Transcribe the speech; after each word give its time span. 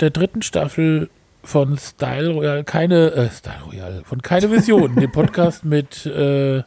der 0.00 0.10
dritten 0.10 0.42
Staffel 0.42 1.10
von 1.44 1.78
Style 1.78 2.30
Royale, 2.30 2.64
keine, 2.64 3.12
äh, 3.12 3.30
Style 3.30 3.62
Royale, 3.66 4.02
von 4.04 4.20
keine 4.20 4.50
Vision, 4.50 4.96
dem 4.96 5.12
Podcast 5.12 5.64
mit 5.76 6.06
äh, 6.06 6.64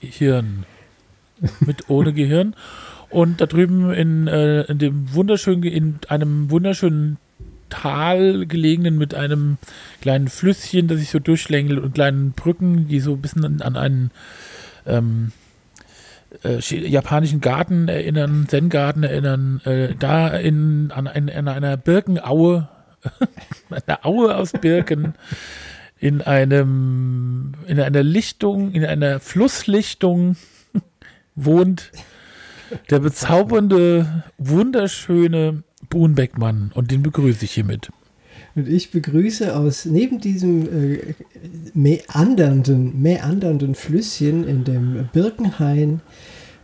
Hirn, 0.00 0.64
mit 1.60 1.90
ohne 1.90 2.14
Gehirn. 2.14 2.56
Und 3.12 3.42
da 3.42 3.46
drüben 3.46 3.92
in, 3.92 4.26
äh, 4.26 4.62
in 4.62 4.78
dem 4.78 5.14
wunderschönen, 5.14 5.62
in 5.64 5.98
einem 6.08 6.50
wunderschönen 6.50 7.18
Tal 7.68 8.46
gelegenen 8.46 8.96
mit 8.96 9.14
einem 9.14 9.58
kleinen 10.00 10.28
Flüsschen, 10.28 10.88
das 10.88 10.98
sich 10.98 11.10
so 11.10 11.18
durchschlängelt 11.18 11.78
und 11.78 11.94
kleinen 11.94 12.32
Brücken, 12.32 12.88
die 12.88 13.00
so 13.00 13.12
ein 13.12 13.20
bisschen 13.20 13.60
an, 13.60 13.76
einen 13.76 14.10
ähm, 14.86 15.32
äh, 16.42 16.58
japanischen 16.58 17.42
Garten 17.42 17.88
erinnern, 17.88 18.46
Zen-Garten 18.48 19.02
erinnern, 19.02 19.60
äh, 19.64 19.94
da 19.98 20.28
in, 20.28 20.90
an, 20.90 21.06
ein, 21.06 21.28
in 21.28 21.48
einer 21.48 21.76
Birkenaue, 21.76 22.68
einer 23.70 24.06
Aue 24.06 24.34
aus 24.36 24.52
Birken, 24.52 25.14
in 25.98 26.22
einem, 26.22 27.52
in 27.66 27.78
einer 27.78 28.02
Lichtung, 28.02 28.72
in 28.72 28.86
einer 28.86 29.20
Flusslichtung 29.20 30.36
wohnt 31.34 31.92
der 32.90 33.00
bezaubernde, 33.00 34.24
wunderschöne 34.38 35.62
Boon 35.88 36.14
Beckmann 36.14 36.72
und 36.74 36.90
den 36.90 37.02
begrüße 37.02 37.44
ich 37.44 37.52
hiermit. 37.52 37.90
Und 38.54 38.68
ich 38.68 38.90
begrüße 38.90 39.56
aus 39.56 39.86
neben 39.86 40.20
diesem 40.20 40.66
äh, 40.92 41.14
meandernden, 41.74 43.00
meandernden 43.00 43.74
Flüsschen 43.74 44.46
in 44.46 44.64
dem 44.64 45.08
Birkenhain, 45.12 46.00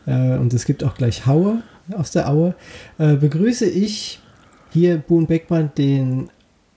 äh, 0.07 0.37
und 0.37 0.53
es 0.53 0.65
gibt 0.65 0.85
auch 0.85 0.95
gleich 0.95 1.27
Haue 1.27 1.63
aus 1.93 2.11
der 2.11 2.29
Aue, 2.29 2.55
äh, 2.99 3.17
begrüße 3.17 3.67
ich 3.67 4.21
hier 4.71 4.99
Boon 4.99 5.27
Beckmann 5.27 5.71
den, 5.77 6.31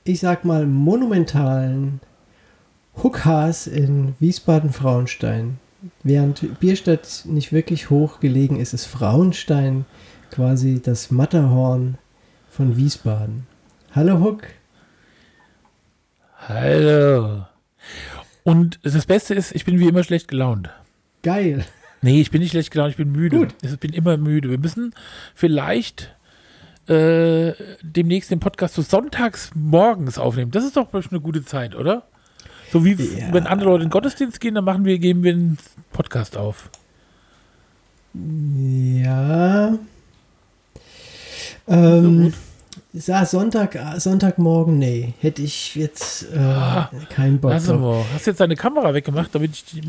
ich 0.06 0.20
sag 0.20 0.46
mal, 0.46 0.66
monumentalen 0.66 2.00
Huckhaas 3.02 3.68
in 3.68 4.16
Wiesbaden-Frauenstein. 4.20 5.58
Während 6.04 6.60
Bierstadt 6.60 7.24
nicht 7.26 7.52
wirklich 7.52 7.90
hoch 7.90 8.20
gelegen 8.20 8.60
ist, 8.60 8.74
ist 8.74 8.86
Frauenstein 8.86 9.86
quasi 10.30 10.82
das 10.82 11.12
Matterhorn 11.12 11.98
von 12.50 12.78
Wiesbaden. 12.78 13.48
Hallo 13.94 14.20
Huck. 14.20 14.44
Hallo. 16.48 17.46
Und 18.44 18.80
das 18.84 19.06
Beste 19.06 19.34
ist, 19.34 19.54
ich 19.56 19.66
bin 19.66 19.80
wie 19.80 19.88
immer 19.88 20.04
schlecht 20.04 20.28
gelaunt. 20.28 20.70
Geil. 21.24 21.66
Nee, 22.02 22.22
ich 22.22 22.32
bin 22.32 22.42
nicht 22.42 22.52
schlecht 22.52 22.72
gelaunt, 22.72 22.92
ich 22.92 22.98
bin 22.98 23.12
müde. 23.12 23.38
Gut. 23.38 23.56
Ich 23.62 23.80
bin 23.80 23.94
immer 23.94 24.18
müde. 24.18 24.50
Wir 24.50 24.58
müssen 24.58 24.94
vielleicht 25.36 26.16
äh, 26.88 27.54
demnächst 27.82 28.32
den 28.32 28.40
Podcast 28.40 28.76
so 28.76 28.82
sonntags 28.82 29.52
morgens 29.56 30.18
aufnehmen. 30.18 30.52
Das 30.52 30.64
ist 30.64 30.78
doch 30.78 30.88
bestimmt 30.88 31.14
eine 31.14 31.22
gute 31.22 31.46
Zeit, 31.46 31.76
oder? 31.76 32.08
So 32.72 32.86
wie 32.86 32.94
Ja. 32.94 33.34
wenn 33.34 33.48
andere 33.48 33.70
Leute 33.70 33.84
in 33.84 33.88
den 33.90 33.92
Gottesdienst 33.92 34.40
gehen, 34.40 34.56
dann 34.56 34.64
machen 34.64 34.86
wir, 34.86 34.98
geben 35.00 35.24
wir 35.24 35.34
einen 35.34 35.58
Podcast 35.92 36.38
auf. 36.38 36.70
Ja. 38.14 39.78
So 41.68 41.74
Ähm, 41.74 42.24
gut. 42.24 42.34
sa- 42.94 43.26
Sonntag, 43.26 43.78
Sonntagmorgen, 43.98 44.78
nee, 44.78 45.14
hätte 45.20 45.42
ich 45.42 45.76
jetzt 45.76 46.28
äh, 46.34 46.38
Ah, 46.40 46.92
keinen 47.10 47.40
Bock 47.40 47.52
drauf. 47.64 47.80
mal. 47.80 48.04
Hast 48.14 48.26
du 48.28 48.32
jetzt 48.32 48.40
deine 48.40 48.56
Kamera 48.56 48.94
weggemacht, 48.94 49.34
damit 49.34 49.52
ich 49.52 49.66
die, 49.66 49.82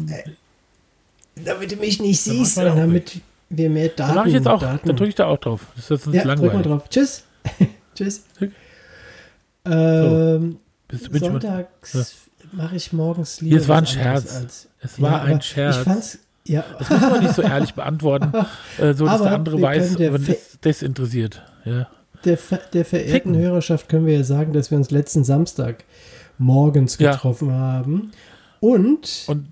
Damit 1.44 1.72
du 1.72 1.76
mich 1.76 2.00
nicht 2.00 2.20
siehst 2.20 2.58
und 2.58 2.64
damit 2.76 3.20
wir 3.48 3.70
mehr 3.70 3.88
Daten 3.88 4.08
Dann 4.08 4.14
mache 4.16 4.28
ich 4.28 4.34
jetzt 4.34 4.46
auch, 4.48 4.60
Daten. 4.60 4.86
dann 4.86 4.96
drücke 4.96 5.08
ich 5.08 5.14
da 5.14 5.26
auch 5.26 5.38
drauf. 5.38 5.66
Das 5.76 5.90
ist 5.90 6.04
sonst 6.04 6.14
ja, 6.16 6.22
drück 6.24 6.38
mal 6.38 6.44
langweilig. 6.46 6.66
drauf. 6.66 6.88
Tschüss. 6.90 7.24
Tschüss. 7.94 8.24
Drück. 8.38 8.52
Ähm, 9.64 10.56
mal, 11.10 11.18
Sonntags 11.18 12.16
mache 12.52 12.76
ich 12.76 12.92
morgens 12.92 13.40
lieber 13.40 13.56
es 13.56 13.68
war 13.68 13.78
ein 13.78 13.86
Scherz. 13.86 14.68
Es 14.80 15.00
war 15.00 15.20
aber 15.22 15.24
ein 15.24 15.42
Scherz. 15.42 15.78
Ich 15.78 15.82
fand's, 15.82 16.18
ja, 16.46 16.64
das 16.78 16.90
muss 16.90 17.00
man 17.00 17.20
nicht 17.22 17.34
so 17.34 17.42
ehrlich 17.42 17.74
beantworten, 17.74 18.32
äh, 18.78 18.94
so 18.94 19.04
dass 19.04 19.14
Aber 19.14 19.24
der 19.24 19.34
andere 19.34 19.62
weiß, 19.62 19.96
der 19.96 20.12
wenn 20.12 20.24
das, 20.26 20.58
das 20.60 20.82
interessiert. 20.82 21.42
Ja. 21.64 21.86
der, 22.24 22.38
der 22.72 22.84
verehrten 22.84 23.12
Ficken. 23.12 23.36
Hörerschaft 23.36 23.88
können 23.88 24.06
wir 24.06 24.14
ja 24.14 24.24
sagen, 24.24 24.52
dass 24.52 24.70
wir 24.70 24.78
uns 24.78 24.90
letzten 24.90 25.24
Samstag 25.24 25.84
morgens 26.38 26.98
Ja. 26.98 27.12
getroffen 27.12 27.52
haben 27.52 28.10
und, 28.60 29.24
Und 29.28 29.48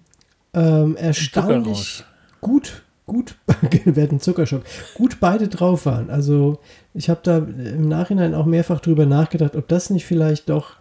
ähm, 0.55 0.97
erstaunlich 0.97 2.05
gut, 2.41 2.82
gut, 3.06 3.37
wir 3.84 4.03
hatten 4.03 4.19
Zuckerschock, 4.21 4.62
gut 4.94 5.19
beide 5.21 5.47
drauf 5.47 5.87
waren. 5.87 6.11
Also 6.11 6.59
ich 6.94 7.09
habe 7.09 7.21
da 7.22 7.38
im 7.38 7.88
Nachhinein 7.88 8.34
auch 8.34 8.47
mehrfach 8.47 8.81
drüber 8.81 9.06
nachgedacht, 9.06 9.55
ob 9.55 9.69
das 9.69 9.91
nicht 9.91 10.06
vielleicht 10.06 10.49
doch 10.49 10.79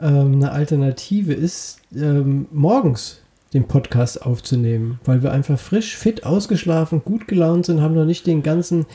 ähm, 0.00 0.34
eine 0.34 0.52
Alternative 0.52 1.32
ist, 1.32 1.80
ähm, 1.94 2.46
morgens 2.52 3.20
den 3.52 3.68
Podcast 3.68 4.22
aufzunehmen, 4.22 4.98
weil 5.04 5.22
wir 5.22 5.32
einfach 5.32 5.58
frisch, 5.58 5.96
fit, 5.96 6.26
ausgeschlafen, 6.26 7.02
gut 7.04 7.28
gelaunt 7.28 7.66
sind, 7.66 7.80
haben 7.80 7.94
noch 7.94 8.04
nicht 8.04 8.26
den 8.26 8.42
ganzen, 8.42 8.86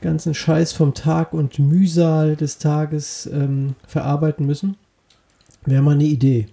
ganzen 0.00 0.34
Scheiß 0.34 0.72
vom 0.72 0.94
Tag 0.94 1.32
und 1.32 1.60
Mühsal 1.60 2.34
des 2.34 2.58
Tages 2.58 3.26
ähm, 3.32 3.76
verarbeiten 3.86 4.46
müssen. 4.46 4.76
Wäre 5.64 5.82
mal 5.82 5.94
eine 5.94 6.04
Idee. 6.04 6.48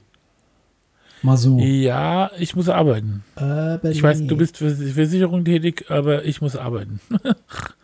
Mal 1.23 1.37
so. 1.37 1.59
ja, 1.59 2.31
ich 2.37 2.55
muss 2.55 2.69
arbeiten. 2.69 3.23
Aber 3.35 3.79
Ich 3.91 4.01
weiß, 4.01 4.21
nee. 4.21 4.27
du 4.27 4.37
bist 4.37 4.57
für 4.57 4.71
die 4.71 4.91
Versicherung 4.91 5.45
tätig, 5.45 5.85
aber 5.89 6.25
ich 6.25 6.41
muss 6.41 6.55
arbeiten. 6.55 6.99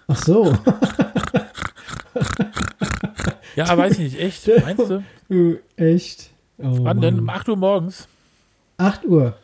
Ach 0.07 0.23
so. 0.23 0.57
Ja, 3.57 3.78
weiß 3.78 3.94
ich 3.94 4.00
nicht, 4.00 4.19
echt? 4.19 4.47
Meinst 4.62 4.90
du? 5.29 5.59
Echt? 5.75 6.29
Oh, 6.59 6.78
Wann 6.84 7.01
denn? 7.01 7.19
Um 7.19 7.25
Mann. 7.25 7.35
8 7.38 7.50
Uhr 7.50 7.56
morgens? 7.57 8.07
8 8.78 9.06
Uhr. 9.06 9.35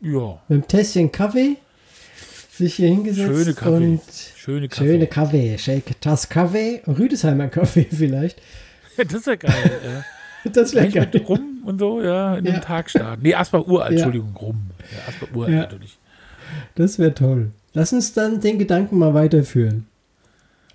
Ja, 0.00 0.40
Mit 0.48 0.56
einem 0.58 0.68
Tässchen 0.68 1.10
Kaffee 1.10 1.56
sich 2.52 2.74
hier 2.76 2.88
hingesetzt 2.88 3.26
Schöne 3.28 3.54
Kaffee. 3.54 3.76
und 3.86 4.00
schöne 4.36 4.68
Kaffee. 4.68 4.84
schöne 4.86 5.06
Kaffee, 5.06 5.58
shake 5.58 6.00
Tass 6.00 6.28
Kaffee, 6.28 6.82
Rüdesheimer 6.86 7.48
Kaffee 7.48 7.86
vielleicht. 7.90 8.40
Das 8.96 9.12
ist 9.12 9.26
ja 9.26 9.34
geil. 9.36 9.52
ja. 9.84 10.50
Das 10.50 10.74
wäre 10.74 10.88
geil. 10.88 11.08
mit 11.12 11.28
Rum 11.28 11.62
und 11.66 11.78
so, 11.78 12.00
ja, 12.02 12.36
in 12.36 12.46
Ja. 12.46 12.52
den 12.52 12.60
Tag 12.62 12.88
starten. 12.88 13.22
Nee, 13.22 13.34
Asper 13.34 13.66
uralt, 13.68 13.90
Ja. 13.92 13.96
Entschuldigung, 14.06 14.34
Rum. 14.36 14.70
Ja, 14.90 15.08
Asper 15.08 15.36
uralt 15.36 15.52
natürlich. 15.54 15.98
Das 16.76 16.98
wäre 16.98 17.12
toll. 17.12 17.50
Lass 17.74 17.92
uns 17.92 18.14
dann 18.14 18.40
den 18.40 18.58
Gedanken 18.58 18.98
mal 18.98 19.12
weiterführen. 19.12 19.86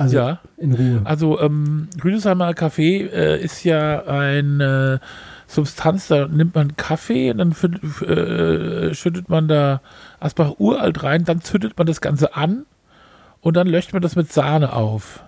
Also 0.01 0.17
Ja. 0.17 0.39
in 0.57 0.73
Ruhe. 0.73 1.01
Also, 1.03 1.39
ähm, 1.39 1.87
Rüdesheimer 2.03 2.53
Kaffee 2.53 3.01
äh, 3.07 3.41
ist 3.43 3.63
ja 3.63 4.03
eine 4.05 4.99
Substanz, 5.47 6.07
da 6.07 6.27
nimmt 6.27 6.55
man 6.55 6.75
Kaffee 6.77 7.31
und 7.31 7.37
dann 7.39 7.53
fü- 7.53 8.05
äh, 8.05 8.93
schüttet 8.93 9.27
man 9.29 9.47
da 9.47 9.81
Asbach 10.19 10.53
uralt 10.59 11.03
rein, 11.03 11.25
dann 11.25 11.41
zündet 11.41 11.77
man 11.77 11.87
das 11.87 11.99
Ganze 12.01 12.35
an 12.35 12.65
und 13.41 13.55
dann 13.57 13.67
löscht 13.67 13.91
man 13.93 14.01
das 14.01 14.15
mit 14.15 14.31
Sahne 14.31 14.73
auf. 14.73 15.23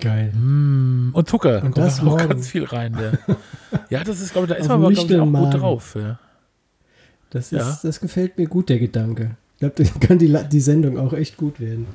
Geil. 0.00 0.32
Mm, 0.32 1.10
und 1.12 1.28
Zucker. 1.28 1.56
Und 1.56 1.60
Kommt 1.72 1.78
das 1.78 1.96
da 1.98 2.04
noch 2.04 2.12
morgen. 2.12 2.28
ganz 2.28 2.48
viel 2.48 2.64
rein. 2.64 2.96
Ja, 3.00 3.36
ja 3.90 4.04
das 4.04 4.20
ist, 4.20 4.32
glaube 4.32 4.46
ich, 4.46 4.52
da 4.52 4.54
ist 4.56 4.68
man 4.68 4.80
aber, 4.82 4.92
ich, 4.92 4.98
auch 4.98 5.02
nüchternen 5.08 5.32
gut 5.32 5.54
drauf. 5.54 5.96
Ja. 5.98 6.18
Das, 7.30 7.50
Ja. 7.50 7.68
ist, 7.68 7.82
das 7.82 8.00
gefällt 8.00 8.38
mir 8.38 8.46
gut, 8.46 8.68
der 8.68 8.78
Gedanke. 8.78 9.32
Ich 9.54 9.60
glaube, 9.60 9.74
dann 9.82 10.00
kann 10.00 10.18
die, 10.18 10.32
die 10.52 10.60
Sendung 10.60 10.98
auch 10.98 11.12
echt 11.14 11.36
gut 11.36 11.58
werden. 11.58 11.86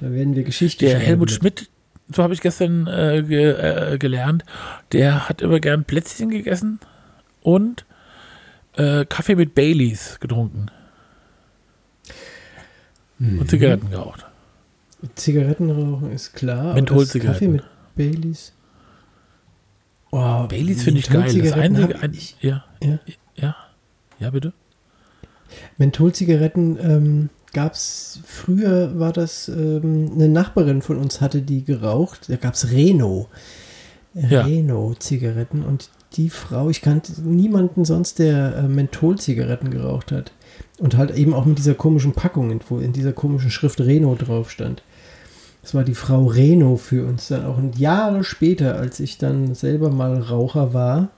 Da 0.00 0.10
werden 0.12 0.34
wir 0.36 0.44
Geschichte 0.44 0.86
Der 0.86 0.98
Helmut 0.98 1.30
mit. 1.30 1.38
Schmidt, 1.38 1.70
so 2.14 2.22
habe 2.22 2.34
ich 2.34 2.40
gestern 2.40 2.86
äh, 2.86 3.22
ge, 3.26 3.50
äh, 3.94 3.98
gelernt, 3.98 4.44
der 4.92 5.28
hat 5.28 5.42
immer 5.42 5.60
gern 5.60 5.84
Plätzchen 5.84 6.30
gegessen 6.30 6.78
und 7.42 7.84
äh, 8.76 9.04
Kaffee 9.06 9.34
mit 9.34 9.54
Baileys 9.54 10.18
getrunken. 10.20 10.66
und 13.18 13.50
Zigaretten 13.50 13.90
geraucht. 13.90 14.24
Zigarettenrauchen 15.14 16.10
ist 16.12 16.32
klar. 16.34 16.74
Mentholzigaretten. 16.74 17.32
Kaffee 17.32 17.48
mit 17.48 17.64
Baileys. 17.94 18.52
Oh, 20.10 20.46
Baileys 20.48 20.82
finde 20.82 21.00
ich 21.00 21.10
geil. 21.10 21.32
Das 21.42 21.52
einzige, 21.52 21.98
ein, 22.00 22.14
ich- 22.14 22.36
ja, 22.40 22.64
Ja. 22.82 22.98
ja, 23.36 23.56
ja, 24.18 24.30
bitte. 24.30 24.52
Mentholzigaretten 25.76 26.78
ähm, 26.80 27.30
gab 27.52 27.72
es 27.72 28.20
früher, 28.24 28.98
war 28.98 29.12
das 29.12 29.48
ähm, 29.48 30.12
eine 30.14 30.28
Nachbarin 30.28 30.82
von 30.82 30.98
uns 30.98 31.20
hatte 31.20 31.42
die 31.42 31.64
geraucht. 31.64 32.28
Da 32.28 32.36
gab 32.36 32.54
es 32.54 32.70
Reno. 32.70 33.28
Ja. 34.14 34.42
Reno-Zigaretten. 34.42 35.62
Und 35.62 35.90
die 36.14 36.30
Frau, 36.30 36.70
ich 36.70 36.80
kannte 36.80 37.20
niemanden 37.22 37.84
sonst, 37.84 38.18
der 38.18 38.56
äh, 38.56 38.62
Mentholzigaretten 38.62 39.70
geraucht 39.70 40.12
hat. 40.12 40.32
Und 40.78 40.96
halt 40.96 41.14
eben 41.16 41.34
auch 41.34 41.44
mit 41.44 41.58
dieser 41.58 41.74
komischen 41.74 42.12
Packung, 42.12 42.60
wo 42.68 42.78
in 42.78 42.92
dieser 42.92 43.12
komischen 43.12 43.50
Schrift 43.50 43.80
Reno 43.80 44.14
drauf 44.14 44.50
stand. 44.50 44.82
Das 45.62 45.74
war 45.74 45.84
die 45.84 45.94
Frau 45.94 46.26
Reno 46.26 46.76
für 46.76 47.06
uns 47.06 47.28
dann 47.28 47.44
auch. 47.44 47.58
Und 47.58 47.78
Jahre 47.78 48.24
später, 48.24 48.76
als 48.76 49.00
ich 49.00 49.18
dann 49.18 49.54
selber 49.54 49.90
mal 49.90 50.18
Raucher 50.18 50.72
war, 50.72 51.10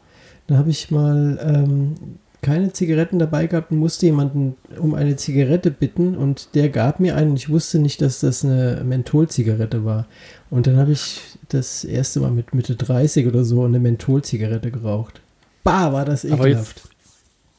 da 0.46 0.56
habe 0.56 0.70
ich 0.70 0.90
mal 0.90 1.38
ähm, 1.42 1.94
keine 2.42 2.72
Zigaretten 2.72 3.18
dabei 3.18 3.46
gehabt 3.46 3.70
und 3.70 3.78
musste 3.78 4.06
jemanden 4.06 4.56
um 4.78 4.94
eine 4.94 5.16
Zigarette 5.16 5.70
bitten 5.70 6.16
und 6.16 6.54
der 6.54 6.68
gab 6.70 6.98
mir 7.00 7.16
eine 7.16 7.30
und 7.30 7.36
ich 7.36 7.48
wusste 7.50 7.78
nicht, 7.78 8.00
dass 8.00 8.20
das 8.20 8.44
eine 8.44 8.82
Mentholzigarette 8.84 9.84
war. 9.84 10.06
Und 10.48 10.66
dann 10.66 10.76
habe 10.76 10.92
ich 10.92 11.20
das 11.48 11.84
erste 11.84 12.20
Mal 12.20 12.30
mit 12.30 12.54
Mitte 12.54 12.76
30 12.76 13.26
oder 13.26 13.44
so 13.44 13.64
eine 13.64 13.78
Mentholzigarette 13.78 14.70
geraucht. 14.70 15.20
Bah, 15.64 15.92
war 15.92 16.04
das 16.04 16.24
Aber 16.24 16.46
ekelhaft. 16.46 16.82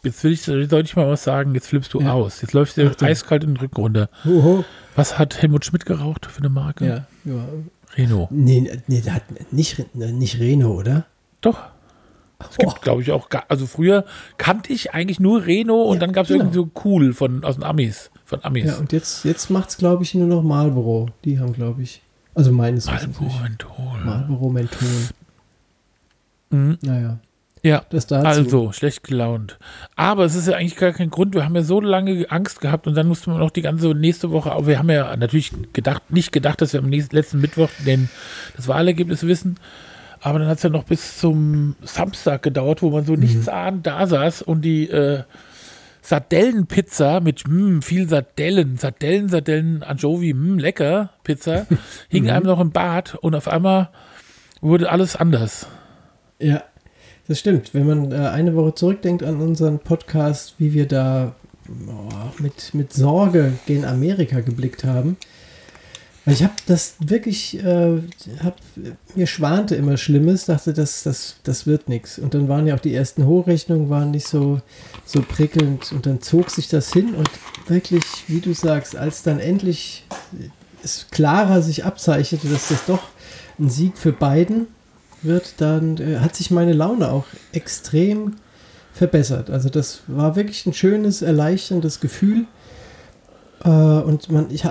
Jetzt 0.04 0.24
will 0.24 0.32
ich, 0.32 0.42
soll 0.42 0.68
ich 0.84 0.96
mal 0.96 1.08
was 1.08 1.24
sagen, 1.24 1.54
jetzt 1.54 1.68
flippst 1.68 1.94
du 1.94 2.02
Ja. 2.02 2.14
aus. 2.14 2.42
Jetzt 2.42 2.54
läufst 2.54 2.76
du 2.78 2.88
Achtung. 2.88 3.08
eiskalt 3.08 3.44
in 3.44 3.52
den 3.52 3.58
Rücken 3.58 3.76
runter. 3.82 4.10
Hoho. 4.26 4.66
Was 4.96 5.20
hat 5.20 5.40
Helmut 5.44 5.64
Schmidt 5.64 5.86
geraucht 5.86 6.26
für 6.26 6.40
eine 6.40 6.50
Marke? 6.50 6.86
Ja, 6.88 7.06
ja. 7.24 7.46
Reno. 7.96 8.28
Nee, 8.32 8.68
nee, 8.88 9.02
der 9.02 9.14
hat 9.16 9.24
nicht, 9.54 9.96
nicht 9.96 10.40
Reno, 10.40 10.72
oder? 10.74 11.06
Doch. 11.42 11.60
Es 12.50 12.58
gibt, 12.58 12.82
glaube 12.82 13.02
ich, 13.02 13.12
auch, 13.12 13.28
also 13.48 13.68
früher 13.68 14.06
kannte 14.38 14.74
ich 14.74 14.94
eigentlich 14.94 15.20
nur 15.20 15.46
Reno 15.46 15.84
und 15.84 15.96
Ja, 15.96 16.00
dann 16.02 16.14
gab 16.14 16.24
es 16.24 16.30
genau. 16.30 16.46
irgendwie 16.46 16.56
so 16.56 16.70
cool 16.86 17.14
von, 17.14 17.44
aus 17.44 17.56
den 17.56 17.64
Amis, 17.64 18.12
von 18.26 18.44
Amis. 18.44 18.66
Ja, 18.66 18.78
und 18.78 18.92
jetzt, 18.92 19.26
jetzt 19.26 19.50
macht 19.50 19.70
es, 19.70 19.78
glaube 19.78 20.04
ich, 20.04 20.14
nur 20.14 20.28
noch 20.28 20.44
Marlboro. 20.44 21.10
Die 21.26 21.40
haben, 21.40 21.54
glaube 21.54 21.82
ich, 21.84 22.02
also 22.34 22.52
meines 22.52 22.86
Marlboro. 22.86 23.32
Menthol. 23.42 24.00
Marlboro 24.04 24.50
Menthol. 24.50 24.88
Mhm. 26.50 26.78
Naja, 26.82 27.20
Ja, 27.64 27.84
also, 28.10 28.72
schlecht 28.72 29.04
gelaunt. 29.04 29.58
Aber 29.96 30.26
es 30.26 30.36
ist 30.36 30.48
ja 30.48 30.56
eigentlich 30.58 30.76
gar 30.76 30.92
kein 30.92 31.10
Grund. 31.10 31.34
Wir 31.36 31.46
haben 31.46 31.56
ja 31.56 31.64
so 31.64 31.80
lange 31.80 32.26
Angst 32.30 32.60
gehabt 32.60 32.88
und 32.88 32.96
dann 32.96 33.08
mussten 33.08 33.32
wir 33.32 33.38
noch 33.40 33.52
die 33.52 33.62
ganze 33.62 33.90
nächste 33.94 34.32
Woche, 34.32 34.52
aber 34.52 34.68
wir 34.68 34.80
haben 34.80 34.90
ja 34.90 35.16
natürlich 35.16 35.52
gedacht, 35.74 36.12
nicht 36.12 36.32
gedacht, 36.32 36.62
dass 36.62 36.74
wir 36.74 36.80
am 36.80 36.90
nächsten, 36.90 37.16
letzten 37.16 37.40
Mittwoch 37.40 37.70
den, 37.86 38.10
das 38.56 38.68
Wahlergebnis 38.68 39.24
wissen. 39.28 39.58
Aber 40.22 40.40
dann 40.40 40.48
hat 40.48 40.58
es 40.58 40.64
ja 40.64 40.70
noch 40.70 40.84
bis 40.84 41.18
zum 41.18 41.76
Samstag 41.82 42.44
gedauert, 42.44 42.82
wo 42.82 42.92
man 42.92 43.06
so 43.06 43.16
nichts 43.16 43.50
ahnt 43.50 43.88
da 43.88 44.06
saß 44.06 44.44
und 44.44 44.62
die 44.62 44.88
äh, 44.90 45.24
Sardellenpizza 46.04 47.20
mit 47.20 47.48
mm, 47.48 47.80
viel 47.82 48.08
Sardellen, 48.08 48.78
Sardellen, 48.78 49.30
Sardellen, 49.30 49.84
Anchovy, 49.84 50.34
mm, 50.34 50.60
lecker 50.60 51.10
Pizza, 51.24 51.66
hing 52.10 52.30
einem 52.30 52.46
noch 52.46 52.60
im 52.60 52.72
Bad 52.72 53.16
und 53.16 53.34
auf 53.34 53.48
einmal 53.48 53.90
wurde 54.62 54.92
alles 54.92 55.16
anders. 55.16 55.68
Ja, 56.40 56.64
das 57.28 57.40
stimmt. 57.40 57.74
Wenn 57.74 57.88
man 57.88 58.12
äh, 58.12 58.16
eine 58.16 58.56
Woche 58.56 58.76
zurückdenkt 58.76 59.24
an 59.24 59.42
unseren 59.42 59.80
Podcast, 59.80 60.56
wie 60.60 60.74
wir 60.74 60.88
da 60.88 61.36
oh, 61.88 62.42
mit, 62.42 62.74
mit 62.74 62.94
Sorge 62.94 63.54
gen 63.66 63.86
Amerika 63.86 64.42
geblickt 64.42 64.84
haben. 64.84 65.18
Ich 66.28 66.44
habe 66.44 66.54
das 66.68 66.96
wirklich, 67.00 67.58
äh, 67.64 67.98
hab, 68.44 68.58
mir 69.16 69.26
schwante 69.26 69.76
immer 69.76 69.98
Schlimmes, 69.98 70.46
dachte, 70.46 70.72
das, 70.72 71.02
das, 71.02 71.38
das 71.44 71.66
wird 71.66 71.90
nichts. 71.90 72.20
Und 72.20 72.36
dann 72.36 72.48
waren 72.48 72.68
ja 72.68 72.76
auch 72.76 72.80
die 72.80 72.94
ersten 72.94 73.26
Hochrechnungen 73.26 73.90
waren 73.90 74.12
nicht 74.12 74.28
so, 74.28 74.62
so 75.04 75.24
prickelnd 75.24 75.92
und 75.92 76.06
dann 76.06 76.22
zog 76.22 76.52
sich 76.52 76.70
das 76.70 76.94
hin 76.94 77.16
und 77.16 77.30
wirklich, 77.68 78.04
wie 78.28 78.40
du 78.40 78.54
sagst, 78.54 78.96
als 78.96 79.24
dann 79.24 79.40
endlich 79.40 80.06
es 80.84 81.08
klarer 81.12 81.62
sich 81.62 81.86
abzeichnete, 81.86 82.48
dass 82.48 82.70
das 82.70 82.86
doch 82.86 83.04
ein 83.60 83.70
Sieg 83.70 83.98
für 83.98 84.12
Biden 84.12 84.68
wird, 85.22 85.56
dann 85.58 85.98
äh, 85.98 86.20
hat 86.20 86.36
sich 86.36 86.52
meine 86.52 86.74
Laune 86.74 87.12
auch 87.12 87.26
extrem 87.52 88.36
verbessert. 88.94 89.50
Also 89.50 89.70
das 89.70 90.02
war 90.08 90.36
wirklich 90.36 90.66
ein 90.66 90.74
schönes, 90.74 91.22
erleichterndes 91.22 92.00
Gefühl. 92.00 92.46
Äh, 93.64 93.70
und 93.70 94.32
man, 94.32 94.48
ich 94.50 94.64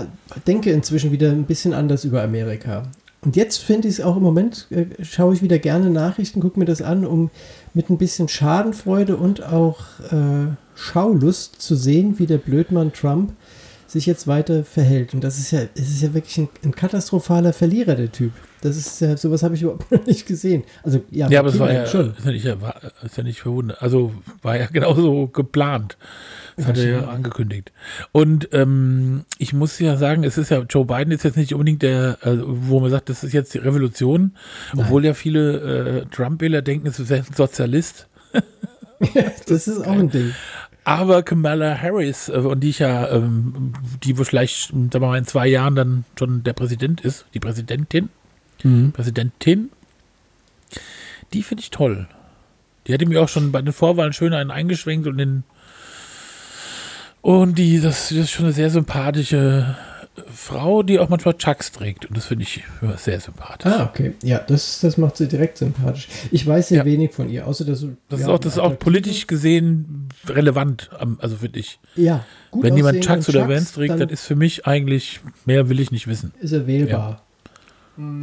denke 0.46 0.70
inzwischen 0.70 1.12
wieder 1.12 1.30
ein 1.30 1.44
bisschen 1.44 1.74
anders 1.74 2.04
über 2.04 2.22
Amerika. 2.22 2.84
Und 3.22 3.36
jetzt 3.36 3.58
finde 3.58 3.88
ich 3.88 3.94
es 3.94 4.00
auch 4.00 4.16
im 4.16 4.22
Moment, 4.22 4.66
äh, 4.70 4.86
schaue 5.02 5.34
ich 5.34 5.42
wieder 5.42 5.58
gerne 5.58 5.90
Nachrichten, 5.90 6.40
gucke 6.40 6.58
mir 6.58 6.64
das 6.64 6.80
an, 6.80 7.04
um 7.04 7.30
mit 7.74 7.90
ein 7.90 7.98
bisschen 7.98 8.28
Schadenfreude 8.28 9.16
und 9.16 9.42
auch 9.42 9.78
äh, 10.10 10.54
Schaulust 10.74 11.60
zu 11.60 11.74
sehen, 11.74 12.18
wie 12.18 12.26
der 12.26 12.38
Blödmann 12.38 12.92
Trump 12.92 13.32
sich 13.90 14.06
jetzt 14.06 14.26
weiter 14.28 14.62
verhält. 14.64 15.14
Und 15.14 15.24
das 15.24 15.38
ist 15.38 15.50
ja, 15.50 15.62
es 15.74 15.88
ist 15.88 16.02
ja 16.02 16.14
wirklich 16.14 16.38
ein, 16.38 16.48
ein 16.64 16.74
katastrophaler 16.74 17.52
Verlierer, 17.52 17.96
der 17.96 18.12
Typ. 18.12 18.32
Das 18.60 18.76
ist 18.76 19.00
ja, 19.00 19.16
sowas 19.16 19.42
habe 19.42 19.54
ich 19.54 19.62
überhaupt 19.62 19.90
noch 19.90 20.06
nicht 20.06 20.26
gesehen. 20.26 20.62
Also, 20.84 21.02
ja, 21.10 21.28
Ja, 21.28 21.40
aber 21.40 21.48
es 21.48 21.58
war 21.58 21.72
ja, 21.72 21.86
schon. 21.86 22.12
Ist 22.12 22.24
ja, 22.24 22.30
nicht, 22.30 22.60
war, 22.60 22.80
ist 23.02 23.16
ja 23.16 23.22
nicht 23.24 23.40
verwundert. 23.40 23.82
Also 23.82 24.12
war 24.42 24.56
ja 24.56 24.66
genauso 24.72 25.26
geplant. 25.28 25.96
Das 26.56 26.66
hat 26.66 26.78
er 26.78 26.88
ja 26.88 27.08
angekündigt. 27.08 27.72
Und 28.12 28.48
ähm, 28.52 29.24
ich 29.38 29.52
muss 29.52 29.78
ja 29.78 29.96
sagen, 29.96 30.22
es 30.24 30.38
ist 30.38 30.50
ja, 30.50 30.60
Joe 30.68 30.84
Biden 30.84 31.12
ist 31.12 31.24
jetzt 31.24 31.36
nicht 31.36 31.52
unbedingt 31.52 31.82
der, 31.82 32.18
also, 32.20 32.44
wo 32.46 32.80
man 32.80 32.90
sagt, 32.90 33.08
das 33.08 33.24
ist 33.24 33.32
jetzt 33.32 33.54
die 33.54 33.58
Revolution, 33.58 34.36
Nein. 34.72 34.84
obwohl 34.84 35.04
ja 35.04 35.14
viele 35.14 36.02
äh, 36.02 36.06
Trump-Wähler 36.14 36.62
denken, 36.62 36.86
es 36.86 37.00
ist 37.00 37.10
ein 37.10 37.24
Sozialist. 37.34 38.06
Das 39.46 39.66
ist 39.66 39.80
auch 39.80 39.92
ein 39.92 40.10
Ding. 40.10 40.34
Aber 40.84 41.22
Kamala 41.22 41.76
Harris, 41.80 42.28
äh, 42.28 42.32
und 42.32 42.60
die 42.60 42.70
ich 42.70 42.78
ja, 42.78 43.08
ähm, 43.10 43.74
die 44.02 44.16
wohl 44.18 44.24
vielleicht, 44.24 44.68
sagen 44.68 44.92
wir 44.92 45.00
mal, 45.00 45.18
in 45.18 45.26
zwei 45.26 45.46
Jahren 45.46 45.74
dann 45.74 46.04
schon 46.18 46.42
der 46.42 46.52
Präsident 46.52 47.00
ist, 47.02 47.26
die 47.34 47.40
Präsidentin, 47.40 48.08
Präsidentin, 48.92 49.70
die 51.32 51.42
finde 51.42 51.62
ich 51.62 51.70
toll. 51.70 52.08
Die 52.86 52.94
hatte 52.94 53.06
mir 53.06 53.22
auch 53.22 53.28
schon 53.28 53.52
bei 53.52 53.62
den 53.62 53.72
Vorwahlen 53.72 54.12
schön 54.12 54.32
einen 54.32 54.50
eingeschwenkt 54.50 55.06
und 55.06 55.18
den 55.18 55.44
und 57.22 57.58
die, 57.58 57.80
das, 57.80 58.08
das 58.08 58.18
ist 58.18 58.30
schon 58.30 58.46
eine 58.46 58.54
sehr 58.54 58.70
sympathische 58.70 59.76
Frau, 60.26 60.82
die 60.82 60.98
auch 60.98 61.08
manchmal 61.08 61.34
Chucks 61.34 61.72
trägt. 61.72 62.04
Und 62.06 62.16
das 62.16 62.26
finde 62.26 62.42
ich 62.42 62.62
ja, 62.82 62.96
sehr 62.96 63.20
sympathisch. 63.20 63.72
Ah, 63.72 63.84
okay. 63.84 64.14
Ja, 64.22 64.38
das, 64.38 64.80
das 64.80 64.96
macht 64.98 65.16
sie 65.16 65.28
direkt 65.28 65.56
sympathisch. 65.58 66.08
Ich 66.30 66.46
weiß 66.46 66.68
sehr 66.68 66.78
Ja. 66.78 66.84
wenig 66.84 67.12
von 67.12 67.28
ihr, 67.30 67.46
außer 67.46 67.64
dass 67.64 67.86
Das 68.08 68.20
ja, 68.20 68.26
ist 68.26 68.32
auch, 68.32 68.38
das 68.38 68.54
ist 68.54 68.58
auch 68.58 68.78
politisch 68.78 69.26
gesehen 69.26 70.08
relevant, 70.26 70.90
also 71.18 71.36
finde 71.36 71.60
ich. 71.60 71.78
Ja, 71.96 72.24
gut 72.50 72.64
Wenn 72.64 72.76
jemand 72.76 73.02
Chucks 73.04 73.28
oder 73.28 73.40
Chucks, 73.42 73.54
Vans 73.54 73.72
trägt, 73.72 73.90
dann 73.92 73.98
dann 74.00 74.08
ist 74.10 74.24
für 74.24 74.34
mich 74.36 74.66
eigentlich, 74.66 75.20
mehr 75.46 75.68
will 75.68 75.80
ich 75.80 75.90
nicht 75.90 76.06
wissen. 76.06 76.32
ist 76.40 76.52
er 76.52 76.66
wählbar. 76.66 77.22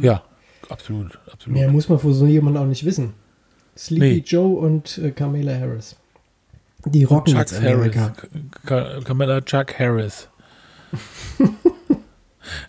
Ja, 0.02 0.22
absolut, 0.68 1.18
absolut. 1.32 1.58
Mehr 1.58 1.70
muss 1.70 1.88
man 1.88 1.98
vor 1.98 2.12
so 2.12 2.26
jemandem 2.26 2.62
auch 2.62 2.66
nicht 2.66 2.84
wissen. 2.84 3.14
Sleepy 3.76 4.16
Nee. 4.16 4.22
Joe 4.26 4.58
und 4.58 4.98
äh, 4.98 5.10
Kamala 5.12 5.52
Harris. 5.58 5.96
Die 6.84 7.04
rocken 7.04 7.34
Chuck 7.34 7.60
Harris. 7.60 7.96
Kamala 9.04 9.40
Chuck 9.40 9.78
Harris. 9.78 10.28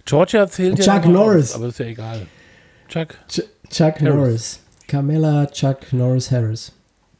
Georgia 0.06 0.48
zählt 0.48 0.80
ja 0.80 0.86
Chuck 0.86 1.06
noch 1.06 1.06
mal 1.06 1.12
Norris. 1.14 1.50
Aus, 1.52 1.56
aber 1.56 1.68
ist 1.68 1.80
ja 1.80 1.86
egal. 1.86 2.26
Chuck. 2.88 3.16
Ch 3.28 3.42
Chuck 3.70 4.02
Harris. 4.02 4.02
Norris. 4.02 4.60
Kamala 4.88 5.46
Chuck 5.48 5.94
Norris 5.94 6.32
Harris. 6.32 6.72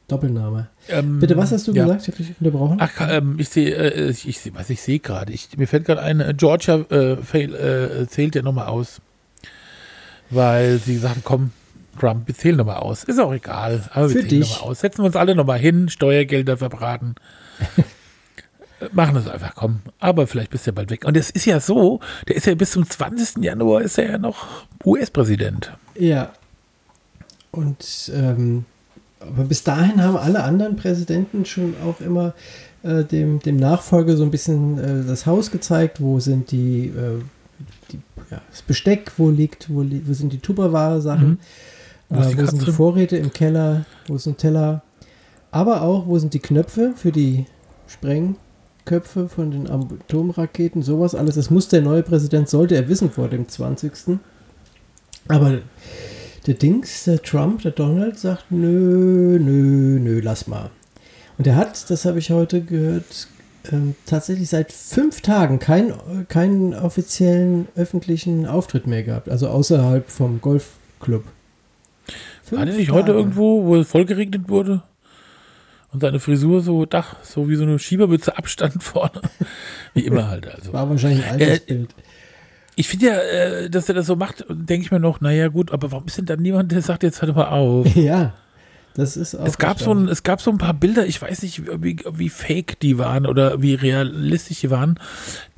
Doppelname. 0.08 0.68
Ähm, 0.88 1.20
Bitte, 1.20 1.36
was 1.36 1.52
hast 1.52 1.68
du 1.68 1.72
ja. 1.72 1.84
gesagt? 1.84 2.02
Ich 2.02 2.08
habe 2.08 2.22
dich 2.22 2.34
unterbrochen. 2.40 2.78
Ach, 2.80 2.90
ähm, 3.08 3.36
ich 3.38 3.48
sehe, 3.48 3.74
äh, 3.74 4.10
ich, 4.10 4.26
ich 4.26 4.40
sehe, 4.40 4.52
was 4.54 4.68
ich 4.68 4.82
sehe 4.82 4.98
gerade. 4.98 5.32
Mir 5.56 5.68
fällt 5.68 5.84
gerade 5.84 6.02
ein, 6.02 6.20
äh, 6.20 6.34
Georgia 6.36 6.78
äh, 6.90 7.16
fail, 7.16 7.54
äh, 7.54 8.08
zählt 8.08 8.34
ja 8.34 8.42
nochmal 8.42 8.66
aus. 8.66 9.00
Weil 10.28 10.78
sie 10.78 10.96
sagten, 10.96 11.22
komm, 11.24 11.52
Trump, 11.98 12.26
wir 12.26 12.34
zählen 12.34 12.56
nochmal 12.56 12.78
aus. 12.78 13.04
Ist 13.04 13.20
auch 13.20 13.32
egal. 13.32 13.84
Aber 13.92 14.08
wir 14.08 14.22
Für 14.22 14.28
zählen 14.28 14.40
dich. 14.40 14.50
nochmal 14.50 14.70
aus. 14.70 14.80
Setzen 14.80 15.02
wir 15.02 15.06
uns 15.06 15.16
alle 15.16 15.36
nochmal 15.36 15.58
hin, 15.58 15.88
Steuergelder 15.88 16.56
verbraten. 16.56 17.14
Machen 18.92 19.16
es 19.16 19.28
einfach, 19.28 19.54
komm. 19.54 19.80
Aber 19.98 20.26
vielleicht 20.26 20.50
bist 20.50 20.66
du 20.66 20.70
ja 20.70 20.74
bald 20.74 20.90
weg. 20.90 21.04
Und 21.04 21.16
es 21.16 21.30
ist 21.30 21.44
ja 21.44 21.60
so, 21.60 22.00
der 22.28 22.36
ist 22.36 22.46
ja 22.46 22.54
bis 22.54 22.72
zum 22.72 22.88
20. 22.88 23.44
Januar 23.44 23.82
ist 23.82 23.98
er 23.98 24.10
ja 24.12 24.18
noch 24.18 24.46
US-Präsident. 24.84 25.72
Ja. 25.98 26.32
Und 27.50 28.10
ähm, 28.14 28.64
aber 29.20 29.44
bis 29.44 29.62
dahin 29.64 30.02
haben 30.02 30.16
alle 30.16 30.42
anderen 30.42 30.76
Präsidenten 30.76 31.44
schon 31.44 31.74
auch 31.84 32.00
immer 32.00 32.32
äh, 32.82 33.04
dem, 33.04 33.40
dem 33.40 33.56
Nachfolger 33.56 34.16
so 34.16 34.24
ein 34.24 34.30
bisschen 34.30 34.78
äh, 34.78 35.06
das 35.06 35.26
Haus 35.26 35.50
gezeigt, 35.50 36.00
wo 36.00 36.20
sind 36.20 36.50
die, 36.50 36.86
äh, 36.86 37.20
die 37.92 38.00
ja, 38.30 38.40
das 38.50 38.62
Besteck, 38.62 39.12
wo 39.18 39.28
liegt, 39.28 39.68
wo, 39.68 39.82
li 39.82 40.02
wo 40.06 40.12
sind 40.14 40.32
die 40.32 40.38
Tupperware-Sachen, 40.38 41.28
Mhm. 41.28 41.38
Wo 42.08 42.22
äh, 42.22 42.28
die 42.28 42.38
wo 42.38 42.46
sind 42.46 42.66
die? 42.66 42.72
Vorräte 42.72 43.16
im 43.16 43.32
Keller, 43.32 43.84
wo 44.06 44.16
ist 44.16 44.26
ein 44.26 44.36
Teller, 44.36 44.82
aber 45.50 45.82
auch, 45.82 46.06
wo 46.06 46.18
sind 46.18 46.34
die 46.34 46.40
Knöpfe 46.40 46.94
für 46.96 47.12
die 47.12 47.46
Sprengköpfe 48.90 49.28
von 49.28 49.50
den 49.52 49.70
Atomraketen, 49.70 50.82
sowas 50.82 51.14
alles. 51.14 51.36
Das 51.36 51.50
muss 51.50 51.68
der 51.68 51.80
neue 51.80 52.02
Präsident, 52.02 52.48
sollte 52.48 52.74
er 52.74 52.88
wissen 52.88 53.10
vor 53.10 53.28
dem 53.28 53.48
20. 53.48 54.18
Aber 55.28 55.58
der 56.46 56.54
Dings, 56.54 57.04
der 57.04 57.22
Trump, 57.22 57.62
der 57.62 57.70
Donald, 57.70 58.18
sagt, 58.18 58.50
nö, 58.50 59.38
nö, 59.38 60.00
nö, 60.00 60.20
lass 60.20 60.48
mal. 60.48 60.70
Und 61.38 61.46
er 61.46 61.54
hat, 61.54 61.88
das 61.88 62.04
habe 62.04 62.18
ich 62.18 62.30
heute 62.30 62.62
gehört, 62.62 63.28
ähm, 63.70 63.94
tatsächlich 64.06 64.48
seit 64.48 64.72
fünf 64.72 65.20
Tagen 65.20 65.58
keinen 65.58 65.92
keinen 66.28 66.74
offiziellen 66.74 67.68
öffentlichen 67.76 68.46
Auftritt 68.46 68.86
mehr 68.86 69.02
gehabt, 69.02 69.28
also 69.28 69.48
außerhalb 69.48 70.10
vom 70.10 70.40
Golfclub. 70.40 71.24
War 72.50 72.66
der 72.66 72.74
nicht 72.74 72.90
heute 72.90 73.12
irgendwo, 73.12 73.64
wo 73.64 73.76
es 73.76 73.88
voll 73.88 74.04
geregnet 74.04 74.48
wurde? 74.48 74.82
Und 75.92 76.00
seine 76.00 76.20
Frisur 76.20 76.60
so, 76.60 76.86
Dach, 76.86 77.16
so 77.22 77.48
wie 77.48 77.56
so 77.56 77.64
eine 77.64 77.78
Schiebermütze 77.78 78.36
Abstand 78.38 78.82
vorne. 78.82 79.20
Wie 79.94 80.06
immer 80.06 80.28
halt. 80.28 80.46
Also. 80.54 80.72
War 80.72 80.88
wahrscheinlich 80.88 81.24
ein 81.24 81.32
altes 81.32 81.58
Äh, 81.58 81.60
Bild. 81.66 81.94
Ich 82.76 82.88
finde 82.88 83.06
ja, 83.06 83.18
äh, 83.18 83.70
dass 83.70 83.88
er 83.88 83.94
das 83.94 84.06
so 84.06 84.16
macht, 84.16 84.44
denke 84.48 84.86
ich 84.86 84.90
mir 84.90 85.00
noch, 85.00 85.20
naja 85.20 85.48
gut, 85.48 85.72
aber 85.72 85.92
warum 85.92 86.06
ist 86.06 86.18
denn 86.18 86.26
da 86.26 86.36
niemand, 86.36 86.72
der 86.72 86.80
sagt, 86.82 87.02
jetzt 87.02 87.20
hört 87.20 87.34
mal 87.34 87.48
auf? 87.48 87.86
Ja, 87.96 88.32
das 88.94 89.16
ist 89.16 89.34
auch. 89.34 89.46
Es 89.46 89.58
gab, 89.58 89.80
so 89.80 89.92
ein, 89.92 90.08
es 90.08 90.22
gab 90.22 90.40
so 90.40 90.50
ein 90.50 90.58
paar 90.58 90.74
Bilder, 90.74 91.06
ich 91.06 91.20
weiß 91.20 91.42
nicht, 91.42 91.62
wie, 91.82 91.98
wie 92.12 92.28
fake 92.28 92.80
die 92.80 92.98
waren 92.98 93.26
oder 93.26 93.60
wie 93.62 93.74
realistisch 93.74 94.60
die 94.60 94.70
waren. 94.70 94.98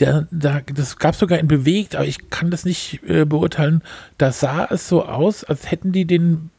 Der, 0.01 0.27
da, 0.31 0.61
das 0.75 0.99
gab 0.99 1.15
sogar 1.15 1.39
in 1.39 1.49
bewegt, 1.49 1.95
aber 1.95 2.07
ich 2.07 2.31
kann 2.31 2.51
das 2.51 2.65
nicht 2.65 3.01
äh, 3.07 3.25
beurteilen. 3.25 3.83
Da 4.19 4.33
sah 4.33 4.67
es 4.71 4.89
so 4.89 5.05
aus, 5.07 5.45
als 5.45 5.71
hätten 5.71 5.93
die 5.93 6.05
den, 6.05 6.51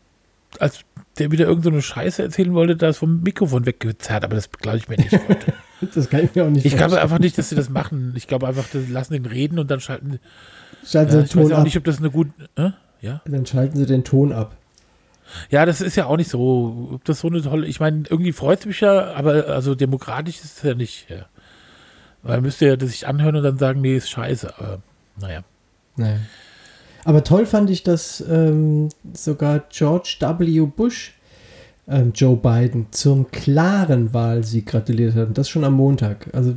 als 0.60 0.80
der 1.20 1.32
wieder 1.32 1.46
irgendeine 1.46 1.74
so 1.74 1.76
eine 1.76 1.82
Scheiße 1.82 2.24
erzählen 2.24 2.54
wollte, 2.54 2.76
da 2.76 2.90
ist 2.90 2.98
vom 2.98 3.22
Mikrofon 3.22 3.66
weggezerrt, 3.66 4.24
aber 4.24 4.36
das 4.36 4.50
glaube 4.52 4.78
ich 4.78 4.88
mir 4.90 4.98
nicht 4.98 5.14
heute. 5.14 5.54
Das 5.94 6.10
kann 6.10 6.24
ich 6.24 6.34
mir 6.34 6.46
auch 6.46 6.50
nicht 6.50 6.66
Ich 6.66 6.78
glaube 6.78 7.02
einfach 7.02 7.20
nicht, 7.20 7.38
dass 7.38 7.50
sie 7.50 7.56
das 7.58 7.70
machen. 7.70 8.14
Ich 8.16 8.28
glaube 8.28 8.48
einfach, 8.48 8.64
die 8.72 8.90
lassen 8.90 9.14
den 9.14 9.26
reden 9.26 9.60
und 9.60 9.70
dann 9.70 9.82
schalten. 9.82 10.18
Schalten 10.86 11.12
Ja, 11.12 11.18
Sie 11.20 11.26
ich 11.26 11.32
den 11.32 11.42
weiß 11.42 11.48
Ton 11.48 11.54
auch 11.54 11.58
ab. 11.58 11.64
nicht, 11.66 11.76
ob 11.76 11.84
das 11.84 11.98
eine 11.98 12.10
gute. 12.10 12.32
Äh? 12.56 12.70
Ja? 13.02 13.22
Dann 13.26 13.46
schalten 13.46 13.78
Sie 13.78 13.86
den 13.86 14.06
Ton 14.06 14.32
ab. 14.32 14.56
Ja, 15.50 15.66
das 15.66 15.82
ist 15.82 15.98
ja 15.98 16.06
auch 16.06 16.16
nicht 16.16 16.30
so, 16.30 16.92
ob 16.94 17.04
das 17.04 17.20
so 17.20 17.28
eine 17.28 17.42
tolle, 17.42 17.68
ich 17.68 17.82
meine, 17.82 18.04
irgendwie 18.10 18.32
freut 18.32 18.60
es 18.62 18.66
mich 18.66 18.80
ja, 18.80 19.14
aber 19.14 19.48
also 19.50 19.76
demokratisch 19.76 20.38
ist 20.38 20.58
es 20.58 20.64
ja 20.64 20.74
nicht. 20.74 21.10
Ja. 21.10 21.26
Weil 22.22 22.38
man 22.38 22.44
müsste 22.44 22.66
ja 22.66 22.76
das 22.78 22.92
sich 22.92 23.06
anhören 23.06 23.36
und 23.36 23.44
dann 23.44 23.58
sagen, 23.58 23.82
nee, 23.82 23.98
ist 23.98 24.10
scheiße. 24.10 24.54
Aber 24.58 24.82
naja. 25.20 25.42
Naja. 25.98 26.18
Aber 27.06 27.24
toll 27.24 27.46
fand 27.46 27.70
ich, 27.70 27.84
dass 27.84 28.24
ähm, 28.30 28.90
sogar 29.14 29.64
George 29.70 30.18
W. 30.20 30.62
Bush 30.66 31.14
ähm, 31.88 32.12
Joe 32.16 32.38
Biden 32.38 32.88
zum 32.92 33.30
klaren 33.32 34.14
Wahlsieg 34.14 34.68
gratuliert 34.68 35.16
hat. 35.16 35.28
Und 35.28 35.38
das 35.38 35.50
schon 35.50 35.64
am 35.64 35.74
Montag. 35.74 36.30
Also 36.34 36.56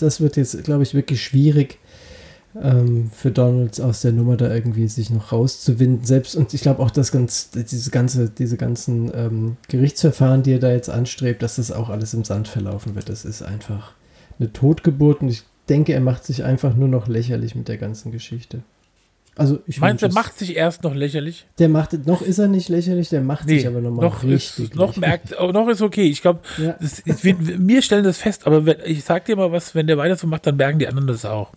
das 0.00 0.20
wird 0.20 0.36
jetzt, 0.36 0.64
glaube 0.64 0.82
ich, 0.82 0.94
wirklich 0.94 1.22
schwierig 1.22 1.78
ähm, 2.60 3.10
für 3.10 3.30
Donald 3.30 3.80
aus 3.80 4.02
der 4.02 4.12
Nummer 4.12 4.36
da 4.36 4.52
irgendwie 4.52 4.88
sich 4.88 5.10
noch 5.10 5.32
rauszuwinden. 5.32 6.04
Selbst 6.04 6.34
und 6.34 6.54
ich 6.54 6.62
glaube 6.62 6.82
auch, 6.82 6.90
dass 6.90 7.12
ganz, 7.12 7.50
diese 7.50 7.90
ganze, 7.90 8.30
diese 8.30 8.56
ganzen 8.56 9.10
ähm, 9.14 9.56
Gerichtsverfahren, 9.68 10.42
die 10.42 10.52
er 10.52 10.58
da 10.58 10.72
jetzt 10.72 10.90
anstrebt, 10.90 11.42
dass 11.42 11.56
das 11.56 11.70
auch 11.72 11.90
alles 11.90 12.14
im 12.14 12.24
Sand 12.24 12.48
verlaufen 12.48 12.94
wird. 12.94 13.08
Das 13.08 13.24
ist 13.24 13.42
einfach 13.42 13.92
eine 14.38 14.52
Totgeburt 14.52 15.20
und 15.20 15.28
ich 15.28 15.44
denke, 15.68 15.92
er 15.92 16.00
macht 16.00 16.24
sich 16.24 16.44
einfach 16.44 16.74
nur 16.74 16.88
noch 16.88 17.08
lächerlich 17.08 17.54
mit 17.54 17.68
der 17.68 17.76
ganzen 17.76 18.12
Geschichte. 18.12 18.62
Also 19.38 19.60
ich 19.66 19.78
Meinst 19.80 20.02
du, 20.02 20.06
er 20.08 20.12
macht 20.12 20.36
sich 20.38 20.56
erst 20.56 20.82
noch 20.82 20.94
lächerlich? 20.94 21.46
der 21.58 21.68
macht 21.68 22.06
noch 22.06 22.22
ist 22.22 22.38
er 22.38 22.48
nicht 22.48 22.68
lächerlich, 22.68 23.08
der 23.08 23.20
macht 23.22 23.48
sich 23.48 23.66
aber 23.66 23.80
nochmal 23.80 24.04
noch 24.06 24.24
richtig 24.24 24.66
ist, 24.66 24.74
noch 24.74 24.96
lächerlich. 24.96 25.30
merkt, 25.30 25.40
oh, 25.40 25.52
noch 25.52 25.68
ist 25.68 25.80
okay. 25.80 26.02
Ich 26.10 26.20
glaube, 26.22 26.40
Ja. 26.58 26.76
wir 27.04 27.82
stellen 27.82 28.04
das 28.04 28.18
fest, 28.18 28.46
aber 28.46 28.66
wenn, 28.66 28.76
ich 28.84 29.04
sag 29.04 29.24
dir 29.26 29.36
mal 29.36 29.50
was, 29.52 29.74
wenn 29.74 29.86
der 29.86 29.96
weiter 29.96 30.16
so 30.16 30.26
macht, 30.26 30.46
dann 30.46 30.56
merken 30.56 30.78
die 30.80 30.88
anderen 30.88 31.06
das 31.06 31.24
auch. 31.24 31.52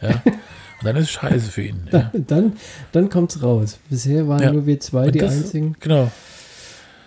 Ja. 0.00 0.10
Und 0.24 0.86
dann 0.86 0.96
ist 0.96 1.04
es 1.04 1.10
scheiße 1.12 1.50
für 1.50 1.62
ihn. 1.62 1.88
Ja. 1.92 2.10
Dann, 2.26 2.54
dann 2.90 3.08
kommt's 3.08 3.40
raus. 3.42 3.78
Bisher 3.88 4.26
waren 4.26 4.42
Ja. 4.42 4.52
nur 4.52 4.66
wir 4.66 4.80
zwei 4.80 5.06
Und 5.06 5.14
die 5.14 5.20
das- 5.20 5.32
einzigen. 5.32 5.76
Genau. 5.80 6.10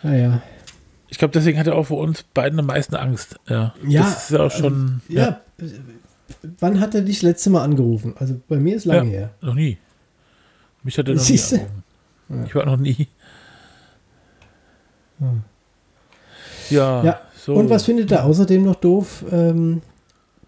Naja. 0.02 0.42
Ich 1.10 1.18
glaube, 1.18 1.34
deswegen 1.34 1.60
hat 1.60 1.68
er 1.68 1.76
auch 1.76 1.88
vor 1.88 2.00
uns 2.00 2.24
beiden 2.24 2.58
am 2.60 2.66
meisten 2.68 2.96
Angst. 2.96 3.36
Ja. 3.48 3.74
Ja, 3.88 4.02
Das 4.04 4.24
ist 4.24 4.32
ja 4.32 4.40
auch 4.46 4.52
schon. 4.52 5.02
Ja. 5.10 5.42
äh, 5.60 5.64
Wann 6.60 6.80
hat 6.80 6.96
er 6.96 7.02
dich 7.02 7.22
letzte 7.22 7.50
Mal 7.50 7.64
angerufen? 7.64 8.16
Also 8.18 8.40
bei 8.48 8.58
mir 8.58 8.76
ist 8.76 8.86
lange 8.86 9.10
her. 9.10 9.30
Noch 9.42 9.54
nie. 9.54 9.78
Mich 10.86 10.98
hat 10.98 11.08
er 11.10 11.16
noch 11.16 11.22
nie 11.22 11.26
Siehste? 11.28 11.56
angerufen. 11.56 11.84
Ja. 12.30 12.44
Ich 12.46 12.56
war 12.56 12.66
noch 12.66 12.78
nie. 12.78 13.08
Hm. 15.20 15.44
Ja, 16.70 17.04
Ja, 17.04 17.22
so. 17.38 17.54
Und 17.56 17.70
was 17.70 17.84
findet 17.86 18.12
er 18.12 18.26
außerdem 18.26 18.64
noch 18.64 18.76
doof? 18.76 19.24
Ähm, 19.32 19.82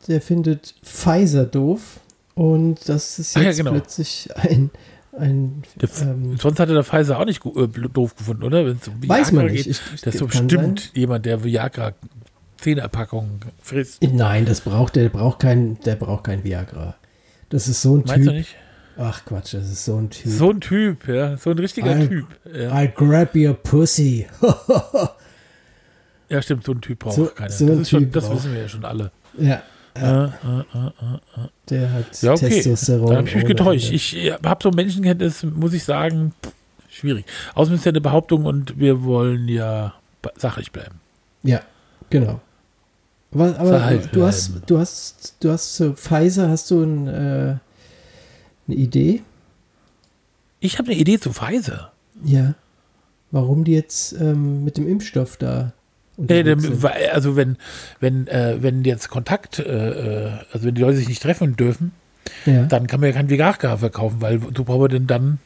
der 0.07 0.21
findet 0.21 0.73
Pfizer 0.83 1.45
doof. 1.45 1.99
Und 2.35 2.87
das 2.87 3.19
ist 3.19 3.35
Ah, 3.35 3.41
ja, 3.41 3.47
jetzt 3.47 3.57
genau. 3.57 3.71
plötzlich 3.71 4.29
ein, 4.35 4.69
ein 5.17 5.63
Der 5.81 5.89
ähm, 6.01 6.37
Sonst 6.37 6.59
hatte 6.59 6.73
der 6.73 6.83
Pfizer 6.83 7.19
auch 7.19 7.25
nicht 7.25 7.43
äh, 7.45 7.67
doof 7.91 8.15
gefunden, 8.15 8.43
oder? 8.43 8.65
Wenn 8.65 8.77
es 8.81 8.87
um 8.87 9.07
weiß 9.07 9.31
man 9.31 9.45
nicht. 9.47 9.65
geht. 9.65 9.67
Ich, 9.67 9.81
ich, 9.93 10.01
Das 10.01 10.13
ist 10.15 10.19
so 10.19 10.27
bestimmt 10.27 10.91
jemand, 10.95 11.25
der 11.25 11.43
Viagra 11.43 11.93
Zehnerpackungen 12.57 13.39
frisst. 13.61 14.01
Sein. 14.01 14.15
Nein, 14.15 14.45
das 14.45 14.61
braucht 14.61 14.95
der, 14.95 15.09
braucht 15.09 15.39
kein, 15.39 15.79
der 15.81 15.95
braucht 15.95 16.23
kein 16.25 16.43
Viagra. 16.43 16.95
Das 17.49 17.67
ist 17.67 17.81
so 17.81 17.95
ein 17.95 18.03
Meinst 18.05 18.27
du 18.27 18.31
Typ. 18.31 18.33
nicht? 18.33 18.55
Ach 18.99 19.23
Quatsch, 19.25 19.53
das 19.53 19.69
ist 19.69 19.85
so 19.85 19.97
ein 19.97 20.09
Typ. 20.09 20.31
So 20.31 20.49
ein 20.49 20.59
Typ, 20.61 21.07
ja. 21.07 21.37
So 21.37 21.51
ein 21.51 21.59
richtiger 21.59 21.91
Ein- 21.91 22.09
Typ. 22.09 22.25
Ja. 22.51 22.71
I'll 22.73 22.87
grab 22.91 23.35
your 23.35 23.53
pussy. 23.53 24.25
ja, 26.29 26.41
stimmt, 26.41 26.63
so 26.65 26.71
ein 26.73 26.81
Typ 26.81 26.99
braucht 26.99 27.15
So- 27.15 27.25
keiner. 27.27 27.49
so 27.51 27.67
das 27.75 27.89
schon, 27.89 28.11
das 28.11 28.29
wissen 28.29 28.53
wir 28.53 28.61
ja 28.61 28.69
schon 28.69 28.85
alle. 28.85 29.11
ja, 29.37 29.61
Äh, 29.95 29.99
äh, 30.01 30.25
äh, 30.25 30.87
äh, 30.87 31.47
der 31.69 31.91
hat 31.91 32.21
Ja, 32.21 32.33
okay. 32.33 32.49
Testosteron. 32.49 33.09
Da 33.09 33.15
habe 33.17 33.27
ich 33.27 33.35
mich 33.35 33.45
getäuscht. 33.45 33.91
Ich 33.91 34.15
habe 34.43 34.59
so 34.63 34.69
Menschenkenntnis, 34.71 35.43
muss 35.43 35.73
ich 35.73 35.83
sagen, 35.83 36.33
pff, 36.43 36.51
schwierig. 36.89 37.25
Außerdem 37.55 37.77
ist 37.79 37.85
ja 37.85 37.91
eine 37.91 38.01
Behauptung 38.01 38.45
und 38.45 38.77
wir 38.79 39.03
wollen 39.03 39.47
ja 39.47 39.93
sachlich 40.35 40.71
bleiben. 40.71 40.99
Ja, 41.43 41.61
genau. 42.09 42.41
Aber, 43.33 43.59
aber 43.59 43.97
du 44.11 44.23
hast, 44.25 44.51
du 44.67 44.77
hast, 44.77 45.35
du 45.39 45.51
hast 45.51 45.75
zu 45.75 45.93
Pfizer, 45.93 46.49
hast 46.49 46.69
du 46.71 46.83
ein, 46.83 47.07
äh, 47.07 47.55
eine 48.67 48.75
Idee? 48.77 49.21
Ich 50.59 50.77
habe 50.79 50.91
eine 50.91 50.99
Idee 50.99 51.19
zu 51.19 51.31
Pfizer. 51.33 51.91
Ja. 52.23 52.55
Warum 53.31 53.63
die 53.63 53.73
jetzt 53.73 54.13
ähm, 54.13 54.63
mit 54.63 54.77
dem 54.77 54.87
Impfstoff 54.87 55.37
da 55.37 55.73
Nee, 56.19 56.43
also 57.13 57.35
wenn, 57.35 57.57
wenn, 57.99 58.25
äh, 58.27 58.57
wenn 58.59 58.83
jetzt 58.83 59.09
Kontakt, 59.09 59.59
äh, 59.59 60.25
äh, 60.25 60.31
also 60.51 60.65
wenn 60.65 60.73
die 60.73 60.81
Leute 60.81 60.97
sich 60.97 61.07
nicht 61.07 61.21
treffen 61.21 61.55
dürfen, 61.55 61.91
Ja. 62.45 62.63
dann 62.63 62.87
kann 62.87 62.99
man 62.99 63.09
ja 63.09 63.15
kein 63.15 63.29
Viagra 63.29 63.77
verkaufen, 63.77 64.19
weil 64.19 64.39
du 64.39 64.63
brauchst 64.63 64.93
denn 64.93 65.05
dann, 65.05 65.37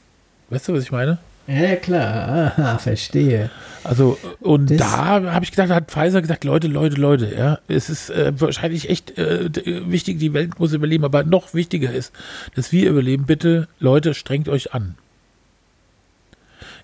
weißt 0.49 0.69
du, 0.69 0.73
was 0.73 0.83
ich 0.83 0.91
meine? 0.93 1.17
Ja, 1.47 1.75
klar. 1.75 2.53
Aha, 2.57 2.77
verstehe. 2.77 3.49
Also, 3.83 4.17
und 4.41 4.69
Das- 4.71 4.77
da 4.77 4.97
habe 5.33 5.43
ich 5.43 5.51
gedacht, 5.51 5.69
da 5.69 5.75
hat 5.75 5.91
Pfizer 5.91 6.21
gesagt, 6.21 6.43
Leute, 6.43 6.67
Leute, 6.67 6.95
Leute, 7.01 7.33
ja, 7.35 7.59
es 7.67 7.89
ist 7.89 8.09
äh, 8.11 8.31
wahrscheinlich 8.39 8.89
echt 8.89 9.17
äh, 9.17 9.49
wichtig, 9.89 10.19
die 10.19 10.33
Welt 10.33 10.59
muss 10.59 10.73
überleben, 10.73 11.03
aber 11.03 11.23
noch 11.23 11.53
wichtiger 11.53 11.91
ist, 11.91 12.13
dass 12.55 12.71
wir 12.71 12.89
überleben. 12.89 13.25
Bitte, 13.25 13.67
Leute, 13.79 14.13
strengt 14.13 14.47
euch 14.49 14.73
an. 14.73 14.95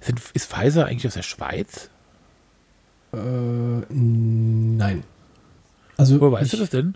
Sind, 0.01 0.19
ist 0.33 0.51
Pfizer 0.51 0.85
eigentlich 0.85 1.07
aus 1.07 1.13
der 1.13 1.21
Schweiz? 1.23 1.89
Äh, 3.13 3.17
nein. 3.89 5.03
Also, 5.97 6.19
Wo 6.19 6.31
weißt 6.31 6.45
ich, 6.45 6.51
du 6.51 6.57
das 6.57 6.69
denn? 6.69 6.95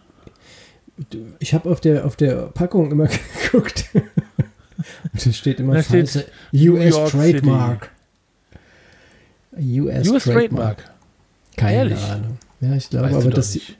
Ich 1.39 1.53
habe 1.53 1.69
auf 1.69 1.79
der, 1.81 2.05
auf 2.05 2.15
der 2.15 2.47
Packung 2.47 2.91
immer 2.91 3.07
geguckt. 3.51 3.85
Und 5.13 5.25
da 5.25 5.31
steht 5.31 5.59
immer 5.59 5.73
Da 5.75 5.83
steht 5.83 6.27
US 6.53 7.11
Trademark. 7.11 7.91
US, 9.57 10.07
US 10.09 10.23
Trademark. 10.23 10.23
Trademark. 10.23 10.91
Keine 11.57 11.77
Ehrlich? 11.77 11.99
Ahnung. 12.03 12.37
Ja, 12.61 12.75
ich 12.75 12.89
glaube, 12.89 13.07
Weißt 13.07 13.15
aber 13.15 13.29
das. 13.31 13.53
nicht. 13.53 13.77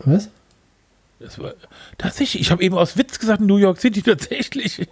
Was? 0.00 0.28
Das 1.20 1.38
war, 1.38 1.54
tatsächlich, 1.96 2.42
ich 2.42 2.50
habe 2.50 2.62
eben 2.62 2.76
aus 2.76 2.98
Witz 2.98 3.18
gesagt, 3.18 3.40
New 3.40 3.56
York 3.56 3.80
City 3.80 4.02
tatsächlich. 4.04 4.86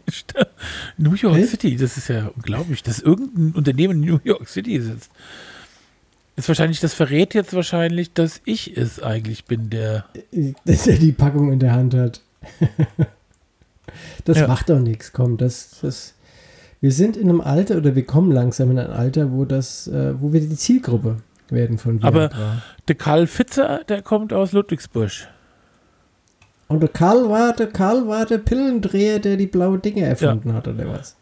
New 0.96 1.14
York 1.14 1.36
Echt? 1.36 1.50
City, 1.50 1.76
das 1.76 1.96
ist 1.98 2.08
ja 2.08 2.30
unglaublich, 2.34 2.82
dass 2.82 3.00
irgendein 3.00 3.52
Unternehmen 3.52 4.02
in 4.02 4.08
New 4.08 4.20
York 4.24 4.48
City 4.48 4.80
sitzt. 4.80 5.10
Ist 6.36 6.48
wahrscheinlich, 6.48 6.80
das 6.80 6.94
verrät 6.94 7.34
jetzt 7.34 7.52
wahrscheinlich, 7.52 8.14
dass 8.14 8.40
ich 8.46 8.74
es 8.74 9.02
eigentlich 9.02 9.44
bin, 9.44 9.68
der. 9.68 10.06
Dass 10.64 10.86
er 10.86 10.96
die 10.96 11.12
Packung 11.12 11.52
in 11.52 11.58
der 11.58 11.72
Hand 11.72 11.92
hat. 11.92 12.22
Das 14.24 14.38
Ja. 14.38 14.46
macht 14.48 14.70
doch 14.70 14.78
nichts. 14.80 15.12
Komm, 15.12 15.36
das, 15.36 15.78
das. 15.82 16.14
Wir 16.80 16.90
sind 16.92 17.16
in 17.16 17.28
einem 17.28 17.40
Alter 17.40 17.76
oder 17.76 17.94
wir 17.94 18.04
kommen 18.04 18.32
langsam 18.32 18.70
in 18.72 18.78
ein 18.78 18.90
Alter, 18.90 19.30
wo 19.32 19.44
das, 19.44 19.86
äh, 19.86 20.20
wo 20.20 20.32
wir 20.32 20.40
die 20.40 20.56
Zielgruppe 20.56 21.16
werden 21.48 21.78
von 21.78 22.02
Aber- 22.02 22.30
Viagra. 22.30 22.62
Der 22.88 22.94
Karl 22.96 23.26
Fitzer, 23.26 23.80
der 23.88 24.02
kommt 24.02 24.32
aus 24.32 24.52
Ludwigsburg. 24.52 25.10
Und 26.68 26.80
der 26.80 26.88
Karl 26.88 27.28
war, 27.28 27.52
der 27.54 27.66
Karl 27.68 28.08
war 28.08 28.24
der 28.24 28.38
Pillendreher, 28.38 29.18
der 29.18 29.36
die 29.36 29.46
blaue 29.46 29.78
Dinge 29.78 30.02
erfunden 30.06 30.54
hat, 30.54 30.66
oder 30.66 30.88
was? 30.88 31.16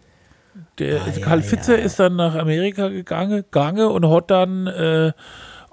Der 0.78 1.02
Ah, 1.02 1.08
ja, 1.14 1.20
Karl 1.24 1.42
Fitzer 1.42 1.78
ja. 1.78 1.84
ist 1.84 1.98
dann 1.98 2.16
nach 2.16 2.34
Amerika 2.36 2.88
gegangen, 2.88 3.38
gegangen 3.42 3.86
und 3.88 4.08
hat 4.08 4.30
dann, 4.30 4.66
äh, 4.68 5.12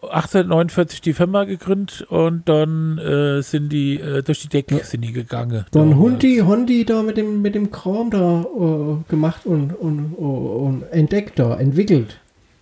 1849 0.02 1.02
die 1.02 1.14
Firma 1.14 1.44
gegründet 1.46 2.04
und 2.04 2.48
dann 2.48 2.98
äh, 3.00 3.42
sind 3.42 3.70
die 3.70 4.00
äh, 4.00 4.22
durch 4.22 4.42
die 4.42 4.48
Decke 4.48 4.84
sind 4.84 5.02
die 5.02 5.12
gegangen. 5.12 5.66
Dann 5.72 5.90
Damals. 5.90 5.98
Hundi, 5.98 6.38
Hondi 6.46 6.86
da 6.86 7.02
mit 7.02 7.18
dem, 7.18 7.42
mit 7.42 7.56
dem 7.56 7.72
Kram 7.72 8.12
da 8.12 8.42
äh, 8.42 9.10
gemacht 9.10 9.46
und, 9.46 9.72
und, 9.74 10.14
und 10.14 10.84
entdeckt 10.92 11.40
da, 11.40 11.58
entwickelt. 11.58 12.20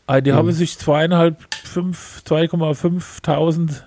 Ah, 0.07 0.21
die 0.21 0.31
Mhm. 0.31 0.35
haben 0.35 0.51
sich 0.51 0.77
zweieinhalb, 0.77 1.37
fünf, 1.63 2.21
2,5.000 2.27 3.81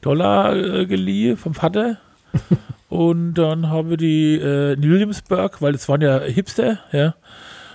Dollar 0.00 0.54
äh, 0.56 0.86
geliehen 0.86 1.36
vom 1.36 1.54
Vater. 1.54 1.98
und 2.88 3.34
dann 3.34 3.68
habe 3.68 3.96
die 3.96 4.36
äh, 4.36 4.74
in 4.74 4.82
Williamsburg, 4.82 5.60
weil 5.60 5.74
es 5.74 5.88
waren 5.88 6.00
ja 6.00 6.20
Hipster, 6.20 6.78
ja, 6.92 7.14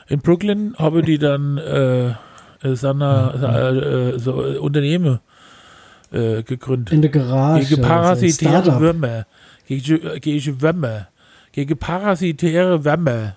in 0.08 0.20
Brooklyn, 0.22 0.74
habe 0.78 1.02
die 1.04 1.18
dann 1.20 1.58
äh, 2.64 2.70
äh, 2.70 4.20
so 4.20 4.46
äh, 4.46 4.58
Unternehmen 4.58 5.20
äh, 6.12 6.44
gegründet. 6.44 6.94
In 6.94 7.02
der 7.02 7.12
Garage. 7.12 7.68
Gegen 7.68 7.82
parasitäre 7.82 8.62
Startup. 8.64 8.80
Würmer. 8.80 9.26
Gegen, 9.68 10.06
äh, 10.08 10.20
gegen 10.20 10.62
Würmer. 10.62 11.08
Gegen 11.52 11.78
parasitäre 11.78 12.84
Würmer. 12.84 13.36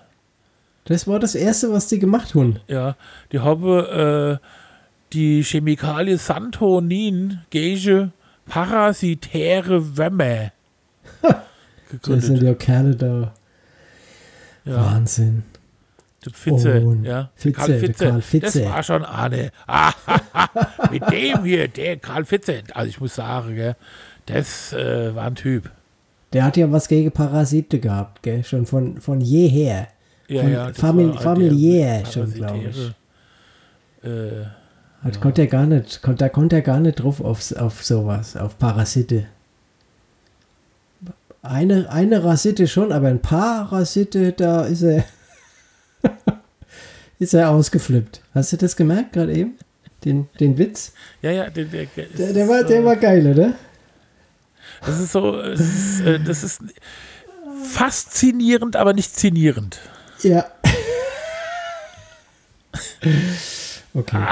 Das 0.85 1.07
war 1.07 1.19
das 1.19 1.33
Erste, 1.35 1.71
was 1.71 1.87
die 1.87 1.99
gemacht 1.99 2.35
haben. 2.35 2.59
Ja, 2.67 2.95
die 3.31 3.39
haben 3.39 3.79
äh, 3.85 4.37
die 5.13 5.43
Chemikalie 5.43 6.17
Santonin 6.17 7.39
gegen 7.49 8.13
parasitäre 8.45 9.97
Würmer 9.97 10.51
Das 11.21 12.01
sind 12.03 12.39
gegründet. 12.39 12.43
ja 12.43 12.53
Kerle 12.53 12.95
da. 12.95 13.33
Ja, 14.65 14.77
Wahnsinn. 14.85 15.43
Fitze, 16.33 16.81
Und 16.81 17.03
ja. 17.03 17.29
Fitze, 17.35 17.57
Karl 17.57 17.79
Fitze. 17.79 18.05
Karl 18.09 18.21
Fitze. 18.21 18.61
Das 18.61 18.69
war 18.71 18.83
schon 18.83 19.05
Arne. 19.05 19.51
Ah, 19.67 19.91
mit 20.91 21.03
dem 21.11 21.43
hier, 21.43 21.67
der 21.67 21.97
Karl 21.97 22.25
Fitze. 22.25 22.63
Also 22.73 22.89
ich 22.89 22.99
muss 22.99 23.15
sagen, 23.15 23.55
gell, 23.55 23.75
das 24.25 24.73
äh, 24.73 25.13
war 25.15 25.25
ein 25.25 25.35
Typ. 25.35 25.69
Der 26.33 26.43
hat 26.43 26.57
ja 26.57 26.71
was 26.71 26.87
gegen 26.87 27.11
Parasite 27.11 27.79
gehabt, 27.79 28.23
gell? 28.23 28.43
Schon 28.43 28.65
von, 28.65 28.99
von 28.99 29.21
jeher. 29.21 29.87
Ja, 30.27 30.41
Von 30.41 30.51
ja, 30.51 30.67
famili- 30.69 31.11
halt 31.13 31.21
familiär 31.21 32.03
schon, 32.07 32.33
glaub 32.33 32.55
ich. 32.55 32.91
Äh, 34.03 34.45
Hat, 35.03 35.21
konnte 35.21 35.41
er 35.43 35.47
gar 35.47 35.67
nicht, 35.67 36.01
konnte, 36.01 36.23
da 36.23 36.29
konnte 36.29 36.55
er 36.55 36.61
gar 36.63 36.79
nicht 36.79 36.95
drauf 36.95 37.21
auf, 37.21 37.55
auf 37.55 37.83
sowas, 37.83 38.35
auf 38.35 38.57
Parasite. 38.57 39.25
Eine, 41.43 41.91
eine 41.91 42.23
Rasite 42.23 42.67
schon, 42.67 42.91
aber 42.91 43.07
ein 43.09 43.21
paar 43.21 43.71
Rasite, 43.71 44.31
da 44.31 44.65
ist 44.65 44.81
er, 44.81 45.03
ist 47.25 47.33
er 47.33 47.49
ausgeflippt. 47.49 48.21
Hast 48.33 48.53
du 48.53 48.57
das 48.57 48.75
gemerkt 48.75 49.13
gerade 49.13 49.33
eben? 49.33 49.55
Den, 50.03 50.29
den 50.39 50.57
Witz? 50.59 50.93
ja, 51.23 51.31
ja, 51.31 51.49
der, 51.49 51.65
der, 51.65 51.87
Der, 52.17 52.33
der, 52.33 52.47
war, 52.47 52.63
der 52.63 52.85
war 52.85 52.95
geil, 52.95 53.25
oder? 53.25 53.53
Das 54.85 54.99
ist 54.99 55.11
so, 55.11 55.41
das 55.41 55.59
ist, 55.59 56.01
äh, 56.01 56.19
das 56.19 56.43
ist 56.43 56.61
faszinierend, 57.63 58.75
aber 58.75 58.93
nicht 58.93 59.15
zinierend. 59.15 59.79
Ja. 60.21 60.45
Okay. 63.93 64.25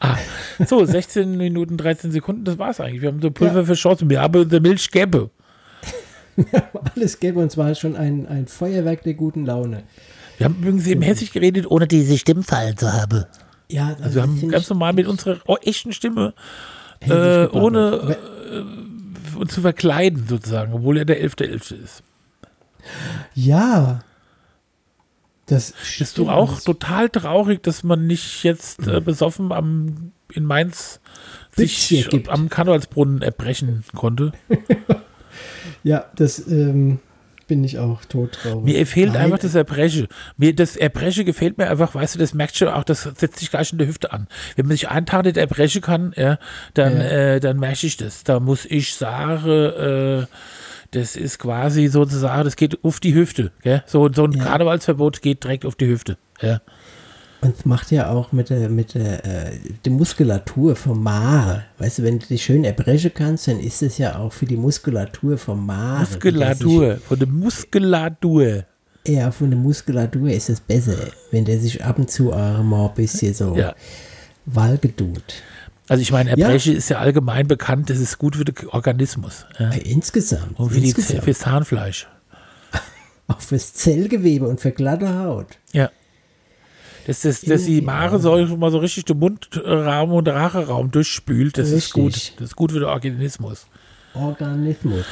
Ah, 0.00 0.18
so, 0.66 0.84
16 0.84 1.38
Minuten, 1.38 1.78
13 1.78 2.12
Sekunden, 2.12 2.44
das 2.44 2.58
war's 2.58 2.78
eigentlich. 2.78 3.00
Wir 3.00 3.08
haben 3.08 3.22
so 3.22 3.30
Pulver 3.30 3.64
verschossen. 3.64 4.10
Wir 4.10 4.20
haben 4.20 4.38
unsere 4.38 4.60
Milch 4.60 4.90
gäbe. 4.90 5.30
Alles 6.94 7.18
gäbe 7.18 7.40
und 7.40 7.50
zwar 7.50 7.74
schon 7.74 7.96
ein, 7.96 8.26
ein 8.28 8.46
Feuerwerk 8.46 9.02
der 9.04 9.14
guten 9.14 9.46
Laune. 9.46 9.84
Wir 10.38 10.44
haben 10.44 10.56
übrigens 10.60 10.86
eben 10.86 11.02
hessisch 11.02 11.32
geredet, 11.32 11.66
ohne 11.70 11.86
diese 11.86 12.16
Stimmfallen 12.16 12.76
zu 12.76 12.92
haben. 12.92 13.24
Ja, 13.70 13.96
Also 14.00 14.14
wir 14.16 14.22
haben 14.22 14.48
ganz 14.48 14.70
normal 14.70 14.94
mit 14.94 15.06
unserer 15.06 15.38
oh, 15.46 15.56
echten 15.62 15.92
Stimme, 15.92 16.32
äh, 17.00 17.12
Aber- 17.12 17.54
ohne 17.54 18.16
äh, 18.54 19.36
uns 19.36 19.52
zu 19.52 19.60
verkleiden 19.60 20.26
sozusagen, 20.26 20.72
obwohl 20.72 20.96
er 20.98 21.04
der 21.04 21.22
11.11. 21.22 21.82
ist. 21.82 22.02
Ja. 23.34 24.00
Das 25.46 25.74
Bist 25.98 26.18
du 26.18 26.28
auch 26.28 26.60
total 26.60 27.08
traurig, 27.08 27.62
dass 27.62 27.82
man 27.82 28.06
nicht 28.06 28.42
jetzt 28.44 28.86
äh, 28.86 29.00
besoffen 29.00 29.50
am, 29.52 30.12
in 30.32 30.44
Mainz 30.44 31.00
Witzchen 31.56 32.10
sich 32.10 32.30
am 32.30 32.48
Karnevalsbrunnen 32.48 33.22
erbrechen 33.22 33.84
konnte? 33.94 34.32
Ja, 35.84 36.06
das 36.16 36.44
ähm, 36.48 36.98
bin 37.48 37.64
ich 37.64 37.78
auch 37.78 38.04
todtraurig. 38.04 38.64
Mir 38.64 38.86
fehlt 38.86 39.12
Nein, 39.14 39.24
einfach 39.24 39.38
das 39.38 39.54
Erbreche. 39.56 40.06
Mir, 40.36 40.54
das 40.54 40.76
Erbreche 40.76 41.24
gefällt 41.24 41.58
mir 41.58 41.68
einfach, 41.68 41.94
weißt 41.94 42.14
du, 42.14 42.18
das 42.20 42.34
merkst 42.34 42.60
du 42.60 42.74
auch, 42.74 42.84
das 42.84 43.02
setzt 43.02 43.40
sich 43.40 43.50
gleich 43.50 43.72
in 43.72 43.78
der 43.78 43.88
Hüfte 43.88 44.12
an. 44.12 44.28
Wenn 44.54 44.66
man 44.66 44.72
sich 44.72 44.88
einen 44.88 45.06
Tag 45.06 45.24
nicht 45.24 45.36
erbrechen 45.36 45.82
kann, 45.82 46.12
ja, 46.16 46.38
dann, 46.74 46.98
Ja. 46.98 47.08
Äh, 47.08 47.40
dann 47.40 47.58
merke 47.58 47.86
ich 47.86 47.96
das. 47.96 48.22
Da 48.22 48.38
muss 48.38 48.64
ich 48.66 48.94
sagen, 48.94 49.48
äh, 49.48 50.26
das 50.92 51.16
ist 51.16 51.38
quasi 51.38 51.88
sozusagen, 51.88 52.44
das 52.44 52.56
geht 52.56 52.82
auf 52.84 53.00
die 53.00 53.14
Hüfte. 53.14 53.50
Gell? 53.62 53.82
So, 53.86 54.08
so 54.12 54.24
ein 54.24 54.32
Ja. 54.32 54.44
Karnevalsverbot 54.44 55.20
geht 55.22 55.42
direkt 55.44 55.66
auf 55.66 55.74
die 55.74 55.86
Hüfte. 55.88 56.16
Ja. 56.40 56.60
Und 57.40 57.56
es 57.56 57.64
macht 57.64 57.92
ja 57.92 58.10
auch 58.10 58.32
mit 58.32 58.50
der, 58.50 58.68
mit 58.68 58.94
der, 58.94 59.24
äh, 59.24 59.58
der 59.84 59.92
Muskulatur 59.92 60.74
vom 60.74 61.02
Mare. 61.02 61.64
Weißt 61.78 61.98
du, 62.00 62.02
wenn 62.02 62.18
du 62.18 62.26
dich 62.26 62.42
schön 62.44 62.64
erbrechen 62.64 63.12
kannst, 63.14 63.46
dann 63.46 63.60
ist 63.60 63.80
es 63.82 63.98
ja 63.98 64.18
auch 64.18 64.32
für 64.32 64.46
die 64.46 64.56
Muskulatur 64.56 65.38
vom 65.38 65.64
Mare. 65.64 66.00
Muskulatur, 66.00 66.96
von 66.96 67.18
der 67.18 67.28
Muskulatur. 67.28 68.64
Sich, 69.04 69.16
ja, 69.16 69.30
von 69.30 69.50
der 69.50 69.58
Muskulatur 69.58 70.30
ist 70.30 70.48
es 70.50 70.60
besser, 70.60 70.96
wenn 71.30 71.44
der 71.44 71.60
sich 71.60 71.84
ab 71.84 71.98
und 71.98 72.10
zu 72.10 72.32
auch 72.32 72.62
mal 72.64 72.88
ein 72.88 72.94
bisschen 72.94 73.32
so 73.34 73.56
Ja. 73.56 73.74
walgedut. 74.46 75.42
Also 75.88 76.02
ich 76.02 76.12
meine, 76.12 76.30
Erbreche 76.30 76.72
ist 76.72 76.90
ja 76.90 76.98
allgemein 76.98 77.46
bekannt, 77.46 77.88
das 77.88 77.98
ist 77.98 78.18
gut 78.18 78.36
für 78.36 78.44
den 78.44 78.54
Organismus. 78.68 79.46
Ja. 79.58 79.70
Äh, 79.70 79.78
insgesamt. 79.78 80.58
Und 80.58 80.70
für 80.70 80.80
die, 80.80 80.88
insgesamt. 80.88 81.24
fürs 81.24 81.38
Zahnfleisch. 81.38 82.08
auch 83.28 83.40
fürs 83.40 83.72
Zellgewebe 83.74 84.46
und 84.46 84.60
für 84.60 84.72
glatte 84.72 85.18
Haut. 85.20 85.56
Ja. 85.72 85.90
Dass, 87.08 87.22
das, 87.22 87.40
dass 87.40 87.64
die 87.64 87.80
Mare 87.80 88.18
so, 88.18 88.36
mal 88.58 88.70
so 88.70 88.76
richtig 88.76 89.06
den 89.06 89.18
Mundraum 89.18 90.12
und 90.12 90.28
Racheraum 90.28 90.90
durchspült, 90.90 91.56
das 91.56 91.70
ist 91.70 91.96
Richtig. 91.96 92.02
gut. 92.02 92.32
Das 92.36 92.50
ist 92.50 92.56
gut 92.56 92.70
für 92.70 92.80
den 92.80 92.88
Organismus. 92.88 93.66
Organismus. 94.12 95.06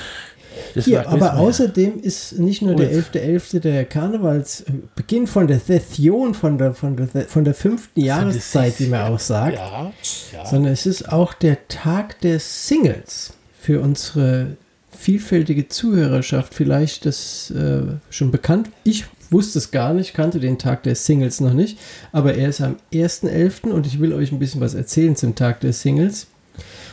Das 0.75 0.85
Hier, 0.85 1.09
aber 1.09 1.37
außerdem 1.39 1.99
ist 2.01 2.39
nicht 2.39 2.61
nur 2.61 2.75
der 2.75 2.89
Gut. 2.89 3.15
11.11. 3.15 3.61
der 3.61 3.87
Karnevalsbeginn 3.87 5.27
von 5.27 5.47
der 5.47 5.59
Session, 5.59 6.35
von 6.35 6.59
der, 6.59 6.75
von 6.75 6.97
der, 6.97 7.09
von 7.27 7.45
der 7.45 7.55
fünften 7.55 8.01
Jahreszeit, 8.01 8.79
wie 8.79 8.89
man 8.89 9.13
auch 9.13 9.19
sagt, 9.19 9.57
Ja, 9.57 9.91
ja. 10.35 10.45
sondern 10.47 10.75
es 10.75 10.85
ist 10.85 11.11
auch 11.11 11.33
der 11.33 11.67
Tag 11.69 12.21
der 12.21 12.41
Singles 12.41 13.33
für 13.59 13.81
unsere 13.81 14.59
vielfältige 14.91 15.69
Zuhörerschaft. 15.69 16.55
Vielleicht 16.55 17.07
das 17.07 17.51
äh, 17.53 17.83
schon 18.11 18.31
bekannt. 18.31 18.71
Ich 18.85 19.07
wusste 19.31 19.59
es 19.59 19.71
gar 19.71 19.95
nicht, 19.95 20.15
kannte 20.15 20.41
den 20.41 20.59
Tag 20.59 20.83
der 20.83 20.95
Singles 20.95 21.41
noch 21.41 21.55
nicht, 21.55 21.79
aber 22.13 22.35
er 22.35 22.49
ist 22.49 22.61
am 22.61 22.77
1.11. 22.93 23.71
und 23.71 23.87
ich 23.87 24.01
will 24.01 24.13
euch 24.13 24.33
ein 24.33 24.39
bisschen 24.39 24.61
was 24.61 24.75
erzählen 24.75 25.17
zum 25.17 25.35
Tag 25.35 25.61
der 25.61 25.73
Singles. 25.73 26.27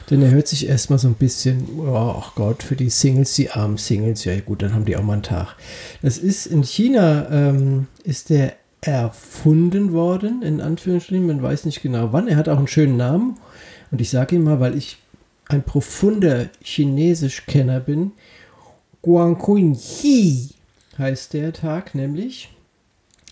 Denn 0.10 0.22
er 0.22 0.32
hört 0.32 0.50
sich 0.50 0.68
erstmal 0.68 1.00
so 1.00 1.08
ein 1.08 1.14
bisschen, 1.14 1.66
oh 1.80 2.22
Gott, 2.36 2.64
für 2.64 2.76
die 2.76 2.90
Singles, 2.90 3.36
die 3.36 3.50
armen 3.50 3.78
Singles, 3.78 4.26
ja 4.26 4.38
gut, 4.42 4.62
dann 4.62 4.74
haben 4.74 4.84
die 4.84 4.98
auch 4.98 5.04
mal 5.04 5.14
einen 5.14 5.24
Tag. 5.24 5.56
Das 6.02 6.18
ist 6.18 6.46
in 6.46 6.64
China, 6.64 7.30
ähm, 7.32 7.88
ist 8.04 8.30
der 8.30 8.54
erfunden 8.82 9.94
worden, 9.94 10.42
in 10.42 10.60
Anführungsstrichen, 10.60 11.26
man 11.26 11.42
weiß 11.42 11.66
nicht 11.66 11.82
genau 11.82 12.12
wann. 12.12 12.28
Er 12.28 12.36
hat 12.36 12.50
auch 12.50 12.58
einen 12.58 12.68
schönen 12.68 12.98
Namen 12.98 13.38
und 13.92 14.02
ich 14.02 14.10
sage 14.10 14.36
ihn 14.36 14.44
mal, 14.44 14.60
weil 14.60 14.78
ich 14.78 14.98
ein 15.48 15.64
profunder 15.64 16.50
Chinesisch-Kenner 16.62 17.80
bin. 17.80 18.12
Guangkun 19.02 19.76
Hi 19.76 20.50
heißt 20.98 21.34
der 21.34 21.54
Tag 21.54 21.96
nämlich. 21.96 22.50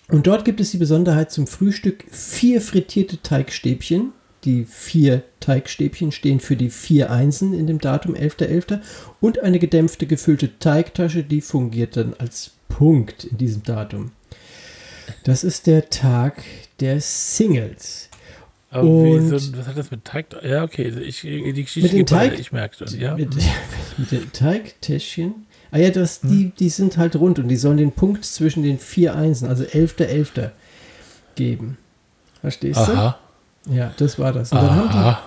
Und 0.08 0.28
dort 0.28 0.43
gibt 0.45 0.60
es 0.60 0.71
die 0.71 0.78
Besonderheit 0.78 1.32
zum 1.32 1.47
Frühstück 1.47 2.04
vier 2.12 2.62
frittierte 2.62 3.21
Teigstäbchen. 3.21 4.12
Die 4.43 4.65
vier 4.65 5.24
Teigstäbchen 5.39 6.12
stehen 6.12 6.39
für 6.39 6.56
die 6.56 6.69
vier 6.71 7.12
Einsen 7.12 7.54
in 7.54 7.67
dem 7.67 7.80
Datum 7.80 8.15
11.11. 8.15 8.80
und 9.21 9.39
eine 9.39 9.60
gedämpfte 9.60 10.08
gefüllte 10.08 10.58
Teigtasche, 10.58 11.24
die 11.24 11.41
fungiert 11.41 11.95
dann 11.95 12.15
als 12.17 12.52
Punkt 12.67 13.26
in 13.26 13.38
diesem 13.38 13.63
Datum. 13.63 14.12
Das 15.24 15.43
ist 15.43 15.67
der 15.67 15.89
Tag 15.89 16.43
der 16.80 17.00
Singles. 17.00 18.10
Aber 18.71 18.88
und- 18.88 19.28
so, 19.28 19.58
was 19.58 19.67
hat 19.67 19.78
das 19.78 19.91
mit 19.91 20.06
Teig? 20.06 20.28
Ja, 20.43 20.63
okay, 20.63 20.88
ich, 20.88 21.21
die 21.21 21.54
Geschichte 21.54 21.82
Mit 21.95 22.00
dem 22.00 22.06
Teig? 22.06 22.39
ich 22.39 22.52
merke 22.52 22.78
schon. 22.88 23.00
Ja. 23.00 23.15
Mit, 23.15 23.36
mit 23.97 24.12
den 24.12 24.32
Teigtäschchen. 24.32 25.45
Ah 25.71 25.77
ja, 25.77 25.89
das, 25.89 26.19
die, 26.19 26.51
die 26.60 26.69
sind 26.69 26.97
halt 26.97 27.15
rund 27.15 27.39
und 27.39 27.47
die 27.47 27.55
sollen 27.55 27.77
den 27.77 27.93
Punkt 27.93 28.25
zwischen 28.25 28.62
den 28.62 28.77
vier 28.77 29.15
Einsen, 29.15 29.47
also 29.47 29.63
11.11. 29.63 30.49
geben. 31.36 31.77
Verstehst 32.41 32.79
Aha, 32.79 33.17
du? 33.65 33.73
Ja, 33.73 33.93
das 33.97 34.19
war 34.19 34.34
das. 34.34 34.51
Und 34.51 34.62
dann 34.62 34.75
haben 34.75 34.89
aha. 34.89 35.21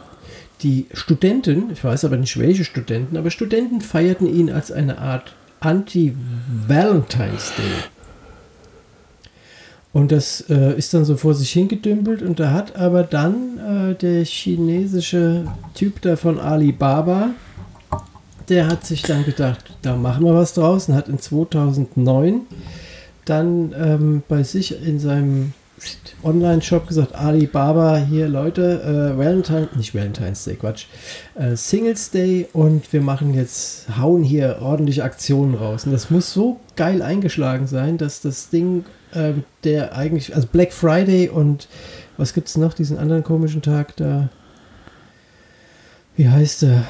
die, 0.61 0.85
die 0.87 0.97
Studenten, 0.97 1.71
ich 1.71 1.83
weiß 1.83 2.05
aber 2.05 2.19
nicht 2.19 2.39
welche 2.39 2.65
Studenten, 2.65 3.17
aber 3.17 3.31
Studenten 3.31 3.81
feierten 3.81 4.27
ihn 4.27 4.51
als 4.51 4.71
eine 4.71 4.99
Art 4.99 5.35
Anti-Valentine's 5.61 7.53
Day. 7.57 7.89
Und 9.95 10.11
das 10.11 10.45
äh, 10.51 10.77
ist 10.77 10.93
dann 10.93 11.05
so 11.05 11.17
vor 11.17 11.35
sich 11.35 11.53
hingedümpelt 11.53 12.21
und 12.21 12.41
da 12.41 12.51
hat 12.51 12.75
aber 12.75 13.05
dann 13.05 13.93
äh, 13.93 13.95
der 13.95 14.25
chinesische 14.25 15.47
Typ 15.75 16.03
da 16.03 16.17
von 16.17 16.41
Alibaba, 16.41 17.31
der 18.49 18.69
hat 18.69 18.87
sich 18.87 19.03
dann 19.03 19.25
gedacht, 19.25 19.65
da 19.83 19.97
machen 19.97 20.25
wir 20.25 20.35
was 20.35 20.55
draus 20.55 20.89
und 20.89 20.95
hat 20.95 21.09
in 21.09 21.19
2009 21.19 22.43
dann 23.25 23.75
ähm, 23.79 24.23
bei 24.29 24.43
sich 24.43 24.85
in 24.87 24.99
seinem 24.99 25.53
Online-Shop 26.23 26.87
gesagt, 26.87 27.15
Alibaba, 27.15 27.99
hier 27.99 28.29
Leute, 28.29 28.83
äh, 29.15 29.19
Valentine, 29.19 29.69
nicht 29.77 29.95
Valentine's 29.95 30.45
Day, 30.45 30.55
Quatsch, 30.55 30.87
äh, 31.35 31.57
Singles 31.57 32.11
Day 32.11 32.49
und 32.53 32.93
wir 32.93 33.01
machen 33.01 33.35
jetzt, 33.35 33.87
hauen 33.99 34.23
hier 34.23 34.59
ordentlich 34.61 35.03
Aktionen 35.03 35.55
raus. 35.55 35.85
Und 35.85 35.93
das 35.93 36.11
muss 36.11 36.33
so 36.33 36.61
geil 36.77 37.03
eingeschlagen 37.03 37.67
sein, 37.67 37.99
dass 37.99 38.21
das 38.21 38.51
Ding, 38.51 38.85
äh, 39.13 39.33
der 39.65 39.97
eigentlich, 39.97 40.35
also 40.35 40.47
Black 40.51 40.73
Friday 40.73 41.29
und 41.29 41.69
was 42.17 42.33
gibt 42.33 42.49
es 42.49 42.57
noch, 42.57 42.75
diesen 42.75 42.99
anderen 42.99 43.25
komischen 43.25 43.61
Tag 43.61 43.97
da, 43.97 44.29
wie 46.17 46.29
heißt 46.29 46.63
der? 46.63 46.85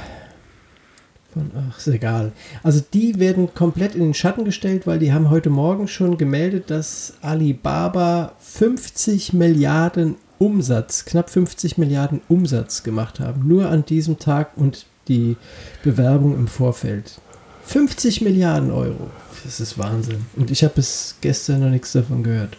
Von, 1.34 1.50
ach, 1.54 1.78
ist 1.78 1.88
egal. 1.88 2.32
Also 2.62 2.82
die 2.92 3.18
werden 3.18 3.52
komplett 3.54 3.94
in 3.94 4.02
den 4.02 4.14
Schatten 4.14 4.44
gestellt, 4.44 4.86
weil 4.86 4.98
die 4.98 5.12
haben 5.12 5.30
heute 5.30 5.50
Morgen 5.50 5.88
schon 5.88 6.16
gemeldet, 6.16 6.70
dass 6.70 7.14
Alibaba 7.20 8.32
50 8.38 9.32
Milliarden 9.32 10.16
Umsatz, 10.38 11.04
knapp 11.04 11.30
50 11.30 11.76
Milliarden 11.76 12.20
Umsatz 12.28 12.82
gemacht 12.84 13.20
haben. 13.20 13.46
Nur 13.46 13.68
an 13.68 13.84
diesem 13.84 14.18
Tag 14.18 14.56
und 14.56 14.86
die 15.08 15.36
Bewerbung 15.82 16.34
im 16.34 16.46
Vorfeld. 16.46 17.20
50 17.64 18.20
Milliarden 18.20 18.70
Euro. 18.70 19.10
Das 19.44 19.60
ist 19.60 19.76
Wahnsinn. 19.78 20.26
Und 20.36 20.50
ich 20.50 20.62
habe 20.62 20.74
bis 20.74 21.16
gestern 21.20 21.60
noch 21.60 21.70
nichts 21.70 21.92
davon 21.92 22.22
gehört. 22.22 22.56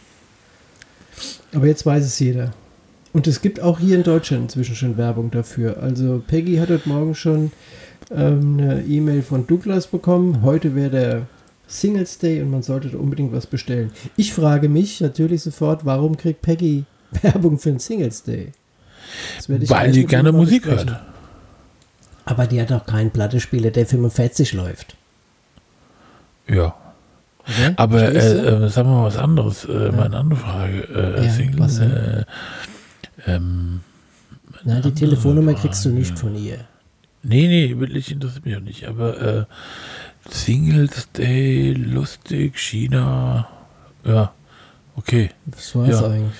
Aber 1.54 1.68
jetzt 1.68 1.86
weiß 1.86 2.04
es 2.04 2.20
jeder. 2.20 2.54
Und 3.14 3.28
es 3.28 3.42
gibt 3.42 3.62
auch 3.62 3.80
hier 3.80 3.96
in 3.96 4.04
Deutschland 4.04 4.44
inzwischen 4.44 4.76
schon 4.76 4.98
Werbung 4.98 5.32
dafür. 5.32 5.82
Also 5.82 6.22
Peggy 6.28 6.58
hat 6.58 6.70
heute 6.70 6.90
Morgen 6.90 7.16
schon 7.16 7.52
ähm, 8.12 8.60
eine 8.60 8.82
E-Mail 8.84 9.22
von 9.22 9.48
Douglas 9.48 9.88
bekommen. 9.88 10.41
Heute 10.41 10.76
wäre 10.76 10.89
der 10.89 11.22
Singles 11.68 12.18
Day 12.20 12.41
und 12.41 12.52
man 12.52 12.62
sollte 12.62 12.89
da 12.89 12.98
unbedingt 12.98 13.34
was 13.34 13.48
bestellen. 13.48 13.91
Ich 14.18 14.34
frage 14.34 14.70
mich 14.70 15.02
natürlich 15.02 15.41
sofort, 15.41 15.86
warum 15.86 16.18
kriegt 16.18 16.41
Peggy 16.41 16.86
Werbung 17.22 17.58
für 17.60 17.70
den 17.70 17.80
Singles 17.80 18.24
Day? 18.24 18.52
Das 19.38 19.50
werde 19.50 19.63
ich 19.63 19.70
Weil 19.70 19.91
die 19.91 20.06
gerne 20.06 20.32
Musik 20.32 20.65
hört. 20.65 21.02
Aber 22.26 22.48
die 22.48 22.60
hat 22.60 22.72
auch 22.72 22.86
keinen 22.86 23.12
Plattespieler, 23.12 23.70
der 23.72 23.86
45 23.86 24.54
läuft. 24.54 24.96
Ja. 26.48 26.76
Oder? 27.48 27.74
Aber 27.78 28.02
äh, 28.02 28.18
äh, 28.18 28.70
sagen 28.70 28.89
wir 28.89 28.96
mal 28.96 29.06
was 29.06 29.18
anderes. 29.18 29.65
Äh, 29.65 29.91
Mal 29.91 30.06
eine 30.06 30.18
andere 30.18 30.39
Frage. 30.39 30.82
Äh, 30.82 31.26
Ja, 31.26 31.32
Single, 31.32 32.26
äh, 33.28 33.32
ähm, 33.32 33.82
Na, 34.63 34.80
die 34.82 34.94
Telefonnummer 34.94 35.54
kriegst 35.54 35.86
du 35.86 35.89
Frage. 35.89 36.00
nicht 36.00 36.18
von 36.20 36.36
ihr. 36.36 36.58
Nee, 37.28 37.48
nee, 37.48 37.78
wirklich 37.80 38.12
interessiert 38.12 38.46
mich 38.46 38.56
auch 38.56 38.62
nicht. 38.62 38.86
Aber 38.88 39.22
äh, 39.22 39.46
Singles 40.30 41.12
Day, 41.12 41.74
lustig, 41.74 42.58
China. 42.60 43.48
Ja, 44.04 44.34
okay. 44.96 45.30
Das 45.46 45.76
war's 45.76 45.90
Ja. 45.90 46.08
eigentlich. 46.08 46.32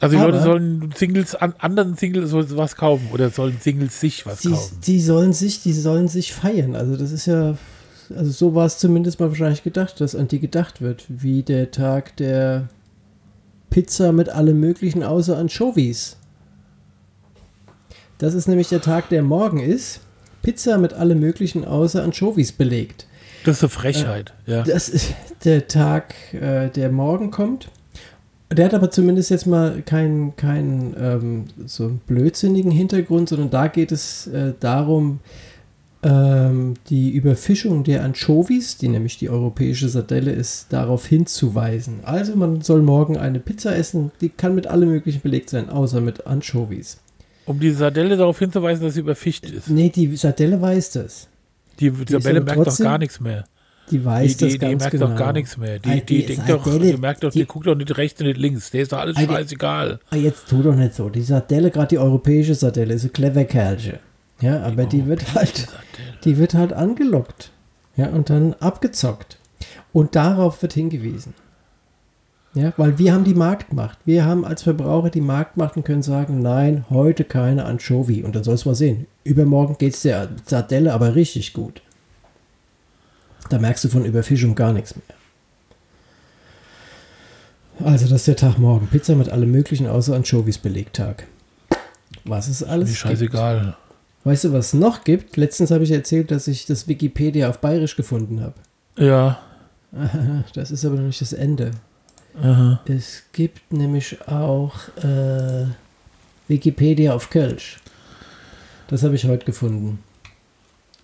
Also 0.00 0.14
die 0.16 0.22
Aber- 0.22 0.32
Leute 0.32 0.42
sollen 0.44 0.92
Singles, 0.94 1.34
an 1.34 1.54
anderen 1.58 1.96
Singles 1.96 2.32
was 2.34 2.76
kaufen 2.76 3.08
oder 3.12 3.30
sollen 3.30 3.56
Singles 3.60 3.98
sich 3.98 4.26
was 4.26 4.40
Die, 4.42 4.50
kaufen. 4.50 4.78
die 4.86 5.00
sollen 5.00 5.32
sich, 5.32 5.62
die 5.62 5.72
sollen 5.72 6.08
sich 6.08 6.34
feiern. 6.34 6.76
Also 6.76 6.96
das 6.98 7.12
ist 7.12 7.24
ja, 7.26 7.56
also 8.14 8.30
so 8.30 8.54
war 8.54 8.66
es 8.66 8.76
zumindest 8.78 9.20
mal 9.20 9.30
wahrscheinlich 9.30 9.62
gedacht, 9.62 10.00
dass 10.02 10.14
an 10.14 10.28
die 10.28 10.38
gedacht 10.38 10.82
wird, 10.82 11.06
wie 11.08 11.42
der 11.42 11.70
Tag 11.70 12.14
der 12.18 12.68
Pizza 13.70 14.12
mit 14.12 14.28
allem 14.28 14.60
möglichen 14.60 15.02
außer 15.02 15.38
Anchovies. 15.38 16.18
Das 18.18 18.34
ist 18.34 18.48
nämlich 18.48 18.68
der 18.68 18.80
Tag, 18.82 19.08
der 19.08 19.22
morgen 19.22 19.60
ist. 19.60 20.00
Pizza 20.46 20.78
mit 20.78 20.92
allem 20.92 21.18
möglichen 21.18 21.64
außer 21.64 22.04
Anchovies 22.04 22.52
belegt. 22.52 23.08
Das 23.44 23.56
ist 23.56 23.64
eine 23.64 23.70
Frechheit, 23.70 24.32
ja. 24.46 24.62
Das 24.62 24.88
ist 24.88 25.12
der 25.44 25.66
Tag, 25.66 26.14
äh, 26.34 26.68
der 26.68 26.92
morgen 26.92 27.32
kommt. 27.32 27.68
Der 28.52 28.66
hat 28.66 28.74
aber 28.74 28.92
zumindest 28.92 29.30
jetzt 29.30 29.48
mal 29.48 29.82
keinen 29.82 30.36
keinen 30.36 30.94
ähm, 31.00 31.44
so 31.66 31.98
blödsinnigen 32.06 32.70
Hintergrund, 32.70 33.28
sondern 33.28 33.50
da 33.50 33.66
geht 33.66 33.90
es 33.90 34.28
äh, 34.28 34.52
darum, 34.60 35.18
ähm, 36.04 36.74
die 36.90 37.10
Überfischung 37.10 37.82
der 37.82 38.04
Anchovies, 38.04 38.76
die 38.76 38.86
nämlich 38.86 39.18
die 39.18 39.28
europäische 39.28 39.88
Sardelle 39.88 40.30
ist, 40.30 40.72
darauf 40.72 41.06
hinzuweisen. 41.06 42.04
Also 42.04 42.36
man 42.36 42.60
soll 42.60 42.82
morgen 42.82 43.16
eine 43.16 43.40
Pizza 43.40 43.74
essen, 43.74 44.12
die 44.20 44.28
kann 44.28 44.54
mit 44.54 44.68
allem 44.68 44.90
möglichen 44.90 45.22
belegt 45.22 45.50
sein, 45.50 45.70
außer 45.70 46.00
mit 46.00 46.28
Anchovies. 46.28 46.98
Um 47.46 47.58
die 47.60 47.70
Sardelle 47.70 48.16
darauf 48.16 48.38
hinzuweisen, 48.38 48.84
dass 48.84 48.94
sie 48.94 49.00
überfischt 49.00 49.44
ist. 49.46 49.70
Nee, 49.70 49.88
die 49.88 50.14
Sardelle 50.16 50.60
weiß 50.60 50.90
das. 50.92 51.28
Die 51.80 51.86
ist 51.88 52.08
Sardelle 52.10 52.40
merkt 52.40 52.58
doch 52.58 52.64
trotzdem- 52.64 52.84
gar 52.84 52.98
nichts 52.98 53.20
mehr. 53.20 53.44
Die 53.90 54.04
weiß 54.04 54.32
Die, 54.32 54.36
die, 54.36 54.44
das 54.44 54.52
die 54.54 54.58
ganz 54.58 54.80
merkt 54.82 54.92
genau. 54.92 55.06
doch 55.06 55.16
gar 55.16 55.32
nichts 55.32 55.56
mehr. 55.56 55.78
Die, 55.78 56.00
die, 56.00 56.04
die 56.22 56.26
denkt 56.26 56.50
doch, 56.50 56.64
Sardelle, 56.66 56.92
die 56.92 56.96
merkt 57.00 57.22
doch, 57.22 57.30
die, 57.30 57.38
die- 57.40 57.46
guckt 57.46 57.66
doch 57.68 57.76
nicht 57.76 57.96
rechts 57.96 58.20
und 58.20 58.26
nicht 58.26 58.38
links. 58.38 58.70
Der 58.72 58.82
ist 58.82 58.92
doch 58.92 58.98
alles 58.98 59.16
die- 59.16 59.26
scheißegal. 59.26 60.00
Jetzt 60.12 60.48
tu 60.48 60.60
doch 60.62 60.74
nicht 60.74 60.94
so. 60.94 61.08
Die 61.08 61.22
Sardelle, 61.22 61.70
gerade 61.70 61.88
die 61.88 61.98
europäische 61.98 62.54
Sardelle, 62.56 62.94
ist 62.94 63.04
ein 63.04 63.12
clever 63.12 63.44
Kerlchen. 63.44 63.98
Ja, 64.40 64.62
aber 64.64 64.84
die 64.86 65.06
wird 65.06 65.34
halt, 65.34 65.68
die 66.24 66.36
wird 66.36 66.54
halt 66.54 66.72
angelockt. 66.72 67.52
Ja, 67.96 68.08
und 68.08 68.28
dann 68.28 68.54
abgezockt. 68.54 69.38
Und 69.92 70.16
darauf 70.16 70.60
wird 70.62 70.72
hingewiesen. 70.74 71.32
Ja, 72.56 72.72
weil 72.78 72.98
wir 72.98 73.12
haben 73.12 73.24
die 73.24 73.34
Marktmacht. 73.34 73.98
Wir 74.06 74.24
haben 74.24 74.46
als 74.46 74.62
Verbraucher 74.62 75.10
die 75.10 75.20
Marktmacht 75.20 75.76
und 75.76 75.84
können 75.84 76.02
sagen, 76.02 76.40
nein, 76.40 76.86
heute 76.88 77.24
keine 77.24 77.66
Anchovy. 77.66 78.24
Und 78.24 78.34
dann 78.34 78.44
sollst 78.44 78.64
du 78.64 78.70
mal 78.70 78.74
sehen. 78.74 79.06
Übermorgen 79.24 79.76
geht 79.78 79.92
es 79.92 80.02
der 80.02 80.30
Sardelle 80.46 80.94
aber 80.94 81.14
richtig 81.14 81.52
gut. 81.52 81.82
Da 83.50 83.58
merkst 83.58 83.84
du 83.84 83.88
von 83.88 84.06
Überfischung 84.06 84.54
gar 84.54 84.72
nichts 84.72 84.96
mehr. 84.96 85.04
Also, 87.86 88.06
das 88.06 88.20
ist 88.20 88.28
der 88.28 88.36
Tag 88.36 88.58
morgen. 88.58 88.86
Pizza 88.86 89.14
mit 89.14 89.28
allem 89.28 89.50
möglichen 89.50 89.86
außer 89.86 90.16
Anchovies 90.16 90.56
Belegtag. 90.56 91.26
Was 92.24 92.48
ist 92.48 92.62
alles? 92.62 92.88
Mir 92.88 92.94
gibt. 92.94 92.98
scheißegal. 92.98 93.76
Weißt 94.24 94.44
du, 94.44 94.52
was 94.54 94.68
es 94.68 94.74
noch 94.74 95.04
gibt? 95.04 95.36
Letztens 95.36 95.70
habe 95.70 95.84
ich 95.84 95.90
erzählt, 95.90 96.30
dass 96.30 96.48
ich 96.48 96.64
das 96.64 96.88
Wikipedia 96.88 97.50
auf 97.50 97.58
Bayerisch 97.58 97.96
gefunden 97.96 98.40
habe. 98.40 98.54
Ja. 98.96 99.40
Das 100.54 100.70
ist 100.70 100.84
aber 100.84 100.96
noch 100.96 101.02
nicht 101.02 101.20
das 101.20 101.32
Ende. 101.34 101.70
Aha. 102.40 102.80
Es 102.86 103.22
gibt 103.32 103.72
nämlich 103.72 104.18
auch 104.28 104.74
äh, 105.02 105.66
Wikipedia 106.48 107.14
auf 107.14 107.30
Kölsch. 107.30 107.78
Das 108.88 109.02
habe 109.02 109.14
ich 109.14 109.24
heute 109.24 109.44
gefunden. 109.44 109.98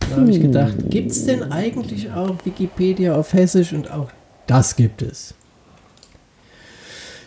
Da 0.00 0.16
habe 0.16 0.30
ich 0.30 0.40
gedacht, 0.40 0.74
gibt 0.90 1.10
es 1.10 1.24
denn 1.24 1.50
eigentlich 1.52 2.10
auch 2.10 2.44
Wikipedia 2.44 3.14
auf 3.14 3.32
Hessisch? 3.32 3.72
Und 3.72 3.90
auch 3.90 4.10
das 4.46 4.76
gibt 4.76 5.02
es. 5.02 5.34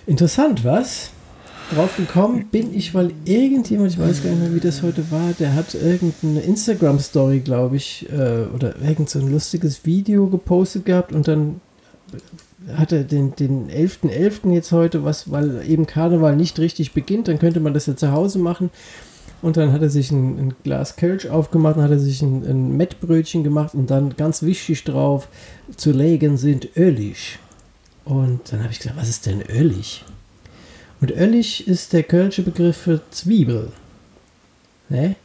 Interessant, 0.06 0.63
was? 0.63 1.10
Drauf 1.74 1.98
gekommen 1.98 2.48
bin 2.52 2.76
ich, 2.76 2.94
weil 2.94 3.12
irgendjemand, 3.26 3.91
ich 3.91 3.98
weiß 3.98 4.22
gar 4.22 4.30
nicht 4.30 4.39
mehr, 4.39 4.54
wie 4.54 4.60
das 4.60 4.84
heute 4.84 5.10
war, 5.10 5.34
der 5.39 5.56
hat 5.56 5.74
irgendeine 5.74 6.41
Instagram-Story, 6.41 7.39
glaube 7.39 7.78
ich, 7.78 8.08
äh, 8.12 8.44
oder 8.54 8.80
irgend 8.80 9.10
so 9.10 9.18
ein 9.18 9.32
lustiges 9.32 9.84
Video 9.84 10.28
gepostet 10.28 10.86
gehabt 10.86 11.12
und 11.12 11.28
dann 11.28 11.60
hat 12.73 12.91
er 12.91 13.04
den, 13.04 13.36
den 13.36 13.69
11.11. 13.69 14.51
jetzt 14.51 14.71
heute, 14.71 15.04
was, 15.04 15.32
weil 15.32 15.63
eben 15.67 15.86
Karneval 15.86 16.36
nicht 16.36 16.60
richtig 16.60 16.93
beginnt, 16.93 17.28
dann 17.28 17.39
könnte 17.39 17.60
man 17.60 17.73
das 17.73 17.86
ja 17.86 17.95
zu 17.95 18.12
Hause 18.12 18.39
machen. 18.39 18.69
Und 19.41 19.58
dann 19.58 19.71
hat 19.71 19.82
er 19.82 19.89
sich 19.89 20.12
ein, 20.12 20.39
ein 20.39 20.56
Glas 20.63 20.95
Kölsch 20.95 21.28
aufgemacht, 21.28 21.78
dann 21.78 21.84
hat 21.84 21.91
er 21.91 21.99
sich 21.99 22.21
ein, 22.21 22.43
ein 22.43 22.78
Mettbrötchen 22.78 23.43
gemacht 23.43 23.75
und 23.75 23.91
dann 23.91 24.15
ganz 24.15 24.41
wichtig 24.41 24.84
drauf 24.84 25.28
zu 25.75 25.91
legen 25.91 26.38
sind 26.38 26.69
Ölig. 26.75 27.38
Und 28.06 28.51
dann 28.51 28.63
habe 28.63 28.71
ich 28.71 28.80
gesagt, 28.80 28.97
was 28.97 29.10
ist 29.10 29.25
denn 29.25 29.41
Ölig? 29.41 30.04
Und 31.01 31.12
Ölig 31.12 31.67
ist 31.67 31.93
der 31.93 32.04
kölsche 32.04 32.41
Begriff 32.41 32.78
für 32.78 33.01
Zwiebel. 33.12 33.71
Ne? 34.89 35.15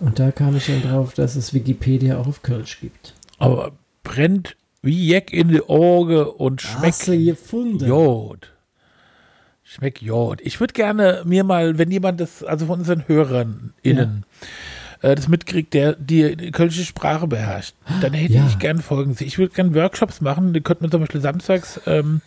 Und 0.00 0.18
da 0.18 0.32
kam 0.32 0.56
ich 0.56 0.66
dann 0.66 0.82
drauf, 0.82 1.14
dass 1.14 1.36
es 1.36 1.54
Wikipedia 1.54 2.18
auch 2.18 2.26
auf 2.26 2.42
Kölsch 2.42 2.80
gibt. 2.80 3.14
Aber 3.38 3.72
brennt 4.02 4.56
wie 4.82 5.08
Jack 5.08 5.32
in 5.32 5.48
die 5.48 5.62
Auge 5.62 6.30
und 6.32 6.62
Hast 6.64 7.06
du 7.06 7.12
schmeckt 7.12 7.26
gefunden? 7.26 7.86
Jod. 7.86 8.48
Schmeckt 9.64 10.02
Jod. 10.02 10.40
Ich 10.42 10.60
würde 10.60 10.74
gerne 10.74 11.22
mir 11.24 11.44
mal, 11.44 11.78
wenn 11.78 11.90
jemand 11.90 12.20
das, 12.20 12.42
also 12.44 12.66
von 12.66 12.80
unseren 12.80 13.06
Hörern 13.08 13.72
innen, 13.82 14.24
äh, 15.00 15.14
das 15.14 15.28
mitkriegt, 15.28 15.72
der 15.72 15.94
die, 15.94 16.36
die 16.36 16.50
kölsche 16.50 16.84
Sprache 16.84 17.26
beherrscht, 17.26 17.74
dann 18.02 18.12
hätte 18.12 18.34
Ja. 18.34 18.46
ich 18.46 18.58
gern 18.58 18.80
folgendes. 18.82 19.20
Ich 19.22 19.38
würde 19.38 19.54
gerne 19.54 19.74
Workshops 19.74 20.20
machen, 20.20 20.52
die 20.52 20.60
könnten 20.60 20.84
wir 20.84 20.90
zum 20.90 21.00
Beispiel 21.00 21.20
samstags 21.22 21.80
ähm, 21.86 22.20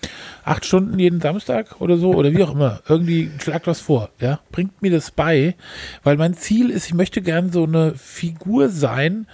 acht 0.43 0.65
Stunden 0.65 0.97
jeden 0.97 1.21
Samstag 1.21 1.79
oder 1.81 1.97
so 1.97 2.13
oder 2.15 2.31
wie 2.31 2.41
auch 2.43 2.53
immer. 2.53 2.81
Irgendwie 2.87 3.29
schlagt 3.39 3.67
was 3.67 3.79
vor, 3.81 4.09
ja. 4.19 4.39
Bringt 4.51 4.81
mir 4.81 4.91
das 4.91 5.11
bei, 5.11 5.55
weil 6.03 6.17
mein 6.17 6.33
Ziel 6.33 6.69
ist, 6.71 6.87
ich 6.87 6.93
möchte 6.95 7.21
gern 7.21 7.51
so 7.51 7.65
eine 7.65 7.93
Figur 7.95 8.69
sein, 8.69 9.27
Äh, 9.27 9.31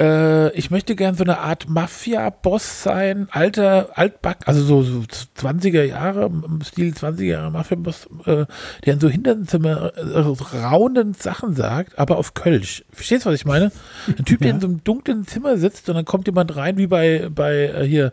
ich 0.00 0.70
möchte 0.70 0.94
gern 0.94 1.16
so 1.16 1.24
eine 1.24 1.38
Art 1.40 1.68
Mafia-Boss 1.68 2.84
sein, 2.84 3.26
alter, 3.32 3.88
altback, 3.98 4.38
also 4.46 4.62
so, 4.62 4.82
so 4.84 5.00
20er 5.40 5.82
Jahre, 5.82 6.26
im 6.26 6.60
Stil 6.62 6.92
20er 6.92 7.24
Jahre 7.24 7.50
Mafia-Boss, 7.50 8.06
äh, 8.26 8.46
der 8.86 8.94
in 8.94 9.00
so 9.00 9.08
Hinterzimmer 9.08 9.92
äh, 9.96 10.18
raunend 10.56 11.20
Sachen 11.20 11.54
sagt, 11.56 11.98
aber 11.98 12.18
auf 12.18 12.34
Kölsch. 12.34 12.84
Verstehst 12.92 13.24
du, 13.26 13.30
was 13.30 13.34
ich 13.36 13.44
meine? 13.44 13.72
Ein 14.06 14.24
Typ, 14.24 14.38
der 14.38 14.48
Ja. 14.50 14.54
in 14.54 14.60
so 14.60 14.68
einem 14.68 14.84
dunklen 14.84 15.26
Zimmer 15.26 15.56
sitzt 15.58 15.88
und 15.88 15.96
dann 15.96 16.04
kommt 16.04 16.28
jemand 16.28 16.54
rein, 16.54 16.76
wie 16.76 16.86
bei, 16.86 17.28
bei 17.34 17.64
äh, 17.66 17.84
hier, 17.84 18.12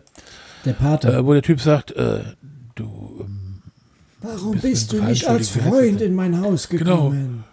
Der 0.65 0.74
Pater. 0.74 1.13
äh, 1.19 1.24
wo 1.26 1.34
der 1.34 1.43
Typ 1.43 1.62
sagt, 1.62 1.91
äh, 1.91 2.21
du, 2.74 3.17
ähm, 3.21 3.62
Warum 4.21 4.54
bist 4.54 4.63
bist 4.63 4.91
du 4.93 5.04
nicht 5.04 5.28
als 5.28 5.50
Freund 5.50 6.02
in 6.02 6.15
mein 6.15 6.41
Haus 6.41 6.67
Genau. 6.67 7.12
gekommen? 7.12 7.43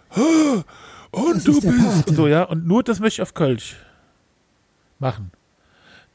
und 1.11 1.35
Das 1.35 1.43
du 1.43 1.51
ist 1.51 1.63
der 1.63 1.69
bist, 1.69 1.85
Pate. 1.87 2.09
und 2.09 2.15
so, 2.15 2.27
ja, 2.27 2.41
und 2.43 2.65
nur 2.65 2.81
das 2.81 2.99
möchte 2.99 3.17
ich 3.17 3.21
auf 3.21 3.35
Kölsch 3.35 3.75
machen. 5.03 5.31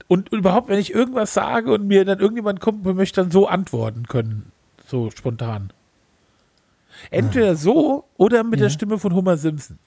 Und 0.09 0.31
überhaupt, 0.33 0.69
wenn 0.69 0.79
ich 0.79 0.93
irgendwas 0.95 1.35
sage 1.35 1.73
und 1.73 1.87
mir 1.87 2.05
dann 2.05 2.19
irgendjemand 2.19 2.61
kommt 2.61 2.87
und 2.87 2.97
möchte 2.97 3.21
dann 3.21 3.31
so 3.31 3.47
antworten 3.47 4.09
können, 4.09 4.51
so 4.87 5.11
spontan. 5.11 5.71
Entweder 7.11 7.55
so 7.57 8.05
oder 8.17 8.43
mit 8.43 8.59
Ja. 8.59 8.67
der 8.67 8.71
Stimme 8.71 8.99
von 8.99 9.15
Homer 9.15 9.37
Simpson. 9.37 9.79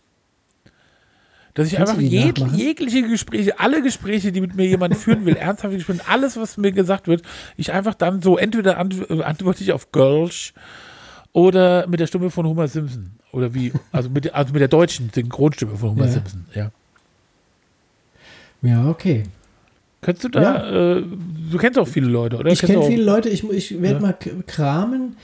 Dass 1.54 1.68
ich 1.68 1.76
Kannst 1.76 1.94
einfach 1.94 2.02
jeg 2.04 2.38
nachmachen? 2.40 2.58
jegliche 2.58 3.02
Gespräche, 3.06 3.60
alle 3.60 3.82
Gespräche, 3.82 4.32
die 4.32 4.40
mit 4.40 4.56
mir 4.56 4.66
jemand 4.68 4.96
führen 4.96 5.26
will, 5.26 5.36
ernsthafte 5.48 5.76
Gespräche, 5.78 6.08
alles, 6.08 6.38
was 6.38 6.56
mir 6.56 6.72
gesagt 6.72 7.08
wird, 7.10 7.24
ich 7.58 7.74
einfach 7.74 7.94
dann 7.96 8.22
so, 8.22 8.38
entweder 8.38 8.78
ant 8.78 8.96
äh, 9.10 9.22
antworte 9.24 9.62
ich 9.64 9.74
auf 9.74 9.92
Girls 9.92 10.54
oder 11.34 11.88
mit 11.88 12.00
der 12.00 12.08
Stimme 12.08 12.30
von 12.30 12.46
Homer 12.48 12.68
Simpson. 12.70 13.12
Oder 13.34 13.54
wie, 13.54 13.74
also 13.92 14.10
mit, 14.10 14.26
der- 14.26 14.36
also 14.36 14.54
mit 14.54 14.62
der 14.62 14.68
deutschen 14.70 15.10
Synchronstimme 15.14 15.76
von 15.76 15.90
Homer 15.92 16.06
Ja. 16.06 16.12
Simpson, 16.12 16.46
ja. 16.54 16.72
Ja, 18.62 18.90
okay. 18.90 19.24
Könntest 20.02 20.24
du 20.26 20.30
da, 20.30 20.98
äh, 20.98 21.04
du 21.52 21.58
kennst 21.58 21.78
auch 21.78 21.88
viele 21.88 22.08
Leute, 22.08 22.38
oder? 22.38 22.52
Ich 22.52 22.62
kenne 22.62 22.84
viele 22.84 23.04
Leute, 23.04 23.30
ich, 23.30 23.48
ich 23.50 23.82
werde 23.82 23.96
Ja. 23.96 24.02
mal 24.02 24.14
kramen. 24.48 25.16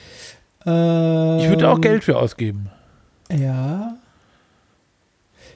Ähm, 0.66 1.40
Ich 1.40 1.50
würde 1.50 1.70
auch 1.70 1.82
Geld 1.82 2.04
für 2.04 2.18
ausgeben. 2.18 2.70
Ja. 3.32 3.98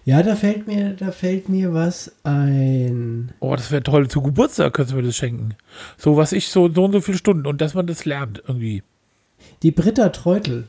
Ja, 0.04 0.24
da 0.24 0.36
fällt 0.36 0.66
mir, 0.66 0.94
da 0.94 1.12
fällt 1.12 1.48
mir 1.50 1.74
was 1.74 2.12
ein. 2.24 3.32
Oh, 3.40 3.56
das 3.56 3.70
wäre 3.70 3.84
toll. 3.84 4.08
Zu 4.08 4.24
Geburtstag 4.24 4.74
könntest 4.74 4.94
du 4.94 4.98
mir 4.98 5.04
das 5.06 5.16
schenken. 5.16 5.54
So, 5.98 6.18
was 6.18 6.32
ich 6.32 6.50
so, 6.50 6.68
so 6.74 6.86
und 6.86 6.92
so 6.94 7.02
viele 7.02 7.18
Stunden 7.20 7.46
und 7.46 7.62
dass 7.62 7.76
man 7.76 7.86
das 7.86 8.06
lernt 8.06 8.42
irgendwie. 8.48 8.82
Die 9.62 9.70
Britta 9.72 10.10
Treutel, 10.10 10.68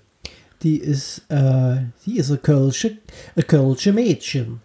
die 0.62 0.77
ist, 0.77 1.22
äh, 1.31 1.77
die 2.05 2.18
ist 2.18 2.31
ein 2.31 2.42
Kölsche, 2.42 2.98
ein 3.35 3.46
Kölsche 3.46 3.94
Mädchen. 3.94 4.61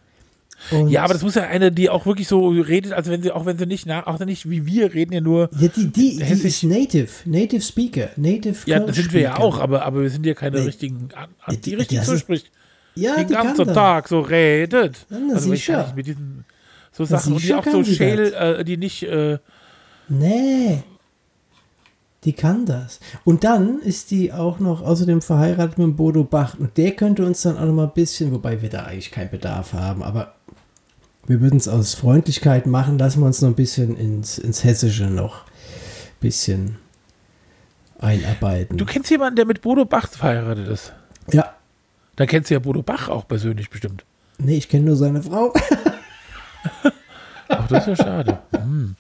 Und 0.72 0.90
Ja, 0.90 1.04
aber 1.04 1.14
das 1.14 1.22
muss 1.24 1.36
ja 1.36 1.44
eine, 1.44 1.72
die 1.72 1.90
auch 1.90 2.06
wirklich 2.06 2.28
so 2.28 2.48
redet, 2.50 2.92
als 2.94 3.08
wenn 3.10 3.22
sie, 3.22 3.32
auch 3.32 3.46
wenn 3.46 3.58
sie 3.58 3.66
nicht 3.66 3.86
nach, 3.86 4.08
auch 4.08 4.20
nicht 4.20 4.50
wie 4.50 4.66
wir 4.66 4.94
reden, 4.94 5.14
ja 5.14 5.22
nur. 5.22 5.50
ja, 5.60 5.68
die, 5.68 5.88
die, 5.88 6.18
die 6.18 6.24
ist 6.48 6.64
Native, 6.64 7.08
Native 7.26 7.62
Speaker, 7.62 8.10
Native 8.16 8.58
Ja, 8.66 8.80
das 8.80 8.96
sind 8.96 9.14
wir 9.14 9.22
ja 9.22 9.38
auch, 9.38 9.60
aber, 9.60 9.86
aber 9.86 10.02
wir 10.02 10.10
sind 10.10 10.26
ja 10.26 10.34
keine 10.34 10.60
Nee. 10.60 10.66
richtigen, 10.66 11.10
die 11.52 11.58
Die- 11.62 11.74
richtig 11.76 11.98
das 12.00 12.08
so 12.08 12.14
ist- 12.14 12.22
spricht. 12.22 12.52
Ja, 12.96 13.24
die 13.24 13.32
kann 13.34 13.56
ganzen. 13.56 13.74
Tag 13.76 14.08
so 14.08 14.22
redet. 14.22 15.06
Ja, 15.12 15.18
na, 15.28 15.36
also 15.36 15.52
sicher. 15.52 15.94
mit 15.96 16.08
diesen 16.08 16.46
so 16.92 17.06
Sachen 17.06 17.34
und 17.34 17.44
die 17.44 17.54
auch 17.54 17.64
so 17.64 17.84
schäl, 17.84 18.34
äh, 18.34 18.64
die 18.66 18.78
nicht, 18.78 19.04
äh, 19.04 19.38
Nee. 20.10 20.82
Die 22.24 22.34
kann 22.34 22.66
das. 22.66 23.00
Und 23.24 23.44
dann 23.44 23.80
ist 23.82 24.10
die 24.12 24.34
auch 24.34 24.60
noch 24.60 24.82
außerdem 24.82 25.22
verheiratet 25.22 25.78
mit 25.78 25.96
Bodo 25.96 26.24
Bach. 26.24 26.56
Und 26.58 26.76
der 26.78 26.92
könnte 26.92 27.24
uns 27.26 27.44
dann 27.44 27.58
auch 27.58 27.66
noch 27.66 27.74
mal 27.74 27.84
ein 27.86 27.94
bisschen, 27.94 28.32
wobei 28.32 28.62
wir 28.62 28.70
da 28.70 28.86
eigentlich 28.86 29.12
keinen 29.12 29.30
Bedarf 29.30 29.74
haben, 29.74 30.02
aber 30.02 30.34
wir 31.28 31.42
würden 31.42 31.58
es 31.58 31.68
aus 31.68 31.94
Freundlichkeit 31.94 32.66
machen, 32.66 32.98
lassen 32.98 33.20
wir 33.22 33.26
uns 33.28 33.42
noch 33.42 33.50
ein 33.50 33.56
bisschen 33.56 33.96
ins, 33.98 34.38
ins 34.38 34.64
Hessische 34.64 35.06
noch 35.06 35.44
ein 35.44 36.20
bisschen 36.22 36.78
einarbeiten. 38.00 38.78
du 38.78 38.86
kennst 38.86 39.10
jemanden, 39.12 39.36
der 39.36 39.46
mit 39.46 39.62
Bodo 39.62 39.86
Bach 39.86 40.08
verheiratet 40.10 40.68
ist. 40.68 40.94
ja, 41.32 41.54
Da 42.16 42.26
kennst 42.26 42.50
du 42.50 42.54
ja 42.56 42.60
Bodo 42.60 42.82
Bach 42.84 43.10
auch 43.10 43.28
persönlich 43.28 43.70
bestimmt. 43.70 44.06
nee, 44.38 44.56
ich 44.58 44.70
kenne 44.70 44.86
nur 44.86 44.96
seine 44.96 45.22
Frau. 45.22 45.54
Ach, 47.50 47.68
das 47.68 47.88
ist 47.88 47.98
ja 48.00 48.06
schade. 48.06 48.40
Hm. 48.52 48.96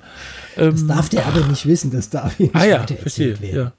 Das 0.55 0.81
Ähm, 0.81 0.87
darf 0.87 1.09
der 1.09 1.25
aber 1.25 1.41
nicht 1.47 1.65
wissen, 1.65 1.91
das 1.91 2.09
darf 2.09 2.39
ihm 2.39 2.45
nicht 2.47 2.55
Ah 2.55 2.65
ja, 2.65 2.77
verstehe. 2.87 3.31
erzählt 3.31 3.41
werden. 3.41 3.57
Ja. 3.57 3.71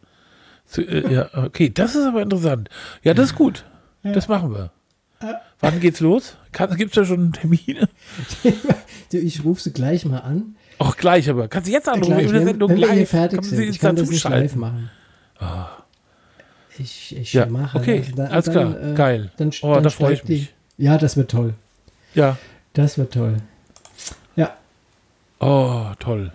Zu, 0.66 0.82
äh, 0.82 1.12
ja, 1.12 1.28
okay, 1.34 1.70
das 1.70 1.94
ist 1.94 2.04
aber 2.06 2.22
interessant. 2.22 2.68
Ja, 3.02 3.14
das 3.14 3.30
ist 3.30 3.34
gut. 3.34 3.64
Das 4.02 4.28
machen 4.28 4.52
wir. 4.52 4.70
Wann 5.60 5.80
geht's 5.80 6.00
los? 6.00 6.36
Gibt 6.76 6.90
es 6.90 6.94
da 6.94 7.04
schon 7.04 7.32
Termine? 7.32 7.88
Ich 9.10 9.42
rufe 9.42 9.62
sie 9.62 9.72
gleich 9.72 10.04
mal 10.04 10.18
an. 10.18 10.54
Auch 10.78 10.96
gleich, 10.98 11.30
aber 11.30 11.48
kannst 11.48 11.66
du 11.66 11.72
jetzt 11.72 11.88
anrufen? 11.88 12.12
Gleich, 12.12 12.26
in 12.26 12.32
der 12.32 12.40
wenn, 12.40 12.46
Sendung 12.48 12.70
wenn 12.70 12.76
wir 12.78 12.92
hier 12.92 13.06
fertig 13.06 13.42
sind. 13.42 13.60
Ich 13.62 13.78
kann 13.78 13.96
das 13.96 14.10
nicht 14.10 14.22
live 14.28 14.54
machen. 14.54 14.90
Ich, 16.78 17.16
ich 17.16 17.32
Ja, 17.32 17.46
mache 17.46 17.78
okay, 17.78 18.04
das. 18.06 18.14
Da- 18.14 18.26
alles 18.26 18.44
dann, 18.44 18.54
klar, 18.54 18.90
äh, 18.92 18.94
geil. 18.94 19.30
Dann, 19.38 19.50
Oh, 19.62 19.74
dann 19.74 19.82
da 19.84 19.90
freu 19.90 20.12
ich 20.12 20.18
steigt 20.18 20.28
die- 20.28 20.32
mich. 20.34 20.54
Ja, 20.76 20.98
das 20.98 21.16
wird 21.16 21.30
toll. 21.30 21.54
Ja. 22.14 22.36
Das 22.74 22.98
wird 22.98 23.12
toll. 23.14 23.38
Ja, 24.36 24.54
Oh, 25.40 25.86
toll. 25.98 26.32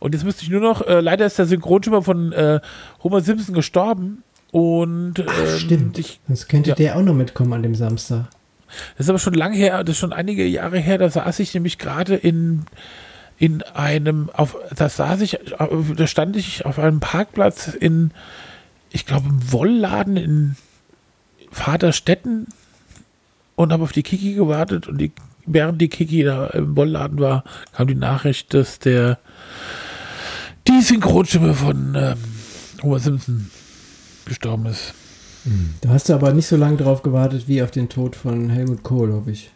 Und 0.00 0.14
jetzt 0.14 0.24
müsste 0.24 0.42
ich 0.42 0.50
nur 0.50 0.60
noch, 0.60 0.82
äh, 0.86 1.00
leider 1.00 1.24
ist 1.26 1.38
der 1.38 1.46
Synchronschimmer 1.46 2.02
von 2.02 2.32
äh, 2.32 2.60
Homer 3.02 3.22
Simpson 3.22 3.54
gestorben. 3.54 4.22
Und 4.52 5.18
ähm, 5.18 5.26
stimmt. 5.58 5.98
Ich, 5.98 6.20
Sonst 6.26 6.48
könnte 6.48 6.70
ja. 6.70 6.76
der 6.76 6.96
auch 6.96 7.02
noch 7.02 7.14
mitkommen 7.14 7.52
an 7.52 7.62
dem 7.62 7.74
Samstag. 7.74 8.26
Das 8.96 9.06
ist 9.06 9.10
aber 9.10 9.18
schon 9.18 9.34
lange 9.34 9.56
her, 9.56 9.82
das 9.84 9.94
ist 9.94 9.98
schon 9.98 10.12
einige 10.12 10.46
Jahre 10.46 10.78
her, 10.78 10.98
da 10.98 11.10
saß 11.10 11.40
ich 11.40 11.54
nämlich 11.54 11.78
gerade 11.78 12.14
in, 12.14 12.64
in 13.38 13.62
einem, 13.62 14.30
auf, 14.32 14.56
da 14.76 14.88
saß 14.88 15.20
ich, 15.22 15.38
da 15.96 16.06
stand 16.06 16.36
ich 16.36 16.66
auf 16.66 16.78
einem 16.78 17.00
Parkplatz 17.00 17.68
in, 17.68 18.12
ich 18.90 19.06
glaube, 19.06 19.28
im 19.28 19.52
Wollladen 19.52 20.16
in 20.16 20.56
Vaterstetten 21.50 22.46
und 23.56 23.72
habe 23.72 23.82
auf 23.82 23.92
die 23.92 24.04
Kiki 24.04 24.34
gewartet 24.34 24.86
und 24.86 24.98
die, 24.98 25.12
während 25.46 25.80
die 25.80 25.88
Kiki 25.88 26.22
da 26.22 26.46
im 26.48 26.76
Wollladen 26.76 27.18
war, 27.18 27.44
kam 27.72 27.88
die 27.88 27.94
Nachricht, 27.96 28.54
dass 28.54 28.78
der, 28.78 29.18
die 30.68 30.80
Synchronstimme 30.80 31.54
von 31.54 31.94
ähm, 31.96 32.18
Homer 32.82 33.00
Simpson 33.00 33.50
gestorben 34.26 34.66
ist. 34.66 34.94
Da 35.80 35.88
hast 35.90 36.08
du 36.08 36.14
aber 36.14 36.32
nicht 36.32 36.46
so 36.46 36.56
lange 36.56 36.76
drauf 36.76 37.02
gewartet 37.02 37.48
wie 37.48 37.62
auf 37.62 37.70
den 37.70 37.88
Tod 37.88 38.14
von 38.16 38.50
Helmut 38.50 38.82
Kohl, 38.82 39.12
hoffe 39.12 39.30
ich. 39.30 39.50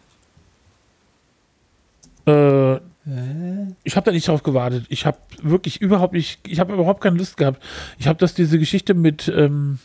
Äh, 2.25 2.79
Äh? 3.07 3.67
Ich 3.83 3.95
habe 3.95 4.05
da 4.05 4.11
nicht 4.11 4.27
drauf 4.27 4.43
gewartet. 4.43 4.85
Ich 4.89 5.05
habe 5.05 5.17
wirklich 5.41 5.81
überhaupt 5.81 6.13
nicht, 6.13 6.39
ich 6.47 6.59
habe 6.59 6.73
überhaupt 6.73 7.01
keine 7.01 7.17
Lust 7.17 7.37
gehabt. 7.37 7.61
Ich 7.99 8.07
habe 8.07 8.19
das, 8.19 8.33
diese 8.33 8.57
Geschichte 8.59 8.93
mit, 8.93 9.27
ähm, 9.27 9.79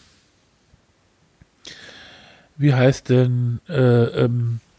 wie 2.56 2.74
heißt 2.74 3.10
denn, 3.10 3.60
äh, 3.68 3.74
ähm, 4.24 4.60
äh, 4.62 4.69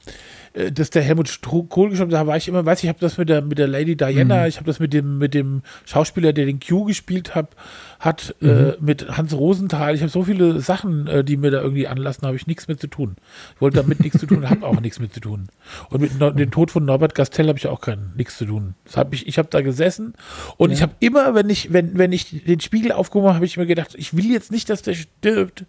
dass 0.74 0.90
der 0.90 1.02
Helmut 1.02 1.40
Kohl 1.42 1.90
gestorben 1.90 2.12
ist, 2.12 2.18
da 2.18 2.28
war 2.28 2.38
ich 2.38 2.48
immer, 2.48 2.66
weiß 2.66 2.80
ich, 2.80 2.84
ich 2.86 2.90
habe 2.90 3.00
das 3.00 3.18
mit 3.18 3.30
der, 3.30 3.42
mit 3.42 3.58
der 3.58 3.68
Lady 3.68 3.96
Diana, 3.96 4.42
Mhm. 4.42 4.48
ich 4.48 4.58
habe 4.58 4.66
das 4.66 4.80
mit 4.80 4.92
dem, 4.94 5.18
mit 5.18 5.34
dem 5.34 5.62
Schauspieler, 5.86 6.34
der 6.34 6.46
den 6.46 6.60
Q 6.60 6.86
gespielt 6.86 7.36
hat, 7.36 7.56
hat 8.00 8.36
äh, 8.42 8.74
mit 8.80 9.18
Hans 9.18 9.34
Rosenthal, 9.34 9.96
ich 9.96 10.02
habe 10.02 10.10
so 10.12 10.24
viele 10.24 10.60
Sachen, 10.60 11.08
äh, 11.08 11.24
die 11.24 11.38
mir 11.38 11.52
da 11.52 11.62
irgendwie 11.62 11.88
anlassen, 11.88 12.26
habe 12.28 12.36
ich 12.36 12.48
nichts 12.48 12.68
mit 12.68 12.82
zu 12.82 12.88
tun. 12.88 13.16
Ich 13.56 13.62
wollte 13.62 13.78
damit 13.78 14.02
nichts 14.02 14.20
zu 14.20 14.26
tun, 14.26 14.50
habe 14.50 14.66
auch 14.66 14.80
nichts 14.82 15.00
mit 15.00 15.14
zu 15.14 15.20
tun. 15.20 15.48
Und 15.90 16.02
mit 16.02 16.20
no 16.20 16.32
dem 16.32 16.52
Tod 16.52 16.72
von 16.72 16.84
Norbert 16.84 17.16
Gastel 17.16 17.48
habe 17.48 17.58
ich 17.58 17.68
auch 17.68 17.80
kein 17.82 18.12
nichts 18.18 18.38
zu 18.38 18.46
tun. 18.46 18.76
Das 18.86 18.98
hab 18.98 19.14
ich 19.14 19.28
ich 19.28 19.38
habe 19.38 19.48
da 19.52 19.62
gesessen 19.62 20.14
und 20.58 20.72
Ja. 20.72 20.76
ich 20.76 20.82
habe 20.82 20.94
immer, 21.00 21.34
wenn 21.36 21.50
ich, 21.50 21.72
wenn, 21.72 21.98
wenn 21.98 22.12
ich 22.12 22.44
den 22.44 22.60
Spiegel 22.60 22.92
aufgehoben 22.92 23.28
habe, 23.28 23.36
habe 23.36 23.46
ich 23.46 23.58
mir 23.58 23.68
gedacht, 23.68 23.96
ich 23.98 24.16
will 24.18 24.26
jetzt 24.32 24.52
nicht, 24.52 24.70
dass 24.70 24.82
der 24.82 24.96
stirbt. 24.96 25.66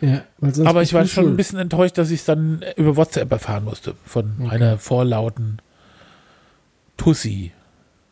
Ja, 0.00 0.22
Aber 0.64 0.82
ich 0.82 0.92
war 0.92 1.06
schon 1.06 1.22
ein 1.24 1.26
schuld. 1.28 1.36
bisschen 1.36 1.58
enttäuscht, 1.58 1.96
dass 1.98 2.10
ich 2.10 2.20
es 2.20 2.24
dann 2.26 2.62
über 2.76 2.96
WhatsApp 2.96 3.30
erfahren 3.32 3.64
musste 3.64 3.94
von 4.04 4.48
einer 4.50 4.78
vorlauten 4.78 5.58
Tussi. 6.96 7.52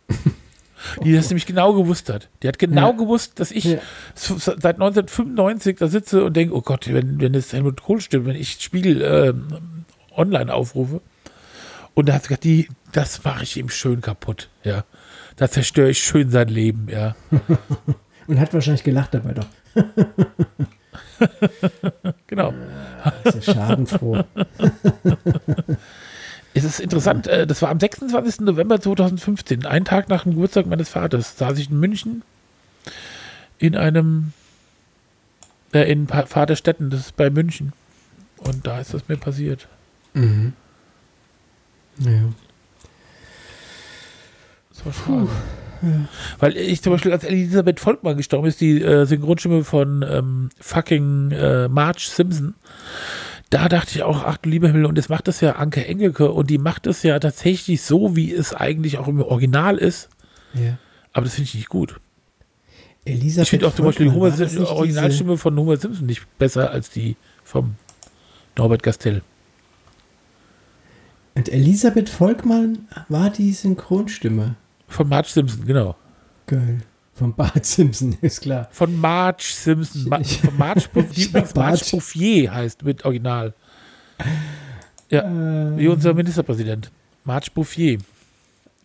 die 1.05 1.15
das 1.15 1.31
nämlich 1.31 1.47
genau 1.47 1.73
gewusst 1.75 2.11
hat. 2.13 2.29
Die 2.43 2.49
hat 2.49 2.59
genau 2.59 2.91
Ja. 2.91 2.97
gewusst, 2.97 3.41
dass 3.41 3.51
ich 3.51 3.65
Ja. 3.65 3.79
seit 4.15 4.77
1995 4.81 5.77
da 5.79 5.89
sitze 5.89 6.25
und 6.25 6.35
denke, 6.37 6.55
oh 6.55 6.61
Gott, 6.61 6.93
wenn, 6.93 7.21
wenn 7.21 7.35
es 7.35 7.53
Helmut 7.53 7.83
Kohl 7.83 8.01
stimmt, 8.01 8.27
wenn 8.27 8.37
ich 8.37 8.59
Spiegel 8.61 9.01
ähm, 9.03 9.47
online 10.15 10.53
aufrufe. 10.53 11.01
Und 11.95 12.09
da 12.09 12.15
hat 12.15 12.23
sie 12.23 12.29
gesagt, 12.29 12.45
die, 12.45 12.69
das 12.93 13.25
mache 13.25 13.45
ich 13.45 13.57
ihm 13.57 13.69
schön 13.71 14.01
kaputt, 14.01 14.49
ja. 14.63 14.85
Da 15.37 15.51
zerstöre 15.51 15.91
ich 15.91 15.99
schön 16.03 16.31
sein 16.31 16.49
Leben, 16.49 16.89
ja. 16.91 17.15
Und 18.27 18.41
hat 18.41 18.53
wahrscheinlich 18.55 18.85
gelacht 18.85 19.15
dabei 19.15 19.33
doch. 19.35 19.47
Genau. 22.27 22.53
Ist 23.25 23.45
schadenfroh. 23.45 24.25
Es 26.57 26.63
ist 26.63 26.79
interessant, 26.79 27.27
äh, 27.27 27.49
das 27.49 27.63
war 27.63 27.71
am 27.71 27.81
26. 27.81 28.43
November 28.43 28.81
2015, 28.81 29.67
einen 29.67 29.85
Tag 29.85 30.09
nach 30.09 30.23
dem 30.23 30.35
Geburtstag 30.35 30.67
meines 30.67 30.89
Vaters, 30.89 31.37
saß 31.37 31.59
ich 31.59 31.69
in 31.69 31.81
München 31.81 32.23
in 33.59 33.77
einem, 33.77 34.33
äh, 35.73 35.91
in 35.91 36.07
Vaterstetten, 36.07 36.91
das 36.91 37.01
ist 37.01 37.17
bei 37.17 37.31
München. 37.31 37.73
Und 38.39 38.67
da 38.67 38.79
ist 38.79 38.95
das 38.95 39.09
mir 39.09 39.17
passiert. 39.17 39.69
mhm. 40.13 40.53
Ja. 41.99 42.33
Das 44.71 44.87
war 44.87 44.93
schade. 44.93 45.29
Weil 46.39 46.57
ich 46.57 46.83
zum 46.83 46.93
Beispiel, 46.93 47.13
als 47.13 47.25
Elisabeth 47.25 47.81
Volkmann 47.81 48.17
gestorben 48.17 48.47
ist, 48.47 48.61
die 48.61 48.81
äh, 48.83 49.05
Synchronstimme 49.07 49.65
von 49.65 50.05
ähm, 50.09 50.51
fucking 50.61 51.31
äh, 51.33 51.69
Marge 51.69 52.07
Simpson, 52.09 52.55
da 53.51 53.69
dachte 53.69 53.93
ich 53.95 54.03
auch, 54.03 54.25
ach 54.25 54.39
du 54.39 54.49
lieber 54.49 54.69
Himmel, 54.69 54.87
und 54.87 54.99
das 54.99 55.09
macht 55.09 55.29
das 55.29 55.41
ja 55.41 55.53
Anke 55.53 55.87
Engelke 55.87 56.31
und 56.31 56.51
die 56.51 56.59
macht 56.59 56.87
es 56.87 57.03
ja 57.03 57.19
tatsächlich 57.19 57.83
so, 57.83 58.17
wie 58.17 58.33
es 58.33 58.55
eigentlich 58.55 58.99
auch 58.99 59.09
im 59.09 59.21
Original 59.21 59.79
ist. 59.79 60.09
Ja. 60.55 60.79
Aber 61.13 61.25
das 61.25 61.35
finde 61.35 61.49
ich 61.49 61.55
nicht 61.55 61.69
gut. 61.69 62.01
Elisabeth 63.05 63.45
Ich 63.45 63.51
finde 63.51 63.69
auch 63.69 63.75
zum 63.75 63.85
Beispiel 63.85 64.07
die, 64.07 64.13
Homer 64.13 64.31
nicht 64.31 64.59
Originalstimme 64.59 65.37
von 65.37 65.57
Homer 65.57 65.77
Simpson 65.77 66.07
nicht 66.07 66.27
besser 66.39 66.71
als 66.71 66.91
die 66.91 67.17
vom 67.45 67.77
Norbert 68.57 68.83
Gastel. 68.83 69.23
Und 71.35 71.49
Elisabeth 71.49 72.09
Volkmann 72.09 72.89
war 73.09 73.31
die 73.31 73.53
Synchronstimme. 73.53 74.57
Von 74.89 75.09
Marge 75.09 75.29
Simpson, 75.29 75.65
genau. 75.67 75.97
Geil. 76.47 76.79
Von 77.15 77.33
Bart 77.35 77.65
Simpson, 77.65 78.17
ist 78.23 78.41
klar. 78.41 78.69
Von 78.73 78.99
Marge 79.01 79.45
Simpson. 79.45 80.09
Ma 80.09 80.19
Ich- 80.21 80.41
von 80.41 80.57
Marge, 80.57 80.83
die 81.17 81.23
übrigens 81.25 81.55
Marge. 81.55 81.85
Bouffier 81.93 82.53
heißt 82.53 82.83
mit 82.85 83.05
Original. 83.05 83.55
Ja, 85.11 85.23
Äh, 85.23 85.79
wie 85.79 85.89
unser 85.89 86.13
Ministerpräsident. 86.15 86.91
Marge 87.25 87.49
Bouffier. 87.55 87.99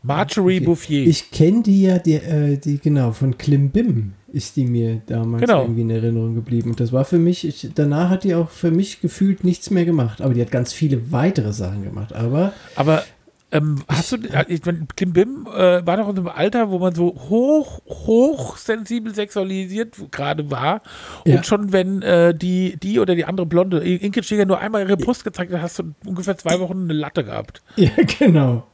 Marjorie 0.02 0.62
Bouffier. 0.62 1.06
Ich 1.08 1.30
kenne 1.30 1.62
die 1.64 1.82
ja, 1.84 2.00
die, 2.00 2.14
äh, 2.14 2.58
die 2.58 2.78
genau, 2.80 3.12
von 3.12 3.38
Klimbim 3.38 4.14
ist 4.32 4.56
die 4.56 4.66
mir 4.66 5.02
damals 5.08 5.42
Genau. 5.42 5.64
irgendwie 5.64 5.82
in 5.82 5.90
Erinnerung 5.90 6.36
geblieben. 6.36 6.70
Und 6.70 6.80
das 6.80 6.94
war 6.94 7.04
für 7.04 7.18
mich, 7.20 7.46
ich, 7.46 7.70
danach 7.76 8.10
hat 8.10 8.24
die 8.24 8.34
auch 8.36 8.50
für 8.50 8.72
mich 8.72 9.02
gefühlt 9.02 9.44
nichts 9.44 9.72
mehr 9.72 9.84
gemacht. 9.86 10.22
Aber 10.22 10.34
die 10.34 10.42
hat 10.42 10.52
ganz 10.52 10.72
viele 10.72 11.12
weitere 11.12 11.52
Sachen 11.52 11.84
gemacht. 11.84 12.14
Aber 12.14 12.54
Aber 12.78 13.04
ähm, 13.52 13.84
hast 13.88 14.12
du, 14.12 14.18
ich 14.48 14.66
meine, 14.66 14.86
Kim 14.96 15.14
Bim 15.14 15.48
äh, 15.48 15.86
war 15.86 15.98
doch 15.98 16.10
in 16.10 16.18
einem 16.18 16.28
Alter, 16.28 16.70
wo 16.70 16.78
man 16.80 16.94
so 16.94 17.08
hoch, 17.30 17.82
hoch 17.88 18.58
sensibel 18.58 19.14
sexualisiert 19.16 19.96
gerade 20.12 20.52
war. 20.52 20.82
Und 21.26 21.34
Ja. 21.34 21.44
schon 21.44 21.72
wenn 21.72 22.02
äh, 22.02 22.36
die, 22.36 22.78
die 22.78 23.00
oder 23.00 23.16
die 23.16 23.26
andere 23.26 23.48
Blonde, 23.48 23.80
Inke 23.80 24.22
Schäger, 24.24 24.46
nur 24.46 24.60
einmal 24.60 24.82
ihre 24.84 24.98
Brust 24.98 25.24
gezeigt 25.24 25.52
hat, 25.52 25.62
hast 25.62 25.80
du 25.80 25.94
ungefähr 26.06 26.38
zwei 26.38 26.60
Wochen 26.60 26.84
eine 26.84 26.94
Latte 26.94 27.24
gehabt. 27.24 27.62
ja, 27.76 27.90
genau. 28.20 28.68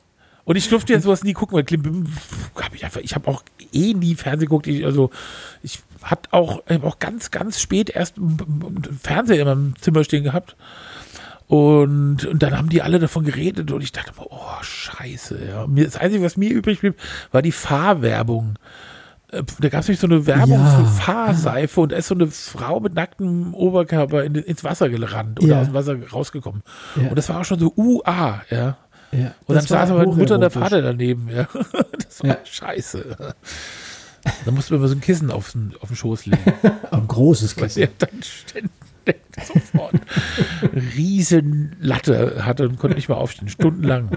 Und 0.44 0.58
ich 0.58 0.70
durfte 0.70 0.94
jetzt 0.94 1.04
sowas 1.04 1.24
nie 1.24 1.34
gucken, 1.34 1.56
weil 1.58 1.64
Klim 1.64 1.82
Bim 1.82 2.06
habe 2.62 2.76
ich 2.76 2.86
einfach, 2.86 3.02
ich 3.02 3.16
habe 3.16 3.28
auch 3.30 3.44
eh 3.74 3.94
nie 3.96 4.14
Fernsehen 4.14 4.48
geguckt. 4.48 4.68
Ich, 4.68 4.86
also 4.86 5.10
ich 5.64 5.80
hat 6.04 6.28
auch, 6.32 6.62
ich 6.68 6.76
hab 6.76 6.84
auch 6.84 7.00
ganz, 7.00 7.32
ganz 7.32 7.60
spät 7.60 7.90
erst 7.90 8.16
Fernseher 9.02 9.40
in 9.42 9.48
meinem 9.48 9.74
Zimmer 9.82 10.04
stehen 10.04 10.24
gehabt. 10.24 10.56
Und, 11.48 12.26
und 12.26 12.42
dann 12.42 12.58
haben 12.58 12.70
die 12.70 12.82
alle 12.82 12.98
davon 13.00 13.24
geredet 13.24 13.72
und 13.72 13.82
ich 13.82 13.92
dachte 13.92 14.14
mir, 14.18 14.26
oh, 14.30 14.62
scheiße. 14.64 15.40
Ja. 15.48 15.68
Mir, 15.68 15.86
das 15.86 15.98
Einzige, 15.98 16.24
was 16.24 16.38
mir 16.38 16.50
übrig 16.50 16.80
blieb, 16.80 16.96
war 17.32 17.42
die 17.44 17.52
Fahrwerbung. 17.52 18.56
Äh, 19.32 19.44
Da 19.60 19.70
gab 19.70 19.82
es 19.82 19.88
nämlich 19.88 20.00
so 20.00 20.08
eine 20.08 20.26
Werbung 20.26 20.60
Ja. 20.60 20.80
für 20.80 20.86
Fahrseife 20.86 21.82
und 21.82 21.92
da 21.92 21.98
ist 21.98 22.08
so 22.08 22.16
eine 22.16 22.28
Frau 22.28 22.80
mit 22.80 22.96
nacktem 22.96 23.54
Oberkörper 23.54 24.24
in, 24.24 24.34
ins 24.36 24.64
Wasser 24.64 24.90
gerannt 24.90 25.40
oder 25.40 25.50
Ja. 25.56 25.60
aus 25.62 25.68
dem 25.68 25.74
Wasser 25.76 25.96
rausgekommen. 26.12 26.64
Ja. 26.96 27.10
Und 27.10 27.16
das 27.16 27.30
war 27.30 27.42
auch 27.42 27.46
schon 27.46 27.60
so 27.60 27.72
UA, 27.76 28.42
ja. 28.50 28.78
Ja, 29.12 29.28
Und 29.46 29.56
dann 29.56 29.58
das 29.58 29.70
war 29.70 29.82
saß 29.86 29.92
aber 29.92 30.06
die 30.08 30.14
Mutter 30.18 30.36
und 30.36 30.42
der. 30.42 30.50
Vater 30.50 30.82
daneben, 30.82 31.30
ja. 31.30 31.48
Das 32.04 32.22
war 32.24 32.30
Ja. 32.32 32.38
scheiße. 32.44 33.34
Da 34.46 34.52
musste 34.52 34.74
man 34.74 34.80
immer 34.82 34.88
so 34.88 34.96
ein 34.96 35.02
Kissen 35.02 35.30
auf 35.30 35.52
den, 35.52 35.74
auf 35.80 35.90
den 35.90 35.96
Schoß 35.96 36.26
legen. 36.26 36.42
Ein 36.92 37.08
großes 37.08 37.56
Kissen. 37.56 37.82
der 37.82 37.90
dann 38.00 38.24
ständig 38.24 38.72
sofort 39.46 39.94
eine 40.62 40.82
riesen 40.96 41.76
Latte 41.80 42.46
hatte 42.46 42.68
und 42.68 42.78
konnte 42.80 42.96
nicht 42.96 43.10
mehr 43.10 43.18
aufstehen, 43.18 43.50
stundenlang. 43.50 44.10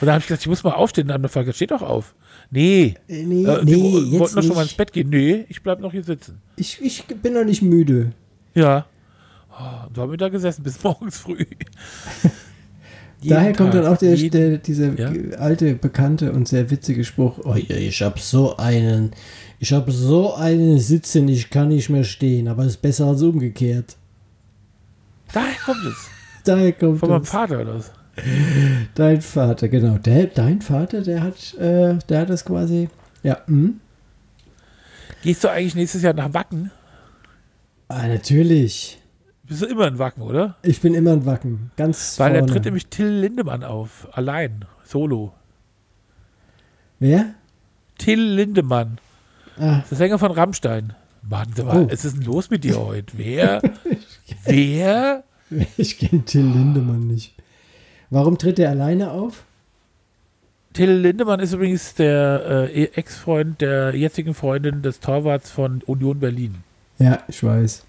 Und 0.00 0.06
da 0.06 0.12
habe 0.12 0.20
ich 0.20 0.26
gesagt, 0.28 0.42
ich 0.42 0.48
muss 0.48 0.64
mal 0.64 0.72
aufstehen. 0.72 1.04
Und 1.04 1.08
dann 1.08 1.22
hat 1.22 1.36
er 1.36 1.42
gefragt, 1.44 1.56
steh 1.56 1.66
doch 1.66 1.82
auf. 1.82 2.14
Nee, 2.50 2.94
Äh, 3.08 3.22
Nee, 3.24 3.44
äh, 3.44 3.60
nee, 3.64 3.72
die 4.10 4.18
wollten 4.18 4.36
doch 4.36 4.42
schon 4.42 4.54
mal 4.56 4.62
ins. 4.62 4.74
Bett 4.74 4.92
gehen. 4.92 5.10
Nee, 5.10 5.44
ich 5.48 5.62
bleib 5.62 5.80
noch 5.80 5.92
hier 5.92 6.02
sitzen. 6.02 6.40
Ich, 6.56 6.80
ich 6.82 7.04
bin 7.04 7.34
noch 7.34 7.44
nicht 7.44 7.60
müde. 7.62 8.12
Ja. 8.54 8.86
Oh, 9.52 9.88
so 9.94 10.02
haben 10.02 10.10
wir 10.10 10.16
da 10.18 10.28
gesessen 10.30 10.62
bis 10.62 10.82
morgens 10.82 11.18
früh. 11.18 11.44
Daher 13.22 13.48
Jeden 13.48 13.56
kommt 13.56 13.74
dann 13.74 13.82
Tag, 13.82 13.92
auch 13.92 13.98
der, 13.98 14.14
jeden- 14.14 14.30
der, 14.30 14.58
dieser 14.58 14.94
Ja. 14.98 15.38
alte, 15.38 15.74
bekannte 15.74 16.32
und 16.32 16.48
sehr 16.48 16.70
witzige 16.70 17.04
Spruch. 17.04 17.38
Oh, 17.44 17.54
ich 17.54 18.00
habe 18.00 18.18
so 18.18 18.56
einen, 18.56 19.12
ich 19.62 19.74
habe 19.74 19.92
so 19.92 20.34
einen 20.34 20.78
Sitzen, 20.78 21.28
ich 21.28 21.50
kann 21.50 21.68
nicht 21.68 21.90
mehr 21.90 22.04
stehen, 22.04 22.48
aber 22.48 22.62
es 22.62 22.70
ist 22.72 22.82
besser 22.82 23.06
als 23.06 23.20
umgekehrt. 23.20 23.96
Daher 25.34 25.54
kommt 25.64 25.84
es. 25.84 26.08
Daher 26.44 26.72
kommt 26.72 26.98
Von 26.98 27.10
meinem. 27.10 27.24
Vater 27.24 27.60
oder 27.60 27.74
was? 27.74 27.92
Dein 28.94 29.20
Vater, 29.20 29.68
genau. 29.68 29.98
Der, 29.98 30.26
dein 30.28 30.62
Vater, 30.62 31.02
der 31.02 31.22
hat, 31.22 31.54
äh, 31.58 31.98
der 32.08 32.20
hat 32.22 32.30
das 32.30 32.44
quasi, 32.44 32.88
ja, 33.22 33.38
hm? 33.46 33.80
Gehst 35.22 35.44
du 35.44 35.48
eigentlich 35.50 35.74
nächstes 35.74 36.02
Jahr 36.02 36.14
nach 36.14 36.32
Wacken? 36.32 36.70
Ah, 37.88 38.08
natürlich. 38.08 38.98
Bist 39.42 39.60
du 39.60 39.66
immer 39.66 39.88
in 39.88 39.98
Wacken, 39.98 40.22
oder? 40.22 40.56
Ich 40.62 40.80
bin 40.80 40.94
immer 40.94 41.12
ein 41.12 41.26
Wacken. 41.26 41.70
Ganz 41.76 42.18
Weil 42.18 42.32
da 42.32 42.38
vorne. 42.38 42.52
tritt 42.52 42.64
nämlich 42.64 42.86
Till 42.86 43.08
Lindemann 43.08 43.62
auf. 43.62 44.08
Allein. 44.12 44.64
Solo. 44.84 45.34
Wer? 46.98 47.34
Till 47.98 48.20
Lindemann. 48.20 48.98
Ah, 49.58 49.82
Der 49.90 49.96
Sänger 49.98 50.18
von 50.18 50.32
Rammstein. 50.32 50.92
Mann, 51.22 51.48
Oh. 51.60 51.88
was 51.90 52.04
ist 52.04 52.16
denn 52.16 52.22
los 52.22 52.48
mit 52.50 52.64
dir 52.64 52.78
heute? 52.80 53.16
Wer? 53.18 53.60
Wer? 54.44 55.24
ich 55.76 55.98
kenne 55.98 56.24
Till 56.24 56.42
Lindemann 56.44 57.06
nicht. 57.08 57.34
Warum 58.10 58.38
tritt 58.38 58.58
er 58.58 58.70
alleine 58.70 59.10
auf? 59.10 59.44
Till 60.72 60.90
Lindemann 60.92 61.40
ist 61.40 61.52
übrigens 61.52 61.94
der 61.94 62.68
äh, 62.72 62.84
Ex-Freund 62.94 63.60
der 63.60 63.94
jetzigen 63.94 64.34
Freundin 64.34 64.82
des 64.82 65.00
Torwarts 65.00 65.50
von 65.50 65.82
Union 65.86 66.20
Berlin. 66.20 66.62
Ja, 66.98 67.18
ich 67.28 67.42
weiß. 67.42 67.84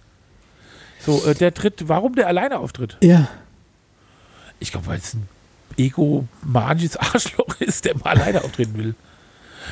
So, 1.00 1.24
äh, 1.26 1.36
der 1.36 1.54
tritt, 1.54 1.88
warum 1.88 2.16
der 2.16 2.28
alleine 2.28 2.60
auftritt? 2.60 2.98
Ja, 3.02 3.28
Ich 4.60 4.72
glaube, 4.72 4.88
weil 4.88 4.98
es 5.00 5.14
ein 5.14 5.28
egomanisches 5.78 6.98
Arschloch 6.98 7.60
ist, 7.62 7.86
der 7.86 7.96
mal 7.98 8.18
alleine 8.18 8.44
auftreten 8.44 8.78
will. 8.78 8.96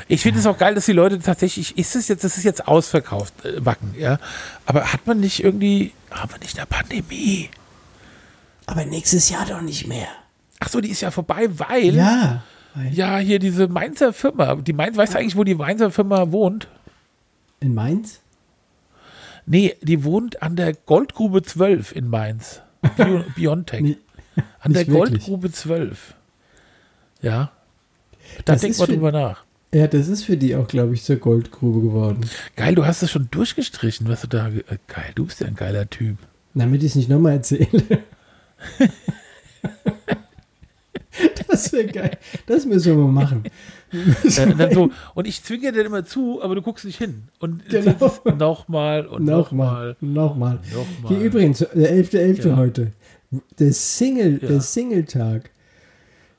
Ich 0.08 0.21
finde 0.21 0.39
es 0.39 0.45
auch 0.45 0.58
geil, 0.58 0.75
dass 0.75 0.86
die 0.86 0.93
Leute 0.93 1.19
tatsächlich, 1.19 1.78
ist 1.78 1.95
es 1.95 2.08
jetzt, 2.08 2.23
das 2.23 2.38
ist 2.38 2.43
jetzt 2.43 2.67
ausverkauft, 2.67 3.34
äh, 3.45 3.63
Wacken, 3.65 3.93
ja. 3.97 4.19
Aber 4.65 4.91
hat 4.93 5.06
man 5.08 5.19
nicht 5.19 5.43
irgendwie, 5.43 5.93
haben 6.12 6.32
wir 6.32 6.39
nicht 6.39 6.58
eine 6.58 6.65
Pandemie? 6.67 7.49
aber 8.65 8.86
nächstes 8.86 9.32
Jahr 9.32 9.47
doch 9.47 9.62
nicht 9.62 9.88
mehr. 9.88 10.08
Ach 10.60 10.69
so, 10.69 10.80
die 10.80 10.89
ist 10.89 11.02
ja 11.02 11.10
vorbei, 11.10 11.47
weil, 11.58 11.95
Ja. 11.95 12.43
ja, 12.91 13.17
hier 13.17 13.39
diese 13.39 13.67
Mainzer 13.67 14.13
Firma, 14.13 14.54
die 14.58 14.73
Mainz, 14.73 14.95
weißt 14.95 15.15
du 15.15 15.17
eigentlich, 15.17 15.36
wo 15.36 15.43
die 15.43 15.56
Mainzer 15.56 15.89
Firma 15.89 16.32
wohnt? 16.32 16.67
In 17.62 17.73
Mainz? 17.73 18.19
Nee, 19.47 19.75
die 19.82 20.04
wohnt 20.04 20.43
an 20.43 20.56
der 20.56 20.73
Goldgrube 20.73 21.41
12 21.41 21.95
in 21.95 22.10
Mainz. 22.10 22.62
Bio, 22.95 23.23
Biontech. 23.36 23.82
Nee, 23.82 23.97
an 24.60 24.73
der 24.73 24.86
wirklich. 24.86 25.25
Goldgrube 25.25 25.52
12. 25.52 26.13
Ja. 27.23 27.52
Da 28.45 28.56
denkt 28.56 28.78
man 28.78 28.88
drüber 28.88 29.12
nach. 29.12 29.43
Ja, 29.73 29.86
das 29.88 30.08
ist 30.08 30.23
für 30.23 30.36
die 30.38 30.55
auch, 30.55 30.67
glaube 30.67 30.93
ich, 30.95 31.03
zur 31.03 31.17
Goldgrube 31.17 31.82
geworden. 31.82 32.21
Geil, 32.55 32.73
du 32.75 32.86
hast 32.86 33.03
es 33.03 33.12
schon 33.12 33.27
durchgestrichen, 33.29 34.08
was 34.08 34.21
du 34.21 34.27
da. 34.27 34.49
ge- 34.49 34.63
Äh, 34.67 34.77
geil, 34.88 35.12
du 35.15 35.25
bist 35.25 35.41
ja 35.41 35.47
ein 35.47 35.55
geiler 35.55 35.88
Typ. 35.89 36.17
Damit 36.55 36.82
ich 36.82 36.89
es 36.91 36.95
nicht 36.95 37.10
nochmal 37.10 37.34
erzähle. 37.34 37.67
das 41.47 41.71
wäre 41.73 41.88
geil. 41.88 42.17
Das 42.47 42.65
müssen 42.65 42.95
wir 42.97 43.03
mal 43.05 43.12
machen. 43.25 43.43
Dann 44.58 44.73
so, 44.73 44.91
und 45.15 45.27
ich 45.27 45.43
zwinge 45.43 45.71
dir 45.71 45.77
dann 45.79 45.86
immer 45.88 46.05
zu, 46.05 46.41
aber 46.43 46.55
du 46.55 46.62
guckst 46.62 46.86
nicht 46.86 46.97
hin. 46.99 47.23
Und 47.39 47.67
Genau. 47.69 47.95
nochmal 48.38 49.05
und 49.08 49.25
Nochmal. 49.25 49.95
nochmal. 49.99 50.60
Nochmal. 50.73 51.08
Hier 51.10 51.19
übrigens, 51.25 51.60
der 51.60 51.91
11.11. 51.93 52.47
Ja. 52.49 52.55
heute. 52.58 52.91
Der 53.60 53.73
Single, 53.73 54.39
Ja. 54.41 54.47
der 54.47 54.62
Single-Tag. 54.62 55.49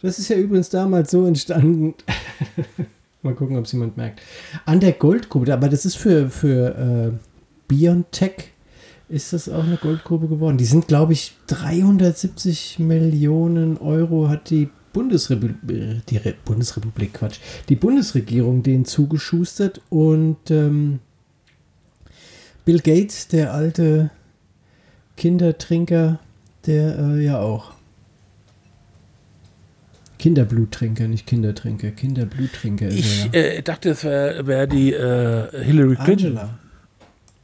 Das 0.02 0.18
ist 0.18 0.28
ja 0.28 0.36
übrigens 0.36 0.70
damals 0.70 1.10
so 1.10 1.26
entstanden. 1.26 1.94
Mal 3.22 3.35
gucken, 3.35 3.56
ob 3.56 3.66
es 3.66 3.72
jemand 3.72 3.96
merkt. 3.96 4.20
An 4.64 4.80
der 4.80 4.92
Goldgrube, 4.92 5.52
aber 5.52 5.68
das 5.68 5.85
ist 5.85 5.96
für, 5.96 6.30
für 6.30 7.12
äh, 7.12 7.12
Biontech 7.68 8.52
ist 9.09 9.33
das 9.33 9.48
auch 9.48 9.64
eine 9.64 9.76
Goldgrube 9.76 10.28
geworden. 10.28 10.56
Die 10.56 10.64
sind, 10.64 10.88
glaube 10.88 11.12
ich, 11.12 11.35
370 11.48 12.79
Millionen 12.79 13.77
Euro 13.77 14.29
hat 14.29 14.50
die 14.50 14.68
Bundesrepublik, 14.92 16.06
die 16.08 16.16
Re 16.16 16.35
Bundesrepublik, 16.44 17.14
Quatsch, 17.14 17.38
die 17.68 17.77
Bundesregierung 17.77 18.62
denen 18.62 18.85
zugeschustert 18.85 19.81
und 19.88 20.50
ähm, 20.50 21.00
Bill 22.64 22.81
Gates, 22.81 23.29
der 23.29 23.52
alte 23.52 24.10
Kindertrinker, 25.16 26.18
der 26.66 26.98
äh, 26.98 27.25
ja 27.25 27.40
auch. 27.40 27.73
Kinderbluttrinker, 30.21 31.08
nicht 31.08 31.27
Kindertrinker, 31.27 31.92
Kinderbluttrinker 31.92 32.88
ist 32.88 32.98
Ich 32.98 33.35
äh, 33.35 33.62
dachte, 33.62 33.88
es 33.88 34.04
wäre 34.04 34.46
wär 34.46 34.66
die 34.66 34.92
äh, 34.92 35.64
Hillary 35.64 35.96
Clinton. 35.96 36.37
Angela. 36.37 36.58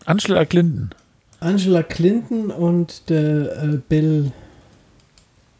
Angela 0.04 0.44
Clinton. 0.44 0.90
Angela 1.40 1.82
Clinton 1.82 2.50
und 2.50 3.08
der 3.08 3.62
äh, 3.62 3.78
Bill, 3.88 4.30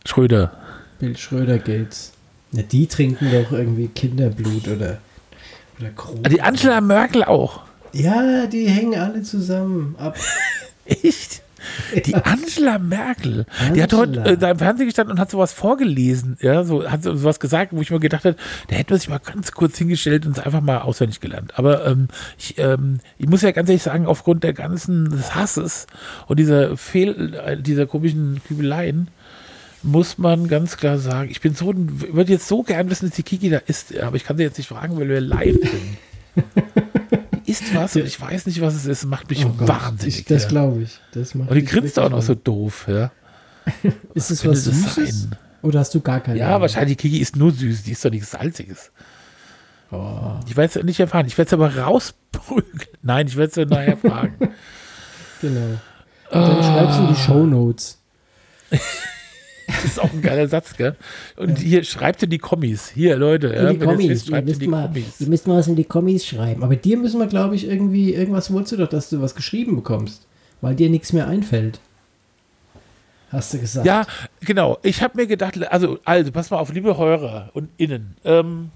Schröder. 0.05 0.53
Bill 0.99 1.17
Schröder 1.17 1.59
Gates. 1.59 2.13
Na, 2.53 2.61
die 2.61 2.87
trinken 2.87 3.31
doch 3.33 3.51
irgendwie 3.51 3.89
Kinderblut 3.89 4.69
oder, 4.69 4.99
oder 5.81 5.91
Kron. 5.97 6.23
Die 6.25 6.43
Angela 6.43 6.83
Merkel 6.83 7.25
auch. 7.25 7.63
Ja, 7.95 8.47
die 8.47 8.69
hängen 8.69 9.01
alle 9.01 9.23
zusammen 9.23 9.97
ab. 9.97 10.19
Echt? 10.85 11.41
Die 12.07 12.15
Angela 12.15 12.79
Merkel, 12.79 13.47
die 13.75 13.83
hat 13.83 13.93
heute 13.93 14.21
Angela. 14.21 14.27
äh, 14.27 14.39
da 14.39 14.51
im 14.51 14.59
Fernsehen 14.59 14.87
gestanden 14.87 15.13
und 15.13 15.21
hat 15.21 15.31
sowas 15.31 15.53
vorgelesen, 15.53 16.37
ja, 16.41 16.65
so 16.65 16.91
hat 16.91 17.03
so 17.03 17.15
sowas 17.17 17.41
gesagt, 17.41 17.73
wo 17.73 17.81
ich 17.81 17.91
mir 17.91 18.01
gedacht 18.01 18.25
habe, 18.25 18.37
da 18.69 18.77
hätte 18.77 18.93
man 18.93 19.01
sich 19.01 19.09
mal 19.09 19.19
ganz 19.19 19.53
kurz 19.53 19.79
hingestellt 19.79 20.27
und 20.27 20.39
es 20.39 20.45
einfach 20.45 20.61
mal 20.61 20.79
auswendig 20.79 21.21
gelernt. 21.21 21.59
Aber 21.59 21.87
ähm, 21.87 22.09
ich, 22.39 22.59
ähm, 22.59 22.99
ich 23.19 23.29
muss 23.29 23.43
ja 23.43 23.51
ganz 23.53 23.69
ehrlich 23.69 23.83
sagen, 23.83 24.07
aufgrund 24.07 24.45
der 24.45 24.53
ganzen 24.53 25.11
des 25.11 25.35
Hasses 25.35 25.87
und 26.27 26.39
dieser 26.39 26.77
Fehl, 26.77 27.35
äh, 27.35 27.57
dieser 27.57 27.87
komischen 27.87 28.41
Kübeleien, 28.47 29.09
muss 29.83 30.19
man 30.19 30.49
ganz 30.49 30.77
klar 30.77 30.99
sagen, 30.99 31.31
ich 31.31 31.41
bin 31.41 31.55
so, 31.55 31.73
würde 31.75 32.33
jetzt 32.33 32.49
so 32.49 32.63
gern 32.63 32.91
wissen, 32.91 33.09
dass 33.09 33.17
die 33.17 33.23
Kiki 33.23 33.51
da 33.51 33.59
ist, 33.59 33.97
aber 33.99 34.17
ich 34.17 34.25
kann 34.25 34.37
sie 34.37 34.43
jetzt 34.43 34.59
nicht 34.59 34.69
fragen, 34.69 34.99
weil 34.99 35.09
wir 35.09 35.21
live 35.21 35.55
sind. 35.55 35.97
Isst 37.47 37.75
was 37.75 37.95
und 37.97 38.05
ich 38.07 38.21
weiß 38.21 38.47
nicht, 38.47 38.61
was 38.61 38.75
es 38.75 38.87
ist, 38.87 39.05
macht 39.05 39.31
mich 39.31 39.45
Oh 39.47 39.53
wahnsinnig. 39.57 40.19
ich, 40.21 40.25
das 40.25 40.43
ja. 40.45 40.49
glaube 40.49 40.83
ich. 40.83 40.99
Das 41.13 41.35
macht 41.35 41.49
Und 41.51 41.57
die 41.57 41.65
grinst 41.65 41.99
auch 41.99 42.11
noch 42.11 42.23
so 42.23 42.35
doof, 42.35 42.87
ja. 42.89 43.11
Ist 44.15 44.31
es 44.31 44.47
was 44.47 44.65
Süßes? 44.65 45.29
Oder 45.63 45.81
hast 45.81 45.95
du 45.95 46.01
gar 46.01 46.21
keine 46.21 46.39
Ja, 46.39 46.49
Ahnung? 46.49 46.63
wahrscheinlich, 46.63 46.97
die 46.97 47.09
Kiki 47.09 47.19
ist 47.21 47.37
nur 47.37 47.51
süß, 47.53 47.83
die 47.85 47.93
ist 47.93 48.05
doch 48.05 48.11
nichts 48.11 48.31
Salziges. 48.31 48.93
Oh. 49.91 50.35
Ich 50.49 50.57
werde 50.57 50.79
es 50.79 50.85
nicht 50.85 51.01
erfahren. 51.01 51.27
Ich 51.27 51.37
werde 51.39 51.49
es 51.49 51.53
aber 51.53 51.77
rausprügeln. 51.77 52.87
Nein, 53.03 53.27
ich 53.29 53.37
werde 53.37 53.61
es 53.63 53.69
nachher 53.71 53.97
fragen. 53.97 54.35
Genau. 55.43 55.79
Dann 56.31 56.63
schreibst 56.63 56.99
du 56.99 57.03
in 57.03 57.09
die 57.09 57.21
Shownotes. 57.21 57.99
Das 59.83 59.85
ist 59.85 60.01
auch 60.01 60.13
ein 60.13 60.23
geiler 60.23 60.47
Satz, 60.49 60.77
gell? 60.77 60.97
Und 61.37 61.59
hier 61.59 61.83
schreibt 61.85 62.23
in 62.23 62.31
die 62.31 62.39
Kommis. 62.39 62.89
Hier, 62.89 63.17
Leute. 63.17 63.53
ja, 63.55 63.73
die 63.73 63.79
Kommis. 63.79 64.09
wisst, 64.09 64.29
Ihr 64.29 64.43
müsst, 64.43 64.63
die 64.63 64.69
mal, 64.69 64.87
Kommis. 64.87 65.21
ihr 65.21 65.29
müsst 65.29 65.47
mal 65.47 65.59
was 65.59 65.67
in 65.69 65.77
die 65.77 65.85
Kommis 65.85 66.25
schreiben. 66.27 66.63
Aber 66.63 66.77
dir 66.77 66.97
müssen 66.97 67.19
wir, 67.19 67.27
glaube 67.27 67.57
ich, 67.57 67.67
irgendwie, 67.67 68.15
irgendwas 68.15 68.53
wolltest 68.53 68.73
du 68.73 68.77
doch, 68.77 68.89
dass 68.89 69.11
du 69.11 69.21
was 69.21 69.35
geschrieben 69.35 69.77
bekommst. 69.77 70.27
Weil 70.61 70.75
dir 70.75 70.89
nichts 70.89 71.13
mehr 71.13 71.27
einfällt. 71.27 71.81
Hast 73.31 73.53
du 73.55 73.59
gesagt. 73.59 73.87
Ja, 73.87 74.07
genau. 74.41 74.79
Ich 74.83 75.03
habe 75.03 75.17
mir 75.17 75.27
gedacht, 75.27 75.61
also, 75.71 75.99
also, 76.05 76.31
pass 76.31 76.51
mal 76.51 76.59
auf, 76.59 76.73
liebe 76.73 76.97
Hörer 76.97 77.51
und 77.53 77.69
Innen. 77.77 78.17
Ähm, 78.25 78.71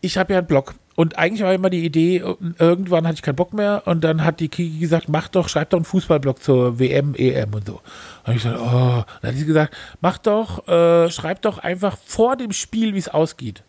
ich 0.00 0.16
habe 0.16 0.32
ja 0.32 0.38
einen 0.38 0.46
Blog 0.46 0.74
und 1.02 1.18
eigentlich 1.18 1.42
war 1.42 1.52
immer 1.52 1.68
die 1.68 1.84
Idee, 1.84 2.22
irgendwann 2.58 3.08
hatte 3.08 3.16
ich 3.16 3.22
keinen 3.22 3.34
Bock 3.34 3.52
mehr 3.52 3.82
und 3.86 4.04
dann 4.04 4.24
hat 4.24 4.38
die 4.38 4.48
Kiki 4.48 4.78
gesagt, 4.78 5.08
mach 5.08 5.26
doch, 5.26 5.48
schreib 5.48 5.70
doch 5.70 5.78
einen 5.78 5.84
Fußballblog 5.84 6.40
zur 6.40 6.78
WM, 6.78 7.16
EM 7.16 7.52
und 7.54 7.66
so. 7.66 7.80
Und 8.24 8.36
ich 8.36 8.44
gesagt, 8.44 8.60
oh, 8.60 9.02
dann 9.20 9.30
hat 9.30 9.34
sie 9.34 9.44
gesagt, 9.44 9.76
mach 10.00 10.18
doch, 10.18 10.68
äh, 10.68 11.10
schreib 11.10 11.42
doch 11.42 11.58
einfach 11.58 11.98
vor 12.06 12.36
dem 12.36 12.52
Spiel, 12.52 12.94
wie 12.94 12.98
es 12.98 13.08
ausgeht. 13.08 13.64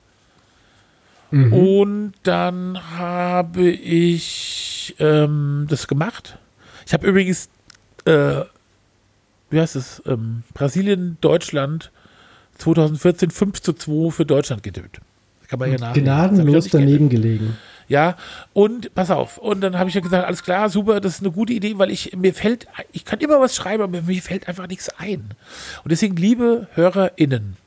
Und 1.32 2.14
dann 2.22 2.80
habe 2.96 3.68
ich 3.68 4.96
ähm, 5.00 5.66
das 5.68 5.88
gemacht. 5.88 6.38
Ich 6.86 6.94
habe 6.94 7.08
übrigens, 7.08 7.50
äh, 8.06 8.42
wie 9.50 9.60
heißt 9.60 9.76
es, 9.76 10.04
ähm, 10.06 10.44
Brasilien, 10.54 11.18
Deutschland 11.20 11.90
2014 12.60 13.32
5 13.32 13.60
zu 13.60 13.74
2 13.74 14.12
für 14.12 14.26
Deutschland 14.28 14.62
getippt. 14.62 15.02
Kann 15.48 15.60
man 15.60 15.72
ja 15.72 15.78
nachlesen. 15.78 16.04
Gnadenlos 16.04 16.70
daneben 16.70 17.10
gelegen. 17.10 17.58
ja, 17.88 18.16
und 18.54 18.94
pass 18.96 19.12
auf. 19.12 19.38
Und 19.38 19.62
dann 19.62 19.78
habe 19.78 19.89
ich 19.89 19.96
ja 19.96 20.02
gesagt, 20.02 20.26
alles 20.26 20.44
klar, 20.44 20.70
super, 20.70 21.00
das 21.00 21.16
ist 21.16 21.22
eine 21.22 21.32
gute 21.32 21.54
Idee, 21.54 21.78
weil 21.78 21.91
ich 21.91 22.16
mir 22.16 22.34
fällt, 22.34 22.68
ich 22.91 23.06
kann 23.06 23.20
immer 23.20 23.39
was 23.39 23.56
schreiben, 23.56 23.84
aber 23.84 24.02
mir 24.02 24.22
fällt 24.22 24.48
einfach 24.48 24.68
nichts 24.68 24.89
ein. 24.98 25.32
Und 25.84 25.91
deswegen, 25.91 26.16
liebe 26.16 26.68
HörerInnen, 26.74 27.58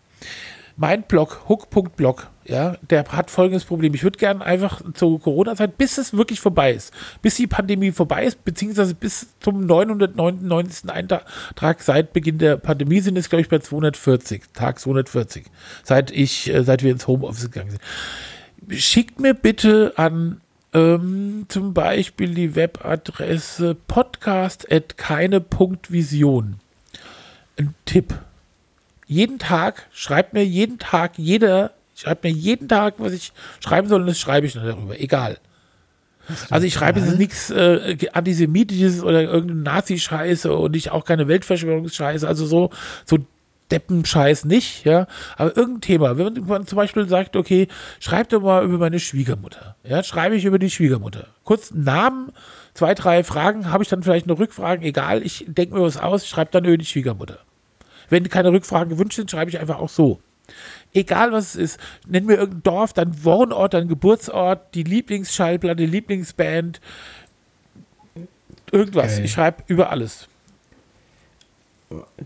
mein 0.76 1.02
Blog, 1.02 1.42
hook.blog, 1.48 2.28
ja, 2.48 2.76
der 2.90 3.06
hat 3.08 3.30
folgendes 3.30 3.64
Problem. 3.64 3.94
Ich 3.94 4.02
würde 4.02 4.18
gerne 4.18 4.44
einfach 4.44 4.80
zur 4.94 5.20
Corona-Zeit, 5.20 5.78
bis 5.78 5.98
es 5.98 6.14
wirklich 6.14 6.40
vorbei 6.40 6.72
ist, 6.72 6.92
bis 7.22 7.36
die 7.36 7.46
Pandemie 7.46 7.92
vorbei 7.92 8.24
ist, 8.24 8.44
beziehungsweise 8.44 8.94
bis 8.94 9.28
zum 9.40 9.66
999. 9.66 10.90
Eintrag 10.90 11.82
seit 11.82 12.12
Beginn 12.12 12.38
der 12.38 12.56
Pandemie 12.56 13.00
sind 13.00 13.16
es, 13.16 13.28
glaube 13.28 13.42
ich, 13.42 13.48
bei 13.48 13.58
240, 13.58 14.42
Tag 14.52 14.78
240, 14.78 15.46
seit 15.82 16.10
ich, 16.10 16.52
äh, 16.52 16.62
seit 16.62 16.82
wir 16.82 16.92
ins 16.92 17.06
Homeoffice 17.06 17.50
gegangen 17.50 17.70
sind 17.70 17.80
schickt 18.70 19.20
mir 19.20 19.34
bitte 19.34 19.92
an 19.96 20.40
ähm, 20.72 21.44
zum 21.48 21.74
Beispiel 21.74 22.34
die 22.34 22.56
Webadresse 22.56 23.76
podcast.keine.vision 23.86 26.56
ein 27.58 27.74
Tipp. 27.86 28.12
Jeden 29.06 29.38
Tag, 29.38 29.86
schreibt 29.92 30.34
mir 30.34 30.44
jeden 30.44 30.78
Tag, 30.78 31.12
jeder, 31.16 31.70
schreibt 31.96 32.24
mir 32.24 32.30
jeden 32.30 32.68
Tag, 32.68 32.94
was 32.98 33.12
ich 33.12 33.32
schreiben 33.60 33.88
soll, 33.88 34.02
und 34.02 34.06
das 34.06 34.18
schreibe 34.18 34.46
ich 34.46 34.52
dann 34.52 34.66
darüber. 34.66 34.98
Egal. 35.00 35.38
Also 36.50 36.66
ich 36.66 36.74
schreibe 36.74 37.00
jetzt 37.00 37.18
nichts 37.18 37.50
äh, 37.50 37.96
Antisemitisches 38.12 39.02
oder 39.02 39.22
irgendeine 39.22 39.62
Nazi-Scheiße 39.62 40.52
und 40.52 40.74
ich 40.74 40.90
auch 40.90 41.04
keine 41.04 41.28
Weltverschwörungsscheiße, 41.28 42.26
also 42.26 42.46
so, 42.46 42.70
so 43.04 43.18
Deppenscheiß 43.70 44.44
nicht, 44.44 44.84
ja. 44.84 45.06
Aber 45.36 45.56
irgendein 45.56 45.80
Thema, 45.80 46.18
wenn 46.18 46.44
man 46.46 46.66
zum 46.66 46.76
Beispiel 46.76 47.08
sagt, 47.08 47.36
okay, 47.36 47.68
schreib 48.00 48.28
doch 48.28 48.42
mal 48.42 48.64
über 48.64 48.78
meine 48.78 48.98
Schwiegermutter, 48.98 49.76
ja, 49.84 50.02
schreibe 50.02 50.36
ich 50.36 50.44
über 50.44 50.58
die 50.58 50.70
Schwiegermutter. 50.70 51.28
Kurz 51.44 51.72
einen 51.72 51.84
Namen, 51.84 52.32
zwei, 52.74 52.94
drei 52.94 53.24
Fragen, 53.24 53.70
habe 53.70 53.82
ich 53.82 53.88
dann 53.88 54.02
vielleicht 54.02 54.26
noch 54.26 54.38
Rückfragen, 54.38 54.84
egal, 54.84 55.22
ich 55.22 55.44
denke 55.48 55.76
mir 55.76 55.82
was 55.82 55.96
aus, 55.96 56.26
schreibe 56.26 56.50
dann 56.50 56.64
über 56.64 56.76
die 56.76 56.84
Schwiegermutter. 56.84 57.38
Wenn 58.08 58.28
keine 58.28 58.52
Rückfragen 58.52 58.90
gewünscht 58.90 59.16
sind, 59.16 59.30
schreibe 59.30 59.50
ich 59.50 59.58
einfach 59.58 59.78
auch 59.78 59.88
so. 59.88 60.20
Egal 60.96 61.30
was 61.30 61.54
es 61.54 61.56
ist, 61.56 61.80
nenn 62.08 62.24
mir 62.24 62.36
irgendein 62.36 62.62
Dorf, 62.62 62.92
dein 62.94 63.22
Wohnort, 63.22 63.74
dein 63.74 63.86
Geburtsort, 63.86 64.74
die 64.74 64.82
Lieblingsschallplatte, 64.82 65.76
die 65.76 65.86
Lieblingsband, 65.86 66.80
irgendwas. 68.72 69.16
Geil. 69.16 69.24
Ich 69.26 69.32
schreibe 69.32 69.62
über 69.66 69.90
alles. 69.90 70.26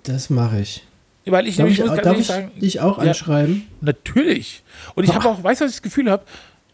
Das 0.04 0.30
mache 0.30 0.60
ich. 0.60 0.86
Weil 1.26 1.46
ich 1.46 1.56
Darf 1.56 1.64
nämlich 1.64 1.80
ich, 1.80 1.86
muss 1.86 2.00
darf 2.00 2.18
ich 2.18 2.26
sagen, 2.26 2.50
dich 2.60 2.80
auch 2.80 2.98
Ja. 3.02 3.08
anschreiben? 3.10 3.66
natürlich. 3.80 4.62
Und 4.94 5.04
ich 5.04 5.14
habe 5.14 5.28
auch, 5.28 5.42
weißt 5.42 5.60
du, 5.60 5.64
was 5.64 5.72
ich 5.72 5.76
das 5.78 5.82
Gefühl 5.82 6.10
habe, 6.10 6.24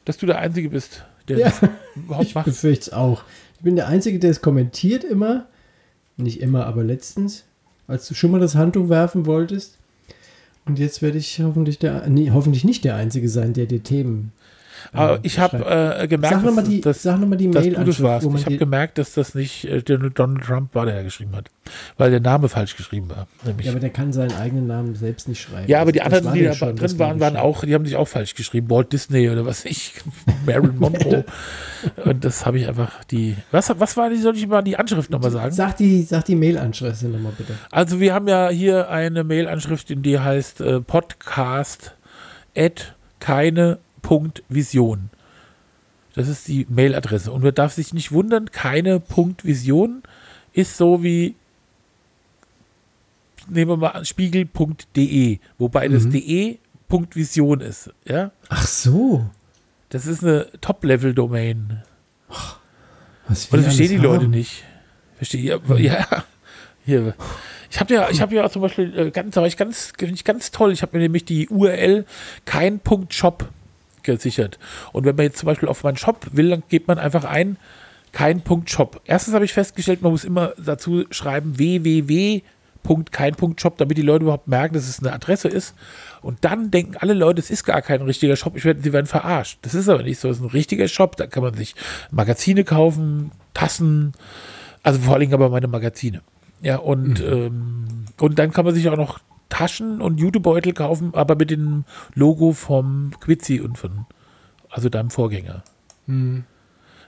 dass 0.05 0.19
du 0.19 0.27
der 0.27 0.39
Einzige 0.39 0.69
bist, 0.71 1.05
der 1.29 1.39
Ja. 1.39 1.47
das 1.49 1.71
überhaupt 1.97 2.27
Ich 2.27 2.35
macht. 2.35 2.45
befürchte 2.45 2.83
es 2.83 2.93
auch. 2.93 3.23
Ich 3.57 3.65
bin 3.65 3.75
der 3.77 3.89
Einzige, 3.89 4.19
der 4.19 4.31
es 4.31 4.41
kommentiert 4.43 5.03
immer. 5.03 5.47
Nicht 6.17 6.41
immer, 6.41 6.67
aber 6.67 6.85
letztens, 6.85 7.45
als 7.89 8.07
du 8.07 8.15
schon 8.15 8.31
mal 8.31 8.41
das 8.41 8.55
Handtuch 8.55 8.89
werfen 8.89 9.27
wolltest. 9.27 9.79
Und 10.67 10.79
jetzt 10.81 11.01
werde 11.01 11.19
ich 11.19 11.41
hoffentlich 11.41 11.79
der, 11.79 12.09
nee, 12.09 12.31
hoffentlich 12.31 12.65
nicht 12.65 12.85
der 12.85 12.97
Einzige 12.97 13.29
sein, 13.29 13.53
der 13.53 13.67
dir 13.67 13.83
Themen. 13.83 14.33
Aber 14.93 15.19
ich 15.23 15.39
habe 15.39 15.99
äh, 16.01 16.09
gemerkt, 16.09 16.35
Sag 16.37 16.45
nochmal 16.45 16.65
die, 16.65 16.81
dass, 16.81 17.03
sag 17.03 17.21
noch 17.21 17.29
mal 17.29 17.37
die 17.37 17.51
dass 17.51 17.65
du 17.65 17.85
das 17.85 18.03
warst. 18.03 18.27
Ich 18.27 18.45
habe 18.47 18.57
gemerkt, 18.57 18.99
dass 18.99 19.15
das 19.15 19.35
nicht 19.35 19.65
äh, 19.65 19.83
Donald 19.83 20.45
Trump 20.45 20.75
war, 20.75 20.87
der 20.87 21.03
geschrieben 21.05 21.35
hat. 21.35 21.51
Weil 21.97 22.11
der 22.11 22.21
Name 22.21 22.49
falsch 22.49 22.77
geschrieben 22.77 23.09
war. 23.11 23.27
Nämlich. 23.45 23.67
Ja, 23.67 23.73
aber 23.73 23.81
der 23.81 23.91
kann 23.91 24.13
seinen 24.13 24.33
eigenen 24.33 24.67
Namen 24.67 24.95
selbst 24.95 25.29
nicht 25.29 25.41
schreiben. 25.41 25.69
Ja, 25.69 25.81
aber 25.81 25.93
die 25.93 25.99
Das 25.99 26.07
anderen, 26.07 26.25
war 26.27 26.33
die 26.35 26.45
da 26.45 26.53
schon, 26.53 26.77
drin 26.77 26.99
war 26.99 27.09
waren, 27.09 27.21
waren 27.21 27.37
auch, 27.37 27.65
die 27.65 27.75
haben 27.75 27.85
sich 27.85 27.97
auch 27.97 28.09
falsch 28.09 28.35
geschrieben. 28.35 28.71
Walt 28.71 28.93
Disney 28.93 29.29
oder 29.29 29.45
was 29.47 29.65
ich, 29.65 29.95
Marilyn 30.47 30.77
Monroe. 30.79 31.25
Und 32.05 32.25
das 32.25 32.47
habe 32.47 32.59
ich 32.59 32.69
einfach 32.69 33.05
die. 33.05 33.37
Was, 33.51 33.73
was 33.79 33.97
war 33.97 34.11
die, 34.11 34.17
soll 34.17 34.37
ich 34.37 34.47
mal 34.47 34.63
die 34.63 34.77
Anschrift 34.77 35.11
nochmal 35.11 35.31
sagen? 35.31 35.53
Sag 35.53 35.77
die, 35.77 36.03
sag 36.03 36.25
die 36.25 36.37
Mail-Anschrift 36.37 37.03
nochmal 37.03 37.33
bitte. 37.37 37.55
Also 37.71 38.01
wir 38.01 38.15
haben 38.15 38.29
ja 38.29 38.49
hier 38.49 38.91
eine 38.91 39.25
Mail-Anschrift, 39.25 39.89
die 39.89 40.19
heißt 40.19 40.61
äh, 40.61 40.81
podcast 40.81 41.95
at 42.57 42.95
keine.vision. 44.07 45.11
Das 46.15 46.29
ist 46.29 46.49
die 46.49 46.67
Mailadresse. 46.69 47.31
Und 47.33 47.43
man 47.45 47.55
darf 47.55 47.73
sich 47.73 47.93
nicht 47.93 48.13
wundern, 48.13 48.51
keine.vision 48.51 50.03
ist 50.53 50.77
so 50.77 51.03
wie 51.03 51.35
nehmen 53.49 53.71
wir 53.71 53.77
mal 53.77 53.89
an, 53.91 54.05
spiegel.de, 54.05 55.39
wobei 55.59 55.89
das 55.89 56.05
Mhm. 56.05 56.11
de 56.11 56.59
Vision 57.13 57.61
ist. 57.61 57.91
Ja? 58.05 58.31
Ach 58.49 58.67
so. 58.67 59.27
Das 59.91 60.07
ist 60.07 60.25
eine 60.25 60.49
Top-Level-Domain. 60.61 61.83
Was 63.29 63.47
Und 63.47 63.59
das 63.59 63.65
verstehen 63.65 63.89
die 63.89 63.95
alles 63.99 64.05
Leute 64.05 64.25
haben. 64.25 64.31
nicht. 64.31 64.65
Verstehe 65.17 65.43
ja, 65.43 65.77
ja. 65.77 66.25
Hier. 66.85 67.15
Ich 67.71 67.81
habe 67.81 67.95
ja, 67.95 68.09
ich 68.11 68.21
habe 68.21 68.35
ja 68.35 68.49
zum 68.49 68.63
Beispiel 68.63 68.97
äh, 68.99 69.11
ganz, 69.11 69.37
ich 69.37 69.57
ganz, 69.57 69.93
finde 69.99 70.15
ich 70.15 70.25
ganz 70.25 70.51
toll. 70.53 70.73
Ich 70.73 70.83
habe 70.83 70.97
mir 70.97 71.03
nämlich 71.03 71.25
die 71.25 71.49
URL 71.49 72.05
kein 72.45 72.79
Punkt 72.79 73.13
Shop 73.15 73.49
gesichert. 74.07 74.59
Und 74.93 75.05
wenn 75.05 75.17
man 75.17 75.27
jetzt 75.27 75.37
zum 75.39 75.47
Beispiel 75.47 75.69
auf 75.69 75.85
meinen 75.85 75.99
Shop 75.99 76.27
will, 76.33 76.49
dann 76.49 76.63
gibt 76.69 76.89
man 76.89 76.99
einfach 76.99 77.25
ein 77.25 77.59
kein 78.13 78.41
Punkt 78.41 78.71
Shop. 78.71 79.03
Erstens 79.05 79.35
habe 79.35 79.45
ich 79.45 79.53
festgestellt, 79.53 80.01
man 80.01 80.11
muss 80.13 80.25
immer 80.25 80.55
dazu 80.57 81.05
schreiben 81.11 81.59
www.kein.shop, 81.59 82.47
damit 83.77 83.99
die 83.99 84.03
Leute 84.03 84.23
überhaupt 84.23 84.49
merken, 84.49 84.73
dass 84.75 84.89
es 84.89 85.01
eine 85.01 85.13
Adresse 85.13 85.49
ist. 85.49 85.75
Und 86.23 86.39
dann 86.43 86.71
denken 86.71 86.97
alle 86.97 87.13
Leute, 87.13 87.41
es 87.41 87.51
ist 87.51 87.65
gar 87.65 87.83
kein 87.83 88.01
richtiger 88.01 88.37
Shop, 88.37 88.57
ich 88.57 88.65
werd, 88.65 88.83
sie 88.83 88.95
werden 88.95 89.05
verarscht. 89.05 89.59
Das 89.63 89.75
ist 89.75 89.91
aber 89.91 90.03
nicht 90.03 90.19
so, 90.19 90.31
es 90.31 90.39
ist 90.39 90.43
ein 90.43 90.49
richtiger 90.49 90.89
Shop, 90.89 91.17
da 91.17 91.27
kann 91.27 91.43
man 91.43 91.53
sich 91.53 91.75
Magazine 92.11 92.65
kaufen, 92.65 93.33
Tassen, 93.53 94.15
also 94.83 94.99
vor 95.01 95.13
allen 95.13 95.21
Dingen 95.21 95.35
aber 95.35 95.51
meine 95.51 95.69
Magazine. 95.69 96.23
Ja, 96.63 96.77
und, 96.79 97.21
ähm, 97.21 98.07
und 98.19 98.39
dann 98.39 98.51
kann 98.51 98.65
man 98.65 98.75
sich 98.75 98.89
auch 98.89 98.97
noch 98.97 99.21
Taschen 99.49 100.01
und 100.01 100.19
Jutebeutel 100.19 100.73
kaufen, 100.73 101.15
aber 101.15 101.37
mit 101.37 101.51
dem 101.51 101.85
Logo 102.15 102.53
vom 102.53 103.13
Quitzi 103.21 103.61
und 103.61 103.79
von, 103.79 104.07
also 104.71 104.89
deinem 104.89 105.11
Vorgänger. 105.11 105.63
Hm. 106.07 106.45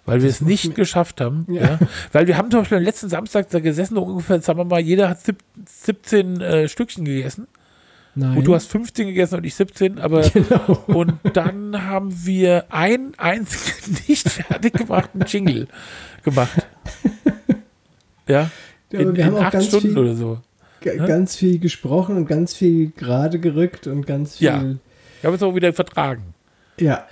Weil 0.05 0.22
wir 0.22 0.28
es 0.30 0.41
nicht 0.41 0.74
geschafft 0.74 1.20
haben. 1.20 1.47
Ja. 1.51 1.62
Ja. 1.62 1.78
Weil 2.12 2.26
wir 2.26 2.36
haben 2.39 2.51
zum 2.51 2.61
Beispiel 2.61 2.78
am 2.78 2.84
letzten 2.84 3.09
Samstag 3.11 3.51
da 3.51 3.61
gesessen, 3.61 3.99
und 3.99 4.05
ungefähr, 4.09 4.41
sagen 4.41 4.59
wir 4.59 4.64
mal, 4.64 4.80
jeder 4.80 5.11
hat 5.11 5.20
sieb- 5.20 5.45
17 5.66 6.41
äh, 6.41 6.68
Stückchen 6.68 7.05
gegessen. 7.05 7.47
Nein. 8.14 8.39
Und 8.39 8.45
du 8.47 8.55
hast 8.55 8.66
15 8.70 9.09
gegessen 9.09 9.36
und 9.36 9.45
ich 9.45 9.55
17, 9.55 9.99
aber 9.99 10.22
Genau. 10.30 10.82
und 10.86 11.12
dann 11.34 11.84
haben 11.86 12.24
wir 12.26 12.64
ein 12.70 13.12
einzigen 13.18 13.99
nicht 14.09 14.28
fertig 14.28 14.72
gemachten 14.74 15.22
Jingle 15.26 15.68
gemacht. 16.22 16.66
Ja, 18.26 18.51
Ja, 18.93 19.01
in, 19.01 19.14
in 19.16 19.34
acht 19.36 19.62
Stunden 19.62 19.89
viel, 19.89 19.99
oder 19.99 20.14
so. 20.14 20.41
Ganz 20.81 21.37
viel 21.37 21.59
gesprochen 21.59 22.16
und 22.16 22.26
ganz 22.26 22.55
viel 22.55 22.91
gerade 22.91 23.39
gerückt 23.39 23.87
und 23.87 24.07
ganz 24.07 24.37
viel. 24.39 24.47
Ja. 24.47 24.62
Wir 24.62 25.26
haben 25.26 25.33
uns 25.35 25.43
auch 25.43 25.55
wieder 25.55 25.72
vertragen. 25.72 26.35
Ja, 26.79 27.07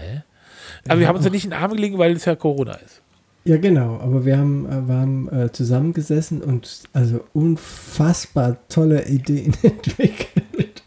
Aber 0.89 1.01
wir 1.01 1.09
haben 1.09 1.17
uns 1.17 1.25
ja 1.25 1.31
nicht 1.31 1.45
in 1.45 1.51
den 1.51 1.59
Arm 1.59 1.73
gelegen, 1.73 1.99
weil 1.99 2.13
es 2.13 2.25
ja 2.25 2.37
Corona 2.37 2.75
ist. 2.75 3.03
ja 3.45 3.57
genau. 3.57 3.99
Aber 3.99 4.25
wir 4.25 4.39
haben, 4.39 4.67
äh, 4.67 4.89
wir 4.89 4.95
haben 4.95 5.29
äh, 5.33 5.53
zusammengesessen 5.53 6.41
und 6.43 6.83
also 6.93 7.25
unfassbar 7.33 8.59
tolle 8.69 9.07
Ideen 9.09 9.55
entwickelt. 9.63 10.83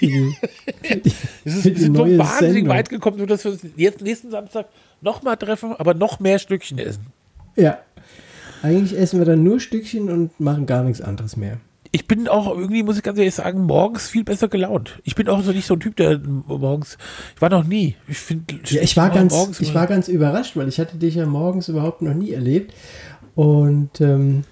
Die, 0.00 0.34
die, 1.04 1.12
Es 1.44 1.54
ist, 1.56 1.64
wir 1.64 1.76
sind 1.76 1.96
so 1.96 2.02
wahnsinnig 2.04 2.54
Sendung. 2.54 2.68
weit 2.68 2.88
gekommen, 2.90 3.16
nur 3.16 3.26
dass 3.26 3.44
wir 3.44 3.52
uns 3.52 3.62
jetzt 3.76 4.00
nächsten 4.02 4.30
Samstag 4.30 4.66
nochmal 5.00 5.36
treffen, 5.36 5.72
aber 5.76 5.94
noch 5.94 6.20
mehr 6.20 6.38
Stückchen 6.38 6.78
essen. 6.78 7.06
Ja. 7.56 7.78
Eigentlich 8.62 8.98
essen 8.98 9.18
wir 9.18 9.26
dann 9.26 9.42
nur 9.42 9.60
Stückchen 9.60 10.10
und 10.10 10.38
machen 10.40 10.66
gar 10.66 10.82
nichts 10.82 11.00
anderes 11.00 11.36
mehr. 11.36 11.58
Ich 11.90 12.06
bin 12.06 12.28
auch 12.28 12.54
irgendwie, 12.54 12.82
muss 12.82 12.98
ich 12.98 13.02
ganz 13.02 13.18
ehrlich 13.18 13.34
sagen, 13.34 13.64
morgens 13.64 14.08
viel 14.08 14.22
besser 14.24 14.48
gelaunt. 14.48 15.00
Ich 15.04 15.14
bin 15.14 15.28
auch 15.28 15.42
so 15.42 15.52
nicht 15.52 15.66
so 15.66 15.74
ein 15.74 15.80
Typ, 15.80 15.96
der 15.96 16.18
morgens, 16.18 16.98
ich 17.34 17.40
war 17.40 17.48
noch 17.48 17.64
nie. 17.64 17.96
Ich 18.08 18.18
finde, 18.18 18.56
Ja, 18.66 18.82
ich 18.82 18.96
war 18.96 19.08
ganz, 19.08 19.58
ich 19.58 19.74
war 19.74 19.86
ganz 19.86 20.08
überrascht, 20.08 20.56
weil 20.56 20.68
ich 20.68 20.78
hatte 20.78 20.98
dich 20.98 21.14
ja 21.14 21.24
morgens 21.24 21.68
überhaupt 21.68 22.02
noch 22.02 22.12
nie 22.14 22.32
erlebt. 22.32 22.74
Und 23.34 24.00
ähm, 24.00 24.44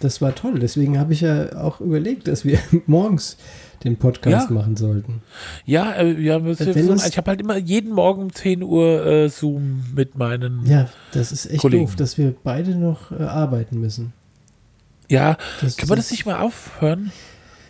das 0.00 0.20
war 0.22 0.34
toll. 0.34 0.58
Deswegen 0.58 0.98
habe 0.98 1.12
ich 1.12 1.20
ja 1.22 1.56
auch 1.62 1.80
überlegt, 1.80 2.28
dass 2.28 2.44
wir 2.44 2.58
morgens 2.86 3.36
den 3.84 3.96
Podcast 3.96 4.48
Ja. 4.48 4.54
machen 4.54 4.76
sollten. 4.76 5.22
Ja, 5.64 5.92
äh, 5.92 6.12
ja 6.20 6.36
uns- 6.36 6.60
ich 6.60 7.16
habe 7.16 7.30
halt 7.30 7.40
immer 7.40 7.56
jeden 7.56 7.92
Morgen 7.92 8.22
um 8.22 8.32
10 8.32 8.62
Uhr 8.62 9.06
äh, 9.06 9.28
Zoom 9.28 9.84
mit 9.94 10.16
meinen. 10.18 10.66
Ja, 10.66 10.72
Ja, 10.80 10.88
das 11.12 11.30
ist 11.32 11.46
echt 11.46 11.60
Kollegen. 11.60 11.84
doof, 11.86 11.94
dass 11.96 12.18
wir 12.18 12.34
beide 12.42 12.74
noch 12.74 13.12
äh, 13.12 13.22
arbeiten 13.22 13.78
müssen. 13.80 14.12
können 15.08 15.36
Das, 15.60 15.88
wir 15.88 15.96
das 15.96 16.10
nicht 16.10 16.26
mal 16.26 16.40
aufhören? 16.40 17.12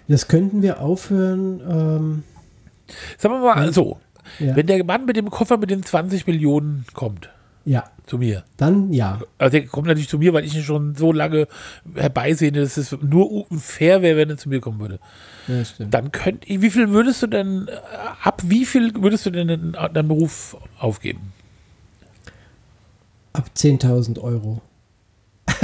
Das 0.09 0.29
könnten 0.29 0.63
wir 0.63 0.81
aufhören. 0.81 1.61
Ähm, 1.69 2.23
Sagen 3.19 3.35
wir 3.35 3.41
mal 3.55 3.67
Ja. 3.67 3.73
so, 3.73 4.01
ja. 4.39 4.57
wenn 4.57 4.67
der 4.67 4.83
Mann 4.83 5.05
mit 5.05 5.17
dem 5.17 5.29
Koffer 5.29 5.59
mit 5.59 5.69
den 5.69 5.83
20 5.83 6.27
Millionen 6.27 6.87
kommt, 6.95 7.29
ja, 7.67 7.85
zu 8.09 8.19
mir. 8.19 8.45
dann 8.57 8.93
ja. 8.93 9.21
Also 9.37 9.53
der 9.53 9.67
kommt 9.67 9.87
natürlich 9.87 10.09
zu 10.09 10.19
mir, 10.19 10.33
weil 10.33 10.45
ich 10.45 10.55
ihn 10.55 10.63
schon 10.63 10.95
so 10.95 11.13
lange 11.13 11.47
herbeisehne, 11.95 12.61
dass 12.61 12.77
es 12.77 12.97
nur 13.01 13.47
fair 13.59 14.03
wäre, 14.03 14.17
wenn 14.17 14.31
er 14.31 14.37
zu 14.37 14.49
mir 14.49 14.61
kommen 14.61 14.81
würde. 14.81 14.99
Ja, 15.47 15.65
stimmt. 15.65 15.95
Dann 15.95 16.11
könnte 16.11 16.49
ich, 16.49 16.61
wie 16.63 16.71
viel 16.71 16.91
würdest 16.91 17.23
du 17.23 17.27
denn, 17.27 17.69
ab 18.23 18.43
wie 18.45 18.65
viel 18.65 18.93
würdest 18.95 19.27
du 19.27 19.31
denn 19.31 19.49
in 19.49 19.73
deinem 19.73 20.09
Beruf 20.09 20.57
aufgeben? 20.79 21.33
Ab 23.33 23.51
10.000 23.55 24.21
Euro. 24.21 24.63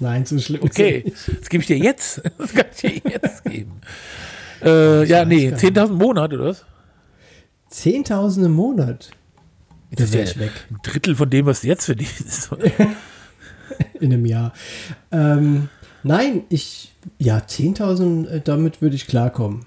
Nein, 0.00 0.24
so 0.26 0.38
schlimm. 0.38 0.62
Okay, 0.62 1.04
das 1.38 1.48
gebe 1.48 1.62
ich 1.62 1.66
dir 1.66 1.78
jetzt. 1.78 2.22
Das 2.38 2.52
kann 2.52 2.66
ich 2.74 3.02
dir 3.02 3.10
jetzt 3.10 3.44
geben. 3.44 3.80
Äh, 4.64 5.06
ja, 5.06 5.24
nee, 5.24 5.50
gar 5.50 5.58
10.000 5.58 5.88
im 5.88 5.94
Monat, 5.96 6.32
oder 6.32 6.44
was? 6.44 6.64
10.000 7.72 8.44
im 8.44 8.52
Monat. 8.52 9.10
Das 9.96 10.10
Da 10.10 10.18
ist 10.20 10.36
ja 10.36 10.42
ein 10.42 10.50
Drittel 10.82 11.14
von 11.16 11.28
dem, 11.30 11.46
was 11.46 11.60
du 11.62 11.68
jetzt 11.68 11.84
verdienst. 11.86 12.50
In 14.00 14.12
einem 14.12 14.26
Jahr. 14.26 14.52
Ähm, 15.10 15.68
nein, 16.02 16.42
ich, 16.48 16.92
ja, 17.18 17.38
10.000, 17.38 18.26
äh, 18.28 18.40
damit 18.42 18.82
würde 18.82 18.96
ich 18.96 19.06
klarkommen. 19.06 19.66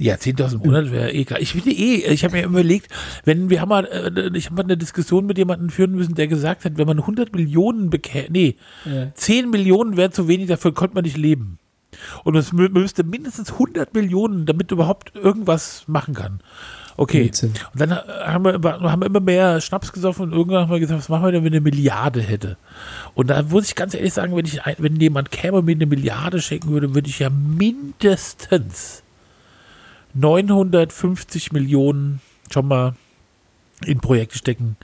Ja, 0.00 0.14
10.000 0.14 0.54
im 0.54 0.58
Monat 0.60 0.92
wäre 0.92 1.10
eh 1.10 1.22
egal. 1.22 1.42
Ich 1.42 1.52
finde 1.52 1.70
eh, 1.72 2.04
ich 2.12 2.22
habe 2.22 2.36
mir 2.36 2.44
überlegt, 2.44 2.92
wenn 3.24 3.50
wir 3.50 3.60
haben 3.60 3.68
mal, 3.68 3.84
äh, 3.86 4.30
ich 4.36 4.46
habe 4.46 4.56
mal 4.56 4.62
eine 4.62 4.76
Diskussion 4.76 5.26
mit 5.26 5.38
jemandem 5.38 5.70
führen 5.70 5.92
müssen, 5.92 6.14
der 6.14 6.28
gesagt 6.28 6.64
hat, 6.64 6.78
wenn 6.78 6.86
man 6.86 7.00
100 7.00 7.32
Millionen 7.34 7.90
bekäme, 7.90 8.28
nee, 8.30 8.56
Ja. 8.84 9.12
10 9.14 9.50
Millionen 9.50 9.96
wäre 9.96 10.10
zu 10.12 10.28
wenig, 10.28 10.46
dafür 10.46 10.72
konnte 10.72 10.94
man 10.94 11.04
nicht 11.04 11.16
leben. 11.16 11.58
Und 12.22 12.36
es 12.36 12.52
mü- 12.52 12.68
müsste 12.70 13.02
mindestens 13.02 13.52
100 13.52 13.92
Millionen, 13.92 14.46
damit 14.46 14.70
überhaupt 14.70 15.16
irgendwas 15.16 15.82
machen 15.88 16.14
kann. 16.14 16.40
Okay. 17.00 17.30
Und 17.42 17.60
dann 17.74 17.92
äh, 17.92 17.94
haben 18.26 18.44
wir, 18.44 18.54
immer- 18.54 18.80
haben 18.90 19.00
wir 19.02 19.06
immer 19.06 19.20
mehr 19.20 19.60
Schnaps 19.60 19.92
gesoffen 19.92 20.24
und 20.24 20.32
irgendwann 20.32 20.62
haben 20.62 20.70
wir 20.72 20.80
gesagt, 20.80 20.98
was 20.98 21.08
machen 21.08 21.24
wir 21.26 21.30
denn, 21.32 21.44
wenn 21.44 21.52
eine 21.52 21.60
Milliarde 21.60 22.20
hätte? 22.20 22.56
Und 23.14 23.28
da 23.30 23.40
muss 23.44 23.68
ich 23.68 23.76
ganz 23.76 23.94
ehrlich 23.94 24.12
sagen, 24.12 24.34
wenn, 24.36 24.44
ich, 24.44 24.60
wenn 24.78 24.96
jemand 24.96 25.30
käme 25.30 25.58
und 25.58 25.64
mir 25.64 25.76
eine 25.76 25.86
Milliarde 25.86 26.42
schenken 26.42 26.70
würde, 26.70 26.94
würde 26.96 27.08
ich 27.08 27.20
ja 27.20 27.30
mindestens 27.30 29.04
950 30.14 31.52
Millionen 31.52 32.20
schon 32.52 32.66
mal 32.66 32.94
in 33.84 34.00
Projekte 34.00 34.36
stecken. 34.36 34.76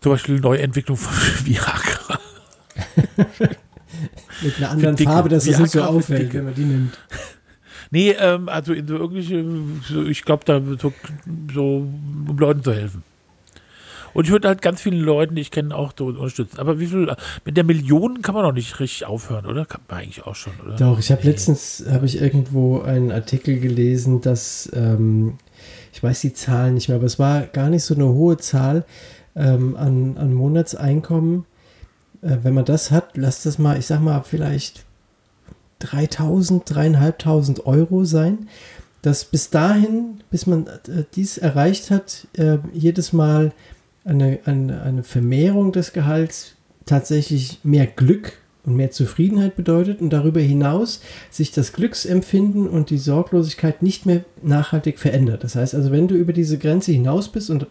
Zum 0.00 0.12
Beispiel 0.12 0.40
Neuentwicklung 0.40 0.96
von 0.96 1.14
Viagra. 1.46 2.18
Mit 4.42 4.56
einer 4.58 4.70
anderen. 4.70 4.98
Farbe, 4.98 5.28
dass 5.28 5.46
es 5.46 5.58
nicht 5.60 5.70
so 5.70 5.82
auffällt, 5.82 6.34
wenn 6.34 6.44
man 6.44 6.54
die 6.54 6.64
nimmt. 6.64 6.98
Nee, 7.90 8.10
ähm, 8.18 8.48
also 8.48 8.72
in 8.72 8.86
so 8.86 8.96
irgendwelche, 8.96 9.44
so, 9.88 10.04
ich 10.04 10.22
glaube, 10.22 10.44
da 10.44 10.60
so, 10.60 10.92
so, 11.52 11.86
um 12.28 12.36
Leuten 12.38 12.62
zu 12.62 12.72
helfen. 12.72 13.02
Und 14.16 14.24
ich 14.24 14.30
würde 14.30 14.48
halt 14.48 14.62
ganz 14.62 14.80
vielen 14.80 15.00
Leuten, 15.00 15.34
die 15.34 15.42
ich 15.42 15.50
kenne, 15.50 15.76
auch 15.76 15.92
so 15.96 16.06
unterstützen. 16.06 16.58
Aber 16.58 16.80
wie 16.80 16.86
viel, 16.86 17.14
mit 17.44 17.58
der 17.58 17.64
Million 17.64 18.22
kann 18.22 18.34
man 18.34 18.44
noch 18.44 18.54
nicht 18.54 18.80
richtig 18.80 19.04
aufhören, 19.04 19.44
oder? 19.44 19.66
Kann 19.66 19.82
man 19.88 19.98
eigentlich 19.98 20.24
auch 20.24 20.34
schon, 20.34 20.54
oder? 20.64 20.74
Doch, 20.76 20.98
ich 20.98 21.12
habe 21.12 21.20
letztens, 21.24 21.84
habe 21.86 22.06
ich 22.06 22.18
irgendwo 22.18 22.80
einen 22.80 23.12
Artikel 23.12 23.60
gelesen, 23.60 24.22
dass, 24.22 24.70
ähm, 24.72 25.34
ich 25.92 26.02
weiß 26.02 26.22
die 26.22 26.32
Zahlen 26.32 26.72
nicht 26.72 26.88
mehr, 26.88 26.96
aber 26.96 27.04
es 27.04 27.18
war 27.18 27.42
gar 27.42 27.68
nicht 27.68 27.84
so 27.84 27.94
eine 27.94 28.06
hohe 28.06 28.38
Zahl 28.38 28.86
ähm, 29.34 29.76
an, 29.76 30.16
an 30.16 30.32
Monatseinkommen. 30.32 31.44
Äh, 32.22 32.38
wenn 32.42 32.54
man 32.54 32.64
das 32.64 32.90
hat, 32.90 33.18
lasst 33.18 33.44
das 33.44 33.58
mal, 33.58 33.78
ich 33.78 33.84
sag 33.84 34.00
mal, 34.00 34.22
vielleicht 34.22 34.85
3000, 35.80 36.62
3500 36.66 37.66
Euro 37.66 38.04
sein, 38.04 38.48
dass 39.02 39.24
bis 39.24 39.50
dahin, 39.50 40.22
bis 40.30 40.46
man 40.46 40.66
äh, 40.66 41.04
dies 41.14 41.38
erreicht 41.38 41.90
hat, 41.90 42.26
äh, 42.36 42.58
jedes 42.72 43.12
Mal 43.12 43.52
eine, 44.04 44.38
eine, 44.44 44.82
eine 44.82 45.02
Vermehrung 45.02 45.72
des 45.72 45.92
Gehalts 45.92 46.54
tatsächlich 46.86 47.60
mehr 47.62 47.86
Glück 47.86 48.32
und 48.64 48.76
mehr 48.76 48.90
Zufriedenheit 48.90 49.54
bedeutet 49.54 50.00
und 50.00 50.10
darüber 50.10 50.40
hinaus 50.40 51.00
sich 51.30 51.52
das 51.52 51.72
Glücksempfinden 51.72 52.68
und 52.68 52.90
die 52.90 52.98
Sorglosigkeit 52.98 53.82
nicht 53.82 54.06
mehr 54.06 54.24
nachhaltig 54.42 54.98
verändert. 54.98 55.44
Das 55.44 55.54
heißt 55.54 55.74
also, 55.74 55.92
wenn 55.92 56.08
du 56.08 56.16
über 56.16 56.32
diese 56.32 56.58
Grenze 56.58 56.92
hinaus 56.92 57.30
bist 57.30 57.48
und 57.50 57.66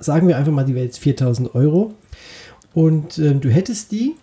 sagen 0.00 0.26
wir 0.28 0.36
einfach 0.36 0.52
mal, 0.52 0.64
die 0.64 0.74
wäre 0.74 0.84
jetzt 0.84 0.98
4000 0.98 1.54
Euro 1.54 1.94
und 2.74 3.18
äh, 3.18 3.34
du 3.34 3.48
hättest 3.48 3.92
die 3.92 4.16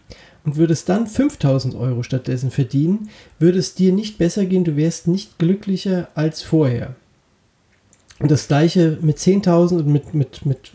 und 0.48 0.56
würdest 0.56 0.88
dann 0.88 1.08
5000 1.08 1.76
Euro 1.76 2.04
stattdessen 2.04 2.52
verdienen, 2.52 3.10
würde 3.38 3.60
es 3.60 3.76
dir 3.76 3.92
nicht 3.92 4.18
besser 4.18 4.46
gehen, 4.46 4.64
du 4.64 4.78
wärst 4.78 5.06
nicht 5.10 5.38
glücklicher 5.40 6.08
als 6.16 6.42
vorher. 6.42 6.96
Und 8.20 8.32
das 8.32 8.48
gleiche 8.48 8.98
mit 9.02 9.18
10.000 9.18 9.80
und 9.80 9.88
mit, 9.88 10.14
mit, 10.14 10.46
mit 10.46 10.72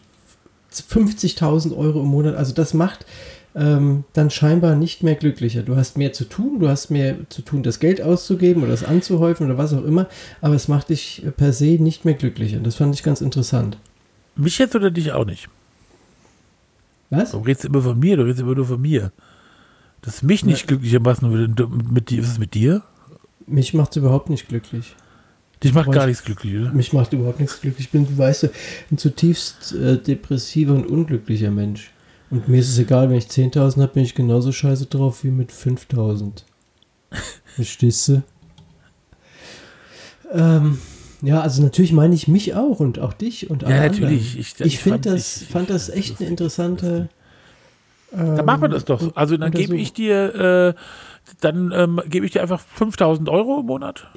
50.000 0.75 1.75
Euro 1.75 2.03
im 2.03 2.09
Monat, 2.09 2.37
also 2.37 2.53
das 2.53 2.75
macht 2.75 3.07
ähm, 3.55 4.05
dann 4.13 4.29
scheinbar 4.29 4.77
nicht 4.77 5.03
mehr 5.03 5.15
glücklicher. 5.15 5.63
Du 5.63 5.75
hast 5.75 5.97
mehr 5.97 6.13
zu 6.13 6.25
tun, 6.25 6.61
du 6.61 6.69
hast 6.69 6.91
mehr 6.91 7.17
zu 7.31 7.41
tun, 7.41 7.63
das 7.63 7.81
Geld 7.81 8.03
auszugeben 8.03 8.63
oder 8.63 8.73
das 8.73 8.85
anzuhäufen 8.85 9.47
oder 9.47 9.57
was 9.57 9.73
auch 9.73 9.85
immer, 9.85 10.07
aber 10.43 10.55
es 10.55 10.69
macht 10.69 10.91
dich 10.91 11.23
per 11.39 11.55
se 11.55 11.79
nicht 11.81 12.05
mehr 12.05 12.15
glücklicher. 12.15 12.59
Das 12.59 12.75
fand 12.75 12.95
ich 12.95 13.03
ganz 13.03 13.23
interessant. 13.23 13.79
Mich 14.37 14.59
jetzt 14.59 14.77
oder 14.77 14.91
dich 14.91 15.13
auch 15.13 15.25
nicht? 15.25 15.49
Was? 17.09 17.31
Du 17.31 17.39
redest 17.39 17.65
immer 17.65 17.81
von 17.81 17.99
mir, 17.99 18.19
du 18.19 18.25
redest 18.25 18.41
immer 18.41 18.55
nur 18.55 18.67
von 18.67 18.81
mir. 18.81 19.13
Dass 20.03 20.23
mich 20.23 20.45
nicht 20.45 20.67
glücklicher 20.67 21.01
machen 21.01 21.31
würde. 21.33 21.69
Mit 21.69 22.11
dir, 22.11 22.21
ist 22.21 22.29
es 22.33 22.39
mit 22.39 22.55
dir? 22.55 22.83
Mich 23.47 23.73
macht 23.75 23.91
es 23.93 23.97
überhaupt 23.97 24.29
nicht 24.31 24.49
glücklich. 24.49 24.95
Dich 25.63 25.73
macht 25.73 25.93
gar 25.93 26.07
nichts 26.07 26.25
glücklich, 26.25 26.57
oder? 26.61 26.73
Mich 26.73 26.93
macht 26.93 27.13
überhaupt 27.13 27.39
nichts 27.39 27.61
glücklich. 27.61 27.87
Ich 27.87 27.93
bin, 27.93 28.07
du 28.07 28.19
weißt, 28.19 28.43
du, 28.45 28.51
ein 28.91 28.99
zutiefst 28.99 29.73
äh, 29.75 29.97
depressiver 29.97 30.75
und 30.75 30.87
unglücklicher 30.87 31.51
Mensch. 31.53 31.93
Und 32.31 32.49
mir 32.49 32.59
ist 32.61 32.69
es 32.71 32.79
egal, 32.79 33.11
wenn 33.11 33.19
ich 33.19 33.27
10.000 33.27 33.81
habe, 33.83 33.93
bin 33.93 34.03
ich 34.03 34.15
genauso 34.15 34.51
scheiße 34.51 34.87
drauf 34.87 35.23
wie 35.23 35.31
mit 35.31 35.53
5.000. 35.53 36.43
Verstehst 37.45 38.09
du? 38.09 38.23
Ähm, 40.33 40.79
ja, 41.21 41.41
also 41.41 41.63
natürlich 41.63 41.93
meine 41.93 42.15
ich 42.15 42.27
mich 42.27 42.55
auch 42.55 42.81
und 42.81 42.99
auch 42.99 43.13
dich 43.13 43.51
und 43.51 43.65
alle 43.65 43.75
Ja, 43.77 43.83
anderen. 43.83 44.03
natürlich. 44.03 44.39
Ich, 44.39 44.61
Ich, 44.61 44.79
finde 44.79 44.95
fand- 44.95 45.07
das, 45.07 45.43
ich- 45.43 45.49
fand 45.49 45.71
das 45.71 45.89
echt 45.91 46.21
eine 46.21 46.29
interessante. 46.29 47.09
Dann 48.15 48.45
machen 48.45 48.63
wir 48.63 48.69
das 48.69 48.85
doch. 48.85 49.01
ähm, 49.01 49.13
Also 49.15 49.37
dann 49.37 49.51
gebe 49.53 49.77
ich 49.77 49.93
dir, 49.93 50.75
äh, 50.77 50.81
dann 51.41 51.73
ähm, 51.75 52.01
gebe 52.07 52.27
ich 52.27 52.33
dir 52.33 52.43
einfach 52.43 52.61
5000 52.61 53.29
Euro 53.29 53.61
im 53.61 53.67
Monat. 53.67 54.09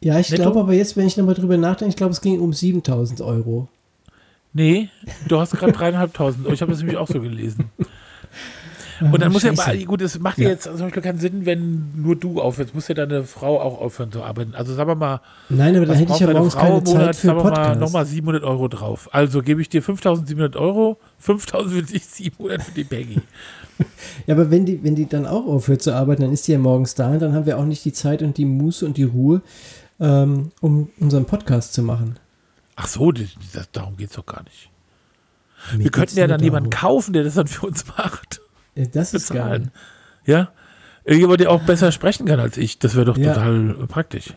Ja, 0.00 0.18
ich 0.18 0.28
glaube 0.28 0.60
aber 0.60 0.72
jetzt, 0.74 0.96
wenn 0.96 1.06
ich 1.06 1.16
nochmal 1.16 1.34
drüber 1.34 1.56
nachdenke, 1.56 1.90
ich 1.90 1.96
glaube, 1.96 2.12
es 2.12 2.20
ging 2.20 2.40
um 2.40 2.52
7000 2.52 3.20
Euro. 3.20 3.68
Nee, 4.52 4.88
du 5.28 5.38
hast 5.38 5.52
gerade 5.52 5.72
dreieinhalbtausend. 5.72 6.46
Ich 6.48 6.62
habe 6.62 6.72
das 6.72 6.80
nämlich 6.80 6.96
auch 6.96 7.08
so 7.08 7.20
gelesen. 7.20 7.70
Und 9.00 9.20
dann 9.22 9.32
muss 9.32 9.42
ja, 9.42 9.54
Scheiße. 9.54 9.84
gut, 9.84 10.02
es 10.02 10.18
macht 10.18 10.38
ja 10.38 10.48
jetzt 10.48 10.64
zum 10.64 10.78
Beispiel 10.78 11.02
keinen 11.02 11.18
Sinn, 11.18 11.46
wenn 11.46 11.92
nur 12.02 12.16
du 12.16 12.40
aufhörst, 12.40 12.74
muss 12.74 12.88
ja 12.88 12.94
deine 12.94 13.24
Frau 13.24 13.60
auch 13.60 13.80
aufhören 13.80 14.10
zu 14.10 14.22
arbeiten. 14.22 14.54
Also 14.54 14.74
sagen 14.74 14.90
wir 14.90 14.94
mal, 14.96 15.20
Nein, 15.48 15.76
aber 15.76 15.86
da 15.86 15.94
hätte 15.94 16.12
ich 16.12 16.18
ja 16.20 16.32
morgens 16.32 16.54
Frau 16.54 16.60
keine 16.60 16.84
Zeit 16.84 16.94
Monat? 16.94 17.16
für 17.16 17.26
Sagen 17.28 17.38
mal 17.38 17.50
Podcast. 17.50 17.80
nochmal 17.80 18.06
700 18.06 18.42
Euro 18.44 18.68
drauf. 18.68 19.08
Also 19.12 19.42
gebe 19.42 19.60
ich 19.60 19.68
dir 19.68 19.82
5700 19.82 20.56
Euro, 20.56 20.98
5000 21.18 21.72
für 21.74 21.82
dich, 21.82 22.06
700 22.06 22.62
für 22.62 22.72
die 22.72 22.84
Peggy. 22.84 23.20
Ja, 24.26 24.34
aber 24.34 24.50
wenn 24.50 24.66
die, 24.66 24.82
wenn 24.82 24.96
die 24.96 25.06
dann 25.08 25.24
auch 25.24 25.46
aufhört 25.46 25.82
zu 25.82 25.94
arbeiten, 25.94 26.22
dann 26.22 26.32
ist 26.32 26.48
die 26.48 26.52
ja 26.52 26.58
morgens 26.58 26.96
da 26.96 27.10
und 27.10 27.22
dann 27.22 27.32
haben 27.32 27.46
wir 27.46 27.56
auch 27.58 27.64
nicht 27.64 27.84
die 27.84 27.92
Zeit 27.92 28.22
und 28.22 28.36
die 28.36 28.44
Muße 28.44 28.84
und 28.84 28.96
die 28.96 29.04
Ruhe, 29.04 29.40
ähm, 30.00 30.50
um 30.60 30.90
unseren 30.98 31.26
Podcast 31.26 31.74
zu 31.74 31.82
machen. 31.84 32.18
Ach 32.74 32.88
so, 32.88 33.12
das, 33.12 33.26
das, 33.52 33.70
darum 33.70 33.96
geht 33.96 34.10
es 34.10 34.16
doch 34.16 34.26
gar 34.26 34.42
nicht. 34.42 34.70
Mir 35.76 35.84
Wir 35.84 35.90
könnten 35.92 36.18
ja 36.18 36.26
dann 36.26 36.42
jemanden 36.42 36.70
darum. 36.70 36.88
kaufen, 36.88 37.12
der 37.12 37.22
das 37.22 37.34
dann 37.34 37.46
für 37.46 37.68
uns 37.68 37.86
macht. 37.96 38.40
Ja, 38.78 38.86
Das 38.92 39.14
ist 39.14 39.28
geil. 39.30 39.42
Bezahlen. 39.42 39.70
Ja? 40.24 40.48
Jemand, 41.06 41.40
der 41.40 41.50
auch 41.50 41.62
besser 41.62 41.90
sprechen 41.90 42.26
kann 42.26 42.38
als 42.40 42.56
ich. 42.58 42.78
Das 42.78 42.94
wäre 42.94 43.06
doch 43.06 43.16
Ja. 43.16 43.34
total 43.34 43.74
praktisch. 43.88 44.34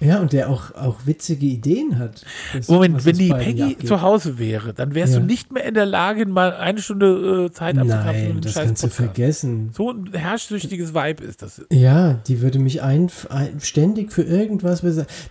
Ja, 0.00 0.18
und 0.20 0.32
der 0.32 0.50
auch, 0.50 0.74
auch 0.74 0.96
witzige 1.06 1.46
Ideen 1.46 1.98
hat. 1.98 2.24
Das- 2.52 2.68
Moment, 2.68 3.04
wenn 3.04 3.16
die 3.16 3.28
Peggy 3.30 3.62
abgeht. 3.74 3.86
zu 3.88 4.02
Hause 4.02 4.38
wäre, 4.38 4.74
dann 4.74 4.94
wärst 4.94 5.14
Ja. 5.14 5.20
du 5.20 5.26
nicht 5.26 5.52
mehr 5.52 5.64
in 5.64 5.74
der 5.74 5.86
Lage, 5.86 6.26
mal 6.26 6.52
eine 6.54 6.80
Stunde 6.82 7.46
äh, 7.46 7.52
Zeit 7.52 7.78
abzukapseln 7.78 8.28
Nein, 8.34 8.40
das 8.40 8.54
kannst 8.54 8.82
du 8.82 8.88
vergessen. 8.88 9.70
So 9.72 9.92
ein 9.92 10.10
herrschsüchtiges 10.12 10.94
Vibe 10.94 11.22
ist 11.24 11.42
das. 11.42 11.62
Ja, 11.70 12.14
die 12.26 12.40
würde 12.42 12.58
mich 12.58 12.82
ein, 12.82 13.08
ein, 13.30 13.60
ständig 13.60 14.12
für 14.12 14.22
irgendwas 14.22 14.82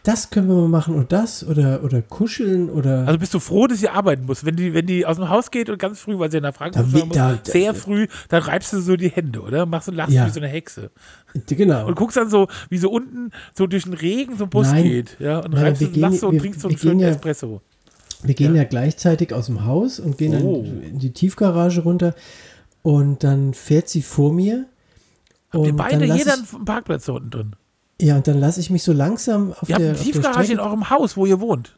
Das 0.03 0.29
können 0.29 0.47
wir 0.47 0.55
mal 0.55 0.69
machen 0.69 0.95
und 0.95 1.11
das 1.11 1.45
oder, 1.45 1.83
oder 1.83 2.01
kuscheln 2.01 2.69
oder. 2.69 3.05
Also 3.05 3.19
bist 3.19 3.33
du 3.33 3.39
froh, 3.39 3.67
dass 3.67 3.79
sie 3.79 3.89
arbeiten 3.89 4.25
muss. 4.25 4.45
Wenn 4.45 4.55
die, 4.55 4.73
wenn 4.73 4.85
die 4.85 5.05
aus 5.05 5.17
dem 5.17 5.27
Haus 5.29 5.51
geht 5.51 5.69
und 5.69 5.77
ganz 5.77 5.99
früh, 5.99 6.17
weil 6.17 6.31
sie 6.31 6.37
in 6.37 6.43
der 6.43 6.53
Frankfurt 6.53 6.87
Da 6.87 6.91
wird- 6.93 7.15
da- 7.15 7.29
muss, 7.31 7.39
sehr 7.51 7.73
früh, 7.73 8.07
dann 8.29 8.41
reibst 8.43 8.71
du 8.73 8.79
so 8.79 8.95
die 8.95 9.09
Hände, 9.09 9.41
oder? 9.41 9.65
Machst 9.65 9.89
und 9.89 9.95
lachst 9.95 10.13
Ja. 10.13 10.25
wie 10.25 10.29
so 10.31 10.39
eine 10.39 10.47
Hexe. 10.49 10.89
genau. 11.47 11.87
Und 11.87 11.95
guckst 11.95 12.15
dann 12.17 12.29
so, 12.29 12.47
wie 12.69 12.77
so 12.77 12.89
unten 12.91 13.31
so 13.57 13.65
durch 13.67 13.83
den 13.83 13.93
Regen 13.93 14.37
so 14.37 14.43
ein 14.45 14.49
Bus 14.53 14.67
Nein. 14.67 14.83
geht. 14.83 15.17
Ja, 15.19 15.39
und 15.39 15.53
Nein, 15.53 15.63
reibst 15.63 15.81
wir 15.81 15.89
gehen- 15.89 16.11
so 16.13 16.27
und 16.27 16.33
wir- 16.33 16.39
trinkst 16.41 16.61
so 16.61 16.69
wir 16.69 16.71
einen 16.73 16.79
schönen 16.79 16.99
ja- 17.01 17.09
Espresso. 17.09 17.61
Wir 18.23 18.35
gehen 18.35 18.55
Ja. 18.55 18.61
ja. 18.61 18.67
gleichzeitig 18.67 19.33
aus 19.33 19.47
dem 19.47 19.65
Haus 19.65 19.99
und 19.99 20.17
gehen 20.17 20.33
Oh. 20.41 20.61
dann 20.63 20.81
in 20.83 20.99
die 20.99 21.11
Tiefgarage 21.11 21.81
runter 21.81 22.15
und 22.81 23.23
dann 23.23 23.53
fährt 23.53 23.89
sie 23.89 24.01
vor 24.01 24.31
mir. 24.31 24.65
Habt 25.51 25.65
ihr 25.65 25.71
und 25.71 25.75
beide 25.77 26.07
dann 26.07 26.17
jeder 26.17 26.35
ich, 26.35 26.53
einen 26.53 26.65
Parkplatz 26.65 27.05
da 27.05 27.13
unten 27.13 27.29
drin? 27.31 27.55
Ja, 28.01 28.15
und 28.15 28.27
dann 28.27 28.39
lasse 28.39 28.59
ich 28.59 28.69
mich 28.69 28.83
so 28.83 28.93
langsam 28.93 29.51
auf 29.53 29.67
Ihr 29.69 29.75
habt 29.75 29.81
der, 29.81 29.89
eine 29.89 29.97
auf 29.99 30.03
der 30.03 30.13
Tiefgarage 30.13 30.53
in 30.53 30.59
eurem 30.59 30.89
Haus, 30.89 31.17
wo 31.17 31.25
ihr 31.25 31.39
wohnt. 31.41 31.77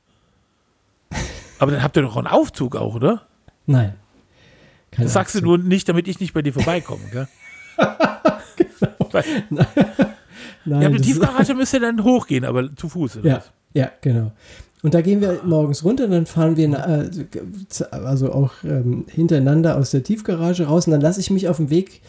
Aber 1.59 1.71
dann 1.71 1.81
habt 1.83 1.95
ihr 1.97 2.03
doch 2.03 2.15
einen 2.17 2.27
Aufzug 2.27 2.75
auch, 2.75 2.95
oder? 2.95 3.23
Nein. 3.65 3.95
Das 4.97 5.13
sagst 5.13 5.35
du 5.35 5.39
Aufzug. 5.39 5.47
nur 5.47 5.57
nicht, 5.57 5.89
damit 5.89 6.07
ich 6.07 6.19
nicht 6.19 6.33
bei 6.33 6.41
dir 6.41 6.53
vorbeikomme, 6.53 7.01
gell? 7.11 7.27
Weil, 9.11 9.23
Nein, 10.65 10.81
ja, 10.81 10.89
ist- 10.89 11.03
Tiefgarage 11.03 11.53
müsst 11.55 11.73
ihr 11.73 11.79
dann 11.79 12.03
hochgehen, 12.03 12.43
aber 12.45 12.75
zu 12.75 12.89
Fuß. 12.89 13.17
Oder 13.17 13.29
Ja, 13.29 13.43
ja, 13.73 13.91
genau. 14.01 14.31
Und 14.83 14.93
da 14.93 15.01
gehen 15.01 15.19
wir 15.21 15.39
morgens 15.43 15.83
runter, 15.83 16.07
dann 16.07 16.25
fahren 16.27 16.57
wir 16.57 16.69
äh, 16.69 17.09
also 17.91 18.31
auch 18.31 18.51
ähm, 18.63 19.05
hintereinander 19.09 19.77
aus 19.77 19.91
der 19.91 20.03
Tiefgarage 20.03 20.65
raus 20.67 20.85
und 20.85 20.91
dann 20.91 21.01
lasse 21.01 21.19
ich 21.19 21.31
mich 21.31 21.47
auf 21.49 21.57
dem 21.57 21.71
Weg 21.71 22.01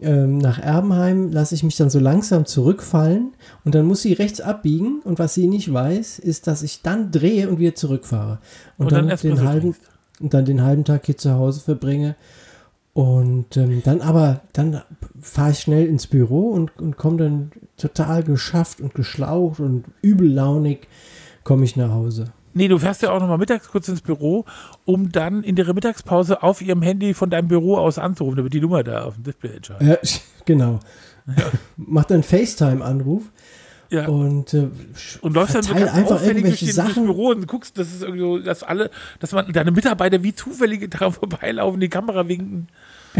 ähm, 0.00 0.38
nach 0.38 0.58
Erbenheim, 0.58 1.30
lasse 1.30 1.54
ich 1.54 1.62
mich 1.62 1.76
dann 1.76 1.90
so 1.90 2.00
langsam 2.00 2.44
zurückfallen 2.44 3.34
und 3.64 3.76
dann 3.76 3.86
muss 3.86 4.02
sie 4.02 4.12
rechts 4.14 4.40
abbiegen 4.40 5.00
und 5.04 5.20
was 5.20 5.34
sie 5.34 5.46
nicht 5.46 5.72
weiß, 5.72 6.18
ist, 6.18 6.48
dass 6.48 6.64
ich 6.64 6.82
dann 6.82 7.12
drehe 7.12 7.48
und 7.48 7.60
wieder 7.60 7.76
zurückfahre. 7.76 8.38
Und, 8.78 8.86
Und 8.86 8.92
dann 8.92 9.06
dann, 9.08 9.18
den 9.18 9.44
halben, 9.44 9.76
und 10.18 10.34
dann 10.34 10.44
den 10.44 10.62
halben 10.62 10.82
Tag 10.84 11.06
hier 11.06 11.16
zu 11.16 11.34
Hause 11.34 11.60
verbringe. 11.60 12.16
Und 12.94 13.56
ähm, 13.56 13.82
dann 13.84 14.00
aber, 14.00 14.40
dann 14.52 14.80
fahre 15.20 15.52
ich 15.52 15.58
schnell 15.60 15.86
ins 15.86 16.06
Büro 16.08 16.50
und, 16.50 16.76
und 16.80 16.96
komme 16.96 17.16
dann 17.18 17.52
total 17.76 18.22
geschafft 18.22 18.80
und 18.80 18.94
geschlaucht 18.94 19.60
und 19.60 19.84
übellaunig 20.02 20.86
komme 21.42 21.64
ich 21.64 21.76
nach 21.76 21.90
Hause. 21.90 22.32
Nee, 22.56 22.68
du 22.68 22.78
fährst 22.78 23.02
ja 23.02 23.10
auch 23.10 23.18
nochmal 23.18 23.38
mittags 23.38 23.68
kurz 23.68 23.88
ins 23.88 24.00
Büro, 24.00 24.44
um 24.84 25.10
dann 25.10 25.42
in 25.42 25.56
der 25.56 25.72
Mittagspause 25.74 26.42
auf 26.44 26.62
ihrem 26.62 26.82
Handy 26.82 27.12
von 27.12 27.28
deinem 27.28 27.48
Büro 27.48 27.76
aus 27.76 27.98
anzurufen, 27.98 28.36
damit 28.36 28.52
die 28.54 28.60
Nummer 28.60 28.84
da 28.84 29.04
auf 29.06 29.14
dem 29.16 29.24
Display 29.24 29.56
erscheint. 29.56 29.82
Ja, 29.82 29.96
genau. 30.44 30.78
Macht 31.76 32.12
dann 32.12 32.22
FaceTime-Anruf 32.22 33.22
Ja. 33.90 34.06
und, 34.06 34.54
äh, 34.54 34.68
Und 35.20 35.34
läufst 35.34 35.56
dann 35.56 35.64
ganz 35.66 35.92
einfach 35.94 36.18
durch 36.18 36.28
irgendwelche 36.28 36.66
die- 36.66 36.72
durchs 36.72 36.76
Sachen. 36.76 37.06
Büro 37.06 37.30
und 37.30 37.48
guckst, 37.48 37.76
dass 37.76 37.92
es 37.92 38.02
irgendwie 38.02 38.20
so, 38.20 38.38
dass 38.38 38.62
alle, 38.62 38.90
dass 39.18 39.32
man 39.32 39.52
deine 39.52 39.72
Mitarbeiter 39.72 40.22
wie 40.22 40.32
zufällige 40.34 40.88
daran 40.90 41.12
vorbeilaufen, 41.12 41.80
die 41.80 41.88
Kamera 41.88 42.28
winken. 42.28 42.68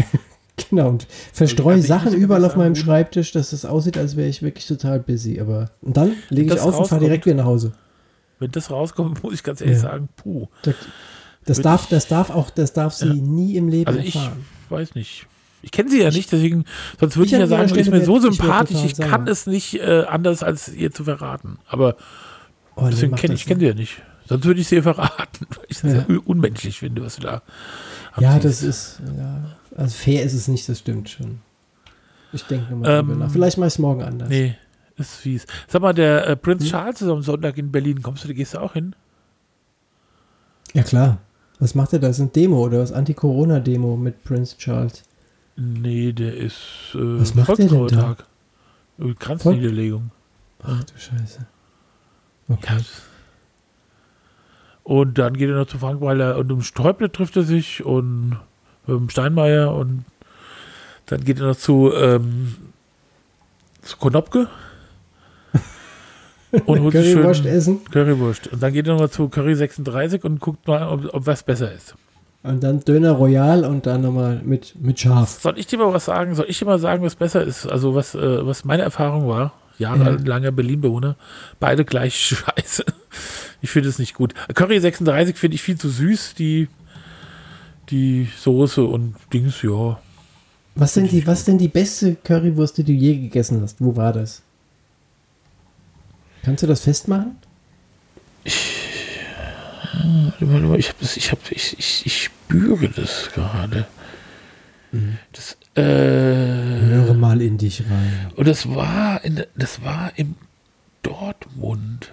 Genau, 0.69 0.87
und 0.89 1.05
verstreue 1.33 1.75
Also 1.75 1.87
Sachen 1.87 2.13
überall 2.13 2.43
auf 2.45 2.55
meinem 2.55 2.75
sagen, 2.75 2.85
Schreibtisch, 2.85 3.31
dass 3.33 3.51
es 3.53 3.65
aussieht, 3.65 3.97
als 3.97 4.15
wäre 4.15 4.29
ich 4.29 4.41
wirklich 4.41 4.65
total 4.65 4.99
busy. 5.01 5.39
Aber 5.41 5.69
und 5.81 5.97
dann 5.97 6.13
lege 6.29 6.47
ich 6.47 6.53
das 6.53 6.61
auf 6.61 6.79
und 6.79 6.87
fahre 6.87 7.01
direkt 7.01 7.25
wieder 7.25 7.35
nach 7.35 7.45
Hause. 7.45 7.73
Wenn 8.39 8.51
das 8.51 8.71
rauskommt, 8.71 9.21
muss 9.23 9.33
ich 9.33 9.43
ganz 9.43 9.59
ehrlich 9.61 9.77
Ja. 9.77 9.83
sagen, 9.83 10.07
puh. 10.15 10.47
Das, 10.63 10.75
das 11.45 11.61
darf, 11.61 11.83
ich- 11.83 11.89
das 11.89 12.07
darf 12.07 12.29
auch, 12.29 12.49
das 12.49 12.71
darf 12.73 12.93
sie 12.93 13.21
nie 13.21 13.55
im 13.57 13.67
Leben 13.67 13.87
Also 13.87 13.99
ich 13.99 14.15
erfahren. 14.15 14.45
weiß 14.69 14.95
nicht. 14.95 15.27
Ich 15.61 15.71
kenne 15.71 15.89
sie 15.89 16.01
ja 16.01 16.11
nicht, 16.11 16.31
deswegen, 16.31 16.63
sonst 16.99 17.17
würde 17.17 17.25
Ich 17.27 17.33
ich, 17.33 17.39
ja 17.39 17.47
sagen, 17.47 17.63
ist 17.65 17.71
Stelle 17.71 17.89
mir 17.99 18.05
so 18.05 18.19
sympathisch, 18.19 18.83
ich 18.85 18.97
kann 18.97 19.21
sauer. 19.25 19.31
es 19.31 19.47
nicht 19.47 19.75
äh, 19.81 20.03
anders 20.07 20.43
als 20.43 20.69
ihr 20.69 20.91
zu 20.91 21.03
verraten. 21.03 21.57
Aber 21.67 21.95
Oh, 22.75 22.87
deswegen 22.89 23.15
kenne 23.15 23.33
das 23.33 23.41
ich, 23.41 23.47
kenn 23.47 23.59
sie 23.59 23.65
ja 23.67 23.73
nicht. 23.73 24.01
Sonst 24.27 24.43
würde 24.45 24.59
ich 24.61 24.67
sie 24.67 24.75
ihr 24.75 24.83
verraten, 24.83 25.45
weil 25.55 25.65
ich 25.69 25.81
das 25.81 25.93
Ja. 25.93 26.05
ja. 26.07 26.19
unmenschlich 26.25 26.79
finde, 26.79 27.03
was 27.03 27.15
du 27.15 27.23
da 27.23 27.41
Ja, 28.19 28.37
das 28.39 28.61
ist, 28.63 28.99
ja, 29.17 29.43
also 29.75 29.95
fair 29.95 30.23
ist 30.23 30.33
es 30.33 30.47
nicht, 30.47 30.67
das 30.67 30.79
stimmt 30.79 31.09
schon. 31.09 31.39
Ich 32.33 32.43
denke 32.43 32.71
nochmal 32.71 32.99
Ähm, 32.99 33.19
nach. 33.19 33.31
Vielleicht 33.31 33.57
mache 33.57 33.67
ich 33.67 33.73
es 33.75 33.79
morgen 33.79 34.01
anders. 34.03 34.29
Nee, 34.29 34.55
ist 34.97 35.15
fies. 35.15 35.45
Sag 35.67 35.81
mal, 35.81 35.93
der 35.93 36.27
äh, 36.27 36.35
Prinz 36.35 36.63
Hm? 36.63 36.69
Charles 36.69 37.01
ist 37.01 37.09
am 37.09 37.21
Sonntag 37.21 37.57
in 37.57 37.71
Berlin. 37.71 38.01
Kommst 38.01 38.23
du, 38.23 38.27
da 38.27 38.33
gehst 38.33 38.53
du 38.53 38.59
auch 38.59 38.73
hin? 38.73 38.95
Ja, 40.73 40.83
klar. 40.83 41.19
Was 41.59 41.73
macht 41.75 41.93
er 41.93 41.99
da? 41.99 42.07
Das 42.07 42.17
ist 42.17 42.23
ein 42.25 42.33
Demo 42.33 42.61
oder 42.65 42.79
was? 42.79 42.91
Anti-Corona-Demo 42.91 43.95
mit 43.95 44.23
Prince 44.25 44.57
Charles. 44.57 45.03
Nee, 45.55 46.11
der 46.11 46.35
ist 46.35 46.57
äh, 46.95 47.19
Was 47.19 47.33
macht 47.33 47.57
der 47.57 47.67
denn 47.67 47.87
da? 47.87 48.17
Äh, 48.99 49.13
Kranzniederlegung. 49.13 50.11
Ach 50.63 50.83
du 50.83 50.93
Scheiße. 50.97 51.45
Okay. 52.49 52.75
Ja. 52.77 52.81
Und 54.83 55.17
dann 55.17 55.35
geht 55.35 55.49
er 55.49 55.55
noch 55.55 55.67
zu 55.67 55.79
Frankweiler 55.79 56.37
und 56.37 56.51
um 56.51 56.61
Sträuble 56.61 57.11
trifft 57.11 57.37
er 57.37 57.43
sich 57.43 57.83
und 57.85 58.37
ähm, 58.87 59.09
Steinmeier 59.09 59.73
und 59.73 60.05
dann 61.07 61.23
geht 61.23 61.39
er 61.39 61.47
noch 61.47 61.55
zu, 61.57 61.91
ähm, 61.93 62.55
zu 63.81 63.97
Konopke 63.97 64.47
und 66.65 66.79
holt 66.81 66.93
sich 66.93 67.13
Currywurst 67.13 67.43
schön 67.43 67.51
essen 67.51 67.85
Currywurst. 67.85 68.47
Und 68.47 68.63
dann 68.63 68.73
geht 68.73 68.87
er 68.87 68.93
nochmal 68.93 69.09
zu 69.09 69.29
Curry 69.29 69.55
36 69.55 70.23
und 70.23 70.39
guckt 70.39 70.67
mal, 70.67 70.87
ob, 70.87 71.13
ob 71.13 71.25
was 71.27 71.43
besser 71.43 71.71
ist. 71.71 71.95
und 72.43 72.63
dann 72.63 72.79
Döner 72.81 73.11
Royal 73.11 73.65
und 73.65 73.85
dann 73.85 74.01
nochmal 74.01 74.41
mit, 74.43 74.73
mit 74.81 74.99
Schaf. 74.99 75.39
Soll 75.41 75.59
ich 75.59 75.67
dir 75.67 75.77
mal 75.77 75.93
was 75.93 76.05
sagen? 76.05 76.33
Soll 76.35 76.47
ich 76.49 76.57
dir 76.57 76.65
mal 76.65 76.79
sagen, 76.79 77.03
was 77.03 77.15
besser 77.15 77.43
ist? 77.43 77.67
Also 77.67 77.93
was, 77.95 78.15
äh, 78.15 78.45
was 78.45 78.65
meine 78.65 78.83
Erfahrung 78.83 79.27
war, 79.27 79.53
jahrelanger 79.77 80.51
Berlin-Bewohner, 80.51 81.17
beide 81.59 81.85
gleich 81.85 82.15
scheiße. 82.55 82.85
Ich 83.61 83.69
finde 83.69 83.89
es 83.89 83.99
nicht 83.99 84.13
gut. 84.13 84.33
Curry 84.53 84.79
36 84.79 85.35
finde 85.35 85.55
ich 85.55 85.61
viel 85.61 85.77
zu 85.77 85.89
süß, 85.89 86.35
die, 86.35 86.67
die 87.89 88.27
Soße 88.37 88.83
und 88.83 89.15
Dings, 89.33 89.61
ja. 89.61 89.99
Was 90.75 90.93
denn, 90.93 91.07
die, 91.07 91.25
was 91.25 91.45
denn 91.45 91.57
die 91.57 91.67
beste 91.69 92.15
Currywurst, 92.15 92.77
die 92.77 92.83
du 92.83 92.91
je 92.91 93.15
gegessen 93.17 93.61
hast? 93.61 93.79
Wo 93.79 93.95
war 93.95 94.11
das? 94.13 94.41
Kannst 96.43 96.63
du 96.63 96.67
das 96.67 96.81
festmachen? 96.81 97.37
Warte 100.39 100.45
mal, 100.45 100.77
Ich, 100.79 100.89
hab 100.89 100.99
das, 100.99 101.17
ich, 101.17 101.31
hab, 101.31 101.39
ich, 101.51 101.75
ich, 101.79 102.05
ich 102.05 102.23
spüre 102.25 102.89
das 102.89 103.29
gerade. 103.33 103.85
Das, 105.33 105.57
äh, 105.75 105.81
Höre 105.83 107.13
mal 107.15 107.41
in 107.41 107.57
dich 107.57 107.81
rein. 107.89 108.31
und 108.35 108.47
das 108.47 108.69
war, 108.69 109.23
in, 109.25 109.43
das 109.55 109.83
war 109.83 110.11
im 110.15 110.35
Dortmund. 111.01 112.11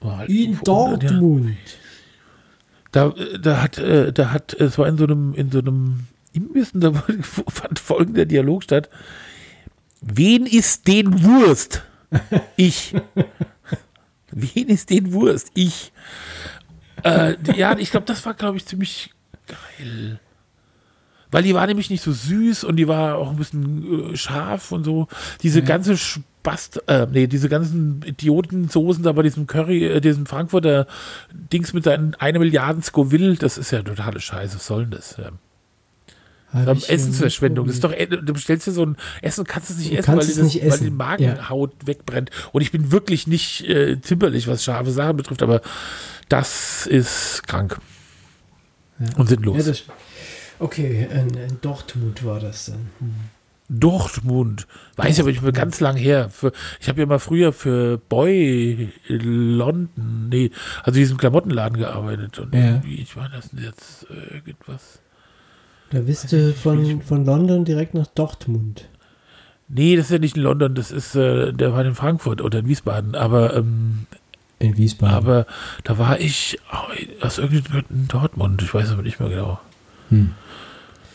War 0.00 0.18
halt 0.18 0.30
In 0.30 0.58
unter- 0.58 0.98
ja. 1.04 1.20
Da, 2.92 3.08
äh, 3.08 3.38
da 3.38 3.62
hat, 3.62 3.78
äh, 3.78 4.12
da 4.12 4.30
hat, 4.32 4.54
es 4.54 4.78
war 4.78 4.86
in 4.86 4.96
so 4.98 5.04
einem, 5.04 5.34
in 5.34 5.50
so 5.50 5.58
einem 5.58 6.06
Imbiss, 6.32 6.72
und 6.72 6.80
da 6.82 6.92
fand 7.48 7.78
folgender 7.78 8.24
Dialog 8.26 8.62
statt. 8.62 8.88
Wen 10.00 10.46
ist 10.46 10.86
den 10.88 11.22
Wurst? 11.24 11.82
Ich. 12.56 12.94
Wen 14.30 14.68
ist 14.68 14.90
den 14.90 15.12
Wurst? 15.12 15.50
Ich. 15.54 15.92
Äh, 17.04 17.36
ja, 17.56 17.76
ich 17.78 17.90
glaube, 17.90 18.06
das 18.06 18.24
war, 18.24 18.34
glaube 18.34 18.56
ich, 18.56 18.66
ziemlich 18.66 19.12
geil. 19.46 20.20
Weil 21.30 21.42
die 21.44 21.54
war 21.54 21.66
nämlich 21.66 21.88
nicht 21.90 22.02
so 22.02 22.12
süß 22.12 22.64
und 22.64 22.76
die 22.76 22.88
war 22.88 23.16
auch 23.16 23.30
ein 23.30 23.36
bisschen 23.36 24.12
äh, 24.12 24.16
scharf 24.16 24.70
und 24.72 24.84
so. 24.84 25.08
Diese 25.42 25.60
Ja. 25.60 25.64
ganze 25.64 25.96
Spast, 26.42 26.82
äh, 26.88 27.06
nee, 27.08 27.28
diese 27.28 27.48
ganzen 27.48 28.02
Idiotensoßen 28.02 29.04
da 29.04 29.12
bei 29.12 29.22
diesem 29.22 29.46
Curry, 29.46 29.84
äh, 29.86 30.00
diesem 30.00 30.26
Frankfurter 30.26 30.88
Dings 31.32 31.72
mit 31.72 31.84
seinen 31.84 32.16
eine 32.16 32.40
Milliarden 32.40 32.82
Scoville, 32.82 33.36
das 33.36 33.58
ist 33.58 33.70
ja 33.70 33.80
totale 33.80 34.18
Scheiße. 34.18 34.56
Was 34.56 34.66
soll 34.66 34.82
denn 34.82 34.90
das? 34.90 35.16
Ja. 35.18 35.30
Ähm, 36.52 36.66
äh, 36.66 36.92
Essensverschwendung. 36.92 37.66
Das 37.66 37.76
ist 37.76 37.84
doch, 37.84 37.92
äh, 37.92 38.08
du 38.08 38.32
bestellst 38.32 38.66
dir 38.66 38.72
so 38.72 38.84
ein 38.84 38.96
Essen, 39.22 39.44
kannst 39.44 39.70
es 39.70 39.78
nicht 39.78 39.96
essen, 39.96 40.14
weil, 40.14 40.18
es 40.18 40.34
die 40.34 40.34
das, 40.34 40.44
nicht 40.44 40.62
weil 40.62 40.68
essen. 40.68 40.84
die 40.84 40.90
Magenhaut 40.90 41.72
wegbrennt. 41.86 42.30
Und 42.50 42.62
ich 42.62 42.72
bin 42.72 42.90
wirklich 42.90 43.28
nicht 43.28 43.62
äh, 43.68 44.00
zimperlich, 44.00 44.48
was 44.48 44.64
scharfe 44.64 44.90
Sachen 44.90 45.16
betrifft, 45.16 45.44
aber 45.44 45.60
das 46.28 46.88
ist 46.88 47.46
krank 47.46 47.78
Ja. 48.98 49.16
und 49.16 49.28
sinnlos. 49.28 49.64
Ja, 49.64 49.94
okay, 50.58 51.06
in, 51.08 51.34
in 51.34 51.60
Dortmund 51.60 52.24
war 52.24 52.40
das 52.40 52.66
dann. 52.66 52.90
Hm. 52.98 53.14
Dortmund. 53.80 54.66
Weiß 54.96 55.14
ich 55.14 55.20
aber 55.20 55.30
nicht 55.30 55.42
mehr 55.42 55.52
ganz 55.52 55.80
lang 55.80 55.96
her. 55.96 56.28
Für, 56.30 56.52
ich 56.80 56.88
habe 56.88 57.00
ja 57.00 57.06
mal 57.06 57.18
früher 57.18 57.52
für 57.52 57.98
Boy 57.98 58.90
London, 59.08 60.28
nee, 60.28 60.50
also 60.82 60.98
diesem 60.98 61.16
Klamottenladen 61.18 61.78
gearbeitet. 61.78 62.38
Und 62.38 62.54
Ja. 62.54 62.82
wie 62.84 63.06
war 63.14 63.28
das 63.28 63.50
jetzt 63.60 64.06
äh, 64.10 64.34
irgendwas? 64.36 65.00
Da 65.90 66.00
bist 66.00 66.32
du 66.32 66.52
von, 66.54 67.02
von 67.02 67.24
London 67.24 67.64
direkt 67.64 67.94
nach 67.94 68.06
Dortmund. 68.06 68.88
Nee, 69.68 69.96
das 69.96 70.06
ist 70.06 70.12
ja 70.12 70.18
nicht 70.18 70.36
in 70.36 70.42
London, 70.42 70.74
das 70.74 70.90
ist, 70.90 71.14
äh, 71.14 71.52
der 71.52 71.72
war 71.72 71.84
in 71.84 71.94
Frankfurt 71.94 72.40
oder 72.42 72.58
in 72.60 72.68
Wiesbaden, 72.68 73.14
aber 73.14 73.54
ähm, 73.56 74.06
In 74.58 74.76
Wiesbaden. 74.76 75.14
Aber 75.14 75.46
da 75.84 75.98
war 75.98 76.20
ich 76.20 76.58
oh, 76.72 77.24
aus 77.24 77.38
irgendeinem 77.38 77.84
in 77.90 78.08
Dortmund. 78.08 78.62
Ich 78.62 78.72
weiß 78.72 78.90
aber 78.92 79.02
nicht 79.02 79.18
mehr 79.18 79.28
genau. 79.30 79.60
Hm. 80.10 80.32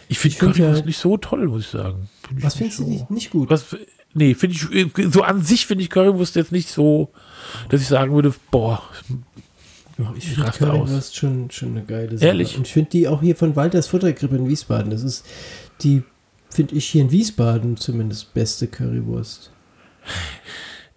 Ich 0.10 0.20
finde 0.20 0.38
find 0.38 0.56
Currywurst 0.56 0.80
ja- 0.82 0.86
nicht 0.86 0.98
so 0.98 1.18
toll, 1.18 1.48
muss 1.48 1.64
ich 1.64 1.70
sagen. 1.70 2.10
Find 2.28 2.40
ich 2.40 2.46
Was 2.46 2.56
findest 2.56 2.80
du 2.80 2.84
so. 2.84 2.90
nicht, 2.90 3.12
nicht 3.12 3.30
gut? 3.32 3.50
Was, 3.50 3.66
nee, 4.14 4.34
finde 4.34 4.56
ich, 4.56 5.12
so 5.14 5.22
an 5.24 5.42
sich 5.42 5.66
finde 5.68 5.84
ich 5.84 5.90
Currywurst 5.90 6.36
jetzt 6.36 6.52
nicht 6.52 6.70
so, 6.70 7.12
dass 7.70 7.82
ich 7.82 7.88
sagen 7.88 8.14
würde, 8.14 8.34
boah, 8.52 8.82
ich 10.16 10.30
finde. 10.30 10.52
Currywurst 10.52 11.16
schon, 11.16 11.50
schon 11.52 11.70
eine 11.72 11.84
geile 11.84 12.18
Sache. 12.18 12.28
Ehrlich? 12.28 12.56
Und 12.58 12.68
ich 12.68 12.74
finde 12.74 12.92
die 12.92 13.08
auch 13.08 13.22
hier 13.22 13.36
von 13.36 13.56
Walters 13.56 13.88
Futtergrippe 13.88 14.36
in 14.36 14.48
Wiesbaden. 14.48 14.92
Das 14.92 15.02
ist 15.04 15.26
die, 15.82 16.04
finde 16.50 16.76
ich 16.76 16.86
hier 16.86 17.02
in 17.02 17.12
Wiesbaden 17.12 17.78
zumindest 17.78 18.34
beste 18.34 18.68
Currywurst. 18.68 19.52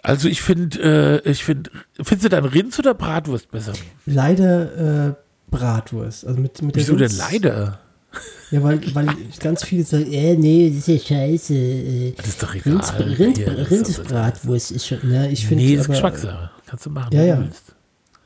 also 0.03 0.29
ich 0.29 0.43
finde, 0.43 1.23
äh, 1.25 1.31
ich 1.31 1.45
finde, 1.45 1.71
findest 1.95 2.25
du 2.27 2.29
dann 2.29 2.45
Rinds 2.45 2.79
oder 2.79 2.95
Bratwurst 2.95 3.51
besser? 3.51 3.73
Leider 4.07 5.09
äh, 5.09 5.15
Bratwurst. 5.51 6.27
Also 6.27 6.39
mit, 6.41 6.61
mit 6.63 6.77
Wieso 6.77 6.95
denn 6.95 7.17
leider? 7.17 7.81
Ja, 8.51 8.63
weil, 8.63 8.81
weil 8.95 9.07
ganz 9.39 9.63
viele 9.65 9.85
sagen, 9.85 10.13
äh, 10.13 10.35
nee, 10.37 10.69
das 10.71 10.89
ist 10.89 10.89
ja 10.89 11.17
scheiße. 11.17 11.55
Äh, 11.55 12.13
Das 12.17 12.27
ist 12.27 12.43
doch 12.43 12.55
egal. 12.55 12.73
Rinds, 12.73 12.93
Rind, 12.99 13.37
Hier, 13.37 13.47
das 13.47 14.71
ist 14.71 14.87
schon, 14.87 15.13
ja, 15.13 15.25
ich 15.27 15.47
finde 15.47 15.65
Nee, 15.65 15.77
das 15.77 15.87
ist 15.87 15.91
Geschmackssache. 15.93 16.51
Kannst 16.67 16.87
du 16.87 16.91
machen, 16.91 17.11
Ja, 17.13 17.23
ja. 17.23 17.37
du 17.37 17.43
willst. 17.45 17.75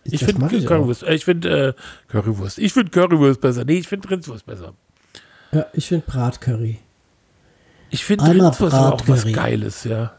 Ich 0.04 0.38
mach 0.38 0.50
finde. 0.50 0.66
Currywurst, 0.66 1.02
äh, 1.02 1.14
ich 1.14 1.24
finde 1.24 1.68
äh, 1.68 1.72
Currywurst. 2.08 2.58
Ich 2.58 2.72
finde 2.72 2.90
Currywurst 2.90 3.40
besser. 3.40 3.64
Nee, 3.64 3.78
ich 3.78 3.88
finde 3.88 4.08
Rindswurst 4.10 4.46
besser. 4.46 4.74
Ja, 5.52 5.66
ich 5.72 5.86
finde 5.86 6.04
Bratcurry. 6.06 6.78
Ich 7.90 8.04
finde 8.04 8.24
aber 8.24 8.92
auch 8.92 9.08
was. 9.08 9.24
Geiles, 9.24 9.84
ja. 9.84 10.14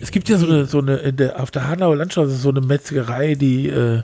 Es 0.00 0.10
gibt 0.10 0.28
ja 0.28 0.38
so 0.38 0.46
eine, 0.46 0.66
so 0.66 0.78
eine 0.78 0.96
in 0.98 1.16
der, 1.16 1.42
auf 1.42 1.50
der 1.50 1.66
Hanauer 1.66 1.96
Landstraße 1.96 2.30
so 2.30 2.50
eine 2.50 2.60
Metzgerei, 2.60 3.34
die 3.34 3.68
äh, 3.68 4.02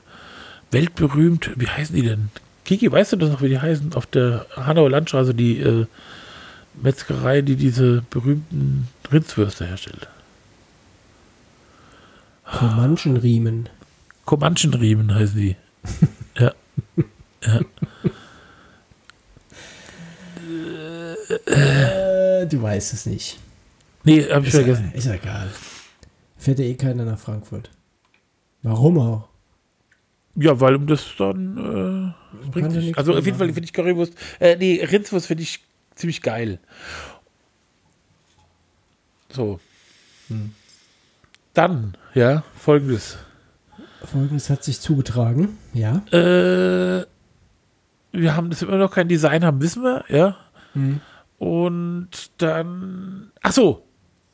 weltberühmt, 0.73 1.51
wie 1.57 1.69
heißen 1.69 1.95
die 1.95 2.03
denn? 2.03 2.31
Kiki, 2.65 2.91
weißt 2.91 3.13
du 3.13 3.17
das 3.17 3.31
noch, 3.31 3.43
wie 3.43 3.49
die 3.49 3.61
heißen? 3.61 3.95
Auf 3.95 4.07
der 4.07 4.47
Hanauer 4.57 4.91
Landstraße, 4.91 5.35
die 5.35 5.61
äh, 5.61 5.87
Metzgerei, 6.83 7.43
die 7.43 7.57
diese 7.57 8.03
berühmten 8.11 8.89
Rindswürste 9.13 9.67
herstellt. 9.67 10.09
Comanchen-Riemen. 12.45 13.69
Comanchen-Riemen 14.25 15.15
heißen 15.15 15.37
die. 15.37 15.57
ja. 16.39 16.53
ja. 17.45 17.61
Äh, 21.47 22.47
du 22.47 22.63
weißt 22.63 22.93
es 22.93 23.07
nicht. 23.07 23.39
Nee, 24.05 24.23
hab 24.31 24.43
ich 24.43 24.49
Ist 24.49 24.55
ja, 24.55 24.61
vergessen. 24.61 24.93
ist 24.93 25.07
ja 25.07 25.15
egal. 25.15 25.49
Fährt 26.37 26.59
ja 26.59 26.65
eh 26.67 26.75
keiner 26.75 27.05
nach 27.05 27.19
Frankfurt. 27.19 27.71
Warum 28.63 28.99
auch? 28.99 29.29
Ja, 30.37 30.61
weil 30.61 30.75
um 30.75 30.87
das 30.87 31.15
dann 31.17 32.15
äh, 32.45 32.51
bringt 32.51 32.73
nichts 32.73 32.99
Also 32.99 33.15
auf 33.15 33.25
jeden 33.25 33.39
Fall 33.39 33.49
finde 33.49 33.65
ich 33.65 33.73
Currywurst, 33.73 34.15
äh, 34.41 34.57
nee, 34.57 34.83
Rindswurst 34.83 35.27
finde 35.27 35.43
ich 35.45 35.61
ziemlich 35.95 36.23
geil. 36.23 36.59
So. 39.31 39.61
Hm. 40.29 40.53
Dann, 41.53 41.97
ja, 42.15 42.43
folgendes. 42.57 43.19
Folgendes 44.05 44.51
hat 44.51 44.65
sich 44.65 44.81
zugetragen. 44.81 45.57
Ja. 45.73 46.03
Äh, 46.11 47.07
wir 48.13 48.37
haben 48.37 48.51
das 48.51 48.63
immer 48.63 48.77
noch 48.77 48.93
kein 48.93 49.09
Design 49.09 49.45
haben, 49.45 49.61
wissen 49.61 49.83
wir, 49.83 50.05
ja. 50.09 50.37
Hm. 50.73 51.01
Und 51.39 52.09
dann, 52.39 53.31
ach 53.43 53.53
so, 53.53 53.85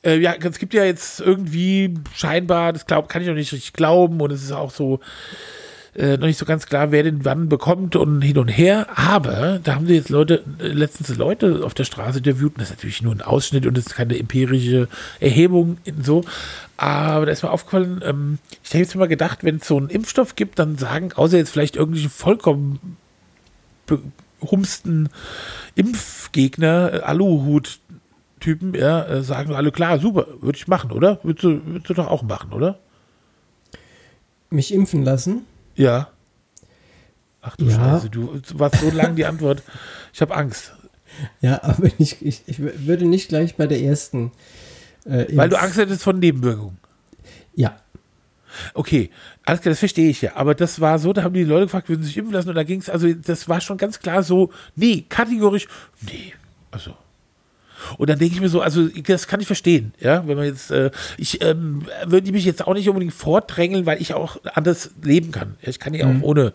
äh, 0.03 0.19
ja, 0.19 0.35
es 0.35 0.59
gibt 0.59 0.75
ja 0.75 0.85
jetzt 0.85 1.21
irgendwie 1.21 1.95
scheinbar, 2.15 2.73
das 2.73 2.87
glaub, 2.87 3.09
kann 3.09 3.23
ich 3.23 3.29
noch 3.29 3.35
nicht 3.35 3.53
richtig 3.53 3.73
glauben 3.73 4.21
und 4.21 4.33
es 4.33 4.43
ist 4.43 4.53
auch 4.53 4.71
so 4.71 5.01
äh, 5.95 6.17
noch 6.17 6.27
nicht 6.27 6.39
so 6.39 6.45
ganz 6.45 6.67
klar, 6.67 6.93
wer 6.93 7.03
den 7.03 7.25
wann 7.25 7.49
bekommt 7.49 7.97
und 7.97 8.23
hin 8.23 8.39
und 8.39 8.49
her. 8.49 8.87
Aber 8.97 9.59
da 9.63 9.75
haben 9.75 9.87
sie 9.87 9.95
jetzt 9.95 10.09
Leute, 10.09 10.45
äh, 10.59 10.69
letztens 10.69 11.17
Leute 11.17 11.63
auf 11.65 11.75
der 11.75 11.85
Straße 11.85 12.19
interviewt 12.19 12.55
und 12.55 12.61
das 12.61 12.71
ist 12.71 12.77
natürlich 12.77 13.03
nur 13.03 13.15
ein 13.15 13.23
Ausschnitt 13.23 13.67
und 13.67 13.77
das 13.77 13.87
ist 13.87 13.95
keine 13.95 14.19
empirische 14.19 14.89
Erhebung 15.19 15.79
so. 16.03 16.25
Aber 16.77 17.27
da 17.27 17.33
ist 17.33 17.43
mir 17.43 17.51
aufgefallen, 17.51 18.01
ähm, 18.05 18.39
ich 18.63 18.71
habe 18.71 18.79
jetzt 18.79 18.95
mal 18.95 19.09
gedacht, 19.09 19.45
wenn 19.45 19.57
es 19.57 19.67
so 19.67 19.77
einen 19.77 19.89
Impfstoff 19.89 20.37
gibt, 20.37 20.59
dann 20.59 20.79
sagen, 20.79 21.13
außer 21.13 21.37
jetzt 21.37 21.51
vielleicht 21.51 21.77
irgendwelche 21.77 22.09
vollkommen 22.09 22.97
behumsten 24.41 25.09
Impfgegner, 25.75 26.95
äh, 26.95 27.01
Aluhut-Typen, 27.01 28.75
ja, 28.75 29.05
äh, 29.07 29.23
sagen 29.23 29.55
alle, 29.55 29.73
klar, 29.73 29.99
super, 29.99 30.27
würde 30.41 30.57
ich 30.57 30.69
machen, 30.69 30.93
oder? 30.93 31.19
Würdest 31.23 31.45
du, 31.45 31.67
würdest 31.67 31.91
du 31.91 31.95
doch 31.95 32.09
auch 32.09 32.23
machen, 32.23 32.53
oder? 32.53 32.79
Mich 34.51 34.73
impfen 34.73 35.05
lassen. 35.05 35.43
Ja. 35.81 36.09
Ach 37.41 37.57
du 37.57 37.65
Ja. 37.65 37.77
Scheiße, 37.77 38.11
du 38.11 38.41
warst 38.55 38.81
so 38.81 38.91
lang 38.91 39.17
die 39.17 39.25
Antwort. 39.25 39.63
Ich 40.13 40.21
habe 40.21 40.37
Angst. 40.37 40.75
Ja, 41.41 41.63
aber 41.63 41.89
ich, 41.99 42.25
ich, 42.25 42.43
ich 42.47 42.59
würde 42.61 43.07
nicht 43.07 43.29
gleich 43.29 43.57
bei 43.57 43.67
der 43.67 43.81
ersten. 43.81 44.33
Äh, 45.05 45.27
Weil 45.37 45.49
du 45.49 45.59
Angst 45.59 45.79
hättest 45.79 46.03
von 46.03 46.19
Nebenwirkungen. 46.19 46.79
Ja. 47.55 47.77
Okay, 48.75 49.11
alles 49.45 49.61
klar, 49.61 49.71
das 49.71 49.79
verstehe 49.79 50.11
ich 50.11 50.23
ja. 50.23 50.37
Aber 50.37 50.55
das 50.55 50.81
war 50.81 50.99
so, 50.99 51.13
da 51.13 51.23
haben 51.23 51.35
die 51.35 51.45
Leute 51.45 51.67
gefragt, 51.67 51.89
würden 51.89 52.03
sie 52.03 52.09
sich 52.09 52.17
impfen 52.19 52.35
lassen 52.35 52.49
und 52.49 52.57
da 52.57 52.65
ging 52.65 52.81
es, 52.81 52.91
also 52.91 53.13
das 53.13 53.49
war 53.49 53.61
schon 53.61 53.79
ganz 53.79 54.01
klar 54.01 54.23
so, 54.23 54.51
nee, 54.75 55.05
kategorisch, 55.09 55.69
nee, 56.03 56.35
also. 56.71 56.95
Und 57.99 58.11
dann 58.11 58.19
denke 58.19 58.35
ich 58.35 58.41
mir 58.41 58.49
so, 58.49 58.61
also 58.61 58.89
das 58.89 59.27
kann 59.27 59.41
ich 59.41 59.47
verstehen, 59.47 59.93
ja, 60.01 60.27
wenn 60.27 60.37
man 60.37 60.47
jetzt, 60.47 60.71
äh, 60.71 60.91
ich 61.17 61.43
ähm, 61.43 61.83
würde 62.07 62.33
mich 62.33 62.45
jetzt 62.45 62.67
auch 62.67 62.75
nicht 62.75 62.89
unbedingt 62.89 63.13
vordrängeln, 63.15 63.87
weil 63.87 64.01
ich 64.01 64.15
auch 64.15 64.39
anders 64.55 64.91
leben 65.03 65.31
kann. 65.33 65.57
Ich 65.63 65.79
kann 65.79 65.95
ja 65.95 66.07
auch 66.07 66.23
ohne, 66.23 66.53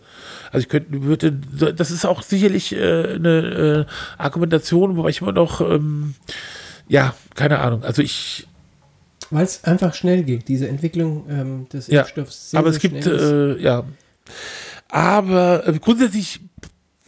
also 0.52 0.58
ich 0.64 0.68
könnte, 0.68 1.02
würde, 1.02 1.32
das 1.32 1.90
ist 1.90 2.04
auch 2.04 2.22
sicherlich 2.22 2.72
äh, 2.74 3.14
eine 3.14 3.86
äh, 4.18 4.20
Argumentation, 4.22 4.96
wobei 4.96 5.10
ich 5.10 5.20
immer 5.20 5.32
noch, 5.32 5.60
ähm, 5.60 6.14
ja, 6.88 7.14
keine 7.34 7.58
Ahnung, 7.58 7.82
also 7.84 8.02
ich, 8.02 8.46
Weil 9.30 9.44
es 9.44 9.64
einfach 9.64 9.94
schnell 9.94 10.22
geht, 10.22 10.46
diese 10.48 10.68
Entwicklung 10.68 11.26
ähm, 11.28 11.68
des 11.68 11.88
Ja, 11.88 12.02
Impfstoffs. 12.02 12.50
sehr, 12.50 12.60
aber 12.60 12.72
sehr 12.72 12.76
es 12.76 12.82
gibt, 12.82 13.06
äh, 13.06 13.56
ja. 13.58 13.84
Aber 14.88 15.66
äh, 15.66 15.72
grundsätzlich 15.80 16.40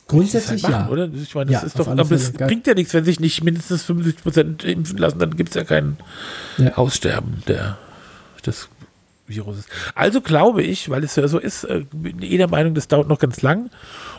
Grundsätzlich 0.09 0.65
halt 0.65 0.73
ja. 0.73 0.79
machen, 0.81 0.93
oder? 0.93 1.09
Ich 1.15 1.35
meine, 1.35 1.53
das 1.53 1.63
Ja, 1.63 1.67
ist 1.67 1.79
doch, 1.79 1.87
aber 1.87 2.11
es 2.13 2.33
bringt 2.33 2.67
ja 2.67 2.75
nichts, 2.75 2.95
wenn 2.95 3.05
sich 3.05 3.21
nicht 3.21 3.45
mindestens 3.45 3.85
75 3.85 4.23
Prozent 4.23 4.65
impfen 4.65 4.99
lassen, 4.99 5.19
dann 5.19 5.37
gibt 5.37 5.51
es 5.51 5.55
ja 5.55 5.65
kein 5.65 5.99
Ja. 6.57 6.75
Aussterben 6.77 7.43
der, 7.47 7.77
des 8.45 8.69
Viruses. 9.27 9.67
Also 9.95 10.21
glaube 10.23 10.63
ich, 10.63 10.89
weil 10.89 11.05
es 11.05 11.15
ja 11.17 11.29
so 11.29 11.39
ist, 11.39 11.65
äh, 11.65 11.85
bin 11.93 12.23
eh 12.23 12.39
der 12.39 12.49
Meinung, 12.49 12.75
das 12.75 12.89
dauert 12.89 13.09
noch 13.09 13.19
ganz 13.19 13.43
lang 13.43 13.71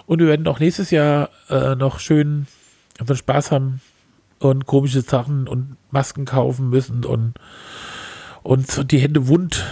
und 0.05 0.19
wir 0.19 0.27
werden 0.27 0.47
auch 0.47 0.59
nächstes 0.59 0.91
Jahr 0.91 1.29
äh, 1.49 1.75
noch 1.75 1.99
schön 1.99 2.45
unseren 2.99 3.17
Spaß 3.17 3.51
haben 3.51 3.81
und 4.37 4.67
komische 4.67 5.01
Sachen 5.01 5.47
und 5.47 5.75
Masken 5.91 6.25
kaufen 6.25 6.69
müssen 6.69 7.03
und 7.03 7.33
uns 8.43 8.79
die 8.85 8.99
Hände 8.99 9.27
wund 9.27 9.65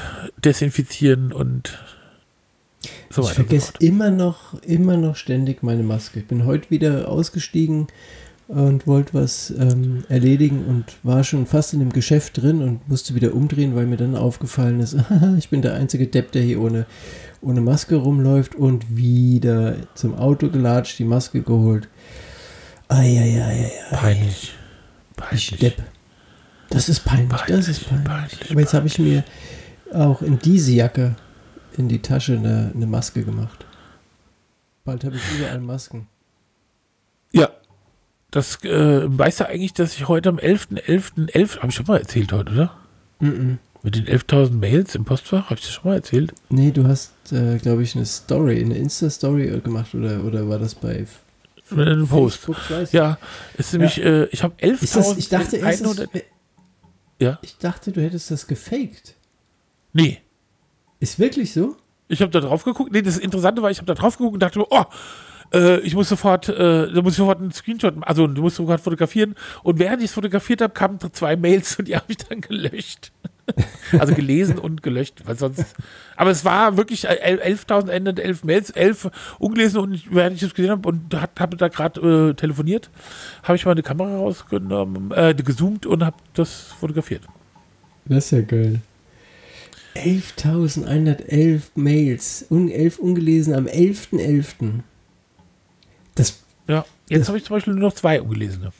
desinfizieren 0.44 1.32
und 1.32 1.78
so 3.10 3.22
ich 3.22 3.30
so 3.30 3.34
vergesse 3.34 3.74
immer 3.80 4.12
noch, 4.12 4.62
immer 4.64 4.98
noch 4.98 5.16
ständig 5.16 5.64
meine 5.64 5.84
Maske. 5.84 6.20
Ich 6.20 6.28
bin 6.28 6.46
heute 6.46 6.70
wieder 6.70 7.10
ausgestiegen 7.10 7.88
und 8.48 8.88
wollte 8.88 9.14
was 9.14 9.54
ähm, 9.58 10.06
erledigen 10.08 10.66
und 10.66 10.86
war 11.04 11.24
schon 11.24 11.46
fast 11.46 11.74
in 11.74 11.80
dem 11.80 11.92
Geschäft 11.92 12.42
drin 12.42 12.62
und 12.62 12.88
musste 12.88 13.14
wieder 13.14 13.34
umdrehen, 13.34 13.76
weil 13.76 13.86
mir 13.88 13.98
dann 13.98 14.16
aufgefallen 14.16 14.80
ist, 14.80 14.96
ich 15.38 15.50
bin 15.50 15.62
der 15.62 15.74
einzige 15.74 16.08
Depp, 16.08 16.32
der 16.32 16.44
hier 16.44 16.62
ohne, 16.62 16.86
ohne 17.42 17.62
Maske 17.62 17.96
rumläuft 17.96 18.56
und 18.56 18.96
wieder 18.96 19.76
zum 19.96 20.16
Auto 20.16 20.50
gelatscht, 20.50 20.98
die 21.00 21.04
Maske 21.04 21.42
geholt. 21.42 21.90
Eieieiei. 22.88 23.72
Peinlich. 23.92 24.54
Ich 25.12 25.18
Peinlich. 25.18 25.60
Depp. 25.60 25.84
Das 26.70 26.90
ist 26.90 27.02
peinlich, 27.02 27.30
das 27.30 27.42
Peinlich, 27.42 27.68
ist 27.70 27.90
peinlich. 27.90 28.06
peinlich, 28.06 28.52
Aber 28.52 28.60
jetzt 28.62 28.74
habe 28.74 28.88
ich 28.88 29.00
mir 29.00 29.24
auch 29.94 30.22
in 30.22 30.40
diese 30.40 30.72
Jacke 30.72 31.16
in 31.78 31.88
die 31.90 32.00
Tasche 32.02 32.34
eine, 32.38 32.72
eine 32.76 32.88
Maske 32.88 33.24
gemacht. 33.24 33.66
Bald 34.86 35.04
habe 35.04 35.16
ich 35.18 35.22
überall 35.38 35.60
Masken. 35.60 36.08
Ja. 37.32 37.50
Das 38.32 38.64
äh, 38.64 39.04
weißt 39.06 39.40
du 39.42 39.48
eigentlich, 39.48 39.74
dass 39.74 39.96
ich 39.96 40.08
heute 40.08 40.30
am 40.30 40.38
11.11.11. 40.38 41.32
11. 41.34 41.58
habe 41.58 41.68
ich 41.70 41.76
schon 41.76 41.86
mal 41.88 41.98
erzählt 42.00 42.32
heute, 42.34 42.52
oder? 42.52 42.78
Mhm. 43.20 43.60
Mit 43.84 43.96
den 43.96 44.06
11.000 44.06 44.52
Mails 44.52 44.96
im 44.96 45.06
Postfach, 45.06 45.46
habe 45.46 45.56
ich 45.56 45.62
das 45.62 45.72
schon 45.72 45.90
mal 45.90 45.96
erzählt? 45.96 46.34
Nee, 46.50 46.72
du 46.72 46.86
hast, 46.88 47.14
äh, 47.32 47.58
glaube 47.58 47.84
ich, 47.84 47.96
eine 47.96 48.06
Story, 48.06 48.60
eine 48.60 48.76
Insta-Story 48.78 49.62
gemacht 49.64 49.96
oder, 49.96 50.24
oder 50.26 50.50
war 50.50 50.60
das 50.60 50.76
bei 50.76 50.96
F- 51.00 51.22
einem 51.72 52.08
Post. 52.08 52.48
Ja, 52.92 53.18
ist 53.58 53.74
nämlich, 53.74 54.02
äh, 54.02 54.26
ich 54.26 54.44
habe 54.44 54.56
Ist 54.66 54.96
das, 54.96 55.16
ich 55.18 55.30
dachte 55.30 55.58
erst, 55.58 55.84
11.100. 55.86 56.08
das- 56.12 56.22
Ja? 57.20 57.40
ich 57.42 57.58
dachte, 57.58 57.92
du 57.92 58.02
hättest 58.02 58.30
das 58.32 58.48
gefaked. 58.48 59.16
Nee. 59.94 60.20
Ist 61.00 61.20
wirklich 61.20 61.54
so? 61.54 61.76
Ich 62.08 62.22
habe 62.22 62.32
da 62.32 62.40
drauf 62.40 62.64
geguckt. 62.64 62.92
Nee, 62.92 63.02
das 63.02 63.18
Interessante 63.18 63.62
war, 63.62 63.70
ich 63.72 63.78
habe 63.78 63.86
da 63.86 63.94
drauf 63.94 64.18
geguckt 64.18 64.34
und 64.36 64.40
dachte, 64.42 64.64
oh, 64.70 64.84
äh, 65.54 65.80
ich 65.82 65.94
muss 65.94 66.10
sofort, 66.10 66.48
äh, 66.50 66.92
da 66.92 67.02
muss 67.02 67.14
ich 67.14 67.18
sofort 67.18 67.40
einen 67.40 67.52
Screenshot, 67.52 67.96
also 68.02 68.28
du 68.28 68.42
musst 68.42 68.56
sofort 68.56 68.82
fotografieren. 68.82 69.36
Und 69.64 69.78
während 69.80 70.00
ich 70.02 70.10
es 70.10 70.14
fotografiert 70.14 70.62
habe, 70.62 70.74
kamen 70.74 71.00
zwei 71.12 71.36
Mails 71.36 71.78
und 71.80 71.88
die 71.88 71.96
habe 71.96 72.06
ich 72.10 72.18
dann 72.18 72.42
gelöscht. 72.42 73.12
also 73.98 74.14
gelesen 74.14 74.58
und 74.60 74.84
gelöscht, 74.84 75.22
weil 75.26 75.38
sonst. 75.38 75.64
Aber 76.18 76.32
es 76.32 76.44
war 76.44 76.76
wirklich 76.76 77.08
el- 77.08 77.40
11.111 77.42 78.40
Mails, 78.46 78.72
11 78.72 79.10
ungelesen 79.40 79.80
und 79.80 80.14
während 80.14 80.36
ich 80.36 80.44
es 80.44 80.54
gesehen 80.54 80.72
habe 80.72 80.88
und 80.90 81.14
hat- 81.14 81.40
habe 81.40 81.56
da 81.56 81.70
gerade 81.70 82.30
äh, 82.32 82.34
telefoniert, 82.34 82.90
habe 83.44 83.56
ich 83.56 83.66
meine 83.66 83.84
Kamera 83.84 84.18
rausgenommen, 84.18 85.12
äh, 85.12 85.34
gezoomt 85.34 85.86
und 85.86 86.04
habe 86.04 86.18
das 86.34 86.74
fotografiert. 86.78 87.22
Das 88.04 88.26
ist 88.26 88.32
ja 88.32 88.42
geil. 88.42 88.82
11.111 89.98 91.62
Mails, 91.76 92.46
un 92.50 92.70
11 92.70 93.00
ungelesen 93.00 93.54
am 93.54 93.66
11.11. 93.66 94.82
Das 96.16 96.44
Ja, 96.68 96.86
jetzt 97.10 97.28
habe 97.28 97.38
ich 97.38 97.44
zum 97.44 97.56
Beispiel 97.56 97.74
nur 97.74 97.84
noch 97.84 97.94
zwei 97.94 98.22
ungelesene. 98.22 98.72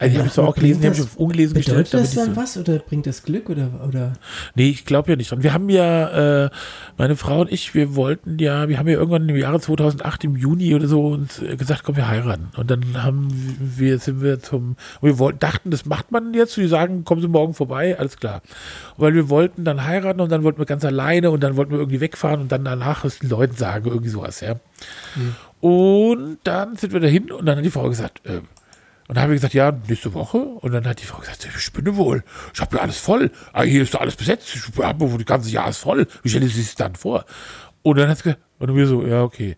Also 0.00 0.12
die 0.12 0.18
habe 0.18 0.28
ich 0.28 0.34
zwar 0.34 0.48
auch 0.48 0.54
gelesen, 0.54 0.80
die 0.80 0.86
habe 0.86 0.96
ich 0.96 1.02
auf 1.02 1.16
ungelesen 1.16 1.54
gestellt. 1.56 1.90
bedeutet 1.90 1.94
das 2.00 2.14
dann 2.14 2.34
so- 2.34 2.40
was 2.40 2.56
oder 2.56 2.78
bringt 2.78 3.06
das 3.06 3.24
Glück 3.24 3.50
oder, 3.50 3.68
oder 3.86 4.12
Nee, 4.54 4.68
ich 4.70 4.84
glaube 4.84 5.10
ja 5.10 5.16
nicht 5.16 5.30
dran. 5.30 5.42
Wir 5.42 5.52
haben 5.52 5.68
ja, 5.68 6.44
äh, 6.46 6.50
meine 6.96 7.16
Frau 7.16 7.40
und 7.40 7.52
ich, 7.52 7.74
wir 7.74 7.96
wollten 7.96 8.38
ja, 8.38 8.68
wir 8.68 8.78
haben 8.78 8.86
ja 8.86 8.94
irgendwann 8.98 9.28
im 9.28 9.36
Jahre 9.36 9.58
2008 9.60 10.24
im 10.24 10.36
Juni 10.36 10.74
oder 10.74 10.86
so 10.86 11.08
uns 11.08 11.40
äh, 11.42 11.56
gesagt, 11.56 11.82
komm, 11.84 11.96
wir 11.96 12.06
heiraten. 12.08 12.48
Und 12.56 12.70
dann 12.70 13.02
haben 13.02 13.28
wir, 13.58 13.98
sind 13.98 14.22
wir 14.22 14.40
zum, 14.40 14.76
wir 15.02 15.18
wollten, 15.18 15.40
dachten, 15.40 15.70
das 15.70 15.84
macht 15.84 16.12
man 16.12 16.32
jetzt. 16.34 16.56
Die 16.56 16.68
sagen, 16.68 17.04
kommen 17.04 17.20
Sie 17.20 17.28
morgen 17.28 17.54
vorbei, 17.54 17.98
alles 17.98 18.16
klar. 18.18 18.42
Weil 18.96 19.14
wir 19.14 19.28
wollten 19.28 19.64
dann 19.64 19.84
heiraten 19.84 20.20
und 20.20 20.30
dann 20.30 20.44
wollten 20.44 20.58
wir 20.60 20.66
ganz 20.66 20.84
alleine 20.84 21.30
und 21.32 21.42
dann 21.42 21.56
wollten 21.56 21.72
wir 21.72 21.78
irgendwie 21.78 22.00
wegfahren 22.00 22.40
und 22.40 22.52
dann 22.52 22.64
danach 22.64 23.04
es 23.04 23.18
den 23.18 23.30
Leuten 23.30 23.56
sagen, 23.56 23.86
irgendwie 23.88 24.10
sowas, 24.10 24.40
ja. 24.40 24.56
Und 25.60 26.38
dann 26.44 26.76
sind 26.76 26.92
wir 26.92 27.00
dahin 27.00 27.32
und 27.32 27.46
dann 27.46 27.58
hat 27.58 27.64
die 27.64 27.70
Frau 27.70 27.88
gesagt, 27.88 28.24
äh, 28.26 28.40
und 29.08 29.16
dann 29.16 29.22
haben 29.22 29.30
wir 29.30 29.36
gesagt, 29.36 29.54
ja, 29.54 29.72
nächste 29.88 30.12
Woche. 30.12 30.36
Und 30.36 30.72
dann 30.72 30.86
hat 30.86 31.00
die 31.00 31.06
Frau 31.06 31.18
gesagt, 31.18 31.46
ich 31.46 31.58
spinne 31.58 31.96
wohl. 31.96 32.22
Ich 32.52 32.60
habe 32.60 32.76
ja 32.76 32.82
alles 32.82 32.98
voll. 32.98 33.30
Ah, 33.54 33.62
hier 33.62 33.82
ist 33.82 33.94
doch 33.94 34.02
alles 34.02 34.16
besetzt. 34.16 34.54
Ich 34.54 34.82
habe 34.82 35.08
das 35.08 35.24
ganze 35.24 35.48
Jahr 35.48 35.70
ist 35.70 35.78
voll. 35.78 36.06
Wie 36.22 36.28
stellen 36.28 36.46
Sie 36.46 36.60
sich 36.60 36.66
das 36.66 36.74
dann 36.74 36.94
vor? 36.94 37.24
Und 37.82 37.96
dann 37.96 38.10
hat 38.10 38.18
sie 38.18 38.24
gesagt, 38.24 38.42
und 38.58 38.76
wir 38.76 38.86
so, 38.86 39.06
ja, 39.06 39.22
okay. 39.22 39.56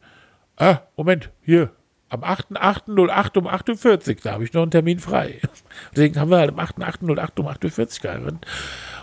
Ah, 0.57 0.83
Moment, 0.97 1.31
hier. 1.43 1.71
Am 2.11 2.23
8.8.08 2.23 3.39
um 3.39 3.49
8.40 3.49 4.09
Uhr, 4.09 4.17
da 4.23 4.33
habe 4.33 4.45
ich 4.45 4.53
noch 4.53 4.63
einen 4.63 4.71
Termin 4.71 5.01
frei. 5.01 5.41
Deswegen 5.97 6.19
haben 6.21 6.31
wir 6.31 6.39
halt 6.39 6.51
am 6.51 6.61
8.8.08 6.61 7.41
um 7.41 7.49
8.40 7.49 7.81
Uhr 7.81 8.03
geheiratet. 8.03 8.47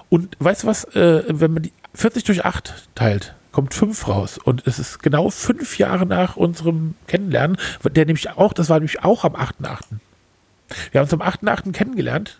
Und 0.08 0.38
weißt 0.40 0.64
du 0.64 0.68
was, 0.68 0.86
äh, 0.96 1.24
wenn 1.28 1.54
man 1.54 1.64
die 1.64 1.74
40 1.94 2.24
durch 2.24 2.46
8 2.46 2.90
teilt, 2.96 3.36
kommt 3.52 3.74
5 3.74 4.08
raus. 4.08 4.38
Und 4.38 4.66
es 4.66 4.80
ist 4.80 5.04
genau 5.04 5.30
fünf 5.30 5.78
Jahre 5.78 6.06
nach 6.06 6.38
unserem 6.38 6.96
Kennenlernen, 7.08 7.58
der 7.84 8.06
nämlich 8.06 8.30
auch, 8.30 8.54
das 8.54 8.70
war 8.70 8.80
nämlich 8.80 9.04
auch 9.04 9.26
am 9.26 9.36
8.8. 9.36 10.00
Wir 10.92 11.00
haben 11.00 11.06
uns 11.06 11.14
am 11.14 11.22
8.8. 11.22 11.72
kennengelernt, 11.72 12.40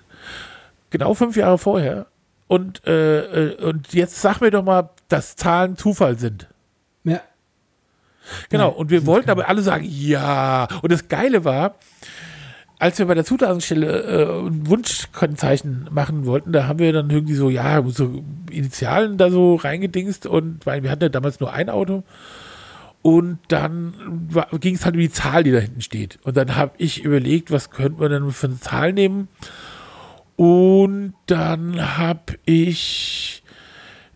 genau 0.90 1.14
fünf 1.14 1.36
Jahre 1.36 1.58
vorher. 1.58 2.08
Und, 2.48 2.86
äh, 2.88 3.50
äh, 3.50 3.64
und 3.64 3.94
jetzt 3.94 4.22
sag 4.22 4.40
mir 4.40 4.52
doch 4.52 4.64
mal, 4.64 4.90
dass 5.10 5.36
Zahlen 5.36 5.78
Zufall 5.78 6.18
sind. 6.18 6.48
ja. 7.04 7.22
Genau, 8.50 8.72
Ja, 8.72 8.76
und 8.76 8.90
wir 8.90 9.06
wollten 9.06 9.30
aber 9.30 9.48
alle 9.48 9.62
sagen, 9.62 9.86
ja. 9.88 10.68
Und 10.82 10.92
das 10.92 11.08
Geile 11.08 11.46
war, 11.46 11.76
als 12.80 13.00
wir 13.00 13.06
bei 13.06 13.16
der 13.16 13.26
Zulassungsstelle 13.26 14.02
äh, 14.04 14.48
ein 14.48 14.68
Wunschkennzeichen 14.68 15.90
machen 15.92 16.26
wollten, 16.26 16.52
da 16.52 16.68
haben 16.68 16.80
wir 16.80 16.94
dann 16.94 17.10
irgendwie 17.10 17.34
so, 17.34 17.50
ja, 17.50 17.82
so 17.88 18.24
Initialen 18.52 19.18
da 19.18 19.30
so 19.32 19.56
reingedingst 19.56 20.26
und 20.26 20.66
weil 20.66 20.84
wir 20.84 20.92
hatten 20.92 21.04
ja 21.04 21.10
damals 21.10 21.40
nur 21.40 21.52
ein 21.54 21.70
Auto. 21.70 22.04
Und 23.02 23.40
dann 23.48 23.94
ging 24.60 24.76
es 24.76 24.84
halt 24.84 24.96
um 24.96 25.02
die 25.02 25.12
Zahl, 25.12 25.44
die 25.44 25.52
da 25.52 25.60
hinten 25.60 25.82
steht. 25.82 26.20
Und 26.24 26.36
dann 26.36 26.56
habe 26.56 26.74
ich 26.78 27.04
überlegt, 27.04 27.52
was 27.52 27.70
könnte 27.70 28.02
man 28.02 28.12
denn 28.12 28.32
für 28.32 28.48
eine 28.48 28.60
Zahl 28.60 28.92
nehmen? 28.92 29.30
Und 30.36 31.14
dann 31.26 31.98
habe 31.98 32.38
ich 32.46 33.44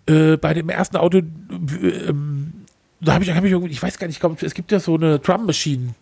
äh, 0.07 0.37
bei 0.37 0.53
dem 0.53 0.69
ersten 0.69 0.97
Auto, 0.97 1.19
äh, 1.19 1.87
ähm, 1.87 2.53
da 2.99 3.13
habe 3.13 3.23
ich, 3.23 3.31
hab 3.31 3.43
ich 3.43 3.51
irgendwie, 3.51 3.71
ich 3.71 3.81
weiß 3.81 3.97
gar 3.97 4.07
nicht, 4.07 4.17
ich 4.17 4.19
glaube, 4.19 4.45
es 4.45 4.53
gibt 4.53 4.71
ja 4.71 4.79
so 4.79 4.95
eine 4.95 5.19
Drum 5.19 5.45
Machine, 5.45 5.95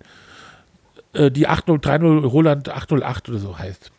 äh, 1.13 1.31
die 1.31 1.47
8030 1.47 2.23
Roland 2.31 2.69
808 2.69 3.29
oder 3.29 3.39
so 3.39 3.57
heißt. 3.57 3.91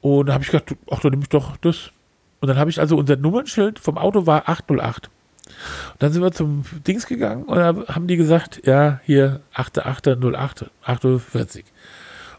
Und 0.00 0.26
da 0.26 0.34
habe 0.34 0.44
ich 0.44 0.50
gedacht, 0.50 0.74
ach, 0.90 1.00
dann 1.00 1.10
nehme 1.10 1.22
ich 1.22 1.28
doch 1.28 1.56
das. 1.58 1.92
Und 2.40 2.48
dann 2.48 2.58
habe 2.58 2.70
ich 2.70 2.80
also 2.80 2.96
unser 2.96 3.16
Nummernschild 3.16 3.78
vom 3.78 3.96
Auto 3.96 4.26
war 4.26 4.48
808. 4.48 5.10
Und 5.46 6.02
dann 6.02 6.12
sind 6.12 6.22
wir 6.22 6.32
zum 6.32 6.64
Dings 6.86 7.06
gegangen 7.06 7.44
und 7.44 7.56
da 7.56 7.74
haben 7.94 8.06
die 8.06 8.16
gesagt, 8.16 8.62
ja, 8.64 9.00
hier 9.04 9.40
8808, 9.52 10.70
48. 10.82 11.64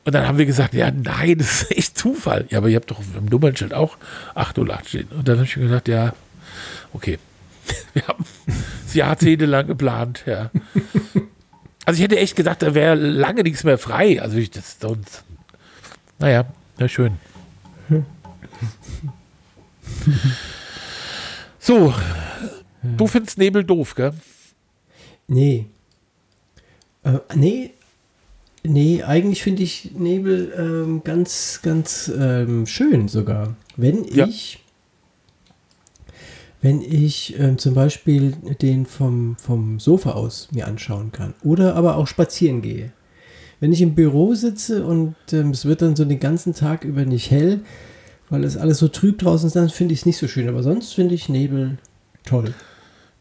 Und 0.06 0.14
dann 0.14 0.28
haben 0.28 0.38
wir 0.38 0.46
gesagt, 0.46 0.74
ja, 0.74 0.92
nein, 0.92 1.38
das 1.40 1.64
ist 1.64 1.72
echt 1.72 1.98
Zufall. 1.98 2.46
Ja, 2.50 2.60
aber 2.60 2.70
ihr 2.70 2.78
habt 2.78 2.92
doch 2.92 3.02
im 3.18 3.26
Nummernschild 3.26 3.74
auch 3.74 3.98
808 4.36 4.88
stehen. 4.90 5.08
Und 5.10 5.28
dann 5.28 5.38
habe 5.38 5.46
ich 5.46 5.58
mir 5.58 5.64
gesagt, 5.64 5.88
ja, 5.88 6.14
okay. 6.94 7.20
Wir 7.94 8.08
haben 8.08 8.24
es 8.86 8.94
jahrzehntelang 8.94 9.66
geplant, 9.66 10.24
ja. 10.28 10.52
Also 11.84 11.98
ich 11.98 12.04
hätte 12.04 12.20
echt 12.20 12.36
gedacht, 12.36 12.62
da 12.62 12.76
wäre 12.76 12.94
lange 12.94 13.42
nichts 13.42 13.64
mehr 13.64 13.80
frei. 13.80 14.22
Also 14.22 14.38
ich 14.38 14.52
das 14.52 14.78
sonst. 14.80 15.24
Naja, 16.20 16.46
na 16.78 16.88
schön. 16.88 17.14
So, 21.60 21.96
du 22.98 23.08
findest 23.08 23.38
Nebel 23.38 23.64
doof, 23.64 23.96
gell? 23.96 24.14
Nee. 25.28 25.66
Äh, 27.04 27.20
nee. 27.36 27.72
Nee, 28.64 29.04
eigentlich 29.04 29.44
finde 29.44 29.62
ich 29.64 29.92
Nebel 29.96 30.52
ähm, 30.58 31.02
ganz, 31.04 31.60
ganz 31.62 32.12
ähm, 32.18 32.66
schön 32.66 33.08
sogar. 33.08 33.56
Wenn 33.78 34.04
Ja. 34.06 34.26
ich, 34.28 34.60
wenn 36.62 36.82
ich 36.82 37.38
ähm, 37.40 37.60
zum 37.60 37.76
Beispiel 37.76 38.32
den 38.62 38.88
vom, 38.88 39.36
vom 39.38 39.80
Sofa 39.80 40.14
aus 40.14 40.48
mir 40.52 40.66
anschauen 40.68 41.12
kann 41.12 41.36
oder 41.44 41.76
aber 41.76 41.98
auch 41.98 42.08
spazieren 42.08 42.64
gehe. 42.64 42.92
Wenn 43.60 43.72
ich 43.72 43.82
im 43.82 43.94
Büro 43.96 44.34
sitze 44.34 44.84
und 44.86 45.16
ähm, 45.32 45.52
es 45.52 45.66
wird 45.66 45.82
dann 45.84 45.96
so 45.96 46.04
den 46.04 46.20
ganzen 46.20 46.54
Tag 46.56 46.84
über 46.86 47.06
nicht 47.06 47.30
hell, 47.30 47.62
weil 48.30 48.44
es 48.44 48.58
alles 48.58 48.80
so 48.80 48.88
trüb 48.88 49.20
draußen 49.20 49.46
ist, 49.48 49.56
dann 49.56 49.70
finde 49.70 49.94
ich 49.94 50.02
es 50.02 50.06
nicht 50.08 50.18
so 50.18 50.28
schön. 50.28 50.50
Aber 50.50 50.64
sonst 50.64 50.94
finde 50.94 51.14
ich 51.14 51.30
Nebel 51.30 51.78
toll. 52.26 52.54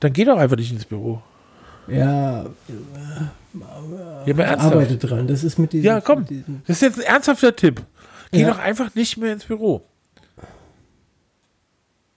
Dann 0.01 0.13
geh 0.13 0.25
doch 0.25 0.39
einfach 0.39 0.57
nicht 0.57 0.73
ins 0.73 0.85
Büro. 0.85 1.23
Ja, 1.89 2.45
Ja, 2.45 2.51
ernsthaft. 4.27 4.73
arbeite 4.75 4.97
dran. 4.97 5.27
Das 5.27 5.45
ist 5.45 5.59
mit 5.59 5.73
diesem. 5.73 5.85
Ja, 5.87 6.01
komm. 6.01 6.21
Mit 6.21 6.31
diesem 6.31 6.63
Das 6.67 6.77
ist 6.77 6.83
jetzt 6.83 6.99
ein 6.99 7.05
ernsthafter 7.15 7.55
Tipp. 7.55 7.83
Geh 8.33 8.41
Ja. 8.43 8.49
doch 8.51 8.59
einfach 8.59 8.95
nicht 8.95 9.17
mehr 9.19 9.33
ins 9.33 9.45
Büro. 9.45 9.85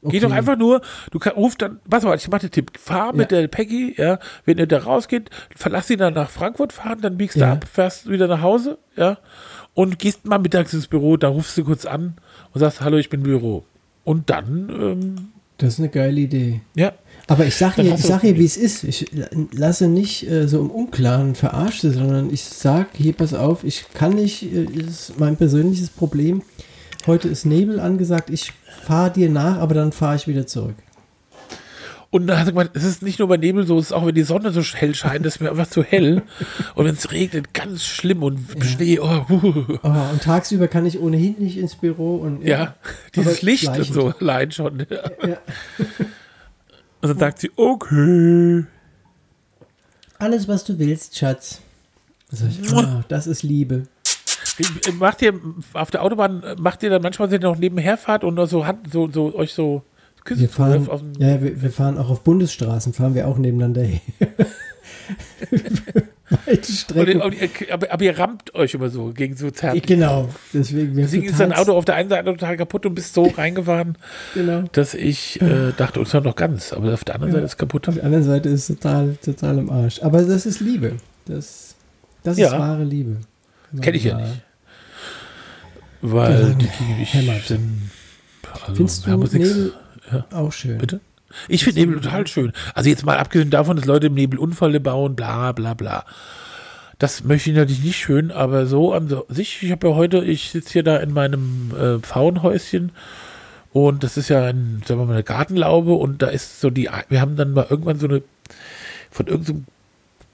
Geh 0.03 0.07
okay. 0.09 0.19
doch 0.19 0.32
einfach 0.32 0.55
nur, 0.57 0.82
du 1.11 1.17
kann, 1.19 1.34
ruf 1.34 1.55
dann, 1.55 1.80
was 1.86 2.03
mal, 2.03 2.15
ich 2.15 2.28
mach 2.30 2.39
den 2.39 2.51
Tipp, 2.51 2.71
fahr 2.78 3.13
mit 3.13 3.32
Ja. 3.32 3.39
der 3.41 3.47
Peggy, 3.47 3.95
ja, 3.97 4.19
wenn 4.45 4.57
ihr 4.59 4.67
da 4.67 4.78
rausgeht, 4.78 5.30
verlass 5.55 5.88
sie 5.88 5.97
dann 5.97 6.13
nach 6.13 6.30
Frankfurt 6.30 6.71
fahren, 6.71 7.01
dann 7.01 7.17
biegst 7.17 7.36
Ja. 7.36 7.47
du 7.47 7.51
ab, 7.53 7.65
fährst 7.69 8.07
wieder 8.07 8.28
nach 8.28 8.41
Hause, 8.41 8.78
ja, 8.95 9.17
und 9.73 9.97
gehst 9.97 10.25
mal 10.25 10.38
mittags 10.38 10.71
ins 10.73 10.88
Büro, 10.88 11.17
dann 11.17 11.34
rufst 11.34 11.57
du 11.57 11.63
kurz 11.65 11.86
an 11.86 12.13
und 12.53 12.59
sagst, 12.59 12.80
hallo, 12.82 12.97
ich 12.97 13.09
bin 13.09 13.21
im 13.21 13.25
Büro. 13.25 13.65
Und 14.03 14.30
dann, 14.30 14.69
ähm, 14.69 15.15
Das 15.57 15.73
ist 15.73 15.80
eine 15.80 15.89
geile 15.89 16.21
Idee. 16.21 16.61
ja, 16.75 16.93
Aber 17.30 17.45
ich 17.45 17.55
sage 17.55 17.82
ich 17.82 17.89
du 17.89 17.97
sag 17.97 18.21
dir, 18.21 18.38
wie 18.38 18.45
es 18.45 18.55
ist. 18.55 18.86
Ich 18.86 19.11
lasse 19.51 19.89
nicht 19.89 20.30
äh, 20.30 20.47
so 20.47 20.59
im 20.59 20.71
Unklaren 20.71 21.36
verarscht, 21.36 21.82
sondern 21.82 22.34
ich 22.34 22.43
sage, 22.43 22.88
hier, 22.93 23.13
pass 23.13 23.34
auf, 23.34 23.65
ich 23.65 23.86
kann 23.93 24.13
nicht, 24.13 24.43
äh, 24.43 24.63
ist 24.63 25.19
mein 25.19 25.36
persönliches 25.36 25.89
Problem. 25.89 26.41
Heute 27.05 27.28
ist 27.28 27.45
Nebel 27.45 27.80
angesagt, 27.82 28.30
ich 28.30 28.53
fahre 28.86 29.11
dir 29.11 29.30
nach, 29.30 29.57
aber 29.57 29.75
dann 29.75 29.91
fahre 29.91 30.15
ich 30.15 30.28
wieder 30.28 30.47
zurück. 30.47 30.75
Und 32.09 32.28
dann 32.28 32.39
hat 32.39 32.47
er 32.47 32.51
gemeint, 32.53 32.71
es 32.73 32.86
ist 32.86 33.01
nicht 33.01 33.19
nur 33.19 33.28
bei 33.28 33.36
Nebel 33.36 33.67
so, 33.67 33.78
es 33.78 33.88
ist 33.88 33.91
auch, 33.91 34.05
wenn 34.05 34.15
die 34.15 34.23
Sonne 34.23 34.51
so 34.51 34.61
hell 34.61 34.95
scheint, 34.95 35.25
ist 35.25 35.41
mir 35.41 35.49
einfach 35.49 35.69
zu 35.69 35.84
hell. 35.84 36.23
Und 36.75 36.86
wenn 36.86 36.95
es 36.95 37.11
regnet, 37.11 37.53
ganz 37.53 37.84
schlimm 37.84 38.23
und 38.23 38.39
Schnee, 38.63 38.99
oh. 38.99 39.25
Oh, 39.30 39.89
und 40.11 40.21
tagsüber 40.23 40.69
kann 40.69 40.86
ich 40.86 40.99
ohnehin 41.01 41.36
nicht 41.39 41.57
ins 41.57 41.75
Büro 41.75 42.15
und 42.15 42.45
ja, 42.45 42.75
dieses 43.13 43.39
Aber 43.39 43.45
Licht 43.45 43.67
und 43.67 43.84
so 43.84 44.13
allein 44.19 44.51
schon. 44.51 44.86
Ja. 44.89 45.38
Und 47.02 47.10
dann 47.10 47.18
sagt 47.20 47.39
sie, 47.39 47.52
okay. 47.56 48.66
Alles, 50.20 50.48
was 50.48 50.64
du 50.64 50.80
willst, 50.80 51.18
Schatz. 51.18 51.62
Sag 52.30 52.50
ich, 52.50 52.74
oh, 52.74 53.04
das 53.08 53.28
ist 53.28 53.43
Liebe. 53.43 53.84
Macht 54.98 55.22
ihr 55.22 55.39
auf 55.74 55.91
der 55.91 56.04
Autobahn, 56.04 56.43
macht 56.58 56.82
ihr 56.82 56.89
dann 56.89 57.02
manchmal, 57.02 57.30
wenn 57.30 57.41
ihr 57.41 57.50
noch 57.50 57.58
nebenher 57.58 57.98
fahrt 57.98 58.24
und 58.24 58.43
so, 58.48 58.66
Hand, 58.66 58.91
so, 58.91 59.10
so 59.10 59.36
euch 59.36 59.54
so 59.54 59.84
Küsse 60.28 60.41
Wir 60.41 60.50
fahren, 60.50 60.89
auf, 60.89 61.02
ja, 61.20 61.41
wir, 61.41 61.62
wir 61.62 61.72
fahren 61.72 61.98
auch 61.98 62.10
auf 62.10 62.24
Bundesstraßen, 62.24 62.91
fahren 62.93 63.16
wir 63.16 63.28
auch 63.28 63.38
nebeneinander 63.38 63.84
her. 63.84 64.02
Weite 66.48 66.60
Und 66.60 66.66
Strecken. 66.78 67.20
ihr- 67.20 67.26
und 67.26 67.41
ihr- 67.41 67.74
aber, 67.74 67.91
aber 67.91 68.04
ihr 68.04 68.18
rammt 68.18 68.56
euch 68.56 68.74
immer 68.74 68.89
so 68.89 69.12
gegen 69.14 69.36
so 69.36 69.52
zärtlich. 69.52 69.84
Genau, 69.84 70.30
deswegen 70.54 70.95
Deswegen 70.95 71.26
ist 71.26 71.39
dein 71.39 71.54
Auto 71.54 71.74
auf 71.74 71.86
der 71.86 71.95
einen 71.95 72.10
Seite 72.10 72.26
total 72.26 72.58
kaputt 72.58 72.86
und 72.86 72.95
bist 72.95 73.14
so 73.14 73.24
reingefahren, 73.38 73.98
Genau. 74.34 74.64
dass 74.72 74.93
ich 74.93 75.41
äh, 75.41 75.72
dachte, 75.76 76.00
uns 76.00 76.14
ist 76.14 76.24
noch 76.24 76.36
ganz, 76.36 76.74
aber 76.74 76.93
auf 76.93 77.04
der 77.04 77.16
anderen 77.16 77.34
Seite 77.34 77.45
ist 77.45 77.52
es 77.54 77.58
kaputt. 77.58 77.88
Auf 77.89 77.95
der 77.95 78.06
anderen 78.06 78.24
Seite 78.24 78.50
ist 78.50 78.70
es 78.70 78.76
total, 78.80 79.16
total 79.24 79.58
im 79.60 79.70
Arsch. 79.70 80.02
Aber 80.02 80.24
das 80.24 80.45
ist 80.45 80.60
Liebe. 80.62 80.93
Das, 81.26 81.76
das 82.24 82.34
ist 82.34 82.39
Ja. 82.39 82.58
wahre 82.58 82.84
Liebe. 82.84 83.18
Kenn 83.82 83.93
ich 83.95 84.06
ja 84.06 84.18
nicht. 84.18 84.41
Weil 86.02 86.41
Ja, 86.50 86.50
die, 86.54 87.02
ich 87.02 87.14
hämmert. 87.14 87.43
sind, 87.48 87.89
also, 88.64 88.76
Findest 88.76 89.06
du 89.08 89.10
Nebel 89.18 89.74
ja. 90.12 90.26
auch 90.32 90.52
schön? 90.54 90.78
Bitte? 90.78 91.00
Ich 91.47 91.63
finde 91.63 91.82
Nebel 91.82 92.01
total 92.01 92.28
schön. 92.28 92.51
Also 92.73 92.89
jetzt 92.89 93.05
mal 93.05 93.17
abgesehen 93.17 93.49
davon, 93.49 93.78
dass 93.78 93.86
Leute 93.86 94.07
im 94.07 94.13
Nebel 94.13 94.39
Unfälle 94.39 94.80
bauen, 94.80 95.15
bla 95.15 95.51
bla 95.51 95.73
bla. 95.73 96.05
Das 96.99 97.23
möchte 97.23 97.51
ich 97.51 97.55
natürlich 97.55 97.84
nicht 97.84 97.97
schön, 97.97 98.32
aber 98.32 98.65
so 98.65 98.93
an 98.93 99.13
sich, 99.30 99.61
ich 99.61 99.71
habe 99.71 99.89
ja 99.89 99.95
heute, 99.95 100.23
ich 100.23 100.49
sitze 100.49 100.73
hier 100.73 100.84
da 100.84 100.97
in 100.97 101.13
meinem 101.13 101.71
äh, 101.80 101.99
Pfauenhäuschen 101.99 102.91
und 103.71 104.03
das 104.03 104.17
ist 104.17 104.30
ja 104.30 104.43
ein, 104.45 104.82
sagen 104.86 105.01
wir 105.01 105.05
mal, 105.05 105.13
eine 105.13 105.23
Gartenlaube 105.23 105.93
und 105.93 106.21
da 106.23 106.28
ist 106.28 106.59
so 106.59 106.71
die, 106.71 106.89
wir 107.09 107.21
haben 107.21 107.36
dann 107.36 107.53
mal 107.53 107.67
irgendwann 107.69 107.99
so 107.99 108.07
eine, 108.07 108.23
von 109.11 109.28
irgendeinem 109.28 109.65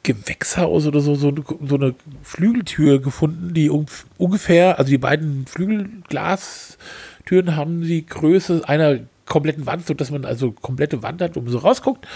Gewächshaus 0.04 0.88
oder 0.88 1.02
so, 1.02 1.16
so, 1.16 1.30
eine- 1.30 1.44
so 1.68 1.76
eine 1.76 1.96
Flügeltür 2.24 3.02
gefunden, 3.02 3.54
die 3.54 3.70
un- 3.70 3.88
ungefähr, 4.18 4.80
also 4.80 4.90
die 4.90 4.98
beiden 4.98 5.46
Flügelglastüren 5.48 7.56
haben 7.58 7.82
die 7.82 8.06
Größe 8.06 8.62
einer 8.68 9.00
kompletten 9.26 9.66
Wand, 9.66 9.86
sodass 9.86 10.12
man 10.12 10.26
also 10.26 10.52
komplette 10.52 11.04
Wand 11.04 11.22
hat, 11.22 11.36
man 11.36 11.48
so 11.48 11.60
rausguckt. 11.60 12.08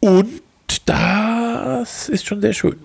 Und 0.00 0.42
das 0.86 2.08
ist 2.08 2.26
schon 2.26 2.40
sehr 2.40 2.52
schön. 2.52 2.76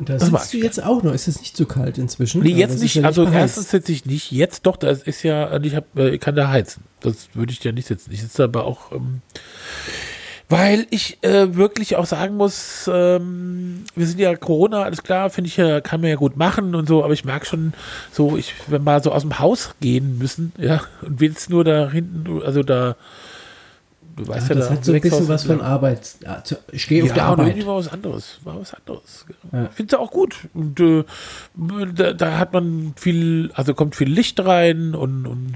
Da 0.00 0.14
Das 0.14 0.26
sitzt 0.26 0.54
du 0.54 0.58
jetzt 0.58 0.82
auch 0.82 1.02
noch. 1.02 1.12
Ist 1.12 1.28
es 1.28 1.40
nicht 1.40 1.56
zu 1.56 1.66
kalt 1.66 1.98
inzwischen? 1.98 2.42
Nee, 2.42 2.50
jetzt 2.50 2.80
nicht. 2.80 2.96
ja 2.96 3.04
also 3.04 3.24
beheizt. 3.24 3.56
erstens 3.56 3.70
sitze 3.70 3.92
ich 3.92 4.04
nicht. 4.04 4.32
Jetzt 4.32 4.66
doch, 4.66 4.76
das 4.76 5.02
ist 5.02 5.22
ja, 5.22 5.60
ich, 5.60 5.76
hab, 5.76 5.96
äh, 5.96 6.18
kann 6.18 6.34
da 6.34 6.48
heizen. 6.48 6.84
Das 7.00 7.28
würde 7.34 7.52
ich 7.52 7.62
ja 7.62 7.72
nicht 7.72 7.86
sitzen. 7.86 8.10
Ich 8.12 8.22
sitze 8.22 8.44
aber 8.44 8.64
auch, 8.64 8.92
ähm, 8.92 9.20
weil 10.52 10.86
ich 10.90 11.18
äh, 11.22 11.56
wirklich 11.56 11.96
auch 11.96 12.06
sagen 12.06 12.36
muss, 12.36 12.88
ähm, 12.92 13.84
wir 13.96 14.06
sind 14.06 14.20
ja 14.20 14.36
Corona, 14.36 14.82
alles 14.84 15.02
klar, 15.02 15.30
finde 15.30 15.48
ich 15.48 15.56
ja, 15.56 15.80
kann 15.80 16.00
man 16.00 16.10
ja 16.10 16.16
gut 16.16 16.36
machen 16.36 16.74
und 16.76 16.86
so, 16.86 17.02
aber 17.02 17.14
ich 17.14 17.24
merke 17.24 17.46
schon 17.46 17.72
so, 18.12 18.36
ich, 18.36 18.54
wenn 18.68 18.84
wir 18.84 19.00
so 19.00 19.10
aus 19.10 19.22
dem 19.22 19.38
Haus 19.40 19.74
gehen 19.80 20.18
müssen, 20.18 20.52
ja, 20.58 20.82
und 21.00 21.18
willst 21.20 21.50
nur 21.50 21.64
da 21.64 21.90
hinten, 21.90 22.42
also 22.42 22.62
da, 22.62 22.94
du 24.16 24.28
weißt 24.28 24.50
ja, 24.50 24.54
Ja, 24.54 24.60
das 24.60 24.68
da 24.68 24.74
hat 24.74 24.84
so 24.84 24.92
ein 24.92 25.00
bisschen 25.00 25.26
was 25.28 25.44
von 25.44 25.60
Arbeit. 25.62 26.16
Ja, 26.22 26.44
zu- 26.44 26.58
Ich 26.70 26.86
gehe 26.86 27.02
auf 27.02 27.08
ja, 27.08 27.14
der 27.14 27.22
aber 27.24 27.32
Arbeit. 27.32 27.46
irgendwie 27.48 27.66
war 27.66 27.76
was 27.78 27.88
anderes. 27.88 28.38
War 28.44 28.60
was 28.60 28.74
anderes. 28.74 29.24
Ja. 29.52 29.64
Ich 29.64 29.70
finde 29.72 29.96
es 29.96 30.00
auch 30.00 30.10
gut. 30.10 30.36
Und 30.52 30.78
äh, 30.80 31.04
da, 31.94 32.12
da 32.12 32.38
hat 32.38 32.52
man 32.52 32.92
viel, 32.96 33.50
also 33.54 33.72
kommt 33.72 33.96
viel 33.96 34.10
Licht 34.10 34.38
rein 34.44 34.94
und, 34.94 35.26
und 35.26 35.54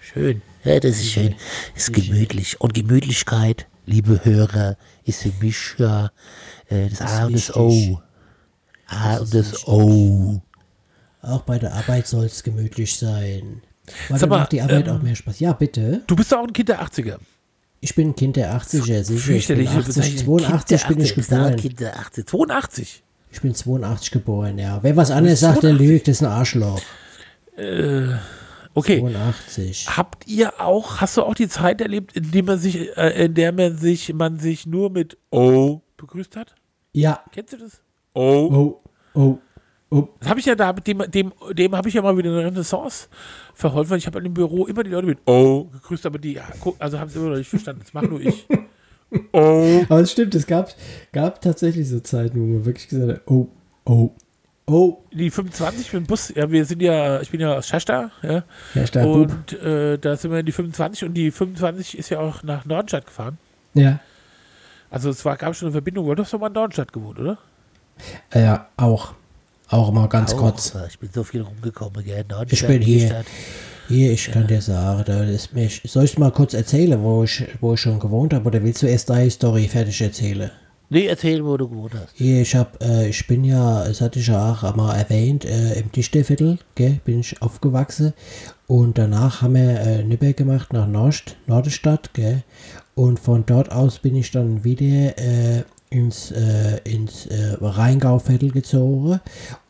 schön. 0.00 0.42
Ja, 0.66 0.80
das 0.80 0.96
ist 0.96 1.12
schön. 1.12 1.34
Ist 1.76 1.92
gemütlich. 1.92 2.60
Und 2.60 2.74
Gemütlichkeit, 2.74 3.66
liebe 3.86 4.24
Hörer, 4.24 4.76
ist 5.04 5.22
für 5.22 5.32
mich 5.40 5.74
ja 5.78 6.10
äh, 6.68 6.88
das 6.88 7.00
A 7.00 7.26
und 7.26 7.34
das 7.34 7.54
O. 7.54 8.00
A 8.88 9.16
und 9.18 9.32
das 9.32 9.66
O. 9.68 10.42
Auch 11.22 11.42
bei 11.42 11.58
der 11.58 11.72
Arbeit 11.72 12.08
soll 12.08 12.24
es 12.24 12.42
gemütlich 12.42 12.96
sein. 12.96 13.62
Weil 14.08 14.18
Sag 14.18 14.20
dann 14.20 14.28
mal, 14.28 14.38
macht 14.40 14.52
die 14.52 14.60
Arbeit 14.60 14.88
ähm, 14.88 14.96
auch 14.96 15.02
mehr 15.02 15.14
Spaß. 15.14 15.38
Ja, 15.38 15.52
bitte. 15.52 16.02
Du 16.08 16.16
bist 16.16 16.32
doch 16.32 16.38
auch 16.38 16.46
ein 16.46 16.52
Kind 16.52 16.68
der 16.68 16.82
80er. 16.82 17.18
Ich 17.80 17.94
bin 17.94 18.08
ein 18.08 18.16
Kind 18.16 18.34
der 18.34 18.52
80er, 18.52 18.82
sicher. 18.82 19.00
Ich 19.00 19.06
bin 19.06 19.18
Fürchterliche 19.18 19.70
80, 19.70 19.86
Bezeichnung. 19.86 20.38
82 20.38 20.86
bin 20.86 21.00
ich 21.00 21.14
Kind 21.14 21.30
der 21.30 21.38
80er, 21.38 21.42
geboren. 21.42 21.56
Kind 21.56 21.80
der 21.80 21.98
80. 22.00 22.26
82. 22.26 23.02
Ich 23.30 23.40
bin 23.40 23.54
82 23.54 24.10
geboren, 24.10 24.58
ja. 24.58 24.82
Wer 24.82 24.96
was 24.96 25.12
anderes 25.12 25.40
sagt, 25.40 25.62
der 25.62 25.72
lügt, 25.72 26.08
das 26.08 26.16
ist 26.16 26.22
ein 26.22 26.32
Arschloch. 26.32 26.80
Okay. 28.76 29.00
82. 29.00 29.96
Habt 29.96 30.28
ihr 30.28 30.60
auch, 30.60 31.00
hast 31.00 31.16
du 31.16 31.22
auch 31.22 31.34
die 31.34 31.48
Zeit 31.48 31.80
erlebt, 31.80 32.14
in 32.14 32.30
der 32.30 32.42
man 32.42 32.58
sich, 32.58 32.94
äh, 32.98 33.24
in 33.24 33.32
der 33.32 33.50
man 33.50 33.78
sich, 33.78 34.12
man 34.12 34.38
sich 34.38 34.66
nur 34.66 34.90
mit 34.90 35.16
O 35.30 35.80
begrüßt 35.96 36.36
hat? 36.36 36.54
Ja. 36.92 37.24
Kennst 37.32 37.54
du 37.54 37.56
das? 37.56 37.80
O. 38.12 38.20
Oh, 38.22 38.80
oh, 39.14 39.38
oh. 39.88 40.08
Das 40.20 40.28
habe 40.28 40.40
ich 40.40 40.46
ja 40.46 40.54
da, 40.54 40.74
mit 40.74 40.86
dem, 40.86 41.10
dem, 41.10 41.32
dem 41.52 41.74
habe 41.74 41.88
ich 41.88 41.94
ja 41.94 42.02
mal 42.02 42.18
wieder 42.18 42.28
eine 42.28 42.44
Renaissance 42.44 43.08
verholfen. 43.54 43.96
Ich 43.96 44.06
habe 44.06 44.18
an 44.18 44.24
dem 44.24 44.34
Büro 44.34 44.66
immer 44.66 44.82
die 44.82 44.90
Leute 44.90 45.06
mit 45.06 45.26
O 45.26 45.70
gegrüßt, 45.72 46.04
aber 46.04 46.18
die, 46.18 46.38
also 46.78 47.00
haben 47.00 47.08
es 47.08 47.16
immer 47.16 47.30
noch 47.30 47.38
nicht 47.38 47.48
verstanden. 47.48 47.80
Das 47.82 47.94
mache 47.94 48.06
nur 48.06 48.20
ich. 48.20 48.46
O. 49.32 49.84
Aber 49.88 50.00
es 50.00 50.10
stimmt, 50.10 50.34
es 50.34 50.46
gab, 50.46 50.74
gab 51.12 51.40
tatsächlich 51.40 51.88
so 51.88 52.00
Zeiten, 52.00 52.40
wo 52.40 52.44
man 52.44 52.66
wirklich 52.66 52.88
gesagt 52.88 53.10
hat, 53.10 53.22
oh, 53.26 53.48
oh, 53.84 54.10
oh. 54.66 54.98
Die 55.12 55.30
25 55.30 55.92
mit 55.92 56.02
dem 56.02 56.06
Bus, 56.06 56.32
ja, 56.34 56.50
wir 56.50 56.64
sind 56.64 56.82
ja, 56.82 57.20
ich 57.20 57.30
bin 57.30 57.40
ja 57.40 57.54
aus 57.54 57.68
Schasta, 57.68 58.10
ja. 58.22 58.44
Ja. 58.74 59.04
Und 59.04 59.52
äh, 59.52 59.98
da 59.98 60.16
sind 60.16 60.30
wir 60.30 60.40
in 60.40 60.46
die 60.46 60.52
25 60.52 61.04
und 61.04 61.14
die 61.14 61.30
25 61.30 61.98
ist 61.98 62.10
ja 62.10 62.20
auch 62.20 62.42
nach 62.42 62.64
Nordenstadt 62.64 63.06
gefahren. 63.06 63.38
Ja. 63.74 64.00
Also 64.90 65.10
es 65.10 65.24
war, 65.24 65.36
gab 65.36 65.54
schon 65.54 65.66
eine 65.66 65.72
Verbindung. 65.72 66.14
Du 66.14 66.22
hast 66.22 66.32
doch 66.32 66.40
mal 66.40 66.46
in 66.48 66.52
Nordenstadt 66.52 66.92
gewohnt, 66.92 67.18
oder? 67.18 67.38
Äh, 68.30 68.42
Ja, 68.42 68.68
auch. 68.76 69.14
Auch 69.68 69.90
mal 69.90 70.08
ganz 70.08 70.32
Auch, 70.34 70.38
kurz. 70.38 70.74
Ich 70.88 70.98
bin 70.98 71.10
so 71.12 71.24
viel 71.24 71.42
rumgekommen, 71.42 72.04
gell? 72.04 72.24
Nordstadt, 72.28 72.52
Ich 72.52 72.66
bin 72.66 72.82
hier. 72.82 73.08
Stadt. 73.08 73.26
Hier, 73.88 74.12
ich 74.12 74.30
kann 74.32 74.48
dir 74.48 74.60
sagen, 74.60 75.04
da 75.06 75.22
ist 75.22 75.54
mich, 75.54 75.80
soll 75.84 76.04
ich 76.04 76.18
mal 76.18 76.32
kurz 76.32 76.54
erzählen, 76.54 77.00
wo 77.02 77.22
ich, 77.22 77.44
wo 77.60 77.74
ich 77.74 77.80
schon 77.80 78.00
gewohnt 78.00 78.34
habe, 78.34 78.44
oder 78.46 78.62
willst 78.64 78.82
du 78.82 78.86
erst 78.86 79.10
deine 79.10 79.30
Story 79.30 79.68
fertig 79.68 80.00
erzählen? 80.00 80.50
Nee, 80.88 81.06
erzähl, 81.06 81.44
wo 81.44 81.56
du 81.56 81.68
gewohnt 81.68 81.94
hast. 81.94 82.20
Ich 82.20 82.54
hab, 82.54 82.80
äh, 82.82 83.08
ich 83.08 83.26
bin 83.26 83.44
ja, 83.44 83.84
das 83.84 84.00
hatte 84.00 84.20
ich 84.20 84.28
ja 84.28 84.52
auch 84.52 84.76
mal 84.76 84.96
erwähnt, 84.96 85.44
äh, 85.44 85.80
im 85.80 85.90
Dichterviertel, 85.90 86.58
gell, 86.76 87.00
bin 87.04 87.20
ich 87.20 87.42
aufgewachsen. 87.42 88.12
Und 88.68 88.96
danach 88.96 89.42
haben 89.42 89.54
wir 89.54 89.80
äh, 89.80 90.02
Nipper 90.04 90.32
gemacht 90.32 90.72
nach 90.72 90.86
Nord, 90.86 91.36
Nordestadt, 91.46 92.14
gell. 92.14 92.44
Und 92.94 93.18
von 93.18 93.44
dort 93.46 93.72
aus 93.72 93.98
bin 93.98 94.14
ich 94.14 94.30
dann 94.30 94.62
wieder 94.62 95.18
äh, 95.18 95.64
ins, 95.88 96.32
äh, 96.32 96.80
ins 96.84 97.26
äh, 97.26 97.56
Rheingauviertel 97.60 98.50
gezogen. 98.50 99.20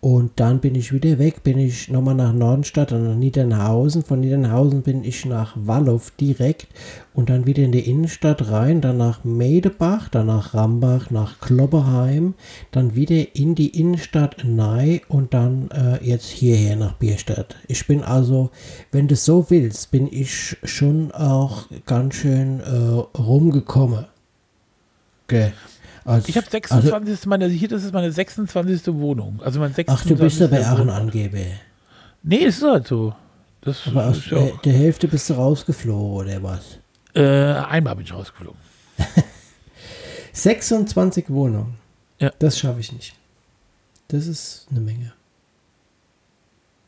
Und 0.01 0.33
dann 0.37 0.61
bin 0.61 0.75
ich 0.75 0.93
wieder 0.93 1.19
weg, 1.19 1.43
bin 1.43 1.59
ich 1.59 1.89
nochmal 1.89 2.15
nach 2.15 2.33
Nordenstadt 2.33 2.93
und 2.93 3.05
nach 3.05 3.17
Niedernhausen. 3.17 4.03
Von 4.03 4.21
Niedernhausen 4.21 4.83
bin 4.83 5.05
ich 5.05 5.27
nach 5.27 5.57
Wallow 5.57 6.01
direkt 6.19 6.69
und 7.13 7.29
dann 7.29 7.45
wieder 7.45 7.65
in 7.65 7.73
die 7.73 7.91
Innenstadt 7.91 8.51
rein, 8.51 8.81
dann 8.81 8.99
nach 8.99 9.25
Medebach, 9.25 10.09
dann 10.09 10.29
nach 10.29 10.55
Rambach, 10.55 11.11
nach 11.11 11.41
Klopperheim, 11.41 12.35
dann 12.71 12.95
wieder 12.95 13.35
in 13.35 13.55
die 13.55 13.79
Innenstadt 13.79 14.45
Nei 14.45 15.03
und 15.09 15.35
dann 15.35 15.71
äh, 15.71 16.05
jetzt 16.05 16.29
hierher 16.29 16.77
nach 16.77 16.95
Bierstadt. 16.95 17.57
Ich 17.67 17.87
bin 17.87 18.03
also, 18.03 18.51
wenn 18.93 19.09
du 19.09 19.17
so 19.17 19.47
willst, 19.51 19.91
bin 19.91 20.09
ich 20.11 20.57
schon 20.63 21.11
auch 21.13 21.67
ganz 21.85 22.15
schön 22.15 22.61
äh, 22.61 23.19
rumgekommen. 23.19 24.07
Okay. 25.25 25.53
Also, 26.07 26.29
Ich 26.29 26.37
habe 26.37 26.47
26. 26.49 27.13
ist 27.13 27.27
meine, 27.27 27.49
hier, 27.49 27.69
das 27.69 27.83
ist 27.85 27.93
meine 27.93 28.13
26. 28.13 28.87
Wohnung. 28.95 29.41
Also 29.43 29.59
mein 29.61 29.75
26. 29.75 29.89
ach, 29.89 30.07
du 30.17 30.23
bist 30.23 30.41
aber 30.41 30.59
auch 30.61 30.73
ein 30.75 30.79
Wohnung. 30.87 30.95
Angeber. 30.95 31.39
Nee, 32.23 32.37
ist 32.37 32.63
halt 32.63 32.87
so. 32.87 33.15
Das 33.61 33.87
Aber 33.87 34.07
aus 34.07 34.31
ja 34.31 34.39
der, 34.39 34.53
der 34.65 34.73
Hälfte 34.73 35.09
bist 35.09 35.29
du 35.29 35.35
rausgeflogen, 35.35 36.13
oder 36.13 36.43
was? 36.43 36.79
äh, 37.15 37.23
einmal 37.55 37.97
bin 37.97 38.05
ich 38.05 38.13
rausgeflogen. 38.15 38.61
26 40.33 41.29
Wohnungen. 41.31 41.75
Ja. 42.21 42.31
Das 42.39 42.59
schaffe 42.59 42.81
ich 42.81 42.93
nicht. 42.93 43.15
Das 44.09 44.27
ist 44.29 44.67
eine 44.71 44.81
Menge. 44.81 45.13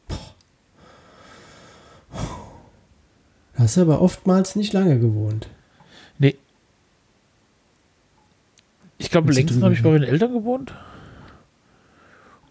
Puh. 0.06 0.16
Hast 3.54 3.78
aber 3.78 4.00
oftmals 4.00 4.54
nicht 4.54 4.72
lange 4.72 4.98
gewohnt. 5.00 5.48
Nee. 6.18 6.36
Ich 8.98 9.10
glaube, 9.10 9.32
längsten 9.32 9.62
habe 9.62 9.74
ich 9.74 9.82
bei 9.82 9.90
meinen 9.90 10.02
Eltern 10.04 10.32
gewohnt. 10.32 10.74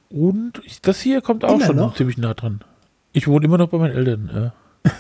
Und 0.10 0.54
ich, 0.64 0.82
das 0.82 1.02
hier 1.02 1.22
kommt 1.22 1.44
auch 1.44 1.56
Immer 1.56 1.66
schon 1.66 1.76
noch? 1.76 1.96
ziemlich 1.96 2.18
nah 2.18 2.34
dran. 2.34 2.62
Ich 3.12 3.28
wohne 3.28 3.46
immer 3.46 3.58
noch 3.58 3.68
bei 3.70 3.78
meinen 3.78 3.96
Eltern. 3.96 4.30
Ja. 4.34 4.92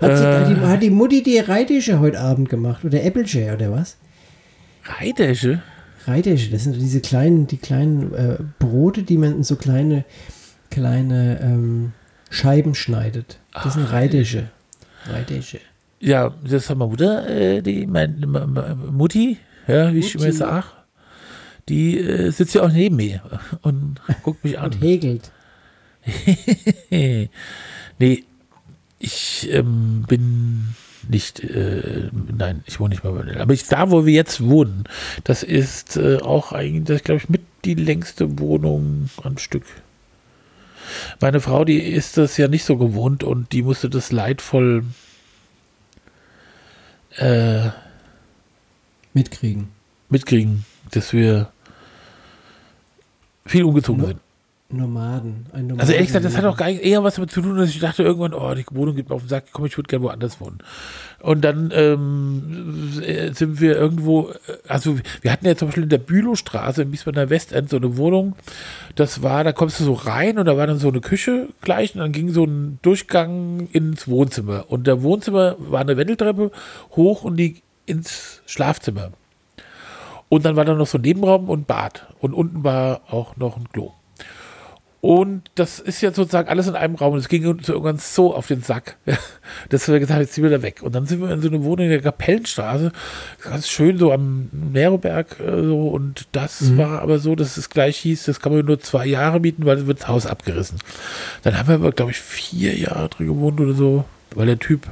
Hat, 0.00 0.10
Äh. 0.10 0.54
die, 0.54 0.60
hat 0.60 0.82
die 0.82 0.90
Mutti 0.90 1.22
die 1.22 1.38
Reidische 1.38 1.98
heute 2.00 2.20
Abend 2.20 2.48
gemacht? 2.50 2.84
Oder 2.84 3.02
Applejack 3.04 3.54
oder 3.54 3.72
was? 3.72 3.96
Reidesche? 4.84 5.62
Reidische, 6.06 6.50
das 6.50 6.64
sind 6.64 6.76
diese 6.76 7.00
kleinen, 7.00 7.46
die 7.46 7.56
kleinen 7.56 8.14
äh, 8.14 8.36
Brote, 8.58 9.02
die 9.02 9.16
man 9.18 9.32
in 9.36 9.42
so 9.42 9.56
kleine, 9.56 10.04
kleine 10.70 11.40
ähm, 11.42 11.92
Scheiben 12.30 12.74
schneidet. 12.74 13.38
Das 13.54 13.74
sind 13.74 13.90
Reidische. 13.90 14.50
Reidische. 15.06 15.58
Ja, 16.00 16.34
das 16.44 16.68
hat 16.68 16.76
meine 16.76 16.90
Mutter, 16.90 17.28
äh, 17.28 17.62
die, 17.62 17.86
Ma- 17.86 18.06
Mutti, 18.06 19.38
ja, 19.66 19.92
wie 19.94 19.98
ich 20.00 20.14
immer 20.14 20.24
Mutti. 20.26 20.36
sage, 20.36 20.66
die 21.68 21.98
äh, 21.98 22.30
sitzt 22.30 22.54
ja 22.54 22.62
auch 22.62 22.70
neben 22.72 22.96
mir 22.96 23.22
und 23.62 24.00
guckt 24.22 24.44
mich 24.44 24.58
an. 24.58 24.72
Und 24.72 24.80
häkelt. 24.82 25.30
nee, 26.90 28.24
ich 28.98 29.48
ähm, 29.50 30.04
bin 30.06 30.74
nicht, 31.08 31.40
äh, 31.40 32.10
nein, 32.36 32.62
ich 32.66 32.78
wohne 32.80 32.90
nicht 32.90 33.04
mehr 33.04 33.12
bei 33.12 33.20
Vanille. 33.20 33.40
Aber 33.40 33.52
ich, 33.52 33.66
da, 33.66 33.90
wo 33.90 34.06
wir 34.06 34.12
jetzt 34.14 34.44
wohnen, 34.44 34.84
das 35.24 35.42
ist 35.42 35.96
äh, 35.96 36.18
auch 36.18 36.52
eigentlich, 36.52 37.04
glaube 37.04 37.20
ich, 37.22 37.28
mit 37.28 37.42
die 37.64 37.74
längste 37.74 38.38
Wohnung 38.38 39.08
am 39.22 39.38
Stück. 39.38 39.64
Meine 41.20 41.40
Frau, 41.40 41.64
die 41.64 41.80
ist 41.80 42.16
das 42.16 42.36
ja 42.36 42.48
nicht 42.48 42.64
so 42.64 42.76
gewohnt 42.76 43.24
und 43.24 43.52
die 43.52 43.62
musste 43.62 43.90
das 43.90 44.12
leidvoll 44.12 44.84
äh, 47.18 47.70
Mitkriegen. 49.14 49.68
mitkriegen, 50.08 50.64
dass 50.90 51.12
wir 51.12 51.50
viel 53.46 53.64
umgezogen 53.64 54.00
No- 54.02 54.06
sind. 54.08 54.20
Nomaden. 54.68 55.46
Ein 55.52 55.68
Nomaden 55.68 55.80
Also 55.80 55.92
ehrlich 55.92 56.08
gesagt, 56.08 56.24
das 56.24 56.36
hat 56.36 56.44
auch 56.44 56.58
eher 56.60 57.04
was 57.04 57.14
damit 57.14 57.30
zu 57.30 57.40
tun, 57.40 57.56
dass 57.56 57.70
ich 57.70 57.78
dachte 57.78 58.02
irgendwann, 58.02 58.34
oh, 58.34 58.52
die 58.54 58.64
Wohnung 58.72 58.96
geht 58.96 59.08
mir 59.08 59.14
auf 59.14 59.22
den 59.22 59.28
Sack, 59.28 59.44
komm, 59.52 59.66
ich 59.66 59.76
würde 59.76 59.88
gerne 59.88 60.04
woanders 60.04 60.40
wohnen. 60.40 60.58
Und 61.20 61.44
dann 61.44 61.70
ähm, 61.72 63.00
äh, 63.00 63.32
sind 63.32 63.60
wir 63.60 63.76
irgendwo, 63.76 64.30
äh, 64.30 64.34
also 64.66 64.98
wir 65.20 65.32
hatten 65.32 65.46
ja 65.46 65.54
zum 65.54 65.68
Beispiel 65.68 65.84
in 65.84 65.88
der 65.88 65.98
Bülowstraße 65.98 66.82
in 66.82 66.92
Wiesbadener 66.92 67.30
Westend 67.30 67.70
so 67.70 67.76
eine 67.76 67.96
Wohnung, 67.96 68.34
das 68.96 69.22
war, 69.22 69.44
da 69.44 69.52
kommst 69.52 69.78
du 69.78 69.84
so 69.84 69.92
rein 69.92 70.38
und 70.38 70.46
da 70.46 70.56
war 70.56 70.66
dann 70.66 70.78
so 70.78 70.88
eine 70.88 71.00
Küche 71.00 71.48
gleich 71.60 71.94
und 71.94 72.00
dann 72.00 72.12
ging 72.12 72.30
so 72.30 72.44
ein 72.44 72.80
Durchgang 72.82 73.68
ins 73.72 74.08
Wohnzimmer. 74.08 74.64
Und 74.68 74.88
der 74.88 75.02
Wohnzimmer 75.02 75.54
war 75.58 75.80
eine 75.80 75.96
Wendeltreppe 75.96 76.50
hoch 76.96 77.22
und 77.22 77.36
die 77.36 77.62
ins 77.86 78.42
Schlafzimmer. 78.46 79.12
Und 80.28 80.44
dann 80.44 80.56
war 80.56 80.64
da 80.64 80.74
noch 80.74 80.88
so 80.88 80.98
ein 80.98 81.02
Nebenraum 81.02 81.48
und 81.48 81.68
Bad. 81.68 82.06
Und 82.18 82.34
unten 82.34 82.64
war 82.64 83.02
auch 83.08 83.36
noch 83.36 83.56
ein 83.56 83.68
Klo. 83.72 83.92
Und 85.06 85.52
das 85.54 85.78
ist 85.78 86.00
jetzt 86.00 86.16
sozusagen 86.16 86.48
alles 86.48 86.66
in 86.66 86.74
einem 86.74 86.96
Raum. 86.96 87.12
Und 87.12 87.20
es 87.20 87.28
ging 87.28 87.46
uns 87.46 87.68
irgendwann 87.68 87.98
so 87.98 88.34
auf 88.34 88.48
den 88.48 88.62
Sack, 88.62 88.96
dass 89.68 89.86
wir 89.86 90.00
gesagt 90.00 90.16
haben, 90.16 90.22
jetzt 90.22 90.32
ziehen 90.32 90.42
wir 90.42 90.50
da 90.50 90.62
weg. 90.62 90.82
Und 90.82 90.96
dann 90.96 91.06
sind 91.06 91.20
wir 91.20 91.30
in 91.30 91.40
so 91.40 91.46
eine 91.46 91.62
Wohnung 91.62 91.84
in 91.84 91.92
der 91.92 92.02
Kapellenstraße, 92.02 92.90
ganz 93.40 93.68
schön 93.68 93.98
so 93.98 94.10
am 94.10 94.48
Neroberg 94.50 95.38
äh, 95.38 95.62
so. 95.62 95.90
Und 95.90 96.26
das 96.32 96.76
war 96.76 97.02
aber 97.02 97.20
so, 97.20 97.36
dass 97.36 97.56
es 97.56 97.70
gleich 97.70 97.98
hieß, 97.98 98.24
das 98.24 98.40
kann 98.40 98.52
man 98.52 98.66
nur 98.66 98.80
zwei 98.80 99.06
Jahre 99.06 99.38
mieten, 99.38 99.64
weil 99.64 99.76
dann 99.76 99.86
wird 99.86 100.00
das 100.00 100.08
Haus 100.08 100.26
abgerissen. 100.26 100.80
Dann 101.44 101.56
haben 101.56 101.68
wir 101.68 101.76
aber, 101.76 101.92
glaube 101.92 102.10
ich, 102.10 102.18
vier 102.18 102.76
Jahre 102.76 103.08
drin 103.08 103.28
gewohnt 103.28 103.60
oder 103.60 103.74
so, 103.74 104.04
weil 104.34 104.46
der 104.46 104.58
Typ 104.58 104.88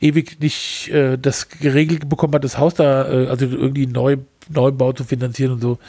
ewig 0.00 0.38
nicht 0.38 0.90
äh, 0.90 1.18
das 1.18 1.48
geregelt 1.48 2.08
bekommen 2.08 2.34
hat, 2.34 2.44
das 2.44 2.56
Haus 2.56 2.74
da, 2.74 3.10
äh, 3.10 3.26
also 3.26 3.46
irgendwie 3.46 3.88
neu, 3.88 4.18
Neubau 4.48 4.92
zu 4.92 5.02
finanzieren 5.02 5.54
und 5.54 5.60
so. 5.60 5.80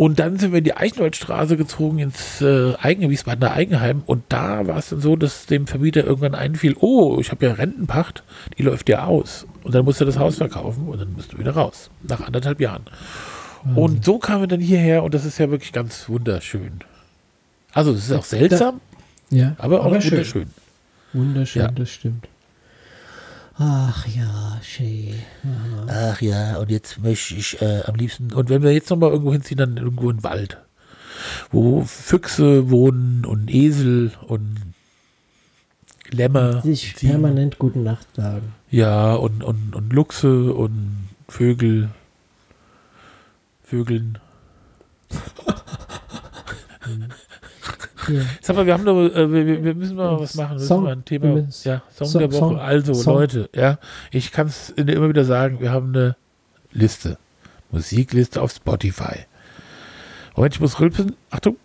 Und 0.00 0.18
dann 0.18 0.38
sind 0.38 0.52
wir 0.52 0.58
in 0.60 0.64
die 0.64 0.74
Eichenwaldstraße 0.78 1.58
gezogen, 1.58 1.98
ins 1.98 2.40
äh, 2.40 2.72
Eigen, 2.80 3.10
Wiesbadener 3.10 3.52
Eigenheim. 3.52 4.02
Und 4.06 4.22
da 4.30 4.66
war 4.66 4.78
es 4.78 4.88
dann 4.88 5.02
so, 5.02 5.14
dass 5.14 5.44
dem 5.44 5.66
Vermieter 5.66 6.04
irgendwann 6.04 6.34
einfiel, 6.34 6.74
oh, 6.80 7.18
ich 7.20 7.30
habe 7.30 7.44
ja 7.44 7.52
Rentenpacht, 7.52 8.22
die 8.56 8.62
läuft 8.62 8.88
ja 8.88 9.04
aus. 9.04 9.46
Und 9.62 9.74
dann 9.74 9.84
musste 9.84 10.04
er 10.04 10.06
das 10.06 10.18
Haus 10.18 10.36
verkaufen 10.38 10.88
und 10.88 10.98
dann 11.02 11.12
bist 11.12 11.34
du 11.34 11.38
wieder 11.38 11.50
raus. 11.50 11.90
Nach 12.02 12.22
anderthalb 12.22 12.62
Jahren. 12.62 12.84
Und 13.74 14.02
so 14.06 14.18
kamen 14.18 14.44
wir 14.44 14.46
dann 14.46 14.60
hierher 14.60 15.02
und 15.02 15.12
das 15.12 15.26
ist 15.26 15.36
ja 15.36 15.50
wirklich 15.50 15.70
ganz 15.72 16.08
wunderschön. 16.08 16.80
Also, 17.74 17.92
es 17.92 18.06
ist 18.08 18.12
auch 18.12 18.24
seltsam, 18.24 18.80
Ja, 19.28 19.54
aber 19.58 19.84
auch 19.84 19.92
schön. 20.00 20.12
wunderschön. 20.12 20.46
Wunderschön, 21.12 21.60
Ja. 21.60 21.70
das 21.72 21.90
stimmt. 21.90 22.26
Ach 23.62 24.06
ja, 24.06 24.58
schön. 24.62 25.16
Ach 25.86 26.18
ja, 26.22 26.56
und 26.56 26.70
jetzt 26.70 26.98
möchte 26.98 27.34
ich 27.34 27.60
äh, 27.60 27.82
am 27.84 27.94
liebsten. 27.94 28.32
Und 28.32 28.48
wenn 28.48 28.62
wir 28.62 28.72
jetzt 28.72 28.88
nochmal 28.88 29.10
irgendwo 29.10 29.32
hinziehen, 29.32 29.58
dann 29.58 29.76
irgendwo 29.76 30.08
in 30.08 30.16
den 30.16 30.24
Wald, 30.24 30.56
wo 31.50 31.84
Füchse 31.84 32.70
wohnen 32.70 33.26
und 33.26 33.52
Esel 33.52 34.12
und 34.26 34.56
Lämmer. 36.10 36.62
Sich 36.62 36.96
permanent 36.96 37.58
gute 37.58 37.80
Nacht 37.80 38.06
sagen. 38.16 38.54
Ja, 38.70 39.12
und, 39.12 39.44
und, 39.44 39.76
und 39.76 39.92
Luchse 39.92 40.54
und 40.54 41.10
Vögel. 41.28 41.90
Vögeln. 43.62 44.18
Hier. 48.10 48.26
Sag 48.40 48.56
mal, 48.56 48.66
wir 48.66 48.72
haben 48.74 48.84
doch, 48.84 48.96
äh, 48.98 49.32
wir, 49.32 49.64
wir- 49.64 49.74
müssen 49.74 49.96
mal 49.96 50.18
was 50.20 50.34
machen. 50.34 50.58
Wir 50.58 50.66
Song. 50.66 50.84
mal 50.84 50.92
ein 50.92 51.04
Thema. 51.04 51.46
Ja, 51.64 51.82
Song, 51.94 52.06
Song- 52.08 52.18
der 52.20 52.32
Woche. 52.32 52.38
Song. 52.38 52.58
Also, 52.58 52.94
Song. 52.94 53.14
Leute, 53.14 53.48
ja, 53.54 53.78
ich 54.10 54.32
kann 54.32 54.46
es 54.48 54.70
immer 54.70 55.08
wieder 55.08 55.24
sagen, 55.24 55.60
wir 55.60 55.70
haben 55.72 55.94
eine 55.94 56.16
Liste. 56.72 57.18
Musikliste 57.70 58.42
auf 58.42 58.52
Spotify. 58.52 59.20
Moment, 60.36 60.54
ich 60.54 60.60
muss 60.60 60.78
rülpsen. 60.80 61.14
Achtung. 61.30 61.56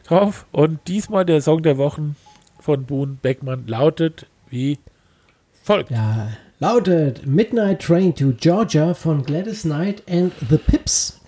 drauf. 0.08 0.46
Und 0.52 0.80
diesmal 0.88 1.26
der 1.26 1.42
Song 1.42 1.64
der 1.64 1.78
Wochen 1.78 2.16
von 2.60 2.86
Boone 2.86 3.18
Beckmann 3.22 3.68
lautet 3.68 4.28
wie 4.50 4.78
folgt. 5.64 5.92
Ja, 5.92 6.30
lautet 6.60 7.26
Midnight 7.26 7.82
Train 7.82 8.16
to 8.16 8.34
Georgia 8.40 8.94
von 8.94 9.24
Gladys 9.24 9.64
Knight 9.64 10.04
and 10.08 10.32
the 10.50 10.58
Pips. 10.58 11.20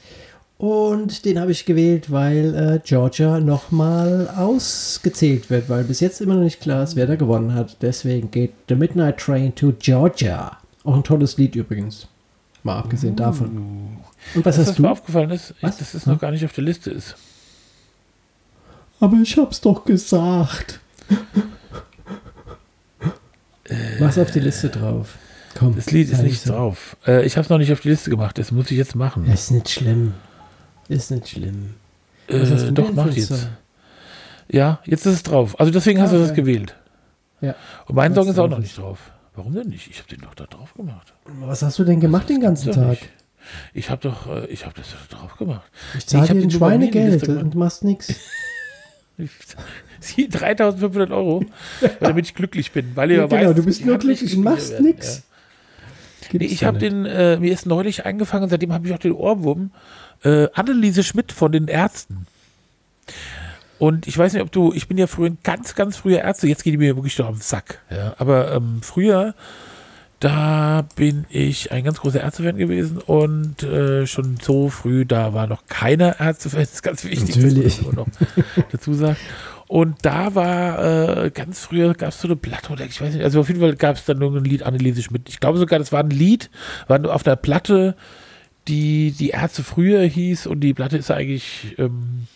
Und 0.57 1.25
den 1.25 1.37
habe 1.39 1.51
ich 1.51 1.65
gewählt, 1.65 2.11
weil 2.11 2.55
äh, 2.55 2.79
Georgia 2.83 3.39
nochmal 3.41 4.29
ausgezählt 4.35 5.49
wird, 5.49 5.67
weil 5.67 5.83
bis 5.83 5.99
jetzt 5.99 6.21
immer 6.21 6.35
noch 6.35 6.43
nicht 6.43 6.61
klar 6.61 6.83
ist, 6.83 6.95
wer 6.95 7.07
da 7.07 7.15
gewonnen 7.15 7.53
hat. 7.53 7.77
Deswegen 7.81 8.31
geht 8.31 8.53
The 8.69 8.75
Midnight 8.75 9.17
Train 9.17 9.53
to 9.55 9.73
Georgia. 9.79 10.57
Auch 10.85 10.95
ein 10.95 11.03
tolles 11.03 11.37
Lied 11.37 11.55
übrigens. 11.55 12.07
Mal 12.63 12.79
abgesehen 12.79 13.15
davon. 13.17 13.97
Und 14.33 14.45
was 14.45 14.57
Was 14.57 14.67
hast 14.69 14.79
mir 14.79 14.87
du? 14.87 14.91
aufgefallen 14.93 15.29
ist, 15.31 15.53
Was? 15.61 15.71
ist, 15.73 15.81
dass 15.81 15.93
es 15.93 16.05
noch 16.05 16.19
gar 16.19 16.31
nicht 16.31 16.45
auf 16.45 16.53
der 16.53 16.63
Liste 16.63 16.89
ist. 16.89 17.15
Aber 19.01 19.17
ich 19.21 19.37
hab's 19.37 19.59
doch 19.59 19.83
gesagt. 19.83 20.79
Was 23.99 24.17
auf 24.17 24.31
die 24.31 24.39
Liste 24.39 24.69
drauf? 24.69 25.17
Komm. 25.57 25.75
Das 25.75 25.91
Lied 25.91 26.09
ist 26.11 26.21
nicht 26.23 26.41
so. 26.41 26.53
drauf. 26.53 26.95
Äh, 27.05 27.25
ich 27.25 27.35
habe 27.35 27.43
es 27.43 27.49
noch 27.49 27.57
nicht 27.57 27.71
auf 27.73 27.81
die 27.81 27.89
Liste 27.89 28.09
gemacht. 28.09 28.37
Das 28.37 28.51
muss 28.51 28.71
ich 28.71 28.77
jetzt 28.77 28.95
machen. 28.95 29.25
Ist 29.31 29.51
nicht 29.51 29.69
schlimm. 29.69 30.13
Ist 30.87 31.11
nicht 31.11 31.27
schlimm. 31.29 31.75
Äh, 32.27 32.71
doch, 32.71 32.91
mach 32.93 33.11
jetzt. 33.11 33.47
Ja, 34.47 34.79
jetzt 34.85 35.05
ist 35.05 35.13
es 35.13 35.23
drauf. 35.23 35.59
Also 35.59 35.71
deswegen 35.71 36.01
hast 36.01 36.13
du 36.13 36.19
das 36.19 36.31
Okay. 36.31 36.41
gewählt. 36.41 36.75
Ja. 37.41 37.55
Und 37.87 37.95
mein 37.95 38.13
Song 38.13 38.27
ist 38.27 38.39
auch 38.39 38.47
noch 38.47 38.59
nicht 38.59 38.77
drauf. 38.77 39.11
Warum 39.35 39.53
denn 39.53 39.67
nicht? 39.67 39.89
Ich 39.89 39.99
habe 39.99 40.09
den 40.09 40.21
doch 40.21 40.35
da 40.35 40.45
drauf 40.45 40.73
gemacht. 40.75 41.13
Was 41.41 41.61
hast 41.61 41.77
du 41.79 41.83
denn 41.83 41.99
gemacht 41.99 42.29
den 42.29 42.39
ganzen 42.41 42.71
Tag? 42.71 42.89
nicht. 42.89 43.09
Ich 43.73 43.89
habe 43.89 44.01
doch, 44.01 44.27
äh, 44.27 44.45
ich 44.47 44.65
habe 44.65 44.75
das 44.75 44.87
doch 45.09 45.17
drauf 45.19 45.37
gemacht. 45.37 45.69
Ich 45.97 46.07
zahle 46.07 46.27
dir 46.33 46.41
ein 46.41 46.51
Schweinegeld 46.51 47.27
und 47.27 47.53
machst 47.55 47.83
nichts. 47.83 48.13
Sie 49.99 50.27
3500 50.27 51.11
Euro, 51.11 51.43
damit 51.99 52.25
ich 52.25 52.35
glücklich 52.35 52.71
bin, 52.71 52.91
weil 52.95 53.11
ihr 53.11 53.17
Ja, 53.17 53.27
genau, 53.27 53.49
weißt, 53.49 53.57
du 53.57 53.63
bist 53.63 53.85
nur 53.85 53.97
glücklich 53.97 54.35
und 54.35 54.43
machst 54.43 54.79
nix. 54.79 55.23
Ja. 56.31 56.39
Nee, 56.39 56.45
ich 56.45 56.63
habe 56.63 56.79
den, 56.79 57.05
äh, 57.05 57.37
mir 57.37 57.53
ist 57.53 57.65
neulich 57.65 58.05
eingefangen, 58.05 58.49
seitdem 58.49 58.73
habe 58.73 58.87
ich 58.87 58.93
auch 58.93 58.99
den 58.99 59.13
Ohrwurm, 59.13 59.71
äh, 60.25 60.49
Anneliese 60.53 61.03
Schmidt 61.03 61.31
von 61.31 61.51
den 61.51 61.67
Ärzten. 61.67 62.27
Und 63.79 64.07
ich 64.07 64.17
weiß 64.17 64.33
nicht, 64.33 64.41
ob 64.41 64.51
du, 64.51 64.73
ich 64.73 64.87
bin 64.87 64.97
ja 64.97 65.07
früher 65.07 65.29
ein 65.29 65.37
ganz, 65.43 65.75
ganz 65.75 65.97
früher 65.97 66.19
Ärzte, 66.19 66.47
jetzt 66.47 66.63
geht 66.63 66.73
die 66.73 66.77
mir 66.77 66.95
wirklich 66.95 67.15
doch 67.15 67.27
auf 67.27 67.35
den 67.35 67.41
Sack. 67.41 67.81
Ja. 67.89 68.15
Aber 68.17 68.53
ähm, 68.53 68.79
früher 68.81 69.35
da 70.19 70.87
bin 70.95 71.25
ich 71.29 71.71
ein 71.71 71.83
ganz 71.83 71.99
großer 71.99 72.21
Ärztefan 72.21 72.57
gewesen 72.57 72.97
und 72.97 73.63
äh, 73.63 74.07
schon 74.07 74.37
so 74.41 74.69
früh, 74.69 75.05
da 75.05 75.33
war 75.33 75.45
noch 75.45 75.67
keiner 75.67 76.19
Ärztefan, 76.19 76.61
das 76.61 76.73
ist 76.73 76.81
ganz 76.83 77.03
wichtig, 77.03 77.35
Natürlich. 77.35 77.77
dass 77.77 77.85
man 77.85 77.95
das 77.95 78.37
noch 78.57 78.65
dazu 78.71 78.93
sagt. 78.93 79.19
Und 79.67 79.97
da 80.03 80.35
war 80.35 81.25
äh, 81.25 81.31
ganz 81.31 81.59
früher 81.59 81.93
gab 81.95 82.09
es 82.09 82.21
so 82.21 82.27
eine 82.27 82.35
Platte, 82.35 82.71
oder 82.71 82.85
ich 82.85 83.01
weiß 83.01 83.13
nicht, 83.13 83.23
also 83.23 83.41
auf 83.41 83.47
jeden 83.49 83.59
Fall 83.59 83.75
gab 83.75 83.97
es 83.97 84.05
dann 84.05 84.19
nur 84.19 84.35
ein 84.35 84.45
Lied 84.45 84.63
Anneliese 84.63 85.01
Schmidt. 85.01 85.27
Ich 85.27 85.39
glaube 85.39 85.57
sogar, 85.57 85.79
das 85.79 85.91
war 85.91 86.01
ein 86.01 86.11
Lied, 86.11 86.49
war 86.87 86.99
nur 86.99 87.13
auf 87.13 87.25
einer 87.25 87.35
Platte, 87.35 87.95
die 88.67 89.11
die 89.11 89.29
Ärzte 89.29 89.63
früher 89.63 90.01
hieß 90.03 90.47
und 90.47 90.59
die 90.61 90.73
Platte 90.73 90.97
ist 90.97 91.11
eigentlich 91.11 91.75
ähm, 91.77 92.27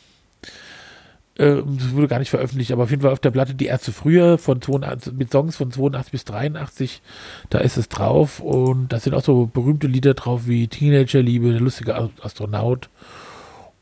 äh, 1.39 1.63
das 1.65 1.93
wurde 1.93 2.07
gar 2.07 2.19
nicht 2.19 2.29
veröffentlicht, 2.29 2.71
aber 2.71 2.83
auf 2.83 2.89
jeden 2.91 3.01
Fall 3.01 3.11
auf 3.11 3.19
der 3.19 3.31
Platte 3.31 3.55
die 3.55 3.67
Ärzte 3.67 3.91
früher 3.91 4.37
von 4.37 4.61
82, 4.61 5.13
mit 5.13 5.31
Songs 5.31 5.55
von 5.55 5.71
82 5.71 6.11
bis 6.11 6.25
83, 6.25 7.01
da 7.49 7.59
ist 7.59 7.77
es 7.77 7.89
drauf 7.89 8.41
und 8.41 8.89
da 8.91 8.99
sind 8.99 9.13
auch 9.15 9.23
so 9.23 9.45
berühmte 9.47 9.87
Lieder 9.87 10.13
drauf 10.13 10.41
wie 10.45 10.67
Teenagerliebe, 10.67 11.51
der 11.51 11.61
lustige 11.61 12.09
Astronaut 12.21 12.89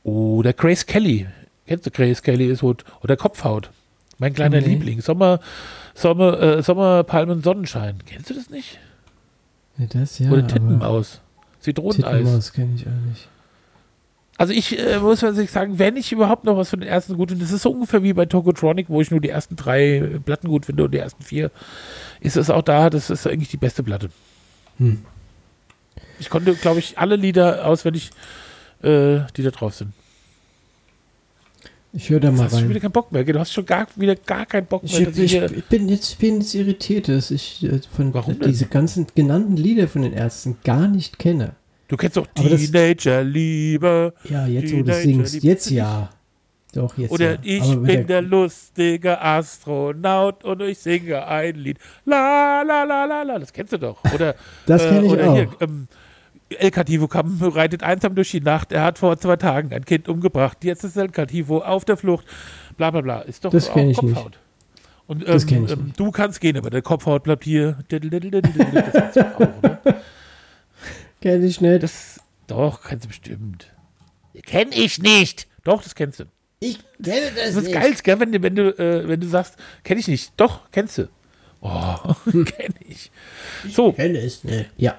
oder 0.04 0.54
Grace 0.54 0.86
Kelly. 0.86 1.28
Kennst 1.66 1.86
du 1.86 1.92
Grace 1.92 2.22
Kelly 2.22 2.48
ist 2.48 2.64
rot 2.64 2.86
oder 3.02 3.18
Kopfhaut. 3.18 3.72
Mein 4.20 4.34
kleiner 4.34 4.62
Nee. 4.62 4.68
Liebling. 4.68 5.02
Sommer, 5.02 5.40
Sommer, 5.94 6.40
äh, 6.40 6.64
Sommer, 6.64 7.04
Palmen, 7.04 7.44
Sonnenschein. 7.44 7.98
Kennst 8.06 8.30
du 8.30 8.34
das 8.34 8.50
nicht? 8.50 8.80
Ja, 9.78 9.86
das 9.88 10.18
ja. 10.20 10.30
oder 10.30 10.40
aber 10.40 10.48
Tittenmaus. 10.48 11.22
Zitroneneis. 11.68 12.18
Tittenmaus 12.18 12.54
kenne 12.54 12.76
ich 12.76 12.88
auch 12.88 13.10
nicht. 13.10 13.28
Also 14.38 14.54
ich 14.54 14.78
äh, 14.78 15.00
muss 15.00 15.22
tatsächlich 15.22 15.52
sagen, 15.52 15.80
wenn 15.80 15.98
ich 15.98 16.12
überhaupt 16.12 16.44
noch 16.44 16.58
was 16.58 16.70
von 16.70 16.80
den 16.80 16.88
ersten 16.88 17.18
gut 17.18 17.30
finde, 17.30 17.44
das 17.44 17.52
ist 17.52 17.64
so 17.64 17.72
ungefähr 17.72 18.04
wie 18.04 18.14
bei 18.14 18.26
Tokotronic, 18.26 18.88
wo 18.88 19.02
ich 19.02 19.10
nur 19.10 19.20
die 19.20 19.30
ersten 19.30 19.56
drei 19.56 20.20
Platten 20.24 20.48
gut 20.48 20.68
finde 20.68 20.84
und 20.84 20.94
die 20.94 21.00
ersten 21.00 21.24
vier, 21.24 21.50
ist 22.20 22.38
es 22.38 22.50
auch 22.50 22.62
da, 22.62 22.90
das 22.90 23.10
ist 23.10 23.26
eigentlich 23.26 23.50
die 23.50 23.58
beste 23.58 23.82
Platte. 23.82 24.10
Hm. 24.78 25.04
Ich 26.20 26.30
konnte, 26.30 26.54
glaube 26.54 26.80
ich, 26.80 27.00
alle 27.00 27.16
Lieder 27.16 27.66
auswendig, 27.66 28.12
äh, 28.84 29.20
die 29.36 29.44
da 29.44 29.50
drauf 29.50 29.74
sind. 29.74 29.92
Ich 31.94 32.10
höre 32.10 32.20
da 32.20 32.32
mal 32.32 32.44
hast 32.44 32.54
du 32.54 32.60
schon 32.60 32.70
wieder 32.70 32.76
rein. 32.76 32.82
keinen 32.84 32.92
Bock 32.92 33.12
mehr, 33.12 33.24
du 33.24 33.40
hast 33.40 33.54
schon 33.54 33.66
gar, 33.66 33.88
wieder 33.96 34.16
gar 34.16 34.46
keinen 34.46 34.68
Bock 34.68 34.84
Ich, 34.84 35.00
mehr. 35.00 35.08
ich, 35.10 35.32
hier- 35.32 35.52
ich 35.52 35.66
bin 35.66 35.90
jetzt, 35.90 36.20
bin 36.20 36.42
jetzt 36.42 36.54
irritiert, 36.54 37.08
dass 37.08 37.32
ich 37.32 37.64
äh, 37.64 37.80
von 37.96 38.14
Warum 38.14 38.38
denn? 38.40 38.50
diese 38.50 38.66
ganzen 38.68 39.08
genannten 39.16 39.58
Lieder 39.58 39.88
von 39.88 40.02
den 40.04 40.14
Ärzten 40.14 40.58
gar 40.64 40.88
nicht 40.88 41.18
kenne. 41.18 41.54
du 41.88 41.98
kennst 41.98 42.18
doch 42.18 42.28
Aber 42.36 42.50
Teenager-Liebe. 42.50 44.14
Ja, 44.30 44.48
jetzt 44.48 44.74
wo 44.74 44.84
du 44.84 44.94
singst, 44.94 45.44
jetzt 45.44 45.70
ja. 45.70 46.10
Doch, 46.74 46.98
jetzt 46.98 47.12
Oder 47.12 47.32
ja. 47.36 47.38
ich 47.44 47.64
Aber 47.64 47.78
bin 47.78 48.06
der 48.06 48.22
lustige 48.22 49.20
Astronaut 49.22 50.44
und 50.44 50.62
ich 50.62 50.78
singe 50.78 51.26
ein 51.26 51.56
Lied. 51.56 51.78
La 52.06 52.62
la 52.62 52.84
la 52.84 53.06
la 53.06 53.24
la. 53.24 53.40
Das 53.40 53.52
kennst 53.54 53.74
du 53.74 53.80
doch. 53.80 53.98
Oder, 54.14 54.36
Das 54.66 54.84
kenn 54.88 55.06
ich 55.06 55.12
oder 55.12 55.30
auch. 55.32 55.36
Hier, 55.36 55.50
ähm, 55.62 55.88
El 56.50 56.72
Cativo 56.72 57.06
reitet 57.12 57.84
einsam 57.84 58.16
durch 58.16 58.32
die 58.32 58.42
Nacht. 58.42 58.72
Er 58.72 58.84
hat 58.84 58.98
vor 59.00 59.18
zwei 59.20 59.36
Tagen 59.36 59.74
ein 59.74 59.84
Kind 59.86 60.08
umgebracht. 60.08 60.64
Jetzt 60.64 60.84
ist 60.84 60.96
El 60.96 61.10
Cativo 61.10 61.60
auf 61.60 61.84
der 61.86 61.98
Flucht. 61.98 62.26
Bla 62.78 62.92
bla 62.92 63.02
bla. 63.02 63.20
Ist 63.22 63.44
doch 63.46 63.52
Das 63.52 63.70
auch 63.70 63.76
ich 63.76 63.84
nicht. 63.86 64.00
Kopfhaut. 64.00 64.40
Und 65.08 65.22
ähm, 65.22 65.34
Das 65.34 65.46
kenn 65.46 65.66
ich 65.66 65.72
ähm, 65.72 65.86
nicht. 65.86 66.00
du 66.00 66.12
kannst 66.12 66.40
gehen, 66.42 66.58
aber 66.58 66.70
der 66.70 66.82
Kopfhaut 66.82 67.24
bleibt 67.24 67.44
hier. 67.44 67.78
Das 67.90 68.00
kennst 68.00 69.16
du 69.16 69.36
auch, 69.36 69.40
oder? 69.40 69.80
Kenn 71.22 71.44
ich 71.44 71.62
nicht. 71.62 71.84
Das, 71.84 72.20
doch, 72.48 72.84
kennst 72.84 73.06
du 73.06 73.08
bestimmt. 73.10 73.74
Kenn 74.46 74.70
ich 74.72 75.00
nicht. 75.02 75.48
Doch, 75.64 75.82
das 75.84 75.96
kennst 75.96 76.20
du. 76.20 76.26
ich 76.60 76.80
kenne 77.04 77.32
das, 77.36 77.56
Das 77.56 77.64
ist 77.64 77.74
geil, 77.74 77.94
gell, 78.04 78.20
wenn 78.20 78.32
du, 78.32 78.42
wenn 78.42 78.56
du, 78.56 78.70
äh, 78.78 79.08
wenn 79.08 79.20
du 79.20 79.28
sagst, 79.28 79.56
kenn 79.84 79.98
ich 79.98 80.08
nicht. 80.08 80.32
Doch, 80.38 80.62
kennst 80.72 80.98
du. 81.00 81.10
Oh, 81.62 81.96
kenn 82.32 82.74
ich. 82.88 83.12
So, 83.70 83.92
kenne 83.92 84.20
es 84.20 84.44
nicht. 84.44 84.70
Ja. 84.78 84.98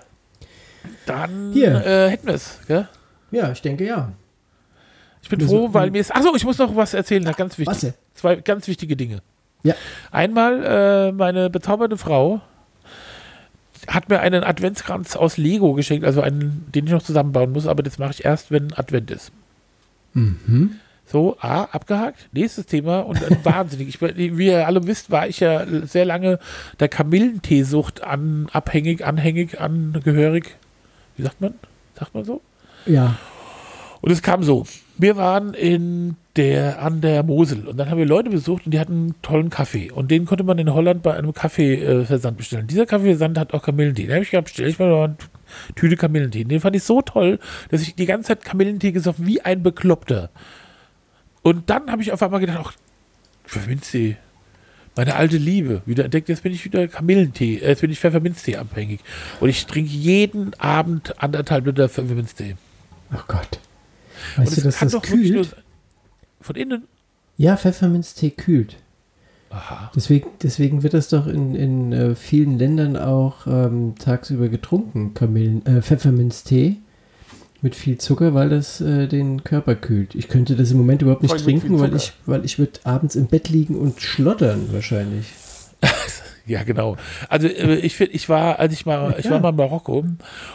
Dann. 1.06 1.52
Äh, 1.56 2.08
hätten 2.10 2.26
wir 2.26 2.34
es. 2.34 2.58
Gell? 2.66 2.88
Ja, 3.30 3.50
ich 3.52 3.62
denke 3.62 3.84
ja. 3.86 4.12
Ich 5.22 5.28
bin 5.28 5.40
Wir 5.40 5.46
froh, 5.48 5.62
sind- 5.64 5.74
weil 5.74 5.90
mir 5.90 6.00
ist. 6.00 6.14
Achso, 6.14 6.34
ich 6.34 6.44
muss 6.44 6.58
noch 6.58 6.74
was 6.76 6.94
erzählen, 6.94 7.22
na, 7.24 7.32
ganz 7.32 7.58
wichtig. 7.58 7.66
Was 7.74 7.80
denn? 7.80 7.94
Zwei 8.14 8.36
ganz 8.36 8.66
wichtige 8.68 8.96
Dinge. 8.96 9.20
Ja. 9.64 9.74
Einmal, 10.10 10.64
äh, 10.64 11.12
meine 11.12 11.50
bezaubernde 11.50 11.96
Frau 11.96 12.40
hat 13.86 14.08
mir 14.08 14.20
einen 14.20 14.44
Adventskranz 14.44 15.16
aus 15.16 15.36
Lego 15.36 15.72
geschenkt, 15.74 16.04
also 16.04 16.20
einen, 16.20 16.66
den 16.74 16.86
ich 16.86 16.92
noch 16.92 17.02
zusammenbauen 17.02 17.52
muss, 17.52 17.66
aber 17.66 17.82
das 17.82 17.98
mache 17.98 18.10
ich 18.12 18.24
erst, 18.24 18.50
wenn 18.50 18.72
Advent 18.74 19.10
ist. 19.10 19.32
Mhm. 20.14 20.76
So, 21.06 21.36
A, 21.40 21.64
abgehakt. 21.64 22.28
Nächstes 22.32 22.66
Thema 22.66 23.00
und 23.00 23.20
dann 23.22 23.38
wahnsinnig. 23.44 23.88
Ich, 23.88 24.00
wie 24.00 24.46
ihr 24.46 24.66
alle 24.66 24.86
wisst, 24.86 25.10
war 25.10 25.26
ich 25.26 25.40
ja 25.40 25.64
sehr 25.86 26.04
lange 26.04 26.38
der 26.80 26.88
Kamillenteesucht 26.88 28.02
an, 28.04 28.48
abhängig, 28.52 29.04
anhängig, 29.06 29.60
angehörig. 29.60 30.56
Wie 31.18 31.24
sagt 31.24 31.40
man? 31.40 31.54
Sagt 31.98 32.14
man 32.14 32.24
so? 32.24 32.40
Ja. 32.86 33.18
Und 34.00 34.12
es 34.12 34.22
kam 34.22 34.42
so. 34.42 34.64
Wir 34.96 35.16
waren 35.16 35.52
in 35.52 36.16
der, 36.36 36.80
an 36.80 37.00
der 37.00 37.24
Mosel 37.24 37.66
und 37.66 37.76
dann 37.76 37.90
haben 37.90 37.98
wir 37.98 38.06
Leute 38.06 38.30
besucht 38.30 38.64
und 38.64 38.72
die 38.72 38.78
hatten 38.78 38.92
einen 38.92 39.22
tollen 39.22 39.50
Kaffee. 39.50 39.90
Und 39.90 40.10
den 40.10 40.24
konnte 40.24 40.44
man 40.44 40.58
in 40.58 40.72
Holland 40.72 41.02
bei 41.02 41.14
einem 41.14 41.34
Kaffeeversand 41.34 42.36
bestellen. 42.36 42.68
Dieser 42.68 42.86
Kaffeeversand 42.86 43.36
hat 43.36 43.52
auch 43.52 43.62
Kamillentee. 43.62 44.04
Den 44.04 44.14
habe 44.14 44.22
ich 44.22 44.30
gedacht, 44.30 44.44
bestelle 44.44 44.68
ich 44.68 44.78
mal 44.78 44.94
eine 44.94 45.16
Tüte 45.74 45.96
Kamillentee. 45.96 46.44
Den 46.44 46.60
fand 46.60 46.76
ich 46.76 46.84
so 46.84 47.02
toll, 47.02 47.40
dass 47.70 47.82
ich 47.82 47.96
die 47.96 48.06
ganze 48.06 48.28
Zeit 48.28 48.44
Kamillentee 48.44 48.92
gesoffen 48.92 49.26
wie 49.26 49.40
ein 49.40 49.64
Bekloppter. 49.64 50.30
Und 51.42 51.68
dann 51.68 51.90
habe 51.90 52.02
ich 52.02 52.12
auf 52.12 52.22
einmal 52.22 52.40
gedacht, 52.40 52.58
ach, 52.62 52.72
Pfefferminztee. 53.44 54.16
Meine 54.96 55.16
alte 55.16 55.36
Liebe. 55.36 55.82
Wieder 55.86 56.04
entdeckt, 56.04 56.28
jetzt 56.28 56.42
bin 56.42 56.52
ich 56.52 56.64
wieder 56.64 56.88
Kamillentee, 56.88 57.58
äh, 57.58 57.68
jetzt 57.68 57.80
bin 57.80 57.90
ich 57.90 58.00
Pfefferminztee 58.00 58.56
abhängig. 58.56 59.00
Und 59.40 59.48
ich 59.48 59.66
trinke 59.66 59.90
jeden 59.90 60.54
Abend 60.54 61.22
anderthalb 61.22 61.66
Liter 61.66 61.88
Pfefferminztee. 61.88 62.56
Oh 63.12 63.20
Gott. 63.26 63.60
Und 64.36 64.44
Weißt 64.44 64.56
du, 64.56 64.68
es 64.68 64.78
dass 64.78 64.92
das 64.92 65.02
kühlt? 65.02 65.56
Von 66.40 66.56
innen? 66.56 66.84
Ja, 67.36 67.56
Pfefferminztee 67.56 68.30
kühlt. 68.30 68.76
Aha. 69.50 69.90
Deswegen, 69.94 70.28
deswegen 70.42 70.82
wird 70.82 70.94
das 70.94 71.08
doch 71.08 71.26
in, 71.26 71.54
in 71.54 71.92
äh, 71.92 72.14
vielen 72.14 72.58
Ländern 72.58 72.96
auch 72.96 73.46
ähm, 73.46 73.94
tagsüber 73.98 74.48
getrunken, 74.48 75.14
Kamillen, 75.14 75.64
äh, 75.64 75.80
Pfefferminztee 75.80 76.76
mit 77.60 77.74
viel 77.74 77.98
Zucker, 77.98 78.34
weil 78.34 78.48
das 78.48 78.80
äh, 78.80 79.08
den 79.08 79.42
Körper 79.44 79.74
kühlt. 79.74 80.14
Ich 80.14 80.28
könnte 80.28 80.54
das 80.54 80.70
im 80.70 80.78
Moment 80.78 81.02
überhaupt 81.02 81.22
nicht 81.22 81.36
trinken, 81.38 81.78
weil 81.80 81.94
ich, 81.94 82.12
weil 82.24 82.44
ich 82.44 82.58
würde 82.58 82.80
abends 82.84 83.16
im 83.16 83.26
Bett 83.26 83.48
liegen 83.48 83.76
und 83.76 84.00
schlottern 84.00 84.68
wahrscheinlich. 84.72 85.26
Ja, 86.48 86.62
genau. 86.62 86.96
Also 87.28 87.46
äh, 87.46 87.76
ich 87.76 87.94
finde, 87.96 88.14
ich 88.14 88.28
war, 88.30 88.58
als 88.58 88.72
ich 88.72 88.86
mal, 88.86 89.14
ich 89.18 89.30
war 89.30 89.38
mal 89.40 89.50
in 89.50 89.56
Marokko 89.56 90.04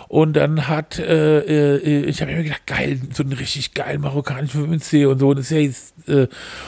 und 0.08 0.34
dann 0.34 0.68
hat, 0.68 0.98
äh, 0.98 1.76
äh, 1.76 2.06
ich 2.06 2.20
habe 2.22 2.32
mir 2.32 2.44
gedacht, 2.44 2.66
geil, 2.66 3.00
so 3.12 3.22
einen 3.22 3.34
richtig 3.34 3.76
geilen 3.76 4.02
marokkanischen 4.02 4.62
Pfefferminztee 4.62 5.06
und 5.06 5.20
so. 5.20 5.30
Und, 5.30 5.40
das 5.40 5.52
ja 5.52 5.60
jetzt, 5.60 5.94
äh, 6.08 6.28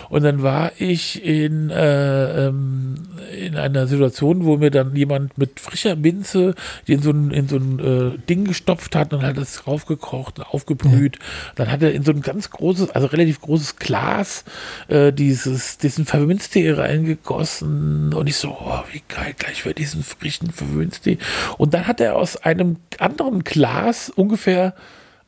und 0.09 0.23
dann 0.23 0.43
war 0.43 0.73
ich 0.77 1.25
in, 1.25 1.71
äh, 1.71 2.47
ähm, 2.47 2.95
in 3.35 3.55
einer 3.55 3.87
Situation, 3.87 4.45
wo 4.45 4.57
mir 4.57 4.69
dann 4.69 4.95
jemand 4.95 5.37
mit 5.39 5.59
frischer 5.59 5.95
Minze 5.95 6.53
in 6.85 7.01
so 7.01 7.09
ein, 7.09 7.31
in 7.31 7.47
so 7.47 7.57
ein 7.57 7.79
äh, 7.79 8.17
Ding 8.29 8.45
gestopft 8.45 8.95
hat 8.95 9.11
und 9.11 9.23
hat 9.23 9.37
das 9.37 9.65
raufgekocht 9.65 10.37
und 10.37 10.45
aufgebrüht. 10.45 11.17
Dann 11.55 11.71
hat 11.71 11.81
er 11.81 11.93
in 11.93 12.03
so 12.03 12.11
ein 12.11 12.21
ganz 12.21 12.51
großes, 12.51 12.91
also 12.91 13.07
relativ 13.07 13.41
großes 13.41 13.77
Glas 13.77 14.43
dieses, 14.89 15.77
diesen 15.77 16.05
Pfefferminztee 16.05 16.71
reingegossen 16.71 18.13
und 18.13 18.27
ich 18.27 18.35
so, 18.37 18.49
oh, 18.49 18.83
wie 18.91 19.01
geil, 19.07 19.14
gleich 19.37 19.63
für 19.63 19.73
diesen 19.73 20.03
frischen 20.03 20.51
Pfefferminztee. 20.51 21.17
Und 21.57 21.73
dann 21.73 21.87
hat 21.87 21.99
er 21.99 22.15
aus 22.15 22.37
einem 22.37 22.77
anderen 22.99 23.43
Glas 23.43 24.09
ungefähr 24.09 24.75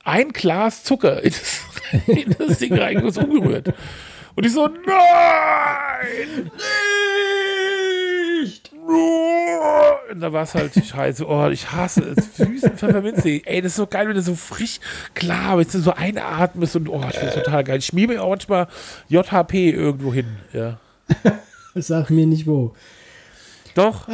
ein 0.04 0.30
Glas 0.30 0.84
Zucker 0.84 1.22
in 1.24 1.32
das, 1.32 1.62
in 2.08 2.36
das 2.38 2.60
Ding 2.60 2.78
reingegossen, 2.78 3.26
ungerührt. 3.26 3.74
Und 4.36 4.46
ich 4.46 4.54
so, 4.54 4.68
nein! 4.68 6.52
Nicht! 8.40 8.72
Und 10.12 10.22
da 10.22 10.32
war 10.32 10.44
es 10.44 10.56
halt 10.56 10.74
scheiße. 10.74 11.28
Oh, 11.28 11.50
ich 11.50 11.72
hasse 11.72 12.14
es. 12.16 12.38
Süßen 12.38 12.78
Pfefferminztee. 12.78 13.42
Ey, 13.46 13.62
das 13.62 13.74
ist 13.74 13.78
so 13.78 13.88
geil, 13.88 14.08
wenn 14.08 14.16
du 14.16 14.22
so 14.22 14.36
frisch, 14.36 14.80
klar, 15.14 15.58
wenn 15.58 15.68
du 15.68 15.80
so 15.80 15.92
einatmest 15.92 16.76
und 16.76 16.88
oh, 16.88 17.04
ich 17.10 17.18
finde 17.18 17.34
das 17.34 17.44
total 17.44 17.64
geil. 17.64 17.80
Ich 17.80 17.88
schmier 17.88 18.08
mir 18.08 18.24
auch 18.24 18.30
manchmal 18.30 18.68
JHP 19.10 19.72
irgendwo 19.72 20.14
hin. 20.14 20.38
Ja. 20.54 20.80
Sag 21.76 22.10
mir 22.10 22.26
nicht 22.26 22.48
wo. 22.48 22.76
Doch, 23.78 24.08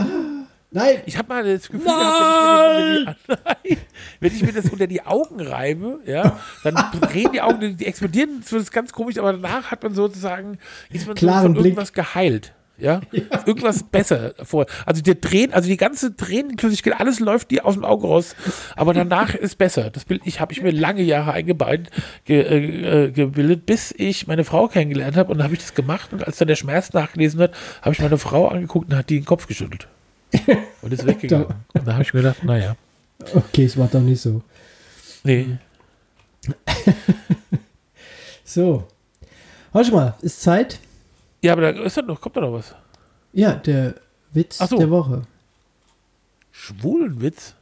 Nein! 0.72 1.02
ich 1.06 1.18
habe 1.18 1.30
mal 1.30 1.44
das 1.44 1.70
Gefühl 1.70 1.86
gehabt, 1.86 3.18
wenn 3.30 3.34
ich, 3.34 3.34
mir 3.34 3.42
das 3.42 3.46
unter 3.46 3.56
die, 3.64 3.78
wenn 4.20 4.36
ich 4.36 4.44
mir 4.44 4.52
das 4.52 4.70
unter 4.70 4.88
die 4.88 5.06
Augen 5.06 5.40
reibe, 5.40 6.00
ja, 6.06 6.38
dann 6.66 6.76
drehen 7.00 7.32
die 7.32 7.42
Augen, 7.42 7.62
die, 7.62 7.76
die 7.76 7.86
explodieren, 7.86 8.42
das 8.42 8.52
ist 8.52 8.72
ganz 8.74 8.92
komisch, 8.92 9.18
aber 9.18 9.32
danach 9.32 9.72
hat 9.72 9.82
man 9.82 9.94
sozusagen, 9.94 10.58
ist 10.90 11.08
man 11.08 11.16
so 11.16 11.28
von 11.28 11.54
Blick. 11.54 11.66
irgendwas 11.66 11.94
geheilt. 11.94 12.54
Ja? 12.78 13.02
irgendwas 13.46 13.84
besser 13.84 14.34
vor. 14.44 14.66
Also 14.86 15.02
der 15.04 15.22
Tränen, 15.22 15.54
also 15.54 15.70
die 15.70 15.78
ganze 15.78 16.16
Tränenflüssigkeit, 16.16 17.00
alles 17.00 17.20
läuft 17.20 17.52
dir 17.52 17.66
aus 17.66 17.76
dem 17.76 17.86
Auge 17.86 18.08
raus, 18.08 18.36
aber 18.76 18.94
danach 18.94 19.36
ist 19.36 19.58
besser. 19.60 19.90
Das 19.92 20.06
Bild, 20.06 20.22
ich 20.26 20.40
habe 20.40 20.52
ich 20.52 20.62
mir 20.62 20.72
lange 20.72 21.04
Jahre 21.04 21.34
eingebaut, 21.34 21.82
ge, 22.26 22.42
äh, 22.42 23.06
äh, 23.06 23.12
gebildet, 23.12 23.66
bis 23.68 23.94
ich 23.96 24.26
meine 24.28 24.44
Frau 24.44 24.68
kennengelernt 24.68 25.16
habe 25.18 25.32
und 25.32 25.38
dann 25.38 25.46
habe 25.46 25.54
ich 25.54 25.62
das 25.62 25.76
gemacht 25.76 26.12
und 26.14 26.26
als 26.26 26.38
dann 26.40 26.48
der 26.48 26.56
Schmerz 26.56 26.92
nachgelesen 26.94 27.40
hat, 27.42 27.54
habe 27.84 27.94
ich 27.94 28.02
meine 28.02 28.18
Frau 28.18 28.48
angeguckt 28.48 28.92
und 28.92 28.98
hat 28.98 29.10
die 29.10 29.20
den 29.20 29.26
Kopf 29.26 29.46
geschüttelt. 29.48 29.88
und 30.82 30.92
ist 30.92 31.06
weggegangen. 31.06 31.48
und 31.74 31.88
da 31.88 31.94
habe 31.94 32.02
ich 32.04 32.14
mir 32.14 32.22
gedacht, 32.22 32.44
naja, 32.44 32.76
Okay, 33.34 33.66
es 33.66 33.78
war 33.78 33.88
doch 33.88 34.02
nicht 34.02 34.20
so. 34.22 34.42
nee. 35.24 35.46
So. 38.44 38.88
Warte 39.72 39.92
mal, 39.92 40.16
ist 40.22 40.42
Zeit? 40.42 40.80
Ja, 41.44 41.54
aber 41.54 41.74
da 41.74 42.02
noch, 42.02 42.20
kommt 42.22 42.36
da 42.38 42.42
noch 42.42 42.54
was. 42.54 42.74
Ja, 43.34 43.54
der 43.54 43.96
Witz 44.32 44.60
Ach 44.62 44.70
so. 44.70 44.78
der 44.78 44.90
Woche. 44.90 45.22
Schwulenwitz? 46.52 47.54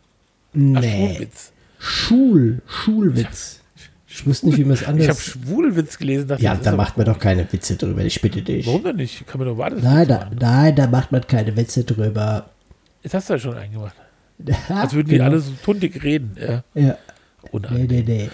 Ach, 0.53 0.55
Nee. 0.59 1.07
Schwulwitz. 1.15 1.51
Schul, 1.79 2.61
Schulwitz. 2.67 3.61
Ich 4.07 4.25
wusste 4.27 4.47
nicht, 4.47 4.57
wie 4.57 4.63
man 4.65 4.73
es 4.73 4.81
Ich 4.81 4.87
habe 4.87 4.99
anders. 5.01 5.23
Schwulwitz 5.25 5.97
gelesen. 5.97 6.31
Ja, 6.39 6.53
da 6.55 6.75
macht 6.75 6.97
man 6.97 7.05
doch 7.05 7.17
keine 7.17 7.51
Witze 7.51 7.77
drüber, 7.77 8.03
ich 8.03 8.21
bitte 8.21 8.41
dich. 8.41 8.67
Warum 8.67 8.83
denn 8.83 8.97
nicht? 8.97 9.25
Kann 9.25 9.39
man 9.39 9.47
doch 9.47 9.57
warten. 9.57 9.79
Nein, 9.81 10.07
da, 10.07 10.29
nein, 10.37 10.75
da 10.75 10.87
macht 10.87 11.11
man 11.11 11.25
keine 11.25 11.55
Witze 11.55 11.83
drüber. 11.85 12.49
Jetzt 13.01 13.13
hast 13.15 13.29
du 13.29 13.33
ja 13.33 13.39
schon 13.39 13.55
eingemacht. 13.57 13.95
Als 14.69 14.93
würden 14.93 15.07
die 15.07 15.13
Genau. 15.15 15.25
alle 15.29 15.39
so 15.39 15.51
tuntig 15.63 16.03
reden. 16.03 16.35
Ja. 16.39 16.51
Ja, 16.51 16.63
nee, 16.73 16.93
Unangenehm. 17.51 17.87
nee, 17.87 18.03
nee. 18.03 18.29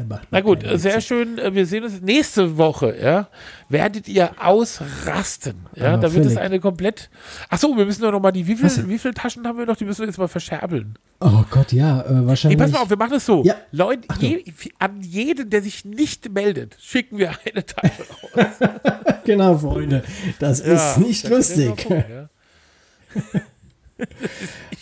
Da 0.00 0.06
macht 0.06 0.28
Na 0.30 0.40
gut, 0.40 0.62
sehr 0.62 0.94
Witze. 0.96 1.00
schön. 1.02 1.36
äh, 1.36 1.54
Wir 1.54 1.66
sehen 1.66 1.84
uns 1.84 2.00
nächste 2.00 2.56
Woche. 2.56 2.96
Ja, 3.02 3.28
werdet 3.68 4.08
ihr 4.08 4.30
ausrasten. 4.42 5.66
Ja, 5.76 5.92
Aber 5.92 5.98
da 6.08 6.14
wird 6.14 6.24
es 6.24 6.38
eine 6.38 6.58
komplett. 6.58 7.10
Ach 7.50 7.58
so, 7.58 7.76
wir 7.76 7.84
müssen 7.84 8.00
doch 8.00 8.10
noch 8.10 8.20
mal 8.20 8.32
die. 8.32 8.46
Wie 8.46 8.56
viel, 8.56 8.88
wie 8.88 8.98
viele 8.98 9.12
Taschen 9.12 9.46
haben 9.46 9.58
wir 9.58 9.66
noch? 9.66 9.76
Die 9.76 9.84
müssen 9.84 10.00
wir 10.00 10.06
jetzt 10.06 10.16
mal 10.16 10.26
verscherbeln. 10.26 10.94
Oh 11.20 11.44
Gott, 11.50 11.72
ja, 11.72 12.00
äh, 12.00 12.12
Nee, 12.14 12.26
wahrscheinlich. 12.28 12.58
pass 12.58 12.70
mal 12.72 12.78
auf, 12.78 12.88
wir 12.88 12.96
machen 12.96 13.12
es 13.18 13.26
so. 13.26 13.44
Ja. 13.44 13.56
Leute, 13.72 14.08
je, 14.20 14.42
an 14.78 15.02
jeden, 15.02 15.50
der 15.50 15.60
sich 15.62 15.84
nicht 15.84 16.30
meldet, 16.32 16.78
schicken 16.80 17.18
wir 17.18 17.32
eine 17.44 17.66
Tasche 17.66 18.02
raus. 18.08 18.46
Genau, 19.24 19.58
Freunde. 19.58 20.02
Das 20.38 20.60
Ja, 20.66 20.72
ist 20.92 20.96
nicht 20.98 21.24
da 21.26 21.28
könnt 21.28 21.50
ihr 21.50 21.56
mal 21.58 21.68
lustig. 21.68 21.88
gucken, 21.88 22.04
ja. 22.10 23.30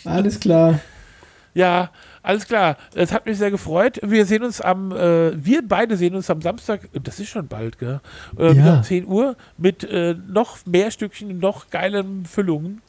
Alles 0.11 0.39
klar. 0.39 0.79
Ja, 1.53 1.91
alles 2.23 2.45
klar. 2.47 2.77
Es 2.95 3.11
hat 3.13 3.25
mich 3.25 3.37
sehr 3.37 3.51
gefreut. 3.51 3.99
Wir 4.03 4.25
sehen 4.25 4.43
uns 4.43 4.61
am, 4.61 4.91
äh, 4.91 5.31
wir 5.43 5.61
beide 5.67 5.97
sehen 5.97 6.15
uns 6.15 6.29
am 6.29 6.41
Samstag, 6.41 6.81
das 6.93 7.19
ist 7.19 7.29
schon 7.29 7.47
bald, 7.47 7.79
gell? 7.79 7.99
Äh, 8.37 8.53
Ja. 8.53 8.77
um 8.77 8.83
10 8.83 9.05
Uhr 9.05 9.35
mit 9.57 9.83
äh, 9.83 10.15
noch 10.27 10.57
mehr 10.65 10.91
Stückchen, 10.91 11.39
noch 11.39 11.69
geilen 11.69 12.25
Füllungen. 12.25 12.81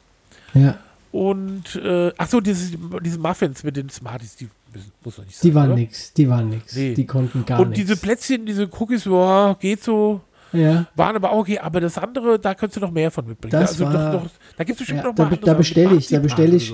Ja, 0.53 0.75
Und, 1.11 1.75
äh, 1.75 2.11
ach 2.17 2.27
so, 2.27 2.39
diese, 2.41 2.77
diese 3.01 3.19
Muffins 3.19 3.63
mit 3.63 3.75
den 3.77 3.89
Smarties, 3.89 4.35
die 4.37 4.49
müssen- 4.73 4.91
muss 5.03 5.17
man 5.17 5.27
nicht 5.27 5.37
sagen. 5.37 5.49
die 5.49 5.55
waren 5.55 5.67
oder? 5.71 5.75
nix. 5.79 6.13
Die 6.13 6.29
waren 6.29 6.49
nix. 6.49 6.75
Nee. 6.75 6.93
Die 6.93 7.05
konnten 7.05 7.45
gar 7.45 7.59
Und 7.59 7.69
nichts. 7.71 7.85
diese 7.85 7.97
Plätzchen, 7.99 8.45
diese 8.45 8.69
Cookies, 8.79 9.03
boah, 9.05 9.57
geht 9.59 9.83
so, 9.83 10.21
Ja, 10.53 10.85
waren 10.95 11.15
aber 11.15 11.31
auch 11.31 11.39
okay. 11.39 11.59
Aber 11.59 11.79
das 11.79 11.97
andere, 11.97 12.37
da 12.37 12.53
könntest 12.53 12.75
du 12.77 12.81
noch 12.81 12.91
mehr 12.91 13.09
von 13.11 13.25
mitbringen. 13.25 13.51
Das 13.51 13.71
also 13.71 13.85
war- 13.85 14.11
doch, 14.11 14.23
doch, 14.23 14.29
da 14.57 14.63
gibt 14.65 14.75
es 14.75 14.79
bestimmt 14.79 14.99
ja 14.99 15.05
noch 15.07 15.15
da, 15.15 15.23
mal 15.23 15.37
da 15.37 15.45
Sachen, 15.45 15.57
bestelle 15.57 15.95
ich, 15.95 16.07
da 16.09 16.19
bestelle 16.19 16.55
ich 16.57 16.73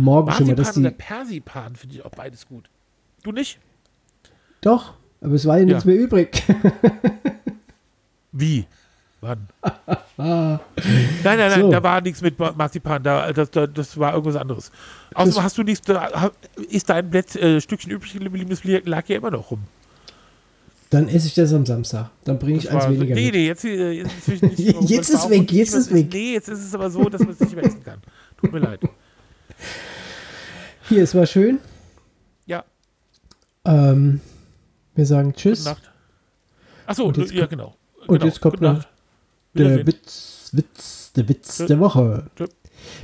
morgen 0.00 0.32
schon 0.32 0.46
mal, 0.46 0.54
dass 0.54 0.66
Marzipan 0.68 0.82
oder 0.82 0.90
die. 0.90 0.96
Persipan 0.96 1.76
finde 1.76 1.94
ich 1.96 2.04
auch 2.04 2.10
beides 2.10 2.46
gut. 2.46 2.68
Du 3.22 3.32
nicht? 3.32 3.58
Doch, 4.60 4.94
aber 5.20 5.34
es 5.34 5.46
war 5.46 5.58
ja 5.58 5.64
nichts 5.64 5.84
mehr 5.84 5.96
übrig. 5.96 6.42
Wie? 8.32 8.66
Wann? 9.20 9.48
nein, 10.16 10.58
nein, 11.24 11.38
nein, 11.38 11.60
So. 11.60 11.70
da 11.70 11.82
war 11.82 12.00
nichts 12.00 12.22
mit 12.22 12.38
Ma- 12.38 12.52
Marzipan, 12.52 13.02
da, 13.02 13.32
das, 13.32 13.50
da, 13.50 13.66
das 13.66 13.98
war 13.98 14.14
irgendwas 14.14 14.36
anderes. 14.40 14.70
Außerdem 15.14 15.34
Das- 15.34 15.42
hast 15.44 15.58
du 15.58 15.62
nichts, 15.62 15.84
da 15.86 16.30
ist 16.70 16.88
dein 16.88 17.10
Blätt, 17.10 17.36
äh, 17.36 17.60
Stückchen 17.60 17.90
übrig 17.92 18.12
geblieben, 18.14 18.48
das 18.48 18.64
lag 18.64 19.06
ja 19.08 19.16
immer 19.16 19.30
noch 19.30 19.50
rum. 19.50 19.60
Dann 20.88 21.06
esse 21.08 21.26
ich 21.28 21.34
das 21.34 21.52
am 21.52 21.66
Samstag. 21.66 22.10
Dann 22.24 22.38
bringe 22.38 22.58
ich 22.58 22.70
eins 22.70 22.88
weniger 22.88 23.14
nee, 23.14 23.26
mit. 23.26 23.34
nee, 23.34 23.46
jetzt, 23.46 23.64
äh, 23.64 23.90
jetzt, 23.92 24.12
ist 24.28 24.28
es 24.28 24.42
nicht, 24.42 24.58
Jetzt 24.90 25.10
ist 25.10 25.30
weg, 25.30 25.52
jetzt 25.52 25.74
ist 25.74 25.94
weg. 25.94 26.08
Nee, 26.12 26.32
jetzt 26.32 26.48
ist 26.48 26.64
es 26.64 26.74
aber 26.74 26.90
so, 26.90 27.08
dass 27.08 27.20
man 27.20 27.30
es 27.30 27.40
nicht 27.40 27.54
mehr 27.54 27.64
essen 27.64 27.84
kann. 27.84 27.98
Tut 28.38 28.52
mir 28.52 28.58
leid. 28.60 28.80
Hier, 30.90 31.02
es 31.04 31.14
war 31.14 31.24
schön. 31.26 31.60
Ja, 32.46 32.64
Ähm, 33.64 34.20
wir 34.94 35.06
sagen 35.06 35.32
Tschüss. 35.34 35.60
gute 35.60 35.70
Nacht. 35.70 35.90
Achso, 36.86 37.04
Und 37.04 37.16
jetzt 37.16 37.32
ja, 37.32 37.46
genau. 37.46 37.76
und 38.06 38.08
genau. 38.18 38.24
jetzt 38.26 38.40
kommt 38.40 38.54
Gute 38.56 38.64
noch 38.64 38.74
Nacht. 38.78 38.88
Der. 39.54 39.86
Witz, 39.86 40.50
Witz, 40.52 41.12
der 41.12 41.28
Witz 41.28 41.56
Tschö. 41.58 41.66
der 41.66 41.78
Woche. 41.80 42.26
Tschö. 42.36 42.46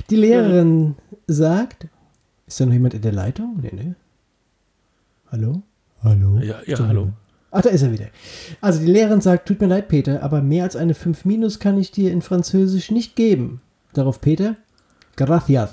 Die 0.09 0.15
Lehrerin 0.17 0.95
sagt, 1.27 1.87
ist 2.45 2.59
da 2.59 2.65
noch 2.65 2.73
jemand 2.73 2.93
in 2.93 3.01
der 3.01 3.13
Leitung? 3.13 3.57
Nee, 3.61 3.71
nee. 3.73 3.93
Hallo? 5.31 5.61
Hallo? 6.03 6.37
Ja, 6.39 6.43
ja, 6.43 6.73
Ist 6.73 6.79
da 6.79 6.87
hallo. 6.87 6.99
jemand? 7.01 7.17
Ach, 7.51 7.61
da 7.61 7.69
ist 7.69 7.81
er 7.83 7.91
wieder. 7.93 8.07
Also 8.59 8.79
die 8.81 8.91
Lehrerin 8.91 9.21
sagt, 9.21 9.47
tut 9.47 9.61
mir 9.61 9.67
leid, 9.67 9.87
Peter, 9.87 10.21
aber 10.23 10.41
mehr 10.41 10.63
als 10.65 10.75
eine 10.75 10.93
5 10.93 11.23
Minus 11.23 11.59
kann 11.59 11.77
ich 11.79 11.91
dir 11.91 12.11
in 12.11 12.21
Französisch 12.21 12.91
nicht 12.91 13.15
geben. 13.15 13.61
Darauf 13.93 14.19
Peter, 14.19 14.57
gracias. 15.15 15.71